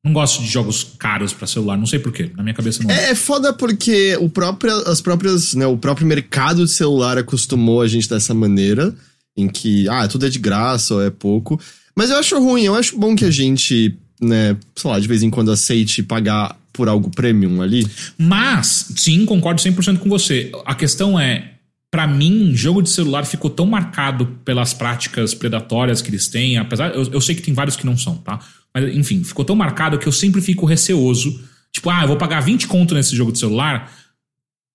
Não 0.05 0.13
gosto 0.13 0.41
de 0.43 0.49
jogos 0.49 0.85
caros 0.99 1.33
pra 1.33 1.47
celular, 1.47 1.77
não 1.77 1.87
sei 1.87 1.99
porquê. 1.99 2.31
Na 2.37 2.43
minha 2.43 2.55
cabeça 2.55 2.83
não 2.83 2.91
é. 2.91 3.07
É, 3.07 3.11
é 3.11 3.15
foda 3.15 3.53
porque 3.53 4.17
o 4.21 4.29
próprio, 4.29 4.73
as 4.89 5.01
próprias, 5.01 5.55
né, 5.55 5.67
o 5.67 5.77
próprio 5.77 6.07
mercado 6.07 6.65
de 6.65 6.71
celular 6.71 7.19
acostumou 7.19 7.83
a 7.83 7.89
gente 7.89 8.09
dessa 8.09 8.35
maneira, 8.35 8.95
em 9.37 9.49
que, 9.49 9.89
ah, 9.89 10.07
tudo 10.09 10.27
é 10.27 10.29
de 10.29 10.39
graça 10.39 10.95
ou 10.95 11.03
é 11.03 11.11
pouco. 11.11 11.61
Mas 11.97 12.11
eu 12.11 12.17
acho 12.17 12.39
ruim, 12.39 12.65
eu 12.65 12.75
acho 12.75 12.97
bom 12.97 13.15
que 13.15 13.25
a 13.25 13.31
gente, 13.31 13.97
né, 14.21 14.57
sei 14.75 14.91
lá, 14.91 14.99
de 14.99 15.09
vez 15.09 15.23
em 15.23 15.31
quando 15.31 15.53
aceite 15.53 16.03
pagar 16.03 16.57
por 16.73 16.89
algo 16.89 17.11
premium 17.11 17.61
ali. 17.61 17.87
Mas, 18.17 18.93
sim, 18.97 19.25
concordo 19.27 19.61
100% 19.61 19.99
com 19.99 20.09
você. 20.09 20.51
A 20.65 20.75
questão 20.75 21.19
é, 21.19 21.53
pra 21.91 22.07
mim, 22.07 22.53
jogo 22.55 22.83
de 22.83 22.91
celular 22.91 23.25
ficou 23.25 23.51
tão 23.51 23.67
marcado 23.67 24.27
pelas 24.45 24.73
práticas 24.73 25.35
predatórias 25.35 26.01
que 26.01 26.11
eles 26.11 26.29
têm, 26.29 26.57
apesar, 26.57 26.95
eu, 26.95 27.05
eu 27.13 27.21
sei 27.21 27.35
que 27.35 27.43
tem 27.43 27.53
vários 27.53 27.77
que 27.77 27.85
não 27.85 27.97
são, 27.97 28.17
tá? 28.17 28.39
Mas, 28.75 28.97
enfim, 28.97 29.23
ficou 29.23 29.45
tão 29.45 29.55
marcado 29.55 29.99
que 29.99 30.07
eu 30.07 30.13
sempre 30.13 30.41
fico 30.41 30.65
receoso. 30.65 31.43
Tipo, 31.71 31.91
ah, 31.91 32.03
eu 32.03 32.09
vou 32.09 32.17
pagar 32.17 32.41
20 32.41 32.67
conto 32.67 32.95
nesse 32.95 33.15
jogo 33.15 33.33
de 33.33 33.39
celular 33.39 33.93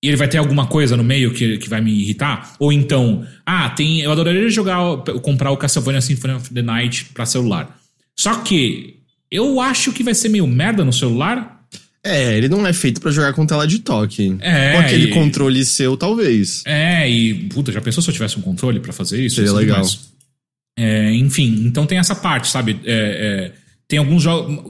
e 0.03 0.07
ele 0.07 0.17
vai 0.17 0.27
ter 0.27 0.37
alguma 0.37 0.67
coisa 0.67 0.95
no 0.95 1.03
meio 1.03 1.33
que, 1.33 1.57
que 1.57 1.69
vai 1.69 1.81
me 1.81 1.91
irritar? 1.91 2.55
Ou 2.59 2.71
então, 2.71 3.25
ah, 3.45 3.69
tem, 3.69 4.01
eu 4.01 4.11
adoraria 4.11 4.47
jogar, 4.49 4.77
comprar 5.23 5.51
o 5.51 5.57
Castlevania 5.57 6.01
Symphony 6.01 6.35
of 6.35 6.53
the 6.53 6.61
Night 6.61 7.05
pra 7.13 7.25
celular. 7.25 7.75
Só 8.15 8.35
que 8.35 8.99
eu 9.31 9.59
acho 9.59 9.91
que 9.91 10.03
vai 10.03 10.13
ser 10.13 10.29
meio 10.29 10.45
merda 10.45 10.85
no 10.85 10.93
celular, 10.93 11.56
É, 12.07 12.37
ele 12.37 12.47
não 12.49 12.65
é 12.65 12.73
feito 12.73 13.01
pra 13.01 13.11
jogar 13.11 13.33
com 13.33 13.45
tela 13.45 13.67
de 13.67 13.79
toque. 13.79 14.35
É, 14.39 14.73
Com 14.73 14.79
aquele 14.79 15.07
e- 15.07 15.13
controle 15.13 15.65
seu, 15.65 15.97
talvez. 15.97 16.63
É, 16.65 17.09
e 17.09 17.33
puta, 17.49 17.71
já 17.71 17.81
pensou 17.81 18.01
se 18.01 18.09
eu 18.09 18.13
tivesse 18.13 18.37
um 18.37 18.41
controle 18.41 18.79
pra 18.79 18.93
fazer 18.93 19.23
isso? 19.25 19.35
Seria 19.35 19.49
Ia 19.49 19.53
ser 19.53 19.59
legal. 19.59 19.85
É, 20.79 21.11
enfim, 21.13 21.63
então 21.65 21.85
tem 21.85 21.97
essa 21.97 22.15
parte, 22.15 22.47
sabe? 22.47 22.79
É, 22.85 23.51
é, 23.51 23.51
tem, 23.87 23.97
alguns 23.99 24.23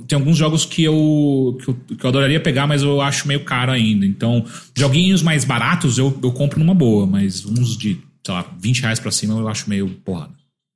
tem 0.08 0.16
alguns 0.18 0.38
jogos 0.38 0.66
que 0.66 0.84
eu, 0.84 1.58
que 1.62 1.70
eu, 1.70 1.74
que 1.98 2.04
eu 2.06 2.10
adoraria 2.10 2.40
pegar, 2.40 2.66
mas 2.66 2.82
eu 2.82 3.02
acho 3.02 3.28
meio 3.28 3.44
caro 3.44 3.72
ainda. 3.72 4.06
Então, 4.06 4.46
joguinhos 4.76 5.22
mais 5.22 5.44
baratos 5.44 5.98
eu, 5.98 6.18
eu 6.24 6.32
compro 6.32 6.60
numa 6.60 6.74
boa, 6.74 7.06
mas 7.06 7.46
uns 7.46 7.78
de, 7.78 7.98
sei 8.26 8.34
lá, 8.34 8.46
20 8.60 8.82
reais 8.82 9.00
pra 9.00 9.12
cima 9.12 9.38
eu 9.38 9.48
acho 9.48 9.70
meio 9.70 9.90
porrada. 10.06 10.32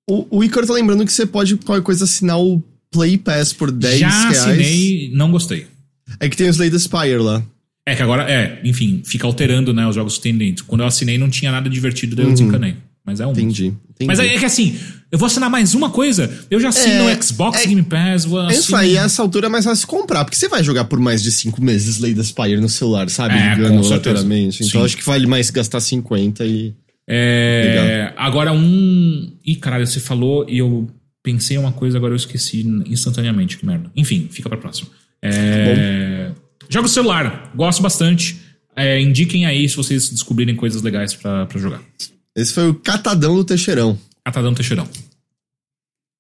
O, 0.10 0.40
o 0.40 0.44
Icaro 0.44 0.68
tá 0.68 0.74
lembrando 0.74 1.06
que 1.06 1.14
você 1.14 1.26
pode, 1.26 1.56
qualquer 1.58 1.84
coisa, 1.84 2.04
assinar 2.04 2.38
o 2.40 2.62
Play 2.92 3.18
Pass 3.18 3.54
por 3.54 3.72
10 3.72 4.00
Já 4.00 4.10
reais. 4.10 4.38
assinei, 4.40 5.12
não 5.14 5.32
gostei. 5.32 5.68
É 6.20 6.30
que 6.30 6.38
tem 6.38 6.48
o 6.48 6.50
Slay 6.50 6.70
the 6.70 6.80
Spire 6.80 7.18
lá. 7.18 7.44
É 7.86 7.96
que 7.96 8.02
agora, 8.04 8.30
é, 8.30 8.60
enfim, 8.64 9.02
fica 9.04 9.26
alterando, 9.26 9.74
né, 9.74 9.88
os 9.88 9.96
jogos 9.96 10.18
que 10.18 10.24
tem 10.24 10.38
dentro. 10.38 10.66
Quando 10.66 10.82
eu 10.82 10.88
assinei 10.88 11.18
não 11.18 11.30
tinha 11.30 11.52
nada 11.52 11.70
divertido, 11.70 12.16
daí 12.16 12.26
eu 12.26 12.32
desencanei. 12.32 12.76
Mas 13.04 13.20
é 13.20 13.26
um. 13.26 13.30
Uhum. 13.30 13.34
Entendi. 13.34 13.66
entendi. 13.68 14.06
Mas 14.06 14.20
é 14.20 14.38
que 14.38 14.46
assim, 14.46 14.78
eu 15.12 15.18
vou 15.18 15.26
assinar 15.26 15.50
mais 15.50 15.74
uma 15.74 15.90
coisa, 15.90 16.32
eu 16.52 16.60
já 16.60 16.70
assino 16.70 17.10
É, 17.10 17.16
o 17.18 17.24
Xbox 17.24 17.60
é- 17.60 17.66
Game 17.66 17.82
Pass, 17.82 18.26
vou 18.26 18.40
Isso 18.50 18.76
assino- 18.76 18.78
aí, 18.78 18.96
essa 18.96 19.22
altura 19.24 19.48
é 19.48 19.50
mais 19.50 19.66
fácil 19.66 19.88
comprar, 19.88 20.24
porque 20.24 20.38
você 20.38 20.48
vai 20.48 20.64
jogar 20.64 20.86
por 20.86 21.00
mais 21.00 21.24
de 21.24 21.32
5 21.32 21.60
meses 21.64 21.96
Slay 21.96 22.14
the 22.14 22.22
Spire 22.24 22.58
no 22.62 22.70
celular, 22.70 23.10
sabe? 23.10 23.34
É, 23.36 23.56
Ligando 23.56 23.84
aleatoriamente. 23.84 24.64
Então 24.64 24.84
acho 24.86 24.96
que 24.96 25.04
vale 25.04 25.26
mais 25.26 25.50
gastar 25.50 25.80
50 25.80 26.46
e. 26.46 26.76
É, 27.10 28.14
agora 28.16 28.54
um. 28.54 29.34
Ih, 29.46 29.56
caralho, 29.56 29.86
você 29.88 30.00
falou 30.00 30.46
e 30.48 30.60
eu 30.60 30.88
pensei 31.24 31.58
em 31.58 31.60
uma 31.60 31.72
coisa, 31.72 31.98
agora 31.98 32.14
eu 32.14 32.18
esqueci 32.18 32.66
instantaneamente, 32.86 33.58
que 33.58 33.66
merda. 33.66 33.92
Enfim, 33.96 34.28
fica 34.32 34.48
pra 34.48 34.58
próxima. 34.58 34.90
É... 35.24 36.32
Jogo 36.70 36.88
celular, 36.88 37.52
gosto 37.56 37.82
bastante. 37.82 38.40
É, 38.76 39.00
indiquem 39.02 39.46
aí 39.46 39.68
se 39.68 39.76
vocês 39.76 40.10
descobrirem 40.10 40.56
coisas 40.56 40.82
legais 40.82 41.14
pra, 41.14 41.46
pra 41.46 41.60
jogar. 41.60 41.82
Esse 42.36 42.54
foi 42.54 42.70
o 42.70 42.74
catadão 42.76 43.36
do 43.36 43.44
Teixeirão. 43.44 44.00
Catadão 44.26 44.54
Teixeirão. 44.54 44.88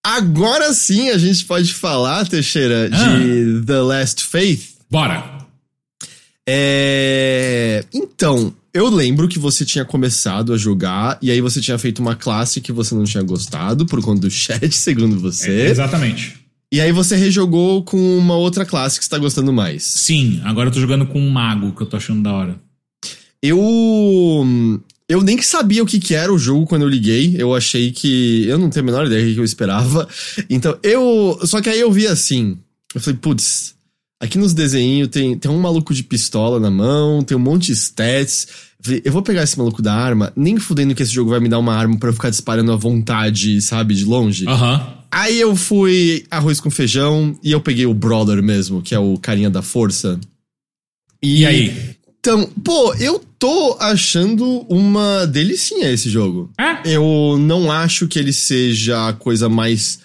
Agora 0.05 0.73
sim 0.73 1.09
a 1.09 1.17
gente 1.17 1.45
pode 1.45 1.73
falar, 1.73 2.27
Teixeira, 2.27 2.89
Ah. 2.91 3.17
de 3.19 3.63
The 3.65 3.79
Last 3.81 4.23
Faith. 4.25 4.71
Bora! 4.89 5.39
É. 6.47 7.85
Então, 7.93 8.53
eu 8.73 8.89
lembro 8.89 9.27
que 9.27 9.39
você 9.39 9.63
tinha 9.63 9.85
começado 9.85 10.53
a 10.53 10.57
jogar 10.57 11.17
e 11.21 11.29
aí 11.31 11.39
você 11.39 11.61
tinha 11.61 11.77
feito 11.77 11.99
uma 11.99 12.15
classe 12.15 12.59
que 12.59 12.71
você 12.71 12.93
não 12.95 13.03
tinha 13.05 13.23
gostado 13.23 13.85
por 13.85 14.01
conta 14.01 14.21
do 14.21 14.29
chat, 14.31 14.69
segundo 14.75 15.19
você. 15.19 15.49
É, 15.51 15.69
exatamente. 15.69 16.40
E 16.71 16.79
aí 16.79 16.91
você 16.91 17.17
rejogou 17.17 17.83
com 17.83 18.17
uma 18.17 18.37
outra 18.37 18.65
classe 18.65 18.97
que 18.97 19.03
você 19.03 19.09
tá 19.09 19.17
gostando 19.17 19.51
mais. 19.51 19.83
Sim, 19.83 20.39
agora 20.45 20.69
eu 20.69 20.73
tô 20.73 20.79
jogando 20.79 21.05
com 21.05 21.19
um 21.19 21.29
mago 21.29 21.73
que 21.73 21.81
eu 21.81 21.87
tô 21.87 21.97
achando 21.97 22.23
da 22.23 22.31
hora. 22.31 22.55
Eu. 23.43 24.47
Eu 25.09 25.21
nem 25.21 25.41
sabia 25.41 25.83
o 25.83 25.85
que, 25.85 25.99
que 25.99 26.15
era 26.15 26.31
o 26.31 26.37
jogo 26.37 26.65
quando 26.65 26.83
eu 26.83 26.87
liguei. 26.87 27.35
Eu 27.37 27.53
achei 27.53 27.91
que. 27.91 28.45
Eu 28.47 28.57
não 28.57 28.69
tenho 28.69 28.83
a 28.83 28.85
menor 28.85 29.05
ideia 29.05 29.25
do 29.27 29.33
que 29.33 29.39
eu 29.39 29.43
esperava. 29.43 30.07
Então, 30.49 30.77
eu. 30.81 31.37
Só 31.43 31.59
que 31.59 31.69
aí 31.69 31.79
eu 31.79 31.91
vi 31.91 32.07
assim. 32.07 32.57
Eu 32.95 33.01
falei, 33.01 33.19
putz, 33.19 33.75
aqui 34.21 34.37
nos 34.37 34.53
desenhos 34.53 35.09
tem, 35.09 35.37
tem 35.37 35.49
um 35.49 35.59
maluco 35.59 35.93
de 35.93 36.03
pistola 36.03 36.59
na 36.59 36.69
mão, 36.69 37.23
tem 37.23 37.35
um 37.35 37.41
monte 37.41 37.67
de 37.67 37.73
stats. 37.73 38.47
Eu 39.03 39.11
vou 39.11 39.21
pegar 39.21 39.43
esse 39.43 39.57
maluco 39.57 39.81
da 39.81 39.93
arma, 39.93 40.31
nem 40.35 40.57
fudendo 40.57 40.95
que 40.95 41.03
esse 41.03 41.11
jogo 41.11 41.31
vai 41.31 41.39
me 41.39 41.49
dar 41.49 41.59
uma 41.59 41.75
arma 41.75 41.97
pra 41.97 42.09
eu 42.09 42.13
ficar 42.13 42.29
disparando 42.29 42.71
à 42.71 42.75
vontade, 42.75 43.59
sabe, 43.61 43.95
de 43.95 44.05
longe. 44.05 44.47
Aham. 44.47 45.01
Aí 45.11 45.39
eu 45.39 45.55
fui 45.55 46.25
arroz 46.31 46.61
com 46.61 46.71
feijão 46.71 47.37
e 47.43 47.51
eu 47.51 47.59
peguei 47.59 47.85
o 47.85 47.93
Brother 47.93 48.41
mesmo, 48.41 48.81
que 48.81 48.95
é 48.95 48.99
o 48.99 49.17
carinha 49.17 49.49
da 49.49 49.61
força. 49.61 50.17
E 51.21 51.45
aí? 51.45 51.95
Então, 52.19 52.49
pô, 52.63 52.93
eu 52.95 53.21
tô 53.37 53.77
achando 53.79 54.65
uma 54.69 55.25
delicinha 55.25 55.91
esse 55.91 56.09
jogo. 56.09 56.49
É? 56.57 56.95
Eu 56.95 57.37
não 57.39 57.71
acho 57.71 58.07
que 58.07 58.17
ele 58.17 58.31
seja 58.31 59.09
a 59.09 59.13
coisa 59.13 59.49
mais 59.49 59.99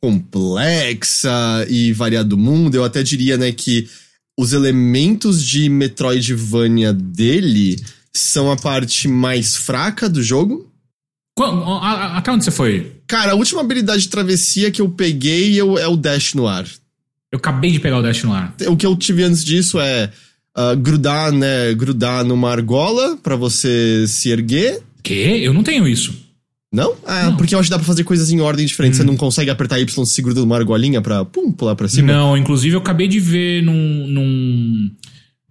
complexa 0.00 1.66
e 1.68 1.92
variada 1.92 2.28
do 2.28 2.36
mundo. 2.38 2.74
Eu 2.74 2.84
até 2.84 3.02
diria, 3.02 3.36
né, 3.36 3.52
que 3.52 3.88
os 4.38 4.52
elementos 4.52 5.44
de 5.44 5.68
Metroidvania 5.68 6.92
dele 6.92 7.76
são 8.12 8.50
a 8.50 8.56
parte 8.56 9.06
mais 9.08 9.56
fraca 9.56 10.08
do 10.08 10.22
jogo. 10.22 10.70
Qu- 11.36 11.44
a- 11.44 11.78
a- 11.80 12.18
Até 12.18 12.30
onde 12.32 12.44
você 12.44 12.50
foi? 12.50 12.92
Cara, 13.06 13.32
a 13.32 13.34
última 13.34 13.60
habilidade 13.60 14.02
de 14.02 14.08
travessia 14.08 14.70
que 14.70 14.80
eu 14.80 14.88
peguei 14.90 15.54
eu- 15.60 15.78
é 15.78 15.86
o 15.86 15.96
dash 15.96 16.34
no 16.34 16.46
ar. 16.46 16.66
Eu 17.32 17.38
acabei 17.38 17.70
de 17.70 17.78
pegar 17.78 17.98
o 17.98 18.02
Dash 18.02 18.24
no 18.24 18.32
ar. 18.32 18.52
O 18.66 18.76
que 18.76 18.84
eu 18.84 18.96
tive 18.96 19.22
antes 19.22 19.44
disso 19.44 19.78
é 19.78 20.10
ah, 20.52 20.74
grudar, 20.74 21.30
né, 21.30 21.72
grudar 21.74 22.24
numa 22.24 22.50
argola 22.50 23.16
pra 23.22 23.36
você 23.36 24.04
se 24.08 24.30
erguer. 24.30 24.82
Quê? 25.00 25.38
Eu 25.40 25.54
não 25.54 25.62
tenho 25.62 25.86
isso. 25.86 26.12
Não? 26.72 26.94
Ah, 27.04 27.24
Não. 27.24 27.36
porque 27.36 27.54
eu 27.54 27.58
acho 27.58 27.66
que 27.66 27.70
dá 27.70 27.78
pra 27.78 27.86
fazer 27.86 28.04
coisas 28.04 28.30
em 28.30 28.40
ordem 28.40 28.64
diferente. 28.64 28.96
Você 28.96 29.02
não 29.04 29.16
consegue 29.16 29.50
apertar 29.50 29.80
Y 29.80 30.04
segurando 30.06 30.44
uma 30.44 30.56
argolinha 30.56 31.02
pra 31.02 31.24
pum, 31.24 31.50
pular 31.50 31.74
pra 31.74 31.88
cima? 31.88 32.12
Não, 32.12 32.36
inclusive 32.36 32.76
eu 32.76 32.80
acabei 32.80 33.08
de 33.08 33.18
ver 33.18 33.62
num. 33.62 34.06
num, 34.06 34.90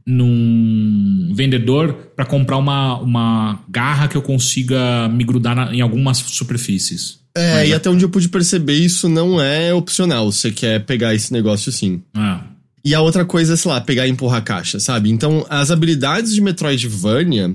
num 0.08 1.32
vendedor 1.36 1.94
pra 2.16 2.26
comprar 2.26 2.58
uma, 2.58 2.98
uma 3.00 3.60
garra 3.70 4.08
que 4.08 4.16
eu 4.18 4.22
consiga 4.22 5.08
me 5.10 5.24
grudar 5.24 5.56
na- 5.56 5.74
em 5.76 5.82
algumas 5.82 6.18
superfícies. 6.18 7.20
É, 7.36 7.54
Mas 7.54 7.70
e 7.70 7.72
é- 7.72 7.76
até 7.76 7.90
onde 7.90 8.04
eu 8.04 8.10
pude 8.10 8.28
perceber, 8.28 8.74
isso 8.74 9.08
não 9.08 9.40
é 9.42 9.74
opcional. 9.74 10.32
Você 10.32 10.52
quer 10.52 10.84
pegar 10.86 11.14
esse 11.14 11.32
negócio 11.32 11.72
sim. 11.72 12.02
Ah, 12.16 12.42
E 12.84 12.96
a 12.96 13.02
outra 13.02 13.26
coisa 13.26 13.54
é, 13.54 13.56
sei 13.58 13.70
lá, 13.70 13.82
pegar 13.82 14.08
e 14.08 14.10
empurrar 14.10 14.40
a 14.40 14.42
caixa, 14.42 14.80
sabe? 14.80 15.12
Então, 15.12 15.46
as 15.50 15.70
habilidades 15.70 16.34
de 16.34 16.40
Metroidvania 16.42 17.54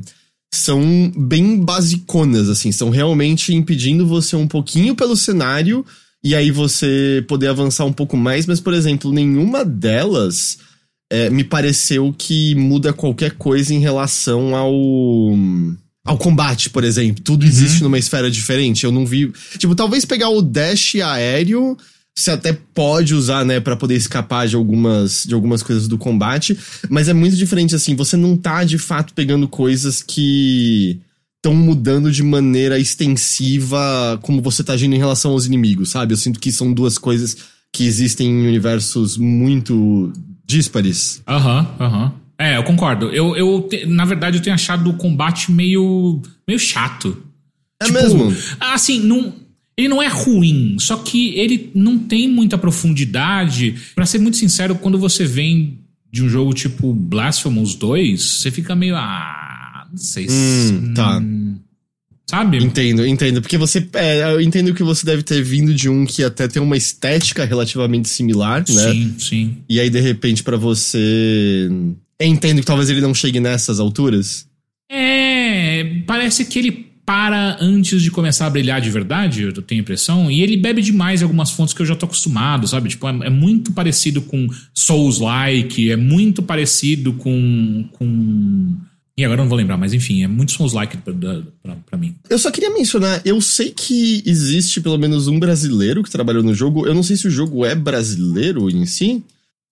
são 0.55 1.13
bem 1.17 1.59
basiconas, 1.59 2.49
assim. 2.49 2.71
São 2.71 2.91
realmente 2.91 3.55
impedindo 3.55 4.07
você 4.07 4.37
um 4.37 4.47
pouquinho 4.47 4.95
pelo 4.95 5.17
cenário 5.17 5.85
e 6.23 6.35
aí 6.35 6.51
você 6.51 7.25
poder 7.29 7.49
avançar 7.49 7.85
um 7.85 7.93
pouco 7.93 8.17
mais. 8.17 8.47
Mas, 8.47 8.61
por 8.61 8.73
exemplo, 8.73 9.13
nenhuma 9.13 9.65
delas 9.65 10.59
é, 11.11 11.29
me 11.29 11.45
pareceu 11.45 12.15
que 12.17 12.55
muda 12.55 12.93
qualquer 12.93 13.33
coisa 13.33 13.75
em 13.75 13.81
relação 13.81 14.55
ao. 14.55 14.73
Ao 16.07 16.19
combate, 16.19 16.69
por 16.69 16.85
exemplo. 16.85 17.23
Tudo 17.23 17.47
existe 17.47 17.83
numa 17.83 17.99
esfera 17.99 18.31
diferente. 18.31 18.85
Eu 18.85 18.93
não 18.93 19.07
vi. 19.07 19.33
Tipo, 19.59 19.75
talvez 19.75 20.05
pegar 20.05 20.29
o 20.29 20.43
dash 20.43 20.97
aéreo 20.97 21.77
você 22.17 22.31
até 22.31 22.53
pode 22.53 23.15
usar, 23.15 23.45
né, 23.45 23.59
Pra 23.61 23.77
poder 23.77 23.97
escapar 23.97 24.47
de 24.47 24.55
algumas, 24.57 25.25
de 25.25 25.35
algumas 25.35 25.63
coisas 25.63 25.89
do 25.89 25.99
combate, 25.99 26.57
mas 26.89 27.09
é 27.09 27.13
muito 27.13 27.35
diferente 27.37 27.75
assim, 27.75 27.97
você 27.97 28.17
não 28.17 28.37
tá 28.37 28.63
de 28.65 28.79
fato 28.79 29.13
pegando 29.15 29.49
coisas 29.49 30.03
que 30.03 31.01
estão 31.37 31.55
mudando 31.55 32.11
de 32.13 32.23
maneira 32.23 32.79
extensiva 32.79 34.19
como 34.23 34.41
você 34.41 34.63
tá 34.65 34.73
agindo 34.75 34.95
em 34.95 34.99
relação 34.99 35.33
aos 35.33 35.47
inimigos, 35.47 35.91
sabe? 35.91 36.13
Eu 36.15 36.17
sinto 36.17 36.41
que 36.41 36.53
são 36.53 36.73
duas 36.73 36.97
coisas 36.99 37.37
que 37.73 37.85
existem 37.85 38.29
em 38.29 38.47
universos 38.47 39.17
muito 39.17 40.13
díspares. 40.47 41.23
Aham, 41.27 41.67
aham. 41.81 42.13
É, 42.39 42.57
eu 42.57 42.65
concordo. 42.65 43.07
Eu, 43.11 43.37
eu 43.37 43.63
te- 43.63 43.87
na 43.87 44.05
verdade, 44.05 44.39
eu 44.39 44.43
tenho 44.43 44.55
achado 44.55 44.91
o 44.91 44.95
combate 44.95 45.53
meio, 45.53 46.21
meio 46.47 46.59
chato. 46.59 47.17
É 47.81 47.89
mesmo? 47.91 48.35
Assim, 48.61 49.01
não, 49.01 49.33
ele 49.77 49.89
não 49.89 50.03
é 50.03 50.09
ruim, 50.09 50.77
só 50.79 50.97
que 50.97 51.37
ele 51.39 51.71
não 51.75 51.99
tem 51.99 52.29
muita 52.29 52.57
profundidade. 52.57 53.75
Pra 53.95 54.07
ser 54.07 54.19
muito 54.19 54.37
sincero, 54.37 54.77
quando 54.77 54.99
você 54.99 55.25
vem 55.25 55.79
de 56.13 56.23
um 56.23 56.29
jogo 56.29 56.55
tipo 56.55 56.95
Blasphemous 56.95 57.75
2, 57.75 58.23
você 58.23 58.51
fica 58.51 58.75
meio. 58.77 58.95
Ah, 58.97 59.87
não 59.91 59.99
sei 59.99 60.29
se. 60.29 60.73
Hum, 60.73 60.95
tá. 60.95 61.21
Sabe? 62.31 62.59
Entendo, 62.59 63.07
entendo. 63.07 63.43
Porque 63.43 63.59
você. 63.59 63.87
é, 63.95 64.33
eu 64.33 64.41
entendo 64.41 64.73
que 64.73 64.83
você 64.83 65.05
deve 65.05 65.23
ter 65.23 65.43
vindo 65.43 65.75
de 65.75 65.89
um 65.89 66.07
que 66.07 66.23
até 66.23 66.47
tem 66.47 66.63
uma 66.63 66.77
estética 66.77 67.45
relativamente 67.45 68.09
similar, 68.09 68.65
né? 68.69 68.93
Sim, 68.93 69.15
sim. 69.19 69.57
E 69.69 69.81
aí, 69.81 69.91
de 69.91 70.01
repente, 70.01 70.43
pra 70.43 70.57
você. 70.57 71.69
Eu 72.19 72.27
entendo 72.27 72.61
que 72.61 72.67
talvez 72.67 72.89
ele 72.89 73.01
não 73.01 73.13
chegue 73.13 73.41
nessas 73.41 73.81
alturas. 73.81 74.47
É, 74.91 76.03
parece 76.07 76.45
que 76.45 76.59
ele 76.61 76.94
para 77.07 77.59
antes 77.61 78.03
de 78.03 78.11
começar 78.11 78.47
a 78.47 78.51
brilhar 78.51 78.81
de 78.81 78.91
verdade, 78.91 79.43
eu 79.43 79.53
tenho 79.63 79.81
a 79.81 79.83
impressão, 79.83 80.31
e 80.31 80.43
ele 80.43 80.57
bebe 80.57 80.81
demais 80.81 81.21
em 81.21 81.25
algumas 81.25 81.51
fontes 81.51 81.75
que 81.75 81.83
eu 81.83 81.87
já 81.87 81.95
tô 81.95 82.07
acostumado, 82.07 82.67
sabe? 82.67 82.89
Tipo, 82.89 83.09
é, 83.09 83.27
é 83.27 83.31
muito 83.31 83.73
parecido 83.73 84.23
com 84.23 84.49
Souls-like, 84.73 85.91
é 85.91 85.97
muito 85.97 86.43
parecido 86.43 87.13
com. 87.13 87.87
com... 87.93 88.77
E 89.17 89.25
agora 89.25 89.41
eu 89.41 89.45
não 89.45 89.49
vou 89.49 89.59
lembrar, 89.59 89.77
mas 89.77 89.93
enfim, 89.93 90.25
é 90.25 90.29
muito 90.29 90.53
Souls-like 90.53 90.97
pra, 90.97 91.15
pra, 91.63 91.77
pra 91.87 91.99
mim. 91.99 92.17
Eu 92.29 92.39
só 92.39 92.51
queria 92.51 92.71
mencionar, 92.71 93.21
eu 93.25 93.41
sei 93.41 93.71
que 93.71 94.23
existe 94.27 94.81
pelo 94.81 94.99
menos 94.99 95.29
um 95.29 95.39
brasileiro 95.39 96.03
que 96.03 96.11
trabalhou 96.11 96.43
no 96.43 96.55
jogo. 96.55 96.87
Eu 96.87 96.95
não 96.95 97.03
sei 97.03 97.17
se 97.17 97.29
o 97.29 97.31
jogo 97.31 97.65
é 97.65 97.75
brasileiro 97.75 98.69
em 98.69 98.87
si. 98.87 99.23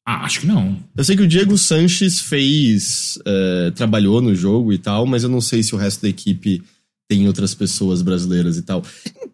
Ah, 0.07 0.25
acho 0.25 0.41
que 0.41 0.47
não. 0.47 0.77
Eu 0.97 1.05
sei 1.05 1.17
que 1.17 1.23
o 1.23 1.29
Diego 1.29 1.57
Sanches 1.57 2.21
fez. 2.21 3.19
é, 3.25 3.73
trabalhou 3.75 4.21
no 4.21 4.35
jogo 4.35 4.73
e 4.73 4.79
tal, 4.79 5.07
mas 5.07 5.23
eu 5.23 5.29
não 5.29 5.41
sei 5.41 5.63
se 5.63 5.75
o 5.75 5.79
resto 5.79 6.03
da 6.03 6.09
equipe 6.09 6.63
tem 7.09 7.27
outras 7.27 7.55
pessoas 7.55 8.03
brasileiras 8.03 8.57
e 8.57 8.63
tal. 8.63 8.85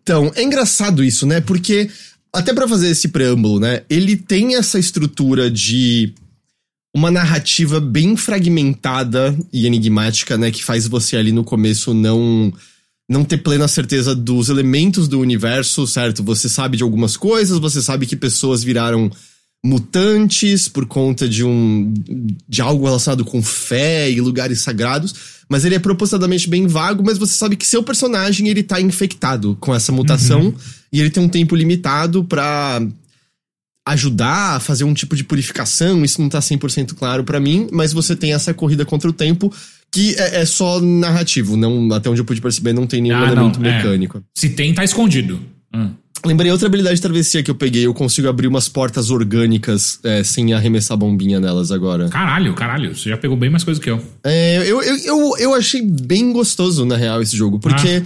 Então, 0.03 0.33
é 0.35 0.43
engraçado 0.43 1.05
isso, 1.05 1.27
né? 1.27 1.41
Porque, 1.41 1.91
até 2.33 2.53
pra 2.53 2.69
fazer 2.69 2.89
esse 2.89 3.09
preâmbulo, 3.09 3.61
né? 3.61 3.83
Ele 3.89 4.17
tem 4.17 4.57
essa 4.57 4.79
estrutura 4.79 5.51
de 5.51 6.15
uma 6.95 7.11
narrativa 7.11 7.81
bem 7.81 8.17
fragmentada 8.17 9.37
e 9.53 9.67
enigmática, 9.67 10.37
né? 10.37 10.51
Que 10.51 10.65
faz 10.65 10.87
você 10.87 11.17
ali 11.17 11.33
no 11.33 11.45
começo 11.45 11.95
não 11.95 12.53
não 13.11 13.25
ter 13.25 13.39
plena 13.39 13.67
certeza 13.67 14.15
dos 14.15 14.51
elementos 14.51 15.09
do 15.09 15.19
universo, 15.19 15.87
certo? 15.87 16.23
Você 16.25 16.47
sabe 16.47 16.77
de 16.77 16.83
algumas 16.83 17.17
coisas, 17.17 17.59
você 17.59 17.81
sabe 17.81 18.05
que 18.05 18.15
pessoas 18.15 18.63
viraram 18.63 19.11
mutantes 19.65 20.69
por 20.69 20.87
conta 20.87 21.29
de 21.29 21.45
um 21.45 21.93
de 22.49 22.63
algo 22.63 22.85
relacionado 22.85 23.25
com 23.25 23.43
fé 23.43 24.11
e 24.11 24.21
lugares 24.21 24.61
sagrados, 24.61 25.15
mas 25.49 25.65
ele 25.65 25.75
é 25.75 25.79
propositadamente 25.79 26.49
bem 26.49 26.67
vago, 26.67 27.03
mas 27.05 27.19
você 27.19 27.35
sabe 27.35 27.57
que 27.57 27.67
seu 27.67 27.83
personagem 27.83 28.49
ele 28.49 28.63
tá 28.63 28.81
infectado 28.81 29.57
com 29.61 29.75
essa 29.75 29.91
mutação 29.91 30.55
e 30.93 31.01
ele 31.01 31.11
tem 31.11 31.23
um 31.23 31.29
tempo 31.29 31.57
limitado 31.57 32.23
pra 32.25 32.81
ajudar 33.87 34.57
a 34.57 34.61
fazer 34.61 34.85
um 34.85 34.93
tipo 34.93 35.17
de 35.17 35.25
purificação, 35.25 36.05
isso 36.05 36.21
não 36.21 36.29
tá 36.29 36.41
100% 36.41 36.95
claro 36.95 37.25
pra 37.25 37.41
mim, 37.41 37.69
mas 37.73 37.93
você 37.93 38.15
tem 38.15 38.35
essa 38.35 38.53
corrida 38.53 38.85
contra 38.85 39.09
o 39.09 39.13
tempo 39.13 39.53
que 39.91 40.15
é, 40.17 40.43
é 40.43 40.45
só 40.45 40.79
narrativo, 40.81 41.57
não 41.57 41.91
até 41.95 42.11
onde 42.11 42.21
eu 42.21 42.25
pude 42.25 42.41
perceber 42.41 42.75
não 42.75 42.87
tem 42.87 43.01
nenhum 43.01 43.17
Ah, 43.17 43.27
não, 43.27 43.33
elemento 43.33 43.61
é. 43.61 43.63
mecânico. 43.63 44.23
Se 44.37 44.51
tem, 44.51 44.75
tá 44.75 44.85
escondido. 44.85 45.41
Hum. 45.75 45.91
Lembrei 46.25 46.51
outra 46.51 46.67
habilidade 46.67 46.97
de 46.97 47.03
travessia 47.03 47.43
que 47.43 47.51
eu 47.51 47.55
peguei. 47.55 47.87
Eu 47.87 47.95
consigo 47.95 48.29
abrir 48.29 48.49
umas 48.49 48.69
portas 48.69 49.11
orgânicas 49.11 50.01
é, 50.03 50.25
sem 50.25 50.53
arremessar 50.53 50.97
bombinha 50.97 51.39
nelas 51.39 51.71
agora. 51.71 52.09
Caralho, 52.09 52.55
caralho, 52.55 52.97
você 52.97 53.09
já 53.09 53.17
pegou 53.17 53.37
bem 53.37 53.51
mais 53.51 53.63
coisa 53.63 53.81
que 53.81 53.89
eu. 53.89 54.03
É, 54.25 54.59
eu, 54.67 54.83
eu, 54.83 54.97
eu, 54.99 55.37
eu 55.39 55.55
achei 55.55 55.81
bem 55.83 56.33
gostoso, 56.33 56.85
na 56.85 56.97
real, 56.97 57.23
esse 57.23 57.37
jogo, 57.37 57.59
porque 57.59 58.03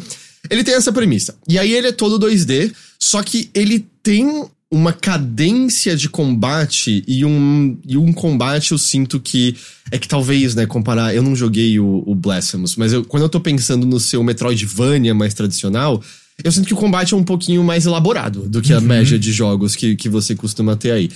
ele 0.51 0.63
tem 0.63 0.75
essa 0.75 0.93
premissa. 0.93 1.35
E 1.49 1.59
aí 1.59 1.73
ele 1.73 1.89
é 1.89 1.93
todo 1.93 2.25
2D, 2.25 2.73
só 2.99 3.23
que 3.23 3.51
ele 3.55 3.87
tem 4.03 4.47
uma 4.71 4.93
cadência 4.93 5.95
de 5.95 6.09
combate 6.09 7.05
e 7.07 7.27
um, 7.27 7.79
e 7.87 7.99
um 7.99 8.13
combate 8.13 8.73
eu 8.73 8.79
sinto 8.79 9.21
que. 9.21 9.55
É 9.91 9.99
que 9.99 10.09
talvez, 10.09 10.55
né, 10.55 10.65
comparar. 10.65 11.15
Eu 11.15 11.23
não 11.23 11.37
joguei 11.37 11.79
o, 11.79 12.03
o 12.07 12.15
Blasphemous, 12.15 12.77
mas 12.77 12.93
eu, 12.93 13.05
quando 13.05 13.25
eu 13.25 13.29
tô 13.29 13.39
pensando 13.39 13.87
no 13.87 14.01
seu 14.01 14.23
Metroidvania 14.23 15.15
mais 15.15 15.35
tradicional. 15.35 16.03
Eu 16.43 16.51
sinto 16.51 16.67
que 16.67 16.75
o 16.75 16.77
combate 16.77 17.15
é 17.15 17.17
um 17.17 17.25
pouquinho 17.25 17.63
mais 17.63 17.87
elaborado 17.87 18.49
do 18.49 18.61
que 18.61 18.73
a 18.73 18.81
média 18.81 19.19
de 19.19 19.33
jogos 19.33 19.77
que, 19.77 19.97
que 19.97 20.09
você 20.09 20.35
costuma 20.35 20.77
ter 20.77 20.91
aí. 20.91 21.11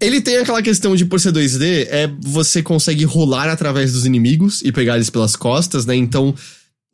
Ele 0.00 0.20
tem 0.20 0.38
aquela 0.38 0.62
questão 0.62 0.96
de 0.96 1.04
por 1.04 1.20
ser 1.20 1.32
2D, 1.32 1.86
é 1.90 2.10
você 2.20 2.62
consegue 2.62 3.04
rolar 3.04 3.48
através 3.48 3.92
dos 3.92 4.06
inimigos 4.06 4.62
e 4.62 4.72
pegar 4.72 4.96
eles 4.96 5.10
pelas 5.10 5.36
costas, 5.36 5.84
né? 5.84 5.94
Então 5.94 6.34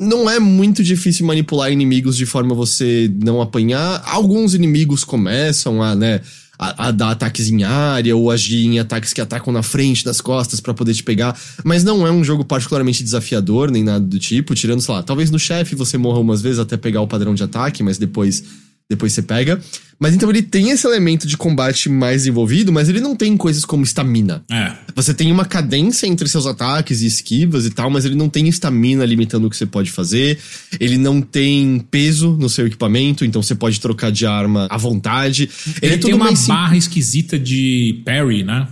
não 0.01 0.31
é 0.31 0.39
muito 0.39 0.83
difícil 0.83 1.27
manipular 1.27 1.73
inimigos 1.73 2.17
de 2.17 2.25
forma 2.25 2.55
você 2.55 3.11
não 3.23 3.41
apanhar. 3.41 4.03
Alguns 4.07 4.55
inimigos 4.55 5.03
começam 5.03 5.83
a, 5.83 5.95
né, 5.95 6.21
a, 6.59 6.89
a 6.89 6.91
dar 6.91 7.11
ataques 7.11 7.49
em 7.49 7.63
área 7.63 8.17
ou 8.17 8.31
agir 8.31 8.67
em 8.67 8.79
ataques 8.79 9.13
que 9.13 9.21
atacam 9.21 9.53
na 9.53 9.63
frente, 9.63 10.05
nas 10.05 10.21
costas 10.21 10.61
pra 10.61 10.75
poder 10.75 10.95
te 10.95 11.03
pegar. 11.03 11.39
Mas 11.65 11.85
não 11.85 12.07
é 12.07 12.11
um 12.11 12.25
jogo 12.25 12.45
particularmente 12.45 13.03
desafiador, 13.03 13.71
nem 13.71 13.85
nada 13.85 14.05
do 14.05 14.19
tipo. 14.19 14.55
Tirando, 14.55 14.81
sei 14.81 14.95
lá, 14.95 15.03
talvez 15.03 15.31
no 15.31 15.39
chefe 15.39 15.75
você 15.75 15.97
morra 15.97 16.19
umas 16.19 16.43
vezes 16.43 16.59
até 16.59 16.77
pegar 16.77 17.01
o 17.01 17.07
padrão 17.07 17.35
de 17.35 17.43
ataque, 17.43 17.83
mas 17.83 17.99
depois 17.99 18.43
depois 18.89 19.13
você 19.13 19.23
pega. 19.23 19.61
Mas 20.01 20.15
então 20.15 20.31
ele 20.31 20.43
tem 20.43 20.71
esse 20.71 20.87
elemento 20.87 21.27
de 21.27 21.37
combate 21.37 21.89
mais 21.89 22.25
envolvido, 22.27 22.73
mas 22.73 22.89
ele 22.89 23.01
não 23.01 23.17
tem 23.17 23.37
coisas 23.37 23.65
como 23.65 23.83
estamina. 23.83 24.45
É. 24.51 24.73
Você 24.95 25.13
tem 25.13 25.33
uma 25.33 25.45
cadência 25.45 26.07
entre 26.07 26.29
seus 26.29 26.47
ataques 26.47 27.03
e 27.03 27.07
esquivas 27.07 27.67
e 27.67 27.71
tal, 27.71 27.91
mas 27.91 28.05
ele 28.05 28.15
não 28.15 28.29
tem 28.29 28.47
estamina 28.47 29.05
limitando 29.05 29.49
o 29.49 29.51
que 29.51 29.57
você 29.57 29.67
pode 29.67 29.91
fazer. 29.91 30.39
Ele 30.79 30.97
não 30.97 31.21
tem 31.21 31.81
peso 31.91 32.37
no 32.39 32.49
seu 32.49 32.67
equipamento, 32.69 33.25
então 33.25 33.43
você 33.43 33.57
pode 33.57 33.81
trocar 33.81 34.13
de 34.13 34.25
arma 34.25 34.69
à 34.71 34.77
vontade. 34.77 35.51
Ele, 35.67 35.77
Ele, 35.83 35.95
é 35.95 35.99
tem 35.99 36.15
uma 36.15 36.35
sim- 36.37 36.47
barra 36.49 36.77
esquisita 36.77 37.37
de 37.37 38.01
parry, 38.05 38.45
né? 38.45 38.69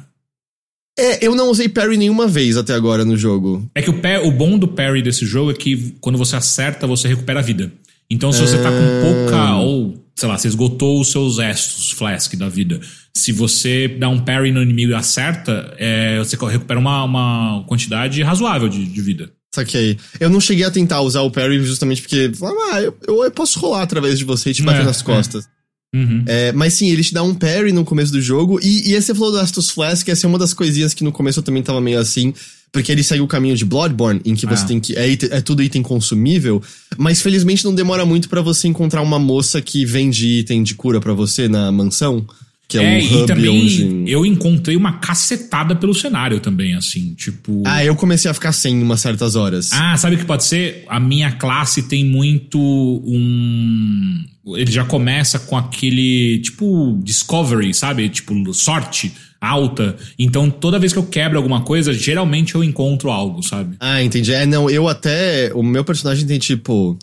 É, 0.98 1.26
eu 1.26 1.34
não 1.34 1.50
usei 1.50 1.68
parry 1.68 1.96
nenhuma 1.96 2.26
vez 2.26 2.56
até 2.56 2.72
agora 2.72 3.04
no 3.04 3.16
jogo. 3.16 3.68
É 3.74 3.82
que 3.82 3.90
o, 3.90 4.00
pa- 4.00 4.20
o 4.22 4.30
bom 4.30 4.56
do 4.56 4.68
parry 4.68 5.02
desse 5.02 5.26
jogo 5.26 5.50
é 5.50 5.54
que 5.54 5.94
quando 6.00 6.16
você 6.16 6.36
acerta, 6.36 6.86
você 6.86 7.08
recupera 7.08 7.40
a 7.40 7.42
vida. 7.42 7.70
Então, 8.08 8.32
se 8.32 8.40
você 8.40 8.56
tá 8.58 8.70
com 8.70 9.00
pouca, 9.02 9.56
ou, 9.56 10.05
sei 10.18 10.28
lá, 10.28 10.38
você 10.38 10.48
esgotou 10.48 11.00
os 11.00 11.10
seus 11.10 11.38
estos, 11.38 11.90
flask 11.90 12.34
da 12.34 12.48
vida. 12.48 12.80
Se 13.14 13.32
você 13.32 13.86
dá 13.86 14.08
um 14.08 14.18
parry 14.18 14.50
no 14.50 14.62
inimigo 14.62 14.92
e 14.92 14.94
acerta, 14.94 15.74
é, 15.78 16.18
você 16.18 16.36
recupera 16.36 16.80
uma, 16.80 17.04
uma 17.04 17.64
quantidade 17.66 18.22
razoável 18.22 18.68
de, 18.68 18.84
de 18.84 19.00
vida. 19.02 19.30
Saquei. 19.54 19.98
Eu 20.20 20.28
não 20.28 20.40
cheguei 20.40 20.64
a 20.64 20.70
tentar 20.70 21.00
usar 21.00 21.22
o 21.22 21.30
parry 21.30 21.62
justamente 21.64 22.02
porque, 22.02 22.30
ah, 22.72 22.80
eu, 22.80 22.94
eu 23.06 23.30
posso 23.30 23.58
rolar 23.58 23.82
através 23.82 24.18
de 24.18 24.24
você 24.24 24.50
e 24.50 24.54
te 24.54 24.62
bater 24.62 24.82
É, 24.82 24.84
nas 24.84 25.00
é. 25.00 25.48
Uhum. 25.94 26.24
É, 26.26 26.52
mas 26.52 26.74
sim, 26.74 26.90
ele 26.90 27.02
te 27.02 27.14
dá 27.14 27.22
um 27.22 27.34
parry 27.34 27.72
no 27.72 27.84
começo 27.84 28.12
do 28.12 28.20
jogo. 28.20 28.60
E, 28.62 28.90
e 28.90 28.94
esse 28.94 29.14
falou 29.14 29.32
do 29.32 29.38
Astus 29.38 29.70
Flask, 29.70 30.08
essa 30.08 30.26
é 30.26 30.28
uma 30.28 30.38
das 30.38 30.52
coisinhas 30.52 30.92
que 30.92 31.04
no 31.04 31.12
começo 31.12 31.40
eu 31.40 31.42
também 31.42 31.62
tava 31.62 31.80
meio 31.80 31.98
assim. 31.98 32.34
Porque 32.72 32.92
ele 32.92 33.02
segue 33.02 33.22
o 33.22 33.26
caminho 33.26 33.56
de 33.56 33.64
Bloodborne, 33.64 34.20
em 34.24 34.34
que 34.34 34.44
você 34.44 34.64
ah. 34.64 34.66
tem 34.66 34.80
que. 34.80 34.94
É, 34.94 35.10
é, 35.12 35.40
tudo 35.40 35.62
item 35.62 35.82
consumível. 35.82 36.62
Mas 36.98 37.22
felizmente 37.22 37.64
não 37.64 37.74
demora 37.74 38.04
muito 38.04 38.28
para 38.28 38.42
você 38.42 38.68
encontrar 38.68 39.00
uma 39.00 39.18
moça 39.18 39.62
que 39.62 39.84
vende 39.86 40.26
item 40.40 40.62
de 40.62 40.74
cura 40.74 41.00
para 41.00 41.14
você 41.14 41.48
na 41.48 41.72
mansão. 41.72 42.26
Que 42.68 42.78
é, 42.78 42.82
é 42.82 43.04
um 43.04 43.22
e 43.22 43.26
também 43.26 43.62
onde... 43.62 44.10
eu 44.10 44.26
encontrei 44.26 44.76
uma 44.76 44.94
cacetada 44.94 45.76
pelo 45.76 45.94
cenário 45.94 46.40
também, 46.40 46.74
assim, 46.74 47.14
tipo... 47.14 47.62
Ah, 47.64 47.84
eu 47.84 47.94
comecei 47.94 48.28
a 48.28 48.34
ficar 48.34 48.52
sem 48.52 48.82
umas 48.82 49.00
certas 49.00 49.36
horas. 49.36 49.72
Ah, 49.72 49.96
sabe 49.96 50.16
o 50.16 50.18
que 50.18 50.24
pode 50.24 50.44
ser? 50.44 50.84
A 50.88 50.98
minha 50.98 51.30
classe 51.30 51.82
tem 51.82 52.04
muito 52.04 52.58
um... 52.58 54.24
Ele 54.54 54.70
já 54.70 54.84
começa 54.84 55.38
com 55.38 55.56
aquele, 55.56 56.38
tipo, 56.40 56.98
discovery, 57.02 57.74
sabe? 57.74 58.08
Tipo, 58.08 58.54
sorte 58.54 59.12
alta. 59.40 59.96
Então, 60.18 60.50
toda 60.50 60.78
vez 60.78 60.92
que 60.92 60.98
eu 60.98 61.06
quebro 61.06 61.36
alguma 61.36 61.62
coisa, 61.62 61.92
geralmente 61.92 62.54
eu 62.54 62.64
encontro 62.64 63.10
algo, 63.10 63.42
sabe? 63.42 63.76
Ah, 63.80 64.02
entendi. 64.02 64.32
É, 64.32 64.46
não, 64.46 64.68
eu 64.70 64.88
até... 64.88 65.52
O 65.54 65.62
meu 65.62 65.84
personagem 65.84 66.26
tem, 66.26 66.38
tipo 66.38 66.98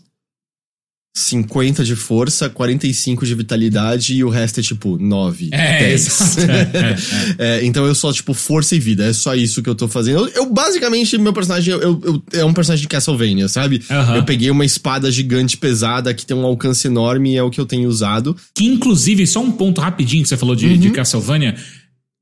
50 1.16 1.84
de 1.84 1.96
força, 1.96 2.50
45 2.50 3.24
de 3.24 3.36
vitalidade 3.36 4.16
e 4.16 4.24
o 4.24 4.30
resto 4.30 4.60
é 4.60 4.64
tipo 4.64 4.98
9, 4.98 5.50
é, 5.52 5.80
10. 5.80 6.38
É, 6.44 7.46
é, 7.46 7.58
é, 7.60 7.66
então 7.66 7.86
eu 7.86 7.94
só, 7.94 8.12
tipo, 8.12 8.34
força 8.34 8.76
e 8.76 8.80
vida. 8.80 9.06
É 9.06 9.14
só 9.14 9.36
isso 9.36 9.62
que 9.62 9.70
eu 9.70 9.76
tô 9.76 9.88
fazendo. 9.88 10.28
Eu, 10.28 10.28
eu 10.30 10.50
basicamente, 10.52 11.18
meu 11.18 11.32
personagem 11.32 11.72
eu, 11.72 12.02
eu, 12.04 12.24
é 12.34 12.44
um 12.44 12.54
personagem 12.54 12.82
de 12.82 12.88
Castlevania, 12.88 13.48
sabe? 13.48 13.82
Eu 14.16 14.24
peguei 14.24 14.50
uma 14.50 14.66
espada 14.66 15.12
gigante 15.12 15.56
pesada 15.56 16.14
que 16.14 16.26
tem 16.26 16.36
um 16.36 16.46
alcance 16.46 16.88
enorme 16.88 17.34
e 17.34 17.38
é 17.38 17.44
o 17.44 17.52
que 17.52 17.62
eu 17.62 17.66
tenho 17.66 17.88
usado. 17.88 18.36
Que 18.56 18.66
inclusive, 18.66 19.26
só 19.28 19.42
um 19.42 19.52
ponto 19.52 19.82
rapidinho 19.82 20.24
que 20.24 20.30
você 20.30 20.38
falou 20.38 20.56
de, 20.56 20.66
uhum. 20.66 20.78
de 20.78 20.90
Castlevania. 20.90 21.56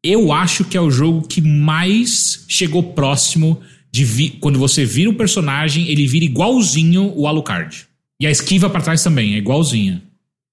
Eu 0.04 0.34
acho 0.34 0.66
que 0.66 0.76
é 0.76 0.82
o 0.82 0.92
jogo 0.92 1.28
que 1.28 1.42
mais 1.42 2.44
chegou 2.48 2.84
próximo 2.84 3.62
de 3.92 4.04
vi 4.04 4.30
quando 4.40 4.58
você 4.58 4.84
vira 4.84 5.10
o 5.10 5.14
personagem, 5.14 5.90
ele 5.90 6.08
vira 6.08 6.26
igualzinho 6.26 7.14
o 7.16 7.28
Alucard. 7.28 7.91
E 8.22 8.28
a 8.28 8.30
esquiva 8.30 8.70
para 8.70 8.82
trás 8.82 9.02
também, 9.02 9.34
é 9.34 9.40
igualzinha. 9.40 10.00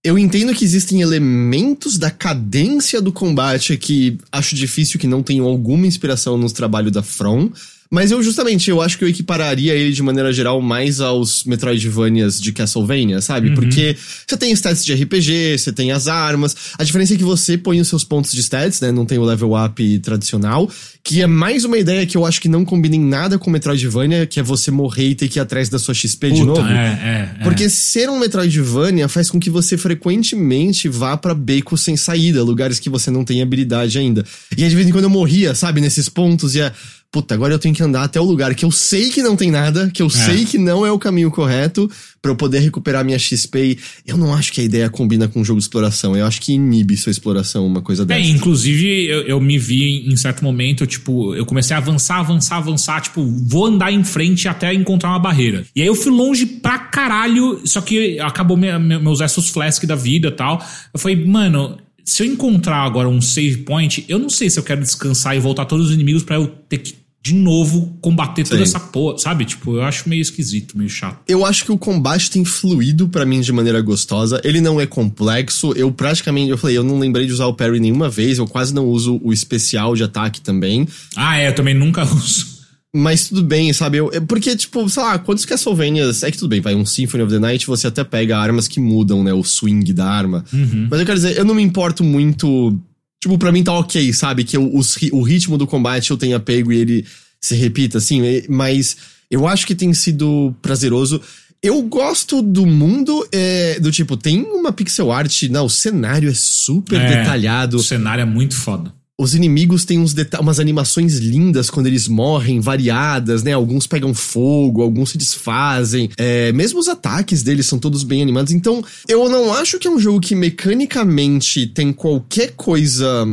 Eu 0.03 0.19
entendo 0.19 0.55
que 0.55 0.65
existem 0.65 1.03
elementos 1.03 1.99
da 1.99 2.11
cadência 2.11 2.99
do 2.99 3.13
combate 3.13 3.77
que 3.77 4.17
acho 4.33 4.57
difícil 4.57 4.99
que 4.99 5.07
não 5.07 5.23
tenham 5.23 5.45
alguma 5.45 5.87
inspiração 5.87 6.39
nos 6.39 6.55
trabalhos 6.55 6.93
da 6.93 7.03
From, 7.03 7.51
mas 7.91 8.11
eu 8.11 8.23
justamente, 8.23 8.69
eu 8.71 8.83
acho 8.83 8.99
que 8.99 9.05
eu 9.05 9.09
equipararia 9.09 9.75
ele 9.75 9.93
de 9.93 10.03
maneira 10.03 10.33
geral 10.33 10.61
mais 10.61 11.01
aos 11.01 11.45
Metroidvanias 11.45 12.41
de 12.41 12.53
Castlevania, 12.53 13.21
sabe? 13.23 13.49
Uhum. 13.49 13.55
Porque 13.55 13.97
você 14.27 14.37
tem 14.37 14.53
stats 14.53 14.85
de 14.85 14.93
RPG, 14.93 15.59
você 15.59 15.73
tem 15.73 15.91
as 15.91 16.07
armas. 16.07 16.55
A 16.79 16.85
diferença 16.85 17.15
é 17.15 17.17
que 17.17 17.25
você 17.25 17.57
põe 17.57 17.81
os 17.81 17.89
seus 17.89 18.05
pontos 18.05 18.33
de 18.33 18.41
stats, 18.41 18.81
né? 18.81 18.93
Não 18.93 19.07
tem 19.07 19.19
o 19.19 19.25
level 19.25 19.53
up 19.55 19.99
tradicional. 20.01 20.71
Que 21.03 21.23
é 21.23 21.27
mais 21.27 21.65
uma 21.65 21.79
ideia 21.79 22.05
que 22.05 22.17
eu 22.17 22.27
acho 22.27 22.41
que 22.41 22.49
não 22.49 22.65
combina 22.65 22.95
em 22.95 23.01
nada 23.01 23.39
com 23.39 23.51
Metroidvania, 23.51 24.27
que 24.27 24.39
é 24.39 24.43
você 24.43 24.71
morrer 24.71 25.09
e 25.09 25.15
ter 25.15 25.29
que 25.29 25.39
ir 25.39 25.41
atrás 25.41 25.71
da 25.71 25.79
sua 25.79 25.95
XP 25.95 26.29
Puta, 26.29 26.41
de 26.41 26.45
novo. 26.45 26.69
É, 26.69 27.35
é, 27.39 27.41
é. 27.41 27.45
Porque 27.45 27.71
ser 27.71 28.11
um 28.11 28.19
Metroidvania 28.19 29.09
faz 29.09 29.31
com 29.31 29.41
que 29.41 29.49
você 29.49 29.79
frequentemente 29.79 30.89
vá 30.89 31.17
para 31.17 31.35
becos 31.35 31.81
sem 31.81 31.97
saída, 31.97 32.43
lugares 32.43 32.79
que 32.79 32.91
você 32.91 33.11
não 33.11 33.25
tem 33.25 33.41
habilidade 33.41 33.99
ainda. 33.99 34.23
E 34.53 34.69
de 34.69 34.75
vez 34.75 34.87
em 34.87 34.93
quando 34.93 35.05
eu 35.05 35.11
morria, 35.11 35.55
sabe, 35.55 35.81
nesses 35.81 36.11
pontos, 36.11 36.55
e 36.55 36.61
é 36.61 36.73
puta, 37.11 37.35
agora 37.35 37.55
eu 37.55 37.59
tenho 37.59 37.75
que 37.75 37.83
andar 37.83 38.03
até 38.03 38.21
o 38.21 38.25
lugar 38.25 38.55
que 38.55 38.65
eu 38.65 38.71
sei 38.71 39.09
que 39.09 39.23
não 39.23 39.35
tem 39.35 39.51
nada, 39.51 39.91
que 39.91 40.03
eu 40.03 40.09
é. 40.09 40.11
sei 40.11 40.45
que 40.45 40.59
não 40.59 40.85
é 40.85 40.93
o 40.93 40.99
caminho 40.99 41.31
correto 41.31 41.91
para 42.21 42.31
eu 42.31 42.37
poder 42.37 42.59
recuperar 42.59 43.05
minha 43.05 43.19
XP. 43.19 43.79
Eu 44.07 44.19
não 44.19 44.35
acho 44.35 44.53
que 44.53 44.61
a 44.61 44.65
ideia 44.65 44.91
combina 44.91 45.27
com 45.27 45.41
o 45.41 45.45
jogo 45.45 45.59
de 45.59 45.65
exploração. 45.65 46.17
Eu 46.17 46.27
acho 46.27 46.41
que 46.41 46.53
inibe 46.53 46.97
sua 46.97 47.11
exploração, 47.11 47.67
uma 47.67 47.81
coisa 47.81 48.03
é, 48.03 48.07
dessa. 48.07 48.21
É, 48.21 48.25
inclusive 48.25 49.07
eu, 49.07 49.23
eu 49.23 49.41
me 49.41 49.59
vi 49.59 50.07
em 50.07 50.17
certo 50.17 50.45
momento, 50.45 50.87
tipo, 50.87 51.35
eu 51.35 51.47
comecei 51.47 51.75
a 51.75 51.79
avançar, 51.79 52.19
avançar, 52.19 52.57
avançar, 52.57 53.01
tipo, 53.01 53.25
vou 53.25 53.67
andar 53.67 53.91
em 53.91 54.05
frente 54.05 54.47
até 54.47 54.75
encontrar 54.75 55.11
uma 55.11 55.19
barreira. 55.19 55.65
E 55.75 55.81
aí 55.81 55.87
eu 55.87 55.95
fui 55.95 56.13
longe 56.13 56.45
pra 56.45 56.79
caralho, 56.79 57.63
só 57.65 57.81
que 57.81 58.21
acabou 58.21 58.57
minha, 58.57 58.79
meus 58.79 59.21
Essos 59.21 59.49
Flask 59.49 59.85
da 59.85 59.95
vida 59.95 60.29
e 60.29 60.33
tal. 60.33 60.63
Eu 60.93 61.01
falei, 61.01 61.25
mano, 61.25 61.79
se 62.09 62.23
eu 62.23 62.27
encontrar 62.27 62.85
agora 62.85 63.07
um 63.07 63.21
save 63.21 63.59
point, 63.59 64.05
eu 64.09 64.19
não 64.19 64.31
sei 64.31 64.49
se 64.49 64.59
eu 64.59 64.63
quero 64.63 64.81
descansar 64.81 65.37
e 65.37 65.41
voltar 65.41 65.67
todos 65.67 65.89
os 65.89 65.93
inimigos 65.93 66.23
para 66.23 66.37
eu 66.37 66.47
ter 66.47 66.79
que 66.79 66.95
de 67.21 67.35
novo 67.35 67.99
combater 68.01 68.47
Sim. 68.47 68.53
toda 68.53 68.63
essa 68.63 68.81
porra, 68.81 69.19
sabe? 69.19 69.45
Tipo, 69.45 69.77
eu 69.77 69.83
acho 69.83 70.09
meio 70.09 70.23
esquisito, 70.23 70.79
meio 70.79 70.89
chato. 70.89 71.19
Eu 71.29 71.45
acho 71.45 71.65
que 71.65 71.73
o 71.73 71.77
combate 71.77 72.31
tem 72.31 72.45
fluído 72.47 73.09
para 73.09 73.27
mim 73.27 73.41
de 73.41 73.53
maneira 73.53 73.83
gostosa. 73.83 74.41
Ele 74.43 74.61
não 74.61 74.81
é 74.81 74.87
complexo. 74.87 75.73
Eu 75.73 75.93
praticamente, 75.93 76.51
eu 76.51 76.57
falei, 76.57 76.79
eu 76.79 76.85
não 76.85 76.99
lembrei 76.99 77.27
de 77.27 77.33
usar 77.33 77.47
o 77.47 77.53
parry 77.53 77.81
nenhuma 77.81 78.09
vez. 78.09 78.39
Eu 78.39 78.47
quase 78.47 78.73
não 78.73 78.87
uso 78.87 79.21
o 79.23 79.31
especial 79.31 79.95
de 79.95 80.05
ataque 80.05 80.41
também. 80.41 80.89
Ah, 81.15 81.39
é, 81.39 81.49
eu 81.49 81.55
também 81.55 81.75
nunca 81.75 82.05
uso. 82.09 82.58
Mas 82.95 83.29
tudo 83.29 83.43
bem, 83.43 83.73
sabe? 83.73 83.99
Eu, 83.99 84.11
porque, 84.27 84.57
tipo, 84.57 84.89
sei 84.89 85.03
lá, 85.03 85.19
quantos 85.19 85.45
Castlevanias. 85.45 86.23
É 86.23 86.31
que 86.31 86.39
tudo 86.39 86.49
bem, 86.49 86.61
vai 86.61 86.75
um 86.75 86.87
Symphony 86.87 87.23
of 87.23 87.33
the 87.33 87.39
Night, 87.39 87.67
você 87.67 87.87
até 87.87 88.03
pega 88.03 88.39
armas 88.39 88.67
que 88.67 88.81
mudam, 88.81 89.23
né? 89.23 89.33
O 89.33 89.45
swing 89.45 89.93
da 89.93 90.07
arma. 90.07 90.45
Uhum. 90.53 90.89
Mas 90.91 91.01
eu 91.01 91.07
quero 91.07 91.19
dizer, 91.19 91.37
eu 91.37 91.45
não 91.45 91.55
me 91.55 91.63
importo 91.63 92.03
muito. 92.03 92.79
Tipo, 93.21 93.37
pra 93.37 93.53
mim 93.53 93.63
tá 93.63 93.73
ok, 93.73 94.13
sabe? 94.13 94.45
Que 94.45 94.57
eu, 94.57 94.75
os, 94.75 94.97
o 95.13 95.23
ritmo 95.23 95.59
do 95.59 95.67
combate 95.67 96.11
eu 96.11 96.17
tenha 96.17 96.41
pego 96.41 96.73
e 96.73 96.79
ele 96.79 97.07
se 97.41 97.55
repita, 97.55 97.99
assim. 97.99 98.23
Mas 98.49 98.97
eu 99.31 99.47
acho 99.47 99.67
que 99.67 99.75
tem 99.75 99.93
sido 99.93 100.55
prazeroso. 100.63 101.21
Eu 101.63 101.83
gosto 101.83 102.41
do 102.41 102.65
mundo, 102.65 103.27
é, 103.33 103.81
do 103.81 103.91
tipo, 103.91 104.17
tem 104.17 104.43
uma 104.43 104.73
pixel 104.73 105.11
art, 105.11 105.43
não, 105.45 105.67
o 105.67 105.71
cenário 105.71 106.31
é 106.31 106.35
super 106.35 107.01
é, 107.01 107.19
detalhado. 107.19 107.77
O 107.79 107.83
cenário 107.83 108.23
é 108.23 108.25
muito 108.25 108.55
foda. 108.55 108.95
Os 109.21 109.35
inimigos 109.35 109.85
têm 109.85 109.99
uns 109.99 110.15
umas 110.41 110.61
animações 110.61 111.19
lindas 111.19 111.69
quando 111.69 111.89
eles 111.89 112.07
morrem, 112.07 112.61
variadas, 112.61 113.43
né? 113.43 113.53
Alguns 113.53 113.85
pegam 113.85 114.15
fogo, 114.15 114.81
alguns 114.81 115.11
se 115.11 115.19
desfazem. 115.19 116.09
É, 116.17 116.53
mesmo 116.53 116.79
os 116.79 116.87
ataques 116.87 117.43
deles 117.43 117.67
são 117.67 117.81
todos 117.81 118.05
bem 118.05 118.23
animados. 118.23 118.53
Então, 118.53 118.85
eu 119.09 119.29
não 119.29 119.53
acho 119.53 119.79
que 119.81 119.89
é 119.89 119.91
um 119.91 119.99
jogo 119.99 120.21
que 120.21 120.37
mecanicamente 120.37 121.67
tem 121.67 121.93
qualquer 121.93 122.53
coisa 122.53 123.27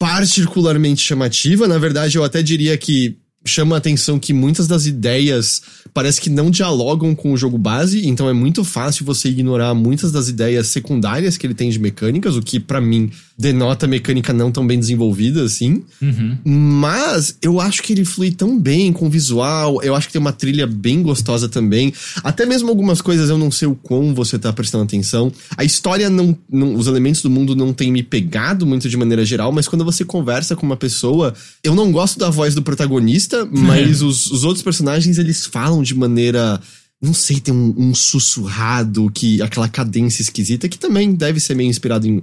particularmente 0.00 1.02
chamativa. 1.02 1.68
Na 1.68 1.76
verdade, 1.76 2.16
eu 2.16 2.24
até 2.24 2.42
diria 2.42 2.78
que 2.78 3.18
chama 3.44 3.74
a 3.74 3.78
atenção 3.78 4.18
que 4.18 4.32
muitas 4.32 4.66
das 4.66 4.86
ideias 4.86 5.62
parece 5.92 6.20
que 6.20 6.30
não 6.30 6.50
dialogam 6.50 7.14
com 7.14 7.32
o 7.32 7.36
jogo 7.36 7.58
base, 7.58 8.06
então 8.06 8.28
é 8.28 8.32
muito 8.32 8.64
fácil 8.64 9.04
você 9.04 9.28
ignorar 9.28 9.74
muitas 9.74 10.12
das 10.12 10.28
ideias 10.28 10.68
secundárias 10.68 11.36
que 11.36 11.46
ele 11.46 11.54
tem 11.54 11.70
de 11.70 11.78
mecânicas, 11.78 12.36
o 12.36 12.42
que 12.42 12.60
para 12.60 12.80
mim 12.80 13.10
denota 13.36 13.86
mecânica 13.86 14.32
não 14.32 14.52
tão 14.52 14.66
bem 14.66 14.78
desenvolvida 14.78 15.42
assim. 15.42 15.82
Uhum. 16.00 16.38
Mas 16.44 17.36
eu 17.42 17.60
acho 17.60 17.82
que 17.82 17.92
ele 17.92 18.04
flui 18.04 18.30
tão 18.30 18.58
bem 18.58 18.92
com 18.92 19.06
o 19.06 19.10
visual, 19.10 19.82
eu 19.82 19.94
acho 19.94 20.06
que 20.06 20.12
tem 20.12 20.20
uma 20.20 20.32
trilha 20.32 20.66
bem 20.66 21.02
gostosa 21.02 21.48
também. 21.48 21.92
Até 22.22 22.46
mesmo 22.46 22.68
algumas 22.68 23.00
coisas 23.00 23.30
eu 23.30 23.38
não 23.38 23.50
sei 23.50 23.68
o 23.68 23.74
quão 23.74 24.14
você 24.14 24.38
tá 24.38 24.52
prestando 24.52 24.84
atenção. 24.84 25.32
A 25.56 25.64
história 25.64 26.08
não, 26.10 26.36
não 26.50 26.74
os 26.74 26.86
elementos 26.86 27.22
do 27.22 27.30
mundo 27.30 27.56
não 27.56 27.72
tem 27.72 27.90
me 27.90 28.02
pegado 28.02 28.66
muito 28.66 28.88
de 28.88 28.96
maneira 28.96 29.24
geral, 29.24 29.52
mas 29.52 29.66
quando 29.66 29.84
você 29.84 30.04
conversa 30.04 30.54
com 30.54 30.66
uma 30.66 30.76
pessoa, 30.76 31.34
eu 31.64 31.74
não 31.74 31.90
gosto 31.90 32.18
da 32.18 32.30
voz 32.30 32.54
do 32.54 32.62
protagonista, 32.62 33.46
mas 33.50 34.02
os, 34.02 34.30
os 34.30 34.44
outros 34.44 34.62
personagens 34.62 35.18
eles 35.18 35.46
falam 35.46 35.82
de 35.82 35.94
maneira 35.94 36.60
não 37.02 37.12
sei, 37.12 37.40
tem 37.40 37.52
um, 37.52 37.74
um, 37.76 37.94
sussurrado, 37.94 39.10
que 39.12 39.42
aquela 39.42 39.68
cadência 39.68 40.22
esquisita, 40.22 40.68
que 40.68 40.78
também 40.78 41.12
deve 41.12 41.40
ser 41.40 41.56
meio 41.56 41.68
inspirado 41.68 42.06
em 42.06 42.22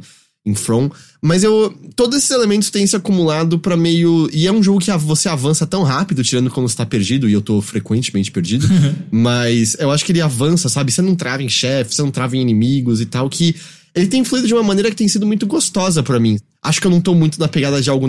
em 0.49 0.55
From. 0.55 0.89
Mas 1.21 1.43
eu. 1.43 1.73
Todos 1.95 2.17
esses 2.17 2.31
elementos 2.31 2.69
têm 2.69 2.87
se 2.87 2.95
acumulado 2.95 3.59
para 3.59 3.75
meio. 3.75 4.29
E 4.31 4.47
é 4.47 4.51
um 4.51 4.63
jogo 4.63 4.79
que 4.79 4.91
você 4.97 5.29
avança 5.29 5.67
tão 5.67 5.83
rápido, 5.83 6.23
tirando 6.23 6.49
quando 6.49 6.67
você 6.67 6.77
tá 6.77 6.85
perdido, 6.85 7.29
e 7.29 7.33
eu 7.33 7.41
tô 7.41 7.61
frequentemente 7.61 8.31
perdido. 8.31 8.67
mas 9.11 9.75
eu 9.79 9.91
acho 9.91 10.05
que 10.05 10.11
ele 10.11 10.21
avança, 10.21 10.69
sabe? 10.69 10.91
Você 10.91 11.01
não 11.01 11.15
trava 11.15 11.43
em 11.43 11.49
chefes, 11.49 11.95
você 11.95 12.01
não 12.01 12.11
trava 12.11 12.35
em 12.37 12.41
inimigos 12.41 13.01
e 13.01 13.05
tal, 13.05 13.29
que. 13.29 13.55
Ele 13.95 14.05
tem 14.05 14.23
fluído 14.23 14.47
de 14.47 14.53
uma 14.53 14.61
maneira 14.61 14.91
que 14.91 14.95
tem 14.95 15.07
sido 15.07 15.25
muito 15.25 15.47
gostosa 15.47 16.03
para 16.03 16.19
mim. 16.19 16.37
Acho 16.61 16.79
que 16.79 16.85
eu 16.85 16.91
não 16.91 17.01
tô 17.01 17.15
muito 17.15 17.39
na 17.39 17.47
pegada 17.47 17.81
de 17.81 17.89
algo 17.89 18.07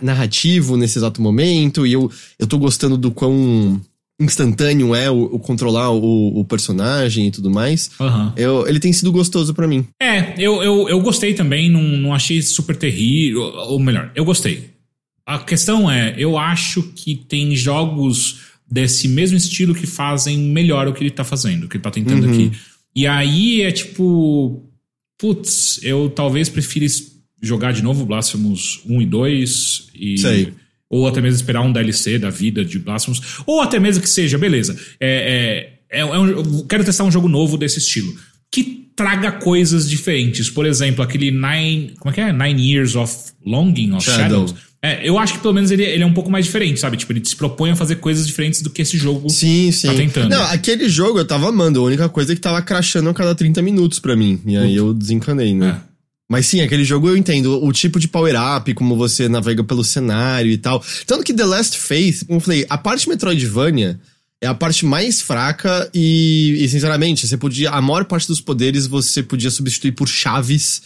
narrativo 0.00 0.76
nesse 0.76 0.98
exato 0.98 1.20
momento, 1.20 1.84
e 1.84 1.92
eu, 1.92 2.08
eu 2.38 2.46
tô 2.46 2.56
gostando 2.56 2.96
do 2.96 3.10
quão 3.10 3.80
instantâneo 4.18 4.94
é 4.94 5.10
o, 5.10 5.24
o 5.24 5.38
controlar 5.38 5.90
o, 5.90 6.40
o, 6.40 6.44
personagem 6.44 7.26
e 7.26 7.30
tudo 7.30 7.50
mais. 7.50 7.90
Uhum. 8.00 8.32
Eu, 8.36 8.66
ele 8.66 8.80
tem 8.80 8.92
sido 8.92 9.12
gostoso 9.12 9.52
para 9.52 9.68
mim. 9.68 9.86
É, 10.00 10.34
eu, 10.38 10.62
eu, 10.62 10.88
eu 10.88 11.00
gostei 11.00 11.34
também, 11.34 11.70
não, 11.70 11.82
não 11.82 12.14
achei 12.14 12.40
super 12.40 12.76
terrível. 12.76 13.42
Ou 13.42 13.78
melhor, 13.78 14.10
eu 14.14 14.24
gostei. 14.24 14.70
A 15.26 15.38
questão 15.38 15.90
é, 15.90 16.14
eu 16.16 16.38
acho 16.38 16.82
que 16.94 17.14
tem 17.14 17.54
jogos 17.54 18.40
desse 18.70 19.06
mesmo 19.06 19.36
estilo 19.36 19.74
que 19.74 19.86
fazem 19.86 20.38
melhor 20.38 20.88
o 20.88 20.92
que 20.92 21.02
ele 21.02 21.10
tá 21.10 21.24
fazendo, 21.24 21.64
o 21.64 21.68
que 21.68 21.76
ele 21.76 21.84
tá 21.84 21.90
tentando 21.90 22.26
uhum. 22.26 22.32
aqui. 22.32 22.52
E 22.94 23.06
aí 23.06 23.62
é 23.62 23.70
tipo. 23.70 24.62
Putz, 25.18 25.80
eu 25.82 26.10
talvez 26.10 26.48
prefira 26.48 26.86
jogar 27.42 27.72
de 27.72 27.82
novo 27.82 28.04
Blasphemous 28.04 28.80
1 28.86 29.02
e 29.02 29.06
2 29.06 29.86
e. 29.94 30.18
Sei 30.18 30.52
ou 30.90 31.06
até 31.06 31.20
mesmo 31.20 31.36
esperar 31.36 31.62
um 31.62 31.72
DLC 31.72 32.18
da 32.18 32.30
vida 32.30 32.64
de 32.64 32.78
Blasphemous. 32.78 33.20
Ou 33.46 33.60
até 33.60 33.78
mesmo 33.78 34.02
que 34.02 34.08
seja, 34.08 34.38
beleza. 34.38 34.78
É, 35.00 35.76
é, 35.90 35.98
é, 35.98 36.00
é 36.00 36.18
um, 36.18 36.66
quero 36.66 36.84
testar 36.84 37.04
um 37.04 37.10
jogo 37.10 37.28
novo 37.28 37.56
desse 37.56 37.78
estilo. 37.78 38.14
Que 38.50 38.86
traga 38.94 39.32
coisas 39.32 39.88
diferentes. 39.88 40.48
Por 40.48 40.64
exemplo, 40.64 41.02
aquele 41.02 41.30
Nine. 41.30 41.94
Como 41.98 42.10
é 42.10 42.14
que 42.14 42.20
é? 42.20 42.32
Nine 42.32 42.72
Years 42.72 42.94
of 42.96 43.14
Longing 43.44 43.92
of 43.92 44.04
Shadow. 44.04 44.46
Shadows. 44.46 44.54
É, 44.82 45.08
eu 45.08 45.18
acho 45.18 45.34
que 45.34 45.38
pelo 45.40 45.52
menos 45.52 45.70
ele, 45.70 45.82
ele 45.82 46.02
é 46.02 46.06
um 46.06 46.12
pouco 46.12 46.30
mais 46.30 46.44
diferente, 46.44 46.78
sabe? 46.78 46.96
Tipo, 46.96 47.12
ele 47.12 47.24
se 47.24 47.34
propõe 47.34 47.70
a 47.70 47.76
fazer 47.76 47.96
coisas 47.96 48.24
diferentes 48.26 48.62
do 48.62 48.70
que 48.70 48.82
esse 48.82 48.96
jogo 48.96 49.28
Sim, 49.28 49.72
sim. 49.72 49.88
tá 49.88 49.94
tentando. 49.94 50.28
Não, 50.28 50.42
aquele 50.44 50.88
jogo 50.88 51.18
eu 51.18 51.24
tava 51.24 51.48
amando. 51.48 51.80
A 51.80 51.82
única 51.82 52.08
coisa 52.08 52.32
é 52.32 52.34
que 52.36 52.40
tava 52.40 52.62
crashando 52.62 53.10
a 53.10 53.14
cada 53.14 53.34
30 53.34 53.60
minutos 53.62 53.98
pra 53.98 54.14
mim. 54.14 54.40
E 54.46 54.56
aí 54.56 54.76
eu 54.76 54.94
desencanei, 54.94 55.54
né? 55.54 55.80
É. 55.82 55.95
Mas 56.28 56.46
sim, 56.46 56.60
aquele 56.60 56.84
jogo 56.84 57.08
eu 57.08 57.16
entendo. 57.16 57.64
O 57.64 57.72
tipo 57.72 58.00
de 58.00 58.08
power-up, 58.08 58.72
como 58.74 58.96
você 58.96 59.28
navega 59.28 59.62
pelo 59.62 59.84
cenário 59.84 60.50
e 60.50 60.58
tal. 60.58 60.84
Tanto 61.06 61.24
que 61.24 61.32
The 61.32 61.44
Last 61.44 61.78
Faith, 61.78 62.24
como 62.26 62.38
eu 62.38 62.42
falei, 62.42 62.66
a 62.68 62.76
parte 62.76 63.08
Metroidvania 63.08 64.00
é 64.40 64.46
a 64.46 64.54
parte 64.54 64.84
mais 64.84 65.20
fraca 65.22 65.88
e, 65.94 66.56
e, 66.60 66.68
sinceramente, 66.68 67.26
você 67.26 67.36
podia. 67.36 67.70
A 67.70 67.80
maior 67.80 68.04
parte 68.04 68.26
dos 68.26 68.40
poderes 68.40 68.86
você 68.86 69.22
podia 69.22 69.50
substituir 69.50 69.92
por 69.92 70.08
chaves, 70.08 70.82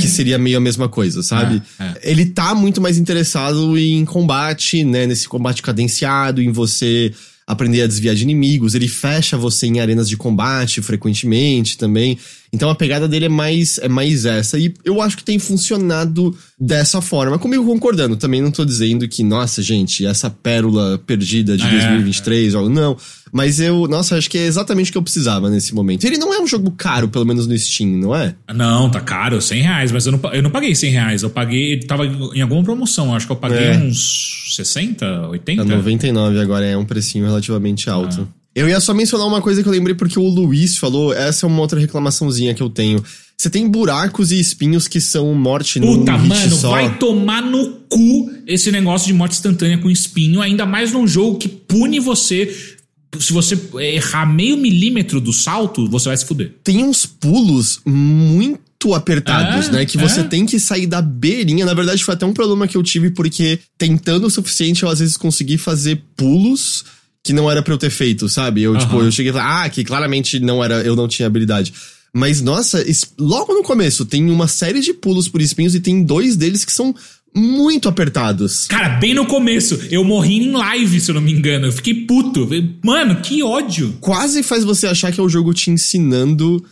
que 0.00 0.08
seria 0.08 0.38
meio 0.38 0.56
a 0.56 0.60
mesma 0.60 0.88
coisa, 0.88 1.22
sabe? 1.22 1.60
É, 1.78 2.00
Ele 2.02 2.26
tá 2.26 2.54
muito 2.54 2.80
mais 2.80 2.96
interessado 2.96 3.76
em 3.76 4.04
combate, 4.04 4.84
né? 4.84 5.06
Nesse 5.06 5.28
combate 5.28 5.62
cadenciado, 5.62 6.40
em 6.40 6.50
você 6.50 7.12
aprender 7.46 7.82
a 7.82 7.86
desviar 7.86 8.14
de 8.14 8.22
inimigos. 8.22 8.74
Ele 8.74 8.88
fecha 8.88 9.36
você 9.36 9.66
em 9.66 9.80
arenas 9.80 10.08
de 10.08 10.16
combate 10.16 10.80
frequentemente 10.80 11.76
também. 11.76 12.18
Então 12.54 12.70
a 12.70 12.74
pegada 12.74 13.08
dele 13.08 13.24
é 13.26 13.28
mais, 13.28 13.78
é 13.78 13.88
mais 13.88 14.24
essa. 14.24 14.56
E 14.58 14.72
eu 14.84 15.02
acho 15.02 15.16
que 15.16 15.24
tem 15.24 15.38
funcionado 15.38 16.34
dessa 16.58 17.00
forma. 17.00 17.38
Comigo 17.38 17.64
concordando, 17.66 18.16
também 18.16 18.40
não 18.40 18.50
tô 18.50 18.64
dizendo 18.64 19.08
que, 19.08 19.22
nossa, 19.24 19.60
gente, 19.60 20.06
essa 20.06 20.30
pérola 20.30 20.98
perdida 21.04 21.56
de 21.56 21.64
É, 21.66 21.70
2023, 21.70 22.54
ou 22.54 22.70
não. 22.70 22.96
Mas 23.32 23.58
eu, 23.58 23.88
nossa, 23.88 24.16
acho 24.16 24.30
que 24.30 24.38
é 24.38 24.46
exatamente 24.46 24.90
o 24.90 24.92
que 24.92 24.98
eu 24.98 25.02
precisava 25.02 25.50
nesse 25.50 25.74
momento. 25.74 26.04
Ele 26.04 26.16
não 26.16 26.32
é 26.32 26.40
um 26.40 26.46
jogo 26.46 26.70
caro, 26.70 27.08
pelo 27.08 27.24
menos 27.26 27.48
no 27.48 27.58
Steam, 27.58 27.90
não 27.90 28.14
é? 28.14 28.36
Não, 28.54 28.88
tá 28.88 29.00
caro, 29.00 29.42
100 29.42 29.60
reais, 29.62 29.90
mas 29.90 30.06
eu 30.06 30.12
não, 30.12 30.32
eu 30.32 30.42
não 30.42 30.50
paguei 30.50 30.72
100 30.74 30.92
reais. 30.92 31.22
Eu 31.24 31.30
paguei, 31.30 31.80
tava 31.80 32.06
em 32.06 32.40
alguma 32.40 32.62
promoção, 32.62 33.12
acho 33.12 33.26
que 33.26 33.32
eu 33.32 33.36
paguei 33.36 33.58
É. 33.58 33.76
uns 33.78 34.52
60, 34.54 35.26
80. 35.30 35.64
Tá 35.64 35.76
99 35.76 36.38
agora, 36.38 36.64
é 36.64 36.76
um 36.76 36.84
precinho 36.84 37.24
relativamente 37.26 37.90
alto. 37.90 38.28
Eu 38.54 38.68
ia 38.68 38.78
só 38.80 38.94
mencionar 38.94 39.26
uma 39.26 39.42
coisa 39.42 39.62
que 39.62 39.68
eu 39.68 39.72
lembrei 39.72 39.94
porque 39.96 40.18
o 40.18 40.28
Luiz 40.28 40.78
falou, 40.78 41.12
essa 41.12 41.44
é 41.44 41.48
uma 41.48 41.60
outra 41.60 41.78
reclamaçãozinha 41.80 42.54
que 42.54 42.62
eu 42.62 42.70
tenho. 42.70 43.02
Você 43.36 43.50
tem 43.50 43.68
buracos 43.68 44.30
e 44.30 44.38
espinhos 44.38 44.86
que 44.86 45.00
são 45.00 45.34
morte 45.34 45.80
num 45.80 45.98
Puta, 45.98 46.16
hit 46.16 46.28
mano, 46.28 46.56
só. 46.56 46.70
vai 46.70 46.96
tomar 46.98 47.42
no 47.42 47.72
cu 47.88 48.30
esse 48.46 48.70
negócio 48.70 49.08
de 49.08 49.12
morte 49.12 49.32
instantânea 49.32 49.78
com 49.78 49.90
espinho, 49.90 50.40
ainda 50.40 50.64
mais 50.64 50.92
num 50.92 51.06
jogo 51.06 51.36
que 51.38 51.48
pune 51.48 51.98
você. 51.98 52.54
Se 53.18 53.32
você 53.32 53.58
errar 53.80 54.26
meio 54.26 54.56
milímetro 54.56 55.20
do 55.20 55.32
salto, 55.32 55.88
você 55.88 56.08
vai 56.08 56.16
se 56.16 56.24
fuder. 56.24 56.54
Tem 56.62 56.84
uns 56.84 57.06
pulos 57.06 57.80
muito 57.84 58.94
apertados, 58.94 59.68
É, 59.68 59.72
né? 59.72 59.84
Que 59.86 59.96
você 59.98 60.20
é. 60.20 60.24
tem 60.24 60.46
que 60.46 60.58
sair 60.60 60.86
da 60.86 61.00
beirinha. 61.02 61.64
Na 61.64 61.74
verdade, 61.74 62.04
foi 62.04 62.14
até 62.14 62.26
um 62.26 62.32
problema 62.32 62.68
que 62.68 62.76
eu 62.76 62.82
tive, 62.82 63.10
porque 63.10 63.58
tentando 63.78 64.26
o 64.26 64.30
suficiente, 64.30 64.82
eu 64.84 64.88
às 64.88 64.98
vezes 65.00 65.16
consegui 65.16 65.58
fazer 65.58 66.02
pulos 66.16 66.84
que 67.24 67.32
não 67.32 67.50
era 67.50 67.62
pra 67.62 67.72
eu 67.72 67.78
ter 67.78 67.90
feito, 67.90 68.28
sabe? 68.28 68.62
Eu, 68.62 68.76
tipo, 68.76 68.96
Aham. 68.96 69.06
eu 69.06 69.10
cheguei 69.10 69.30
e 69.30 69.32
falei, 69.32 69.48
ah, 69.50 69.68
que 69.70 69.82
claramente 69.82 70.38
não 70.38 70.62
era, 70.62 70.82
eu 70.82 70.94
não 70.94 71.08
tinha 71.08 71.26
habilidade. 71.26 71.72
Mas, 72.12 72.42
nossa, 72.42 72.84
logo 73.18 73.54
no 73.54 73.62
começo, 73.62 74.04
tem 74.04 74.30
uma 74.30 74.46
série 74.46 74.80
de 74.80 74.92
pulos 74.92 75.26
por 75.26 75.40
espinhos 75.40 75.74
e 75.74 75.80
tem 75.80 76.04
dois 76.04 76.36
deles 76.36 76.64
que 76.64 76.70
são 76.70 76.94
muito 77.34 77.88
apertados. 77.88 78.66
Cara, 78.66 78.90
bem 78.90 79.14
no 79.14 79.26
começo, 79.26 79.80
eu 79.90 80.04
morri 80.04 80.36
em 80.36 80.52
live, 80.52 81.00
se 81.00 81.10
eu 81.10 81.14
não 81.16 81.22
me 81.22 81.32
engano. 81.32 81.66
Eu 81.66 81.72
fiquei 81.72 81.94
puto. 81.94 82.48
Mano, 82.84 83.16
que 83.16 83.42
ódio. 83.42 83.96
Quase 84.00 84.42
faz 84.42 84.62
você 84.62 84.86
achar 84.86 85.10
que 85.10 85.18
é 85.18 85.22
o 85.22 85.28
jogo 85.28 85.52
te 85.54 85.70
ensinando 85.70 86.64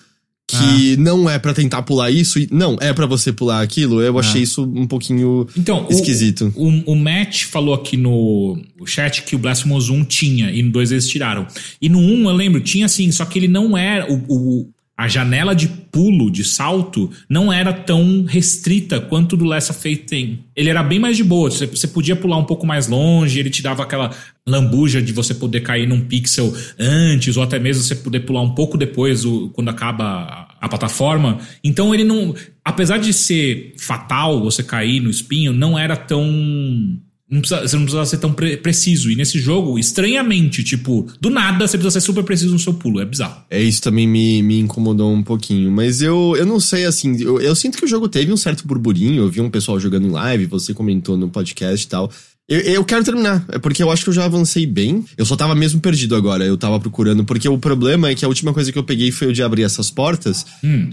que 0.48 0.96
não 0.98 1.30
é 1.30 1.38
pra 1.38 1.54
tentar 1.54 1.82
pular 1.82 2.10
isso 2.10 2.38
e 2.38 2.46
não, 2.50 2.76
é 2.80 2.92
pra 2.92 3.06
você 3.06 3.32
pular 3.32 3.62
aquilo. 3.62 4.02
Eu 4.02 4.18
achei 4.18 4.42
isso 4.42 4.62
um 4.64 4.86
pouquinho 4.86 5.46
Então, 5.56 5.86
o- 5.88 5.92
esquisito. 5.92 6.52
O, 6.54 6.92
o 6.92 6.96
Matt 6.96 7.44
falou 7.44 7.74
aqui 7.74 7.96
no 7.96 8.58
chat 8.84 9.22
que 9.22 9.34
o 9.34 9.38
Blasphemous 9.38 9.88
1 9.88 10.04
tinha, 10.04 10.50
e 10.50 10.62
no 10.62 10.70
2 10.70 10.92
eles 10.92 11.08
tiraram. 11.08 11.46
E 11.80 11.88
no 11.88 11.98
1, 11.98 12.28
eu 12.28 12.36
lembro, 12.36 12.60
tinha 12.60 12.86
sim, 12.88 13.10
só 13.10 13.24
que 13.24 13.38
ele 13.38 13.48
não 13.48 13.76
era. 13.78 14.12
O, 14.12 14.16
o- 14.28 14.70
a 15.02 15.08
janela 15.08 15.52
de 15.52 15.66
pulo, 15.66 16.30
de 16.30 16.44
salto, 16.44 17.10
não 17.28 17.52
era 17.52 17.72
tão 17.72 18.24
restrita 18.24 19.00
quanto 19.00 19.36
do 19.36 19.44
Last 19.44 19.72
of 19.72 19.80
Faith 19.80 20.06
tem. 20.06 20.44
Ele 20.54 20.70
era 20.70 20.80
bem 20.80 21.00
mais 21.00 21.16
de 21.16 21.24
boa. 21.24 21.50
Você, 21.50 21.88
podia 21.88 22.14
pular 22.14 22.36
um 22.36 22.44
pouco 22.44 22.64
mais 22.64 22.86
longe, 22.86 23.40
ele 23.40 23.50
te 23.50 23.64
dava 23.64 23.82
aquela 23.82 24.12
lambuja 24.46 25.02
de 25.02 25.12
você 25.12 25.34
poder 25.34 25.62
cair 25.62 25.88
num 25.88 26.02
pixel 26.02 26.54
antes, 26.78 27.36
ou 27.36 27.42
até 27.42 27.58
mesmo 27.58 27.82
você 27.82 27.96
poder 27.96 28.20
pular 28.20 28.42
um 28.42 28.54
pouco 28.54 28.78
depois, 28.78 29.24
quando 29.54 29.70
acaba 29.70 30.46
a 30.60 30.68
plataforma. 30.68 31.40
Então 31.64 31.92
ele 31.92 32.04
não. 32.04 32.32
Apesar 32.64 32.98
de 32.98 33.12
ser 33.12 33.74
fatal 33.80 34.40
você 34.40 34.62
cair 34.62 35.00
no 35.00 35.10
espinho, 35.10 35.52
não 35.52 35.76
era 35.76 35.96
tão. 35.96 36.22
Não 37.32 37.40
precisa- 37.40 37.62
você 37.66 37.76
não 37.76 37.82
precisava 37.82 38.06
ser 38.06 38.18
tão 38.18 38.32
pre- 38.32 38.56
preciso. 38.58 39.10
E 39.10 39.16
nesse 39.16 39.38
jogo, 39.40 39.78
estranhamente, 39.78 40.62
tipo, 40.62 41.06
do 41.20 41.30
nada 41.30 41.66
você 41.66 41.78
precisa 41.78 41.98
ser 41.98 42.04
super 42.04 42.22
preciso 42.22 42.52
no 42.52 42.58
seu 42.58 42.74
pulo. 42.74 43.00
É 43.00 43.04
bizarro. 43.04 43.42
É, 43.50 43.60
isso 43.62 43.80
também 43.80 44.06
me, 44.06 44.42
me 44.42 44.58
incomodou 44.60 45.12
um 45.12 45.22
pouquinho. 45.22 45.70
Mas 45.70 46.02
eu, 46.02 46.34
eu 46.36 46.44
não 46.44 46.60
sei, 46.60 46.84
assim, 46.84 47.20
eu, 47.22 47.40
eu 47.40 47.54
sinto 47.54 47.78
que 47.78 47.84
o 47.84 47.88
jogo 47.88 48.08
teve 48.08 48.32
um 48.32 48.36
certo 48.36 48.66
burburinho. 48.66 49.22
Eu 49.22 49.30
vi 49.30 49.40
um 49.40 49.48
pessoal 49.50 49.80
jogando 49.80 50.06
em 50.06 50.10
live, 50.10 50.46
você 50.46 50.74
comentou 50.74 51.16
no 51.16 51.28
podcast 51.28 51.84
e 51.86 51.88
tal. 51.88 52.10
Eu, 52.52 52.60
eu 52.60 52.84
quero 52.84 53.02
terminar, 53.02 53.42
é 53.48 53.58
porque 53.58 53.82
eu 53.82 53.90
acho 53.90 54.04
que 54.04 54.10
eu 54.10 54.14
já 54.14 54.26
avancei 54.26 54.66
bem. 54.66 55.02
Eu 55.16 55.24
só 55.24 55.34
tava 55.34 55.54
mesmo 55.54 55.80
perdido 55.80 56.14
agora, 56.14 56.44
eu 56.44 56.58
tava 56.58 56.78
procurando. 56.78 57.24
Porque 57.24 57.48
o 57.48 57.56
problema 57.56 58.10
é 58.10 58.14
que 58.14 58.26
a 58.26 58.28
última 58.28 58.52
coisa 58.52 58.70
que 58.70 58.78
eu 58.78 58.84
peguei 58.84 59.10
foi 59.10 59.28
o 59.28 59.32
de 59.32 59.42
abrir 59.42 59.62
essas 59.62 59.90
portas. 59.90 60.44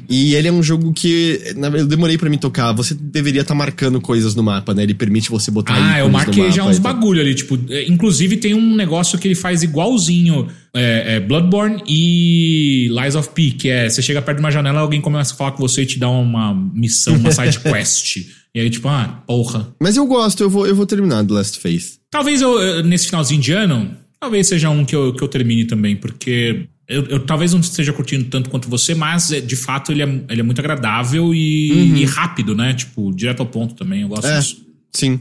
E 0.09 0.35
ele 0.35 0.47
é 0.47 0.51
um 0.53 0.63
jogo 0.63 0.93
que, 0.93 1.41
eu 1.75 1.85
demorei 1.85 2.17
pra 2.17 2.29
me 2.29 2.37
tocar. 2.37 2.71
Você 2.71 2.93
deveria 2.93 3.41
estar 3.41 3.53
marcando 3.53 3.99
coisas 3.99 4.35
no 4.35 4.41
mapa, 4.41 4.73
né? 4.73 4.83
Ele 4.83 4.93
permite 4.93 5.29
você 5.29 5.51
botar 5.51 5.75
Ah, 5.75 5.99
eu 5.99 6.09
marquei 6.09 6.49
já 6.49 6.63
uns 6.63 6.79
bagulho 6.79 7.19
ali, 7.19 7.35
tipo, 7.35 7.59
é, 7.69 7.85
inclusive 7.89 8.37
tem 8.37 8.53
um 8.53 8.73
negócio 8.73 9.19
que 9.19 9.27
ele 9.27 9.35
faz 9.35 9.61
igualzinho 9.61 10.47
é, 10.73 11.15
é, 11.15 11.19
Bloodborne 11.19 11.83
e 11.87 12.87
Lies 12.89 13.15
of 13.15 13.29
P, 13.29 13.51
que 13.51 13.69
é 13.69 13.89
você 13.89 14.01
chega 14.01 14.21
perto 14.21 14.37
de 14.37 14.43
uma 14.43 14.51
janela, 14.51 14.79
alguém 14.79 15.01
começa 15.01 15.33
a 15.33 15.35
falar 15.35 15.51
com 15.51 15.59
você 15.59 15.81
e 15.81 15.85
te 15.85 15.99
dá 15.99 16.09
uma 16.09 16.53
missão, 16.53 17.15
uma 17.15 17.31
side 17.33 17.59
quest. 17.59 18.38
E 18.53 18.59
aí, 18.59 18.69
tipo, 18.69 18.87
ah, 18.87 19.23
porra. 19.27 19.73
Mas 19.79 19.95
eu 19.97 20.05
gosto, 20.05 20.41
eu 20.41 20.49
vou, 20.49 20.65
eu 20.65 20.75
vou 20.75 20.85
terminar 20.85 21.25
The 21.25 21.33
Last 21.33 21.59
Faith. 21.59 21.97
Talvez 22.09 22.41
eu, 22.41 22.59
eu, 22.59 22.83
nesse 22.83 23.05
finalzinho 23.07 23.41
de 23.41 23.51
ano, 23.51 23.95
talvez 24.19 24.47
seja 24.47 24.69
um 24.69 24.83
que 24.83 24.95
eu, 24.95 25.13
que 25.13 25.21
eu 25.23 25.27
termine 25.27 25.65
também, 25.65 25.95
porque 25.95 26.67
eu, 26.87 27.05
eu 27.05 27.19
talvez 27.19 27.53
não 27.53 27.59
esteja 27.59 27.93
curtindo 27.93 28.25
tanto 28.25 28.49
quanto 28.49 28.67
você, 28.67 28.95
mas 28.95 29.31
é, 29.31 29.39
de 29.39 29.55
fato 29.55 29.91
ele 29.91 30.01
é, 30.01 30.23
ele 30.29 30.41
é 30.41 30.43
muito 30.43 30.59
agradável 30.59 31.33
e, 31.33 32.01
e 32.01 32.05
rápido, 32.05 32.55
né? 32.55 32.73
Tipo, 32.73 33.13
direto 33.13 33.41
ao 33.41 33.45
ponto 33.45 33.75
também, 33.75 34.01
eu 34.01 34.07
gosto 34.07 34.25
É, 34.25 34.39
disso. 34.39 34.65
sim. 34.91 35.19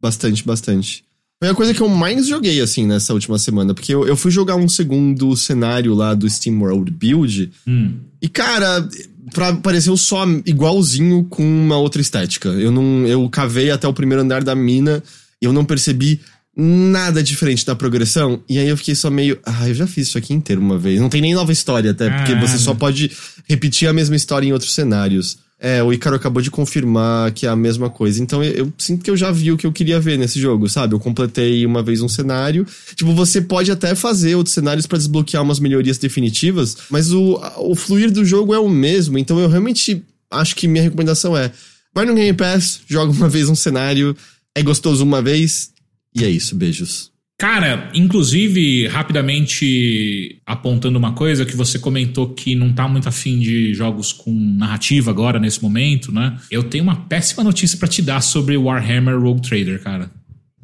Bastante, 0.00 0.44
bastante. 0.46 1.02
Foi 1.38 1.50
a 1.50 1.54
coisa 1.54 1.74
que 1.74 1.80
eu 1.80 1.88
mais 1.88 2.26
joguei, 2.26 2.60
assim, 2.60 2.86
nessa 2.86 3.12
última 3.12 3.38
semana. 3.38 3.74
Porque 3.74 3.92
eu, 3.92 4.06
eu 4.06 4.16
fui 4.16 4.30
jogar 4.30 4.56
um 4.56 4.68
segundo 4.68 5.36
cenário 5.36 5.94
lá 5.94 6.14
do 6.14 6.28
Steam 6.28 6.58
World 6.60 6.90
Build. 6.90 7.52
Hum. 7.66 7.94
E, 8.22 8.28
cara, 8.28 8.88
pra, 9.34 9.54
pareceu 9.54 9.96
só 9.96 10.24
igualzinho 10.46 11.24
com 11.24 11.42
uma 11.42 11.76
outra 11.76 12.00
estética. 12.00 12.48
Eu 12.48 12.70
não. 12.70 13.06
Eu 13.06 13.28
cavei 13.28 13.70
até 13.70 13.86
o 13.86 13.92
primeiro 13.92 14.22
andar 14.22 14.42
da 14.42 14.54
mina 14.54 15.02
e 15.40 15.44
eu 15.44 15.52
não 15.52 15.64
percebi 15.64 16.20
nada 16.56 17.22
diferente 17.22 17.66
da 17.66 17.74
progressão. 17.74 18.42
E 18.48 18.58
aí 18.58 18.68
eu 18.68 18.76
fiquei 18.76 18.94
só 18.94 19.10
meio. 19.10 19.38
Ah, 19.44 19.68
eu 19.68 19.74
já 19.74 19.86
fiz 19.86 20.08
isso 20.08 20.18
aqui 20.18 20.32
inteiro 20.32 20.62
uma 20.62 20.78
vez. 20.78 20.98
Não 20.98 21.10
tem 21.10 21.20
nem 21.20 21.34
nova 21.34 21.52
história, 21.52 21.90
até, 21.90 22.08
porque 22.08 22.32
Ah, 22.32 22.40
você 22.40 22.56
só 22.56 22.72
pode 22.74 23.10
repetir 23.46 23.88
a 23.88 23.92
mesma 23.92 24.16
história 24.16 24.46
em 24.46 24.52
outros 24.52 24.72
cenários. 24.72 25.36
É, 25.58 25.82
o 25.82 25.90
Icaro 25.90 26.16
acabou 26.16 26.42
de 26.42 26.50
confirmar 26.50 27.32
que 27.32 27.46
é 27.46 27.48
a 27.48 27.56
mesma 27.56 27.88
coisa. 27.88 28.22
Então 28.22 28.44
eu, 28.44 28.52
eu 28.52 28.72
sinto 28.76 29.02
que 29.02 29.10
eu 29.10 29.16
já 29.16 29.30
vi 29.30 29.50
o 29.50 29.56
que 29.56 29.66
eu 29.66 29.72
queria 29.72 29.98
ver 29.98 30.18
nesse 30.18 30.38
jogo, 30.38 30.68
sabe? 30.68 30.94
Eu 30.94 31.00
completei 31.00 31.64
uma 31.64 31.82
vez 31.82 32.02
um 32.02 32.08
cenário. 32.08 32.66
Tipo, 32.94 33.14
você 33.14 33.40
pode 33.40 33.70
até 33.70 33.94
fazer 33.94 34.34
outros 34.34 34.54
cenários 34.54 34.86
pra 34.86 34.98
desbloquear 34.98 35.42
umas 35.42 35.58
melhorias 35.58 35.96
definitivas, 35.96 36.76
mas 36.90 37.10
o, 37.12 37.40
o 37.58 37.74
fluir 37.74 38.10
do 38.10 38.24
jogo 38.24 38.52
é 38.54 38.58
o 38.58 38.68
mesmo. 38.68 39.18
Então 39.18 39.40
eu 39.40 39.48
realmente 39.48 40.04
acho 40.30 40.54
que 40.54 40.68
minha 40.68 40.84
recomendação 40.84 41.36
é: 41.36 41.50
vai 41.94 42.04
no 42.04 42.14
Game 42.14 42.36
Pass, 42.36 42.80
joga 42.86 43.10
uma 43.10 43.28
vez 43.28 43.48
um 43.48 43.54
cenário, 43.54 44.14
é 44.54 44.62
gostoso 44.62 45.02
uma 45.02 45.22
vez, 45.22 45.70
e 46.14 46.22
é 46.22 46.28
isso. 46.28 46.54
Beijos. 46.54 47.15
Cara, 47.38 47.90
inclusive, 47.92 48.86
rapidamente 48.86 50.40
apontando 50.46 50.98
uma 50.98 51.12
coisa 51.12 51.44
que 51.44 51.54
você 51.54 51.78
comentou 51.78 52.30
que 52.30 52.54
não 52.54 52.72
tá 52.72 52.88
muito 52.88 53.08
afim 53.08 53.38
de 53.38 53.74
jogos 53.74 54.10
com 54.10 54.32
narrativa 54.32 55.10
agora, 55.10 55.38
nesse 55.38 55.62
momento, 55.62 56.10
né? 56.10 56.38
Eu 56.50 56.62
tenho 56.62 56.82
uma 56.82 56.96
péssima 56.96 57.44
notícia 57.44 57.76
pra 57.76 57.86
te 57.86 58.00
dar 58.00 58.22
sobre 58.22 58.56
Warhammer 58.56 59.20
Rogue 59.20 59.42
Trader, 59.42 59.82
cara. 59.82 60.10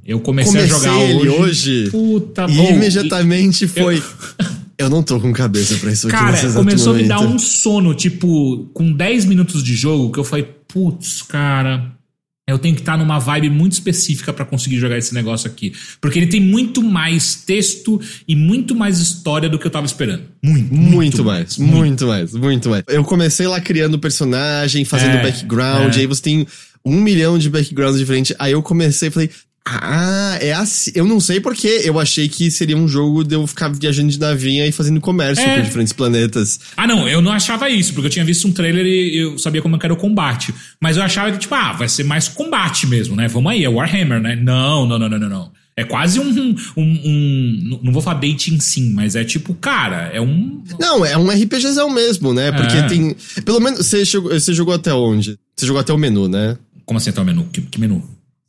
Eu 0.05 0.19
comecei, 0.21 0.53
Comecei 0.53 0.75
a 0.75 0.79
jogar 0.79 1.05
ele 1.05 1.29
hoje. 1.29 1.83
hoje, 1.83 1.91
Puta, 1.91 2.47
E 2.49 2.57
bom, 2.57 2.71
imediatamente 2.71 3.69
foi. 3.69 4.03
Eu 4.79 4.91
não 4.91 5.03
tô 5.03 5.21
com 5.21 5.33
cabeça 5.33 5.77
pra 5.77 5.93
isso 5.93 6.09
aqui 6.09 6.25
nesse 6.25 6.43
Cara, 6.43 6.55
começou 6.55 6.93
a 6.93 6.97
me 6.97 7.05
dar 7.05 7.21
um 7.21 7.39
sono, 7.39 7.95
tipo, 7.95 8.69
com 8.73 8.91
10 8.91 9.27
minutos 9.27 9.63
de 9.63 9.77
jogo, 9.77 10.11
que 10.11 10.19
eu 10.19 10.25
falei, 10.25 10.49
putz, 10.67 11.23
cara, 11.23 11.93
Eu 12.49 12.59
tenho 12.59 12.75
que 12.75 12.81
estar 12.81 12.99
numa 12.99 13.21
vibe 13.21 13.51
muito 13.51 13.73
específica 13.73 14.33
pra 14.33 14.45
conseguir 14.45 14.77
jogar 14.79 14.99
esse 14.99 15.15
negócio 15.15 15.49
aqui. 15.49 15.73
Porque 16.01 16.19
ele 16.19 16.27
tem 16.27 16.41
muito 16.41 16.83
mais 16.83 17.37
texto 17.37 18.01
e 18.27 18.35
muito 18.35 18.75
mais 18.75 18.99
história 18.99 19.49
do 19.49 19.59
que 19.59 19.67
eu 19.67 19.71
tava 19.71 19.87
esperando. 19.87 20.25
Muito. 20.43 20.75
Muito, 20.75 21.25
mais, 21.25 21.57
muito. 21.57 22.07
mais, 22.07 22.35
muito 22.35 22.69
mais. 22.69 22.83
Eu 22.89 23.05
comecei 23.05 23.47
lá 23.47 23.61
criando 23.61 23.97
personagem, 23.99 24.85
fazendo 24.85 25.19
É, 25.19 25.23
background, 25.23 25.95
é. 25.95 26.01
aí 26.01 26.07
você 26.07 26.21
tem 26.21 26.47
um 26.85 27.01
milhão 27.01 27.39
de 27.39 27.49
backgrounds 27.49 27.99
diferentes. 27.99 28.35
Aí 28.39 28.53
eu 28.53 28.63
comecei 28.63 29.07
e 29.09 29.11
falei, 29.13 29.31
ah, 29.65 30.39
é 30.41 30.53
assim. 30.53 30.91
Eu 30.95 31.05
não 31.05 31.21
sei 31.21 31.41
porque 31.41 31.69
eu 31.85 31.99
achei 32.01 32.29
que 32.29 32.51
seria 32.51 32.77
um 32.77 32.89
jogo 32.89 33.23
de 33.23 33.35
eu 33.37 33.47
ficar 33.47 33.69
viajando 33.69 34.11
de 34.11 34.19
navinha 34.19 34.67
e 34.67 34.73
fazendo 34.73 35.01
comércio 35.01 35.45
É. 35.45 35.57
com 35.57 35.63
diferentes 35.63 35.93
planetas. 35.93 36.59
Ah, 36.77 36.87
não, 36.87 37.09
eu 37.09 37.23
não 37.23 37.31
achava 37.33 37.71
isso, 37.71 37.93
porque 37.95 38.07
eu 38.07 38.11
tinha 38.11 38.25
visto 38.25 38.47
um 38.49 38.53
trailer 38.53 38.85
e 38.85 39.17
eu 39.17 39.39
sabia 39.39 39.63
como 39.63 39.79
que 39.79 39.87
era 39.87 39.93
o 39.95 39.97
combate. 39.97 40.53
Mas 40.81 40.97
eu 40.97 41.03
achava 41.03 41.31
que, 41.31 41.39
tipo, 41.39 41.55
ah, 41.55 41.73
vai 41.73 41.89
ser 41.89 42.03
mais 42.05 42.29
combate 42.29 42.87
mesmo, 42.87 43.15
né? 43.15 43.29
Vamos 43.29 43.53
aí, 43.53 43.65
é 43.65 43.69
Warhammer, 43.69 44.21
né? 44.21 44.35
Não, 44.37 44.87
não, 44.87 44.99
não, 44.99 45.09
não, 45.09 45.19
não, 45.19 45.29
não. 45.29 45.53
É 45.75 45.85
quase 45.85 46.21
um. 46.21 46.55
um, 46.77 46.83
um- 46.87 47.81
não 47.83 47.93
vou 47.93 48.03
falar 48.03 48.21
dating 48.21 48.61
sim, 48.61 48.93
mas 48.93 49.17
é 49.17 49.25
tipo, 49.25 49.55
cara, 49.55 50.11
é 50.13 50.21
um. 50.21 50.63
Não, 50.79 51.05
é 51.05 51.17
um 51.17 51.31
RPGzão 51.31 51.89
mesmo, 51.89 52.35
né? 52.35 52.53
Porque 52.53 52.77
É. 52.77 52.83
tem. 52.83 53.17
Pelo 53.45 53.59
menos 53.61 53.87
você 53.87 54.05
jogou, 54.05 54.33
você 54.33 54.53
jogou 54.53 54.75
até 54.75 54.93
onde? 54.93 55.39
Você 55.57 55.65
jogou 55.67 55.81
até 55.81 55.93
o 55.93 55.97
menu, 55.99 56.29
né? 56.29 56.59
Como 56.85 56.99
assim 56.99 57.09
até 57.11 57.23
o 57.23 57.25
menu? 57.25 57.49
Que, 57.51 57.63
que 57.63 57.81
menu? 57.81 58.03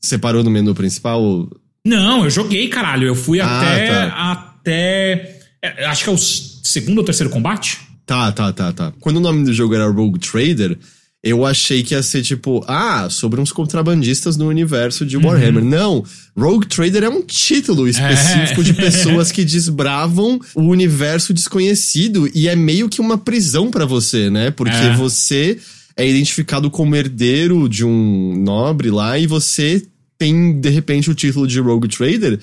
Você 0.03 0.17
parou 0.17 0.43
no 0.43 0.49
menu 0.51 0.75
principal? 0.75 1.47
Não, 1.85 2.25
eu 2.25 2.29
joguei, 2.29 2.67
caralho. 2.67 3.07
Eu 3.07 3.15
fui 3.15 3.39
Ah, 3.39 3.61
até. 3.61 3.87
tá. 3.87 4.31
Até. 4.31 5.39
é, 5.61 5.85
acho 5.85 6.03
que 6.03 6.09
é 6.09 6.13
o 6.13 6.17
segundo 6.17 6.97
ou 6.97 7.03
terceiro 7.05 7.31
combate? 7.31 7.79
Tá, 8.05 8.31
tá, 8.33 8.51
tá, 8.51 8.73
tá. 8.73 8.93
Quando 8.99 9.17
o 9.17 9.21
nome 9.21 9.45
do 9.45 9.53
jogo 9.53 9.73
era 9.75 9.87
Rogue 9.89 10.19
Trader, 10.19 10.77
eu 11.23 11.45
achei 11.45 11.83
que 11.83 11.93
ia 11.93 12.03
ser 12.03 12.21
tipo, 12.21 12.61
ah, 12.67 13.07
sobre 13.09 13.39
uns 13.39 13.53
contrabandistas 13.53 14.35
no 14.35 14.47
universo 14.49 15.05
de 15.05 15.15
Warhammer. 15.15 15.63
Não, 15.63 16.03
Rogue 16.37 16.67
Trader 16.67 17.03
é 17.05 17.09
um 17.09 17.21
título 17.21 17.87
específico 17.87 18.59
É. 18.59 18.63
de 18.65 18.73
pessoas 18.73 19.31
que 19.31 19.45
desbravam 19.45 20.37
o 20.53 20.63
universo 20.63 21.33
desconhecido 21.33 22.29
e 22.35 22.49
é 22.49 22.57
meio 22.57 22.89
que 22.89 22.99
uma 22.99 23.17
prisão 23.17 23.71
pra 23.71 23.85
você, 23.85 24.29
né? 24.29 24.51
Porque 24.51 24.75
É. 24.75 24.93
você 24.95 25.57
é 25.95 26.05
identificado 26.09 26.69
como 26.69 26.93
herdeiro 26.95 27.69
de 27.69 27.85
um 27.85 28.35
nobre 28.43 28.89
lá 28.91 29.17
e 29.17 29.25
você 29.27 29.81
tem, 30.23 30.59
de 30.59 30.69
repente, 30.69 31.11
o 31.11 31.13
título 31.13 31.45
de 31.45 31.59
Rogue 31.59 31.89
Trader. 31.89 32.39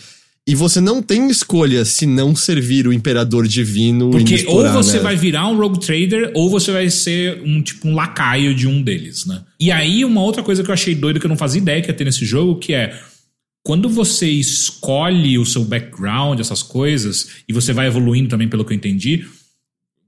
E 0.46 0.54
você 0.54 0.80
não 0.80 1.02
tem 1.02 1.30
escolha 1.30 1.84
se 1.84 2.06
não 2.06 2.34
servir 2.34 2.86
o 2.86 2.92
imperador 2.92 3.46
divino 3.46 4.10
Porque 4.10 4.24
me 4.24 4.30
ou 4.30 4.36
explorar, 4.36 4.72
você 4.72 4.96
né? 4.96 5.02
vai 5.02 5.16
virar 5.16 5.46
um 5.46 5.56
rogue 5.56 5.78
trader 5.78 6.32
ou 6.34 6.50
você 6.50 6.72
vai 6.72 6.90
ser 6.90 7.42
um 7.44 7.62
tipo 7.62 7.86
um 7.86 7.94
lacaio 7.94 8.54
de 8.54 8.66
um 8.66 8.82
deles, 8.82 9.26
né? 9.26 9.42
E 9.60 9.70
aí 9.70 10.04
uma 10.04 10.22
outra 10.22 10.42
coisa 10.42 10.64
que 10.64 10.70
eu 10.70 10.72
achei 10.72 10.94
doido 10.94 11.20
que 11.20 11.26
eu 11.26 11.28
não 11.28 11.36
fazia 11.36 11.60
ideia 11.60 11.80
que 11.82 11.88
ia 11.88 11.94
ter 11.94 12.04
nesse 12.04 12.24
jogo, 12.24 12.58
que 12.58 12.72
é 12.72 12.98
quando 13.62 13.88
você 13.88 14.28
escolhe 14.28 15.38
o 15.38 15.44
seu 15.44 15.62
background, 15.62 16.40
essas 16.40 16.62
coisas, 16.62 17.28
e 17.46 17.52
você 17.52 17.72
vai 17.72 17.86
evoluindo 17.86 18.28
também, 18.28 18.48
pelo 18.48 18.64
que 18.64 18.72
eu 18.72 18.76
entendi, 18.76 19.26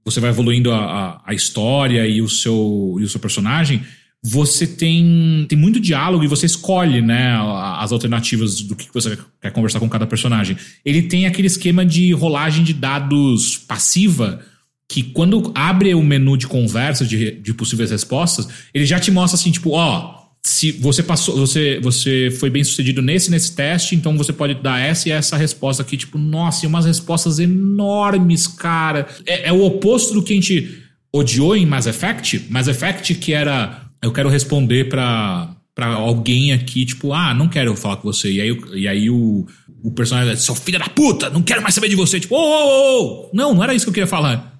você 0.03 0.19
vai 0.19 0.31
evoluindo 0.31 0.71
a, 0.71 0.77
a, 0.77 1.21
a 1.27 1.33
história 1.33 2.05
e 2.07 2.21
o, 2.21 2.27
seu, 2.27 2.97
e 2.99 3.03
o 3.03 3.07
seu 3.07 3.19
personagem, 3.19 3.83
você 4.23 4.65
tem, 4.65 5.45
tem 5.49 5.57
muito 5.57 5.81
diálogo 5.81 6.23
e 6.23 6.27
você 6.27 6.45
escolhe, 6.45 7.01
né, 7.01 7.37
as 7.77 7.91
alternativas 7.91 8.61
do 8.61 8.73
que 8.73 8.87
você 8.93 9.17
quer 9.41 9.51
conversar 9.51 9.81
com 9.81 9.89
cada 9.89 10.07
personagem. 10.07 10.55
Ele 10.85 11.01
tem 11.01 11.25
aquele 11.25 11.47
esquema 11.47 11.85
de 11.85 12.13
rolagem 12.13 12.63
de 12.63 12.73
dados 12.73 13.57
passiva, 13.57 14.39
que 14.87 15.03
quando 15.03 15.51
abre 15.53 15.93
o 15.93 16.01
menu 16.01 16.37
de 16.37 16.47
conversa, 16.47 17.05
de, 17.05 17.31
de 17.31 17.53
possíveis 17.53 17.91
respostas, 17.91 18.47
ele 18.73 18.85
já 18.85 18.97
te 18.97 19.11
mostra 19.11 19.37
assim, 19.37 19.51
tipo, 19.51 19.71
ó, 19.71 20.23
se 20.41 20.71
você 20.71 21.01
passou, 21.01 21.35
você, 21.35 21.79
você 21.81 22.29
foi 22.39 22.49
bem 22.49 22.63
sucedido 22.63 23.01
nesse 23.01 23.31
nesse 23.31 23.55
teste, 23.55 23.95
então 23.95 24.17
você 24.17 24.31
pode 24.31 24.55
dar 24.55 24.79
essa 24.79 25.09
e 25.09 25.11
essa 25.11 25.35
resposta 25.35 25.81
aqui, 25.81 25.97
tipo, 25.97 26.17
nossa, 26.17 26.65
e 26.65 26.67
umas 26.67 26.85
respostas 26.85 27.39
enormes, 27.39 28.47
cara. 28.47 29.07
É, 29.25 29.49
é 29.49 29.53
o 29.53 29.63
oposto 29.63 30.13
do 30.13 30.21
que 30.21 30.33
a 30.33 30.35
gente 30.35 30.83
odiou 31.13 31.55
em 31.55 31.65
Mass 31.65 31.85
Effect. 31.85 32.47
Mass 32.49 32.67
Effect 32.67 33.15
que 33.15 33.33
era, 33.33 33.82
eu 34.03 34.11
quero 34.11 34.29
responder 34.29 34.89
pra, 34.89 35.55
pra 35.73 35.87
alguém 35.87 36.51
aqui, 36.53 36.85
tipo, 36.85 37.13
ah, 37.13 37.33
não 37.33 37.47
quero 37.47 37.75
falar 37.75 37.97
com 37.97 38.03
você. 38.11 38.31
E 38.31 38.41
aí, 38.41 38.51
o- 38.51 38.75
e 38.77 38.87
aí 38.87 39.09
o, 39.09 39.45
o 39.83 39.91
personagem, 39.91 40.35
seu 40.35 40.53
filho 40.55 40.77
da 40.79 40.87
puta, 40.89 41.29
não 41.29 41.41
quero 41.41 41.61
mais 41.61 41.73
saber 41.73 41.89
de 41.89 41.95
você. 41.95 42.19
Tipo, 42.19 42.35
ô, 42.35 42.39
ô, 42.39 42.43
ô, 42.43 43.03
ô. 43.25 43.29
Não, 43.33 43.53
não 43.55 43.63
era 43.63 43.73
isso 43.73 43.85
que 43.85 43.89
eu 43.89 43.93
queria 43.93 44.07
falar. 44.07 44.51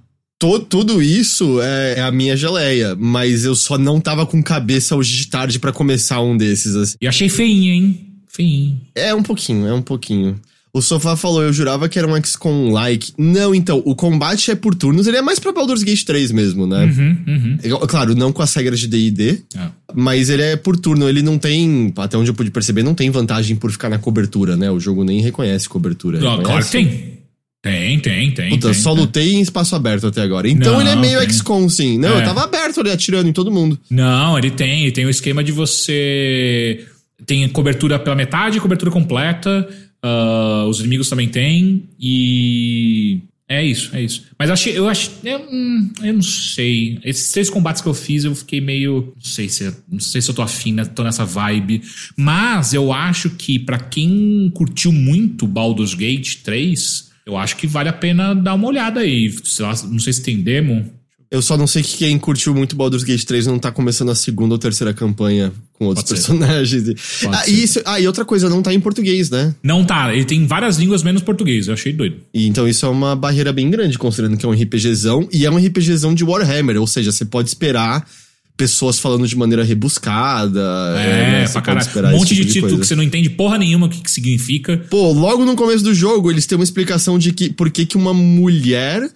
Tudo 0.68 1.02
isso 1.02 1.62
é, 1.62 2.00
é 2.00 2.02
a 2.02 2.12
minha 2.12 2.36
geleia, 2.36 2.96
mas 3.00 3.46
eu 3.46 3.56
só 3.56 3.78
não 3.78 4.02
tava 4.02 4.26
com 4.26 4.44
cabeça 4.44 4.94
hoje 4.96 5.16
de 5.16 5.28
tarde 5.30 5.58
pra 5.58 5.72
começar 5.72 6.20
um 6.22 6.36
desses, 6.36 6.76
assim. 6.76 6.96
E 7.00 7.08
achei 7.08 7.30
feinho, 7.30 7.72
hein? 7.74 8.08
Feinho. 8.28 8.82
É 8.94 9.16
um 9.16 9.24
pouquinho, 9.24 9.66
é 9.68 9.74
um 9.74 9.82
pouquinho. 9.82 10.38
O 10.76 10.82
Sofá 10.82 11.16
falou, 11.16 11.44
eu 11.44 11.54
jurava 11.54 11.88
que 11.88 12.00
era 12.00 12.08
um 12.08 12.16
XCOM-like. 12.20 13.14
Não, 13.16 13.54
então, 13.54 13.84
o 13.86 13.94
combate 13.94 14.50
é 14.50 14.56
por 14.56 14.74
turnos, 14.74 15.06
ele 15.06 15.18
é 15.18 15.22
mais 15.22 15.38
pra 15.38 15.52
Baldur's 15.52 15.84
Gate 15.84 16.04
3 16.04 16.32
mesmo, 16.32 16.66
né? 16.66 16.86
Uhum, 16.86 17.18
uhum. 17.28 17.88
Claro, 17.88 18.16
não 18.16 18.32
com 18.34 18.42
as 18.42 18.52
regras 18.56 18.80
de 18.80 18.88
D&D, 18.88 19.42
É. 19.56 19.68
mas 19.94 20.32
ele 20.32 20.42
é 20.42 20.56
por 20.56 20.76
turno, 20.76 21.08
ele 21.08 21.22
não 21.22 21.38
tem, 21.38 21.94
até 21.96 22.18
onde 22.18 22.32
eu 22.32 22.34
pude 22.34 22.50
perceber, 22.50 22.82
não 22.82 22.96
tem 22.96 23.12
vantagem 23.12 23.56
por 23.56 23.72
ficar 23.72 23.88
na 23.88 24.00
cobertura, 24.00 24.58
né? 24.58 24.72
O 24.72 24.80
jogo 24.80 25.04
nem 25.04 25.22
reconhece 25.22 25.70
cobertura. 25.70 26.18
Ah, 26.18 26.38
reconhece? 26.38 26.44
claro 26.44 26.66
que 26.66 26.72
tem. 26.72 27.14
Tem, 27.62 28.00
tem, 28.00 28.32
tem. 28.32 28.50
Puta, 28.50 28.72
tem, 28.72 28.74
só 28.74 28.94
tem. 28.94 29.00
lutei 29.02 29.34
em 29.36 29.42
espaço 29.42 29.76
aberto 29.76 30.08
até 30.08 30.22
agora. 30.24 30.50
Então 30.50 30.74
Não, 30.74 30.82
ele 30.82 30.90
é 30.90 30.96
meio 30.96 31.20
tem. 31.20 31.30
XCOM, 31.30 31.70
sim. 31.70 32.00
Não, 32.00 32.18
É. 32.18 32.22
eu 32.22 32.26
tava 32.26 32.44
aberto 32.44 32.80
ali, 32.82 32.90
atirando 32.90 33.30
em 33.30 33.32
todo 33.32 33.52
mundo. 33.52 33.80
Não, 33.92 34.38
ele 34.40 34.50
tem. 34.50 34.82
Ele 34.82 34.92
tem 34.92 35.06
o 35.06 35.10
esquema 35.10 35.44
de 35.44 35.52
você. 35.52 36.84
Tem 37.26 37.48
cobertura 37.48 37.98
pela 38.00 38.16
metade, 38.16 38.60
cobertura 38.60 38.92
completa. 38.92 39.66
Ah, 40.04 40.66
os 40.68 40.82
inimigos 40.82 41.10
também 41.10 41.30
têm. 41.30 41.90
E. 42.00 43.22
É 43.48 43.64
isso, 43.64 43.96
é 43.96 44.02
isso. 44.02 44.26
Mas 44.38 44.50
achei. 44.50 44.78
Eu, 44.78 44.90
achei, 44.90 45.14
eu, 45.24 45.40
hum, 45.50 45.92
eu 46.04 46.14
não 46.14 46.22
sei. 46.22 47.00
Esses 47.04 47.32
três 47.32 47.50
combates 47.50 47.82
que 47.82 47.88
eu 47.88 47.94
fiz, 47.94 48.26
eu 48.26 48.36
fiquei 48.36 48.60
meio. 48.60 49.14
Não 49.16 49.24
sei 49.24 49.48
se, 49.48 49.74
não 49.90 50.00
sei 50.00 50.22
se 50.22 50.30
eu 50.30 50.36
tô 50.36 50.42
afim, 50.42 50.74
né? 50.74 50.86
tô 50.86 51.04
nessa 51.04 51.24
vibe. 51.24 51.82
Mas 52.18 52.74
eu 52.74 52.92
acho 52.92 53.30
que 53.30 53.58
pra 53.58 53.80
quem 53.80 54.52
curtiu 54.54 54.92
muito 54.92 55.48
Baldur's 55.48 55.94
Gate 55.94 56.38
3, 56.44 57.12
eu 57.26 57.38
acho 57.38 57.56
que 57.56 57.68
vale 57.68 57.90
a 57.90 57.94
pena 57.94 58.34
dar 58.34 58.56
uma 58.56 58.68
olhada 58.68 59.02
aí. 59.02 59.34
Sei 59.44 59.66
lá, 59.66 59.74
não 59.86 60.00
sei 60.00 60.14
se 60.14 60.24
tem 60.24 60.42
demo. 60.42 60.92
Eu 61.34 61.42
só 61.42 61.58
não 61.58 61.66
sei 61.66 61.82
que 61.82 61.98
quem 61.98 62.20
curtiu 62.20 62.54
muito 62.54 62.76
Baldur's 62.76 63.04
Gate 63.04 63.24
3 63.24 63.48
não 63.48 63.58
tá 63.58 63.72
começando 63.72 64.12
a 64.12 64.16
segunda 64.16 64.54
ou 64.54 64.60
terceira 64.60 64.94
campanha 64.94 65.52
com 65.74 65.86
outros 65.86 66.08
Pode 66.08 66.22
personagens. 66.22 66.84
Ah, 67.28 67.50
e 67.50 67.64
isso, 67.64 67.82
ah, 67.86 68.00
e 68.00 68.06
outra 68.06 68.24
coisa, 68.24 68.48
não 68.48 68.62
tá 68.62 68.72
em 68.72 68.80
português, 68.80 69.32
né? 69.32 69.56
Não 69.64 69.84
tá, 69.84 70.14
ele 70.14 70.26
tem 70.26 70.46
várias 70.46 70.78
línguas 70.78 71.02
menos 71.02 71.24
português, 71.24 71.68
eu 71.68 71.74
achei 71.74 71.92
doido. 71.92 72.18
E 72.32 72.48
então 72.48 72.68
isso 72.68 72.86
é 72.86 72.90
uma 72.90 73.16
barreira 73.16 73.52
bem 73.52 73.68
grande, 73.68 73.98
considerando 73.98 74.38
que 74.38 74.46
é 74.46 74.48
um 74.48 74.52
RPGzão. 74.52 75.28
E 75.34 75.44
é 75.44 75.50
um 75.50 75.58
RPGzão 75.58 76.14
de 76.14 76.24
Warhammer, 76.24 76.80
ou 76.80 76.86
seja, 76.86 77.12
você 77.12 77.26
pode 77.26 77.50
esperar 77.50 78.08
pessoas 78.56 79.00
falando 79.00 79.28
de 79.28 79.36
maneira 79.36 79.64
rebuscada. 79.64 80.62
É, 81.00 81.42
né? 81.42 81.48
Pra 81.48 81.62
caralho. 81.64 82.16
Um 82.16 82.20
monte 82.20 82.34
esse 82.34 82.44
de 82.44 82.54
tipo 82.54 82.68
título 82.68 82.80
que 82.80 82.86
você 82.86 82.96
não 82.96 83.02
entende 83.02 83.32
porra 83.32 83.58
nenhuma 83.58 83.88
o 83.88 83.90
que, 83.90 84.02
que 84.02 84.12
significa. 84.12 84.78
Pô, 84.88 85.12
logo 85.12 85.44
no 85.44 85.56
começo 85.56 85.84
do 85.84 85.96
jogo, 85.96 86.30
eles 86.30 86.46
têm 86.46 86.60
uma 86.60 86.64
explicação 86.64 87.18
de 87.18 87.34
que 87.34 87.52
por 87.52 87.72
que, 87.72 87.88
que 87.88 87.98
uma 87.98 88.14
mulher 88.14 89.10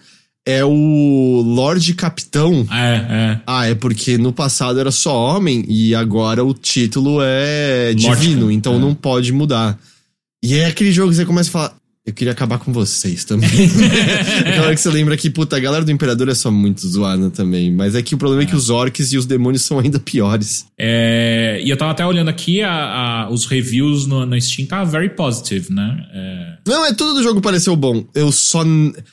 é 0.48 0.64
o 0.64 1.42
Lorde 1.46 1.94
Capitão. 1.94 2.66
É, 2.72 2.96
é. 3.10 3.42
Ah, 3.46 3.68
é 3.68 3.76
porque 3.76 4.18
no 4.18 4.32
passado 4.32 4.80
era 4.80 4.92
só 4.92 5.14
homem 5.14 5.66
e 5.68 5.94
agora 5.94 6.44
o 6.44 6.54
título 6.54 7.20
é 7.22 7.94
divino, 7.94 8.50
então 8.50 8.76
é. 8.76 8.80
não 8.80 8.96
pode 8.96 9.34
mudar. 9.34 9.78
E 10.42 10.56
é 10.56 10.68
aquele 10.68 10.94
jogo 10.94 11.10
que 11.10 11.18
você 11.18 11.26
começa 11.26 11.50
a 11.50 11.52
falar. 11.52 11.76
Eu 12.08 12.14
queria 12.14 12.32
acabar 12.32 12.58
com 12.58 12.72
vocês 12.72 13.26
também. 13.26 13.50
Aquela 14.40 14.68
hora 14.68 14.76
que 14.76 14.80
você 14.80 14.90
lembra 14.90 15.18
que, 15.18 15.30
puta, 15.30 15.58
a 15.58 15.60
galera 15.60 15.84
do 15.84 15.92
Imperador 15.92 16.30
é 16.30 16.34
só 16.34 16.50
muito 16.50 16.88
zoada 16.88 17.30
também. 17.30 17.70
Mas 17.70 17.96
é 17.96 18.02
que 18.02 18.16
o 18.16 18.18
problema 18.18 18.44
é, 18.44 18.46
que 18.46 18.56
os 18.56 18.70
orcs 18.70 19.12
e 19.12 19.18
os 19.18 19.26
demônios 19.26 19.64
são 19.64 19.78
ainda 19.78 20.00
piores. 20.00 20.66
É, 20.80 21.60
e 21.62 21.70
eu 21.70 21.76
tava 21.76 21.92
até 21.92 22.06
olhando 22.06 22.30
aqui, 22.30 22.62
a, 22.62 22.72
a- 23.26 23.30
os 23.30 23.46
reviews 23.46 24.08
no, 24.08 24.26
no 24.26 24.40
Steam 24.40 24.66
tá 24.66 24.86
very 24.86 25.10
positive, 25.10 25.68
né? 25.70 26.06
É, 26.14 26.54
Não, 26.66 26.86
é 26.86 26.94
tudo 26.94 27.16
do 27.16 27.22
jogo 27.22 27.42
pareceu 27.42 27.76
bom. 27.76 28.06
Eu 28.16 28.32
só 28.32 28.64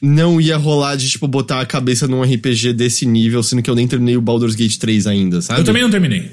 não 0.01 0.41
ia 0.41 0.57
rolar 0.57 0.95
de, 0.95 1.11
tipo, 1.11 1.27
botar 1.27 1.61
a 1.61 1.67
cabeça 1.67 2.07
num 2.07 2.23
RPG 2.23 2.75
desse 2.75 3.05
nível, 3.07 3.43
sendo 3.43 3.61
que 3.61 3.69
eu 3.69 3.75
nem 3.75 3.89
terminei 3.89 4.17
o 4.17 4.21
Baldur's 4.21 4.55
Gate 4.55 4.77
3 4.77 5.09
ainda, 5.09 5.43
sabe? 5.43 5.59
eu 5.61 5.65
também 5.65 5.83
não 5.83 5.91
terminei. 5.91 6.31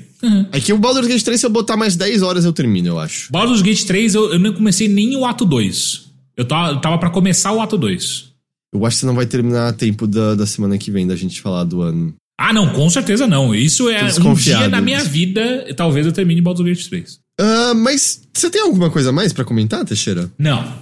É 0.52 0.60
que 0.60 0.72
o 0.72 0.78
Baldur's 0.78 1.08
Gate 1.08 1.24
3, 1.24 1.40
se 1.40 1.46
eu 1.48 1.50
botar 1.50 1.76
mais 1.76 1.96
10 1.96 2.22
horas, 2.22 2.46
eu 2.46 2.54
termino, 2.54 2.88
eu 2.90 3.00
acho. 3.00 3.32
Baldur's 3.32 3.64
Gate 3.64 3.84
3, 3.86 4.14
eu, 4.14 4.34
eu 4.34 4.38
não 4.40 4.54
comecei 4.54 4.88
nem 4.88 5.16
o 5.16 5.26
ato 5.26 5.44
2. 5.44 6.11
Eu 6.42 6.46
tava, 6.46 6.82
tava 6.82 6.98
pra 6.98 7.10
começar 7.12 7.52
o 7.52 7.62
ato 7.62 7.78
2. 7.78 8.32
Eu 8.74 8.84
acho 8.86 8.96
que 8.96 9.00
você 9.02 9.06
não 9.06 9.14
vai 9.14 9.28
terminar 9.28 9.68
a 9.68 9.74
tempo 9.74 10.08
da, 10.08 10.34
da 10.34 10.48
semana 10.48 10.76
que 10.78 10.90
vem, 10.90 11.06
da 11.06 11.16
gente 11.16 11.40
falar 11.40 11.64
do 11.66 11.82
ano. 11.82 12.16
Ah, 12.40 12.52
não, 12.52 12.74
com 12.74 12.90
certeza 12.90 13.28
não. 13.28 13.54
Isso 13.54 13.88
é 13.90 14.04
um 14.20 14.34
dia 14.34 14.68
na 14.68 14.82
minha 14.82 15.04
vida, 15.04 15.72
talvez 15.76 16.06
eu 16.06 16.12
termine 16.12 16.42
Baldur's 16.42 16.68
Gate 16.68 16.90
3. 16.90 17.20
Ah, 17.40 17.74
mas 17.76 18.24
você 18.34 18.50
tem 18.50 18.62
alguma 18.62 18.90
coisa 18.90 19.12
mais 19.12 19.32
pra 19.32 19.46
comentar, 19.46 19.86
Teixeira? 19.86 20.32
Não. 20.40 20.74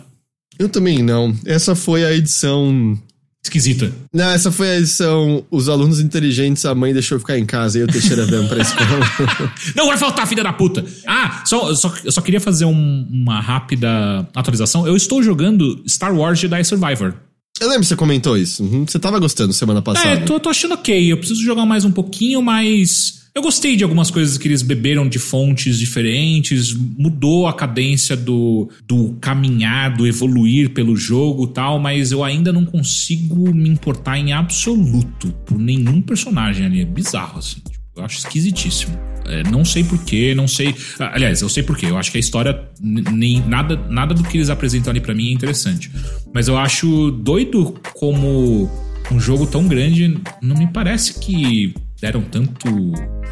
Eu 0.58 0.70
também 0.70 1.04
não. 1.04 1.36
Essa 1.46 1.76
foi 1.76 2.06
a 2.06 2.14
edição 2.14 2.98
esquisita. 3.44 3.92
Não, 4.14 4.30
essa 4.30 4.52
foi 4.52 4.70
a 4.72 4.78
edição. 4.78 5.44
Os 5.50 5.70
alunos 5.70 6.00
inteligentes, 6.00 6.66
a 6.66 6.76
mãe 6.76 6.94
deixou 6.94 7.20
ficar 7.20 7.38
em 7.38 7.46
casa 7.46 7.80
e 7.80 7.84
o 7.84 7.88
Teixeira 7.88 8.26
veio 8.26 8.48
pra 8.48 8.62
escola. 8.62 8.88
Não 9.76 9.88
vai 9.88 9.98
faltar, 9.98 10.28
filha 10.28 10.44
da 10.44 10.54
puta! 10.54 10.86
Ah, 11.08 11.44
só, 11.46 11.74
só, 11.74 11.94
eu 12.04 12.12
só 12.12 12.22
queria 12.22 12.40
fazer 12.42 12.66
um- 12.66 13.08
uma 13.10 13.40
rápida 13.40 14.28
atualização. 14.36 14.86
Eu 14.86 14.96
estou 14.96 15.24
jogando 15.24 15.84
Star 15.88 16.14
Wars 16.16 16.40
Jedi 16.40 16.64
Survivor. 16.64 17.14
Eu 17.60 17.68
lembro 17.68 17.82
que 17.82 17.88
você 17.88 17.96
comentou 17.96 18.38
isso. 18.38 18.64
Uhum, 18.64 18.86
Você 18.88 18.98
tava 19.00 19.20
gostando 19.20 19.52
semana 19.52 19.82
passada. 19.82 20.08
É, 20.10 20.18
tô, 20.18 20.40
tô 20.40 20.50
achando 20.50 20.76
ok. 20.76 21.12
Eu 21.12 21.18
preciso 21.18 21.42
jogar 21.44 21.66
mais 21.66 21.84
um 21.84 21.92
pouquinho, 21.92 22.42
mas. 22.42 23.19
Eu 23.34 23.44
gostei 23.44 23.76
de 23.76 23.84
algumas 23.84 24.10
coisas 24.10 24.38
que 24.38 24.48
eles 24.48 24.62
beberam 24.62 25.08
de 25.08 25.20
fontes 25.20 25.78
diferentes, 25.78 26.74
mudou 26.74 27.48
a 27.48 27.54
cadência 27.54 28.16
do, 28.16 28.70
do 28.88 29.18
caminhar, 29.22 29.96
do 29.96 30.08
evoluir 30.08 30.72
pelo 30.72 30.96
jogo 30.96 31.48
tal, 31.48 31.80
mas 31.80 32.12
eu 32.12 32.24
ainda 32.24 32.52
não 32.52 32.66
consigo 32.66 33.54
me 33.54 33.70
importar 33.70 34.18
em 34.18 34.34
absoluto 34.34 35.32
por 35.46 35.60
nenhum 35.60 36.02
personagem 36.02 36.66
ali. 36.66 36.82
É 36.82 36.86
bizarro, 36.86 37.40
assim. 37.40 37.60
Tipo, 37.60 37.80
eu 37.98 38.04
acho 38.04 38.18
esquisitíssimo. 38.18 38.98
É, 39.26 39.44
não 39.44 39.64
sei 39.64 39.84
porquê, 39.84 40.34
não 40.34 40.48
sei. 40.48 40.76
Aliás, 40.98 41.42
eu 41.42 41.50
sei 41.50 41.62
porquê. 41.62 41.86
Eu 41.86 41.98
acho 41.98 42.12
que 42.12 42.18
a 42.18 42.20
história, 42.20 42.68
nem 42.82 43.40
nada, 43.46 43.76
nada 43.90 44.14
do 44.14 44.24
que 44.24 44.38
eles 44.38 44.50
apresentam 44.50 44.90
ali 44.90 45.00
pra 45.00 45.14
mim 45.14 45.30
é 45.30 45.34
interessante. 45.34 45.92
Mas 46.34 46.48
eu 46.48 46.58
acho 46.58 47.12
doido 47.12 47.80
como 47.94 48.70
um 49.12 49.20
jogo 49.20 49.46
tão 49.46 49.68
grande. 49.68 50.20
Não 50.42 50.58
me 50.58 50.68
parece 50.68 51.20
que 51.20 51.76
deram 52.02 52.22
tanto, 52.22 52.68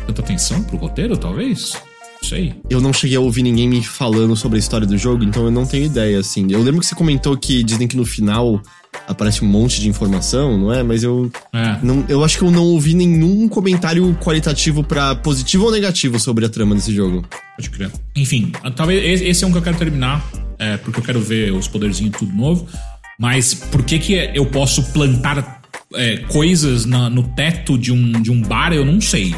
tanta 0.05 0.21
atenção 0.21 0.61
pro 0.63 0.77
roteiro, 0.77 1.17
talvez? 1.17 1.73
Não 2.21 2.29
sei. 2.29 2.55
Eu 2.69 2.81
não 2.81 2.91
cheguei 2.91 3.15
a 3.15 3.19
ouvir 3.19 3.43
ninguém 3.43 3.67
me 3.69 3.83
falando 3.83 4.35
sobre 4.35 4.57
a 4.57 4.59
história 4.59 4.87
do 4.87 4.97
jogo, 4.97 5.23
então 5.23 5.45
eu 5.45 5.51
não 5.51 5.65
tenho 5.65 5.85
ideia, 5.85 6.19
assim. 6.19 6.47
Eu 6.51 6.61
lembro 6.63 6.79
que 6.81 6.85
você 6.87 6.95
comentou 6.95 7.37
que 7.37 7.63
dizem 7.63 7.87
que 7.87 7.95
no 7.95 8.05
final 8.05 8.59
aparece 9.07 9.45
um 9.45 9.47
monte 9.47 9.79
de 9.79 9.87
informação, 9.87 10.57
não 10.57 10.73
é? 10.73 10.81
Mas 10.81 11.03
eu. 11.03 11.31
É. 11.53 11.77
Não, 11.83 12.03
eu 12.09 12.23
acho 12.23 12.39
que 12.39 12.43
eu 12.43 12.49
não 12.49 12.63
ouvi 12.63 12.95
nenhum 12.95 13.47
comentário 13.47 14.17
qualitativo 14.19 14.83
pra 14.83 15.13
positivo 15.15 15.65
ou 15.65 15.71
negativo 15.71 16.19
sobre 16.19 16.43
a 16.45 16.49
trama 16.49 16.73
desse 16.73 16.93
jogo. 16.93 17.23
Pode 17.55 17.69
crer. 17.69 17.91
Enfim, 18.15 18.51
talvez 18.75 19.03
esse- 19.03 19.25
esse 19.25 19.43
é 19.43 19.47
um 19.47 19.51
que 19.51 19.59
eu 19.59 19.61
quero 19.61 19.77
terminar, 19.77 20.25
é, 20.57 20.75
porque 20.77 20.99
eu 20.99 21.03
quero 21.03 21.21
ver 21.21 21.53
os 21.53 21.67
poderzinhos 21.67 22.17
tudo 22.17 22.33
novo. 22.33 22.67
Mas 23.19 23.53
por 23.53 23.83
que 23.83 23.99
que 23.99 24.13
eu 24.33 24.45
posso 24.47 24.81
plantar 24.91 25.61
é, 25.93 26.17
coisas 26.27 26.85
na- 26.85 27.09
no 27.09 27.23
teto 27.23 27.77
de 27.77 27.91
um, 27.91 28.11
de 28.21 28.31
um 28.31 28.41
bar? 28.41 28.73
Eu 28.73 28.85
não 28.85 28.99
sei. 29.01 29.33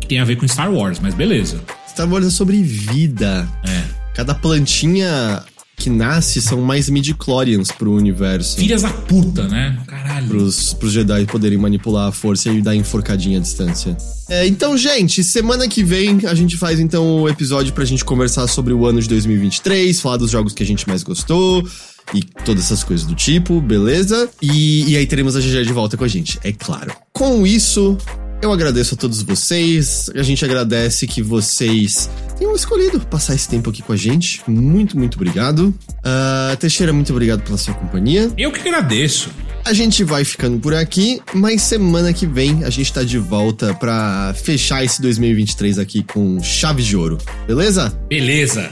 Que 0.00 0.06
tem 0.06 0.18
a 0.20 0.24
ver 0.24 0.36
com 0.36 0.46
Star 0.48 0.72
Wars, 0.72 0.98
mas 1.00 1.14
beleza. 1.14 1.60
Star 1.88 2.08
Wars 2.10 2.26
é 2.26 2.30
sobre 2.30 2.62
vida. 2.62 3.48
É. 3.66 3.82
Cada 4.14 4.34
plantinha 4.34 5.42
que 5.76 5.90
nasce 5.90 6.40
são 6.40 6.60
mais 6.60 6.88
midi-chlorians 6.88 7.72
pro 7.72 7.92
universo. 7.92 8.56
Filhas 8.56 8.82
da 8.82 8.90
puta, 8.90 9.48
né? 9.48 9.76
Caralho. 9.86 10.28
Pros, 10.28 10.74
pros 10.74 10.92
Jedi 10.92 11.26
poderem 11.26 11.58
manipular 11.58 12.08
a 12.08 12.12
força 12.12 12.48
e 12.50 12.62
dar 12.62 12.76
enforcadinha 12.76 13.38
à 13.38 13.40
distância. 13.40 13.96
É, 14.28 14.46
então, 14.46 14.76
gente, 14.78 15.24
semana 15.24 15.66
que 15.66 15.82
vem 15.82 16.20
a 16.26 16.34
gente 16.34 16.56
faz 16.56 16.78
então 16.78 17.22
o 17.22 17.28
episódio 17.28 17.72
pra 17.72 17.84
gente 17.84 18.04
conversar 18.04 18.46
sobre 18.46 18.72
o 18.72 18.86
ano 18.86 19.00
de 19.00 19.08
2023, 19.08 20.00
falar 20.00 20.18
dos 20.18 20.30
jogos 20.30 20.52
que 20.52 20.62
a 20.62 20.66
gente 20.66 20.86
mais 20.86 21.02
gostou 21.02 21.66
e 22.14 22.22
todas 22.22 22.64
essas 22.64 22.84
coisas 22.84 23.06
do 23.06 23.14
tipo, 23.14 23.60
beleza? 23.60 24.28
E, 24.40 24.90
e 24.92 24.96
aí 24.96 25.06
teremos 25.06 25.36
a 25.36 25.40
GG 25.40 25.64
de 25.64 25.72
volta 25.72 25.96
com 25.96 26.04
a 26.04 26.08
gente, 26.08 26.38
é 26.42 26.52
claro. 26.52 26.92
Com 27.12 27.46
isso, 27.46 27.96
eu 28.42 28.52
agradeço 28.52 28.94
a 28.94 28.98
todos 28.98 29.22
vocês, 29.22 30.10
a 30.16 30.22
gente 30.22 30.44
agradece 30.44 31.06
que 31.06 31.22
vocês 31.22 32.10
tenham 32.36 32.54
escolhido 32.56 32.98
passar 33.00 33.36
esse 33.36 33.48
tempo 33.48 33.70
aqui 33.70 33.82
com 33.82 33.92
a 33.92 33.96
gente. 33.96 34.42
Muito, 34.48 34.98
muito 34.98 35.14
obrigado. 35.14 35.72
Ah, 36.02 36.56
Teixeira, 36.58 36.92
muito 36.92 37.12
obrigado 37.12 37.42
pela 37.42 37.56
sua 37.56 37.72
companhia. 37.72 38.32
Eu 38.36 38.50
que 38.50 38.58
agradeço. 38.60 39.30
A 39.64 39.72
gente 39.72 40.02
vai 40.02 40.24
ficando 40.24 40.58
por 40.58 40.74
aqui, 40.74 41.20
mas 41.32 41.62
semana 41.62 42.12
que 42.12 42.26
vem 42.26 42.64
a 42.64 42.70
gente 42.70 42.92
tá 42.92 43.04
de 43.04 43.16
volta 43.16 43.72
pra 43.74 44.34
fechar 44.42 44.84
esse 44.84 45.00
2023 45.00 45.78
aqui 45.78 46.02
com 46.02 46.42
chave 46.42 46.82
de 46.82 46.96
ouro, 46.96 47.18
beleza? 47.46 47.96
Beleza. 48.08 48.70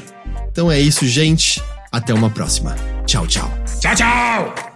Então 0.50 0.70
é 0.70 0.80
isso, 0.80 1.06
gente. 1.06 1.62
Até 1.92 2.14
uma 2.14 2.30
próxima. 2.30 2.76
Tchau, 3.06 3.26
tchau. 3.26 3.50
Tchau, 3.80 3.94
tchau! 3.94 4.69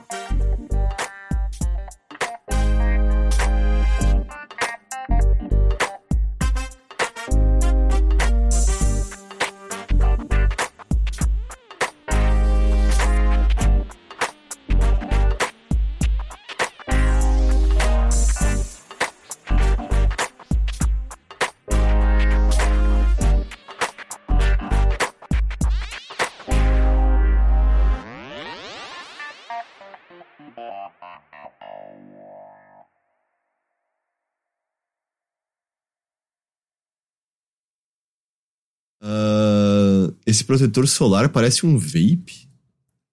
Protetor 40.58 40.86
solar 40.86 41.28
parece 41.28 41.66
um 41.66 41.76
vape. 41.76 42.48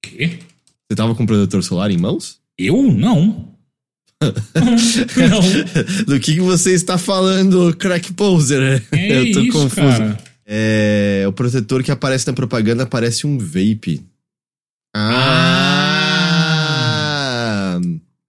Quê? 0.04 0.40
Você 0.90 0.96
tava 0.96 1.16
com 1.16 1.26
protetor 1.26 1.64
solar 1.64 1.90
em 1.92 1.98
mãos? 1.98 2.40
Eu 2.58 2.82
não. 2.84 3.50
não. 4.22 5.42
Do 6.06 6.20
que, 6.20 6.36
que 6.36 6.42
você 6.42 6.74
está 6.74 6.98
falando, 6.98 7.76
crack 7.76 8.14
poser? 8.14 8.84
É 8.92 9.18
Eu 9.30 9.32
tô 9.34 9.40
isso, 9.42 9.52
confuso. 9.52 9.76
cara. 9.82 10.18
É, 10.46 11.24
o 11.28 11.34
protetor 11.34 11.82
que 11.84 11.92
aparece 11.92 12.28
na 12.28 12.34
propaganda 12.34 12.86
parece 12.86 13.26
um 13.26 13.38
vape. 13.38 14.02
Ah! 16.14 17.80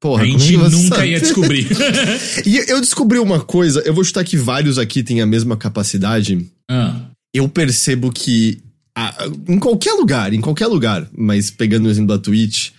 Porra, 0.01 0.23
A 0.23 0.27
é 0.27 0.31
gente 0.31 0.57
nunca 0.57 0.97
sabe? 0.97 1.11
ia 1.11 1.21
descobrir. 1.21 1.69
E 2.47 2.57
eu 2.71 2.81
descobri 2.81 3.19
uma 3.19 3.41
coisa, 3.41 3.81
eu 3.85 3.93
vou 3.95 4.03
chutar 4.03 4.25
que 4.25 4.37
vários 4.37 4.79
aqui 4.79 5.03
têm 5.03 5.21
a 5.21 5.27
mesma 5.27 5.57
capacidade. 5.57 6.47
ah, 6.71 7.01
Eu 7.35 7.49
percebo 7.49 8.11
que 8.11 8.61
ah, 8.97 9.27
em 9.49 9.59
qualquer 9.59 9.93
lugar, 9.95 10.33
em 10.33 10.41
qualquer 10.41 10.67
lugar, 10.67 11.09
mas 11.17 11.51
pegando 11.51 11.87
o 11.87 11.91
exemplo 11.91 12.17
da 12.17 12.23
Twitch, 12.23 12.71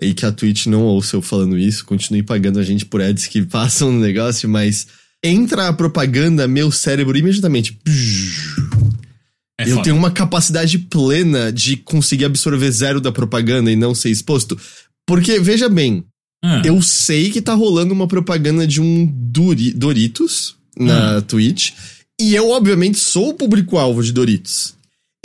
e 0.00 0.14
que 0.14 0.24
a 0.24 0.32
Twitch 0.32 0.66
não 0.66 0.82
ouça 0.82 1.16
eu 1.16 1.22
falando 1.22 1.58
isso, 1.58 1.84
continue 1.84 2.22
pagando 2.22 2.58
a 2.58 2.62
gente 2.62 2.84
por 2.84 3.00
ads 3.02 3.26
que 3.26 3.42
passam 3.46 3.90
no 3.92 4.00
negócio, 4.00 4.48
mas 4.48 4.86
entra 5.24 5.68
a 5.68 5.72
propaganda, 5.72 6.46
meu 6.46 6.70
cérebro 6.70 7.16
imediatamente. 7.18 7.76
é 9.60 9.64
eu 9.64 9.70
foda. 9.70 9.82
tenho 9.82 9.96
uma 9.96 10.10
capacidade 10.10 10.78
plena 10.78 11.52
de 11.52 11.76
conseguir 11.76 12.24
absorver 12.26 12.70
zero 12.70 13.00
da 13.00 13.10
propaganda 13.10 13.70
e 13.70 13.76
não 13.76 13.94
ser 13.94 14.10
exposto. 14.10 14.58
Porque, 15.06 15.40
veja 15.40 15.68
bem, 15.68 16.04
Ah, 16.44 16.62
eu 16.64 16.80
sei 16.80 17.30
que 17.30 17.42
tá 17.42 17.54
rolando 17.54 17.92
uma 17.92 18.06
propaganda 18.06 18.64
de 18.66 18.80
um 18.80 19.06
Dori- 19.12 19.72
Doritos 19.72 20.54
na 20.78 21.20
Twitch. 21.22 21.72
E 22.20 22.34
eu, 22.34 22.50
obviamente, 22.50 22.98
sou 22.98 23.30
o 23.30 23.34
público-alvo 23.34 24.02
de 24.02 24.12
Doritos. 24.12 24.74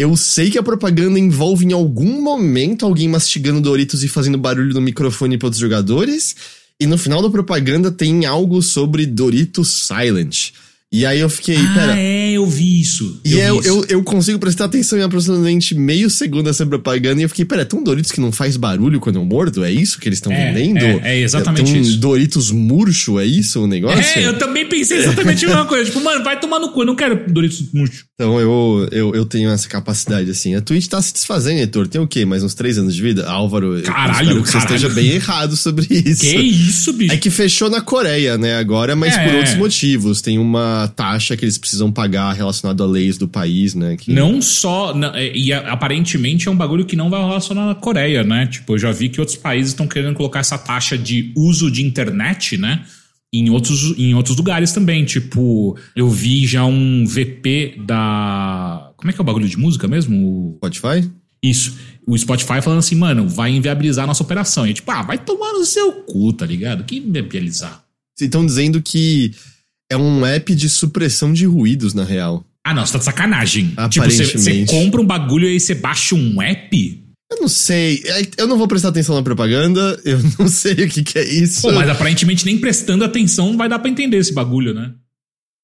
Eu 0.04 0.18
sei 0.18 0.50
que 0.52 0.58
a 0.58 0.64
propaganda 0.64 1.18
envolve 1.18 1.64
em 1.66 1.72
algum 1.72 2.22
momento 2.22 2.86
alguém 2.86 3.08
mastigando 3.08 3.62
Doritos 3.62 4.04
e 4.04 4.10
fazendo 4.10 4.38
barulho 4.38 4.74
no 4.74 4.82
microfone 4.82 5.38
para 5.38 5.48
outros 5.48 5.62
jogadores. 5.62 6.36
E 6.78 6.86
no 6.86 6.98
final 6.98 7.22
da 7.22 7.30
propaganda 7.30 7.90
tem 7.90 8.26
algo 8.26 8.62
sobre 8.62 9.06
Doritos 9.06 9.88
Silent. 9.88 10.50
E 10.92 11.06
aí 11.08 11.22
eu 11.22 11.30
fiquei, 11.30 11.56
ah, 11.56 11.74
pera. 11.74 12.00
é, 12.00 12.34
eu 12.34 12.46
vi 12.46 12.80
isso. 12.82 13.20
E 13.26 13.30
vi 13.30 13.40
eu, 13.40 13.60
isso. 13.62 13.68
eu, 13.68 13.86
eu 13.90 14.04
consigo 14.04 14.38
prestar 14.38 14.66
atenção 14.66 15.00
em 15.00 15.02
aproximadamente 15.02 15.74
meio 15.74 16.08
segundo 16.08 16.48
essa 16.50 16.64
propaganda 16.68 17.20
e 17.20 17.24
eu 17.24 17.30
fiquei, 17.30 17.46
pera, 17.46 17.62
é 17.64 17.66
tão 17.66 17.82
Doritos 17.82 18.12
que 18.12 18.20
não 18.22 18.32
faz 18.32 18.58
barulho 18.58 19.00
quando 19.00 19.16
eu 19.16 19.26
mordo? 19.26 19.64
É 19.64 19.72
isso 19.72 20.00
que 20.00 20.08
eles 20.08 20.18
estão 20.18 20.32
É, 20.32 20.52
vendendo? 20.54 20.84
é, 21.04 21.16
é 21.16 21.20
exatamente 21.22 21.72
tem 21.72 21.82
um 21.82 21.84
isso. 21.84 21.98
Doritos 21.98 22.52
murcho, 22.52 23.18
é 23.18 23.26
isso 23.26 23.64
o 23.64 23.68
negócio? 23.68 24.20
É, 24.20 24.28
eu 24.28 24.38
também 24.38 24.68
pensei 24.70 24.98
exatamente 25.00 25.46
a 25.46 25.48
mesma 25.48 25.66
coisa. 25.66 25.86
Tipo, 25.86 26.00
mano, 26.00 26.24
vai 26.24 26.40
tomar 26.40 26.60
no 26.60 26.72
cu, 26.72 26.82
eu 26.82 26.86
não 26.86 26.96
quero 26.96 27.24
Doritos 27.32 27.72
murcho. 27.74 28.06
Então 28.16 28.40
eu, 28.40 28.88
eu, 28.92 29.16
eu 29.16 29.26
tenho 29.26 29.50
essa 29.50 29.68
capacidade, 29.68 30.30
assim. 30.30 30.54
A 30.54 30.62
Twitch 30.62 30.86
tá 30.88 31.02
se 31.02 31.12
desfazendo, 31.12 31.60
Heitor. 31.60 31.88
Tem 31.88 32.00
o 32.00 32.08
quê? 32.08 32.24
Mais 32.26 32.44
uns 32.44 32.54
três 32.54 32.78
anos 32.78 32.94
de 32.96 33.02
vida? 33.02 33.28
Álvaro, 33.28 33.78
eu 33.80 33.82
Caralho, 33.84 34.12
espero 34.28 34.44
que 34.44 34.48
você 34.50 34.58
caralho. 34.60 34.76
esteja 34.76 34.94
bem 34.94 35.10
errado 35.14 35.58
sobre 35.58 35.88
isso. 35.90 36.22
Que 36.22 36.36
isso, 36.38 36.94
bicho? 36.94 37.12
É 37.12 37.18
que 37.18 37.32
fechou 37.32 37.72
na 37.72 37.82
Coreia, 37.82 38.38
né, 38.38 38.56
agora, 38.58 38.96
mas 38.96 39.16
É. 39.18 39.26
por 39.26 39.34
outros 39.38 39.56
motivos. 39.56 40.22
Tem 40.22 40.38
uma 40.38 40.94
taxa 40.96 41.36
que 41.36 41.44
eles 41.44 41.58
precisam 41.58 41.92
pagar 41.92 42.34
relacionada 42.34 42.84
a 42.84 42.88
leis 42.88 43.18
do 43.18 43.28
país, 43.28 43.74
né? 43.74 43.98
Que... 43.98 44.14
Não 44.14 44.40
só. 44.44 44.94
é, 45.16 45.36
E 45.36 45.52
aparentemente 45.52 46.48
é 46.48 46.52
um 46.52 46.56
bagulho 46.56 46.86
que 46.86 46.96
não 46.96 47.10
vai 47.10 47.20
relacionar 47.20 47.66
na 47.66 47.74
Coreia, 47.76 48.24
né? 48.24 48.46
Tipo, 48.46 48.74
eu 48.76 48.78
já 48.78 48.92
vi 48.92 49.10
que 49.10 49.20
outros 49.20 49.38
países 49.38 49.72
estão 49.72 49.88
querendo 49.88 50.14
colocar 50.14 50.40
essa 50.40 50.58
taxa 50.60 50.96
de 50.96 51.34
uso 51.36 51.72
de 51.72 51.82
internet, 51.84 52.58
né? 52.58 52.84
Em 53.34 53.50
outros, 53.50 53.98
em 53.98 54.14
outros 54.14 54.38
lugares 54.38 54.72
também. 54.72 55.04
Tipo, 55.06 55.76
eu 55.96 56.08
vi 56.08 56.46
já 56.46 56.64
um 56.66 57.04
VP 57.06 57.82
da. 57.86 58.92
Como 58.96 59.10
é 59.10 59.14
que 59.14 59.20
é 59.20 59.24
o 59.24 59.26
bagulho 59.26 59.50
de 59.50 59.58
música 59.58 59.88
mesmo? 59.88 60.16
O- 60.16 60.56
Spotify? 60.58 61.10
Isso. 61.42 61.76
O 62.08 62.18
Spotify 62.18 62.62
falando 62.62 62.80
assim, 62.80 62.96
mano, 62.96 63.28
vai 63.28 63.52
inviabilizar 63.52 64.04
a 64.04 64.08
nossa 64.08 64.22
operação. 64.24 64.68
E 64.68 64.74
tipo, 64.74 64.90
ah, 64.92 65.02
vai 65.02 65.18
tomar 65.18 65.52
no 65.54 65.66
seu 65.66 65.92
cu, 66.04 66.32
tá 66.34 66.46
ligado? 66.46 66.84
Que 66.84 66.98
inviabilizar? 66.98 67.84
Vocês 68.16 68.28
estão 68.28 68.46
dizendo 68.46 68.82
que 68.82 69.32
é 69.92 69.98
um 69.98 70.26
app 70.26 70.54
de 70.54 70.70
supressão 70.70 71.34
de 71.34 71.46
ruídos, 71.46 71.94
na 71.94 72.04
real. 72.04 72.46
Ah, 72.64 72.74
não, 72.74 72.86
você 72.86 72.94
tá 72.94 73.00
de 73.00 73.06
sacanagem. 73.06 73.74
Tipo, 73.90 74.06
você, 74.10 74.26
você 74.38 74.66
compra 74.68 75.02
um 75.02 75.06
bagulho 75.06 75.48
e 75.48 75.54
aí 75.54 75.60
você 75.60 75.76
baixa 75.76 76.16
um 76.16 76.42
app? 76.42 77.03
Eu 77.36 77.42
não 77.42 77.48
sei. 77.48 78.02
é- 78.06 78.28
Eu 78.38 78.48
não 78.48 78.58
vou 78.58 78.68
prestar 78.68 78.90
atenção 78.90 79.16
na 79.16 79.24
propaganda. 79.24 80.00
Eu 80.06 80.20
não 80.40 80.48
sei 80.48 80.74
o 80.74 80.90
que, 80.90 81.04
que 81.04 81.18
é 81.20 81.24
isso. 81.24 81.62
Pô, 81.62 81.72
mas 81.72 81.90
aparentemente 81.90 82.46
nem 82.46 82.58
prestando 82.58 83.04
atenção 83.04 83.58
vai 83.58 83.68
dar 83.68 83.80
pra 83.80 83.90
entender 83.90 84.18
esse 84.18 84.34
bagulho, 84.34 84.74
né? 84.74 84.92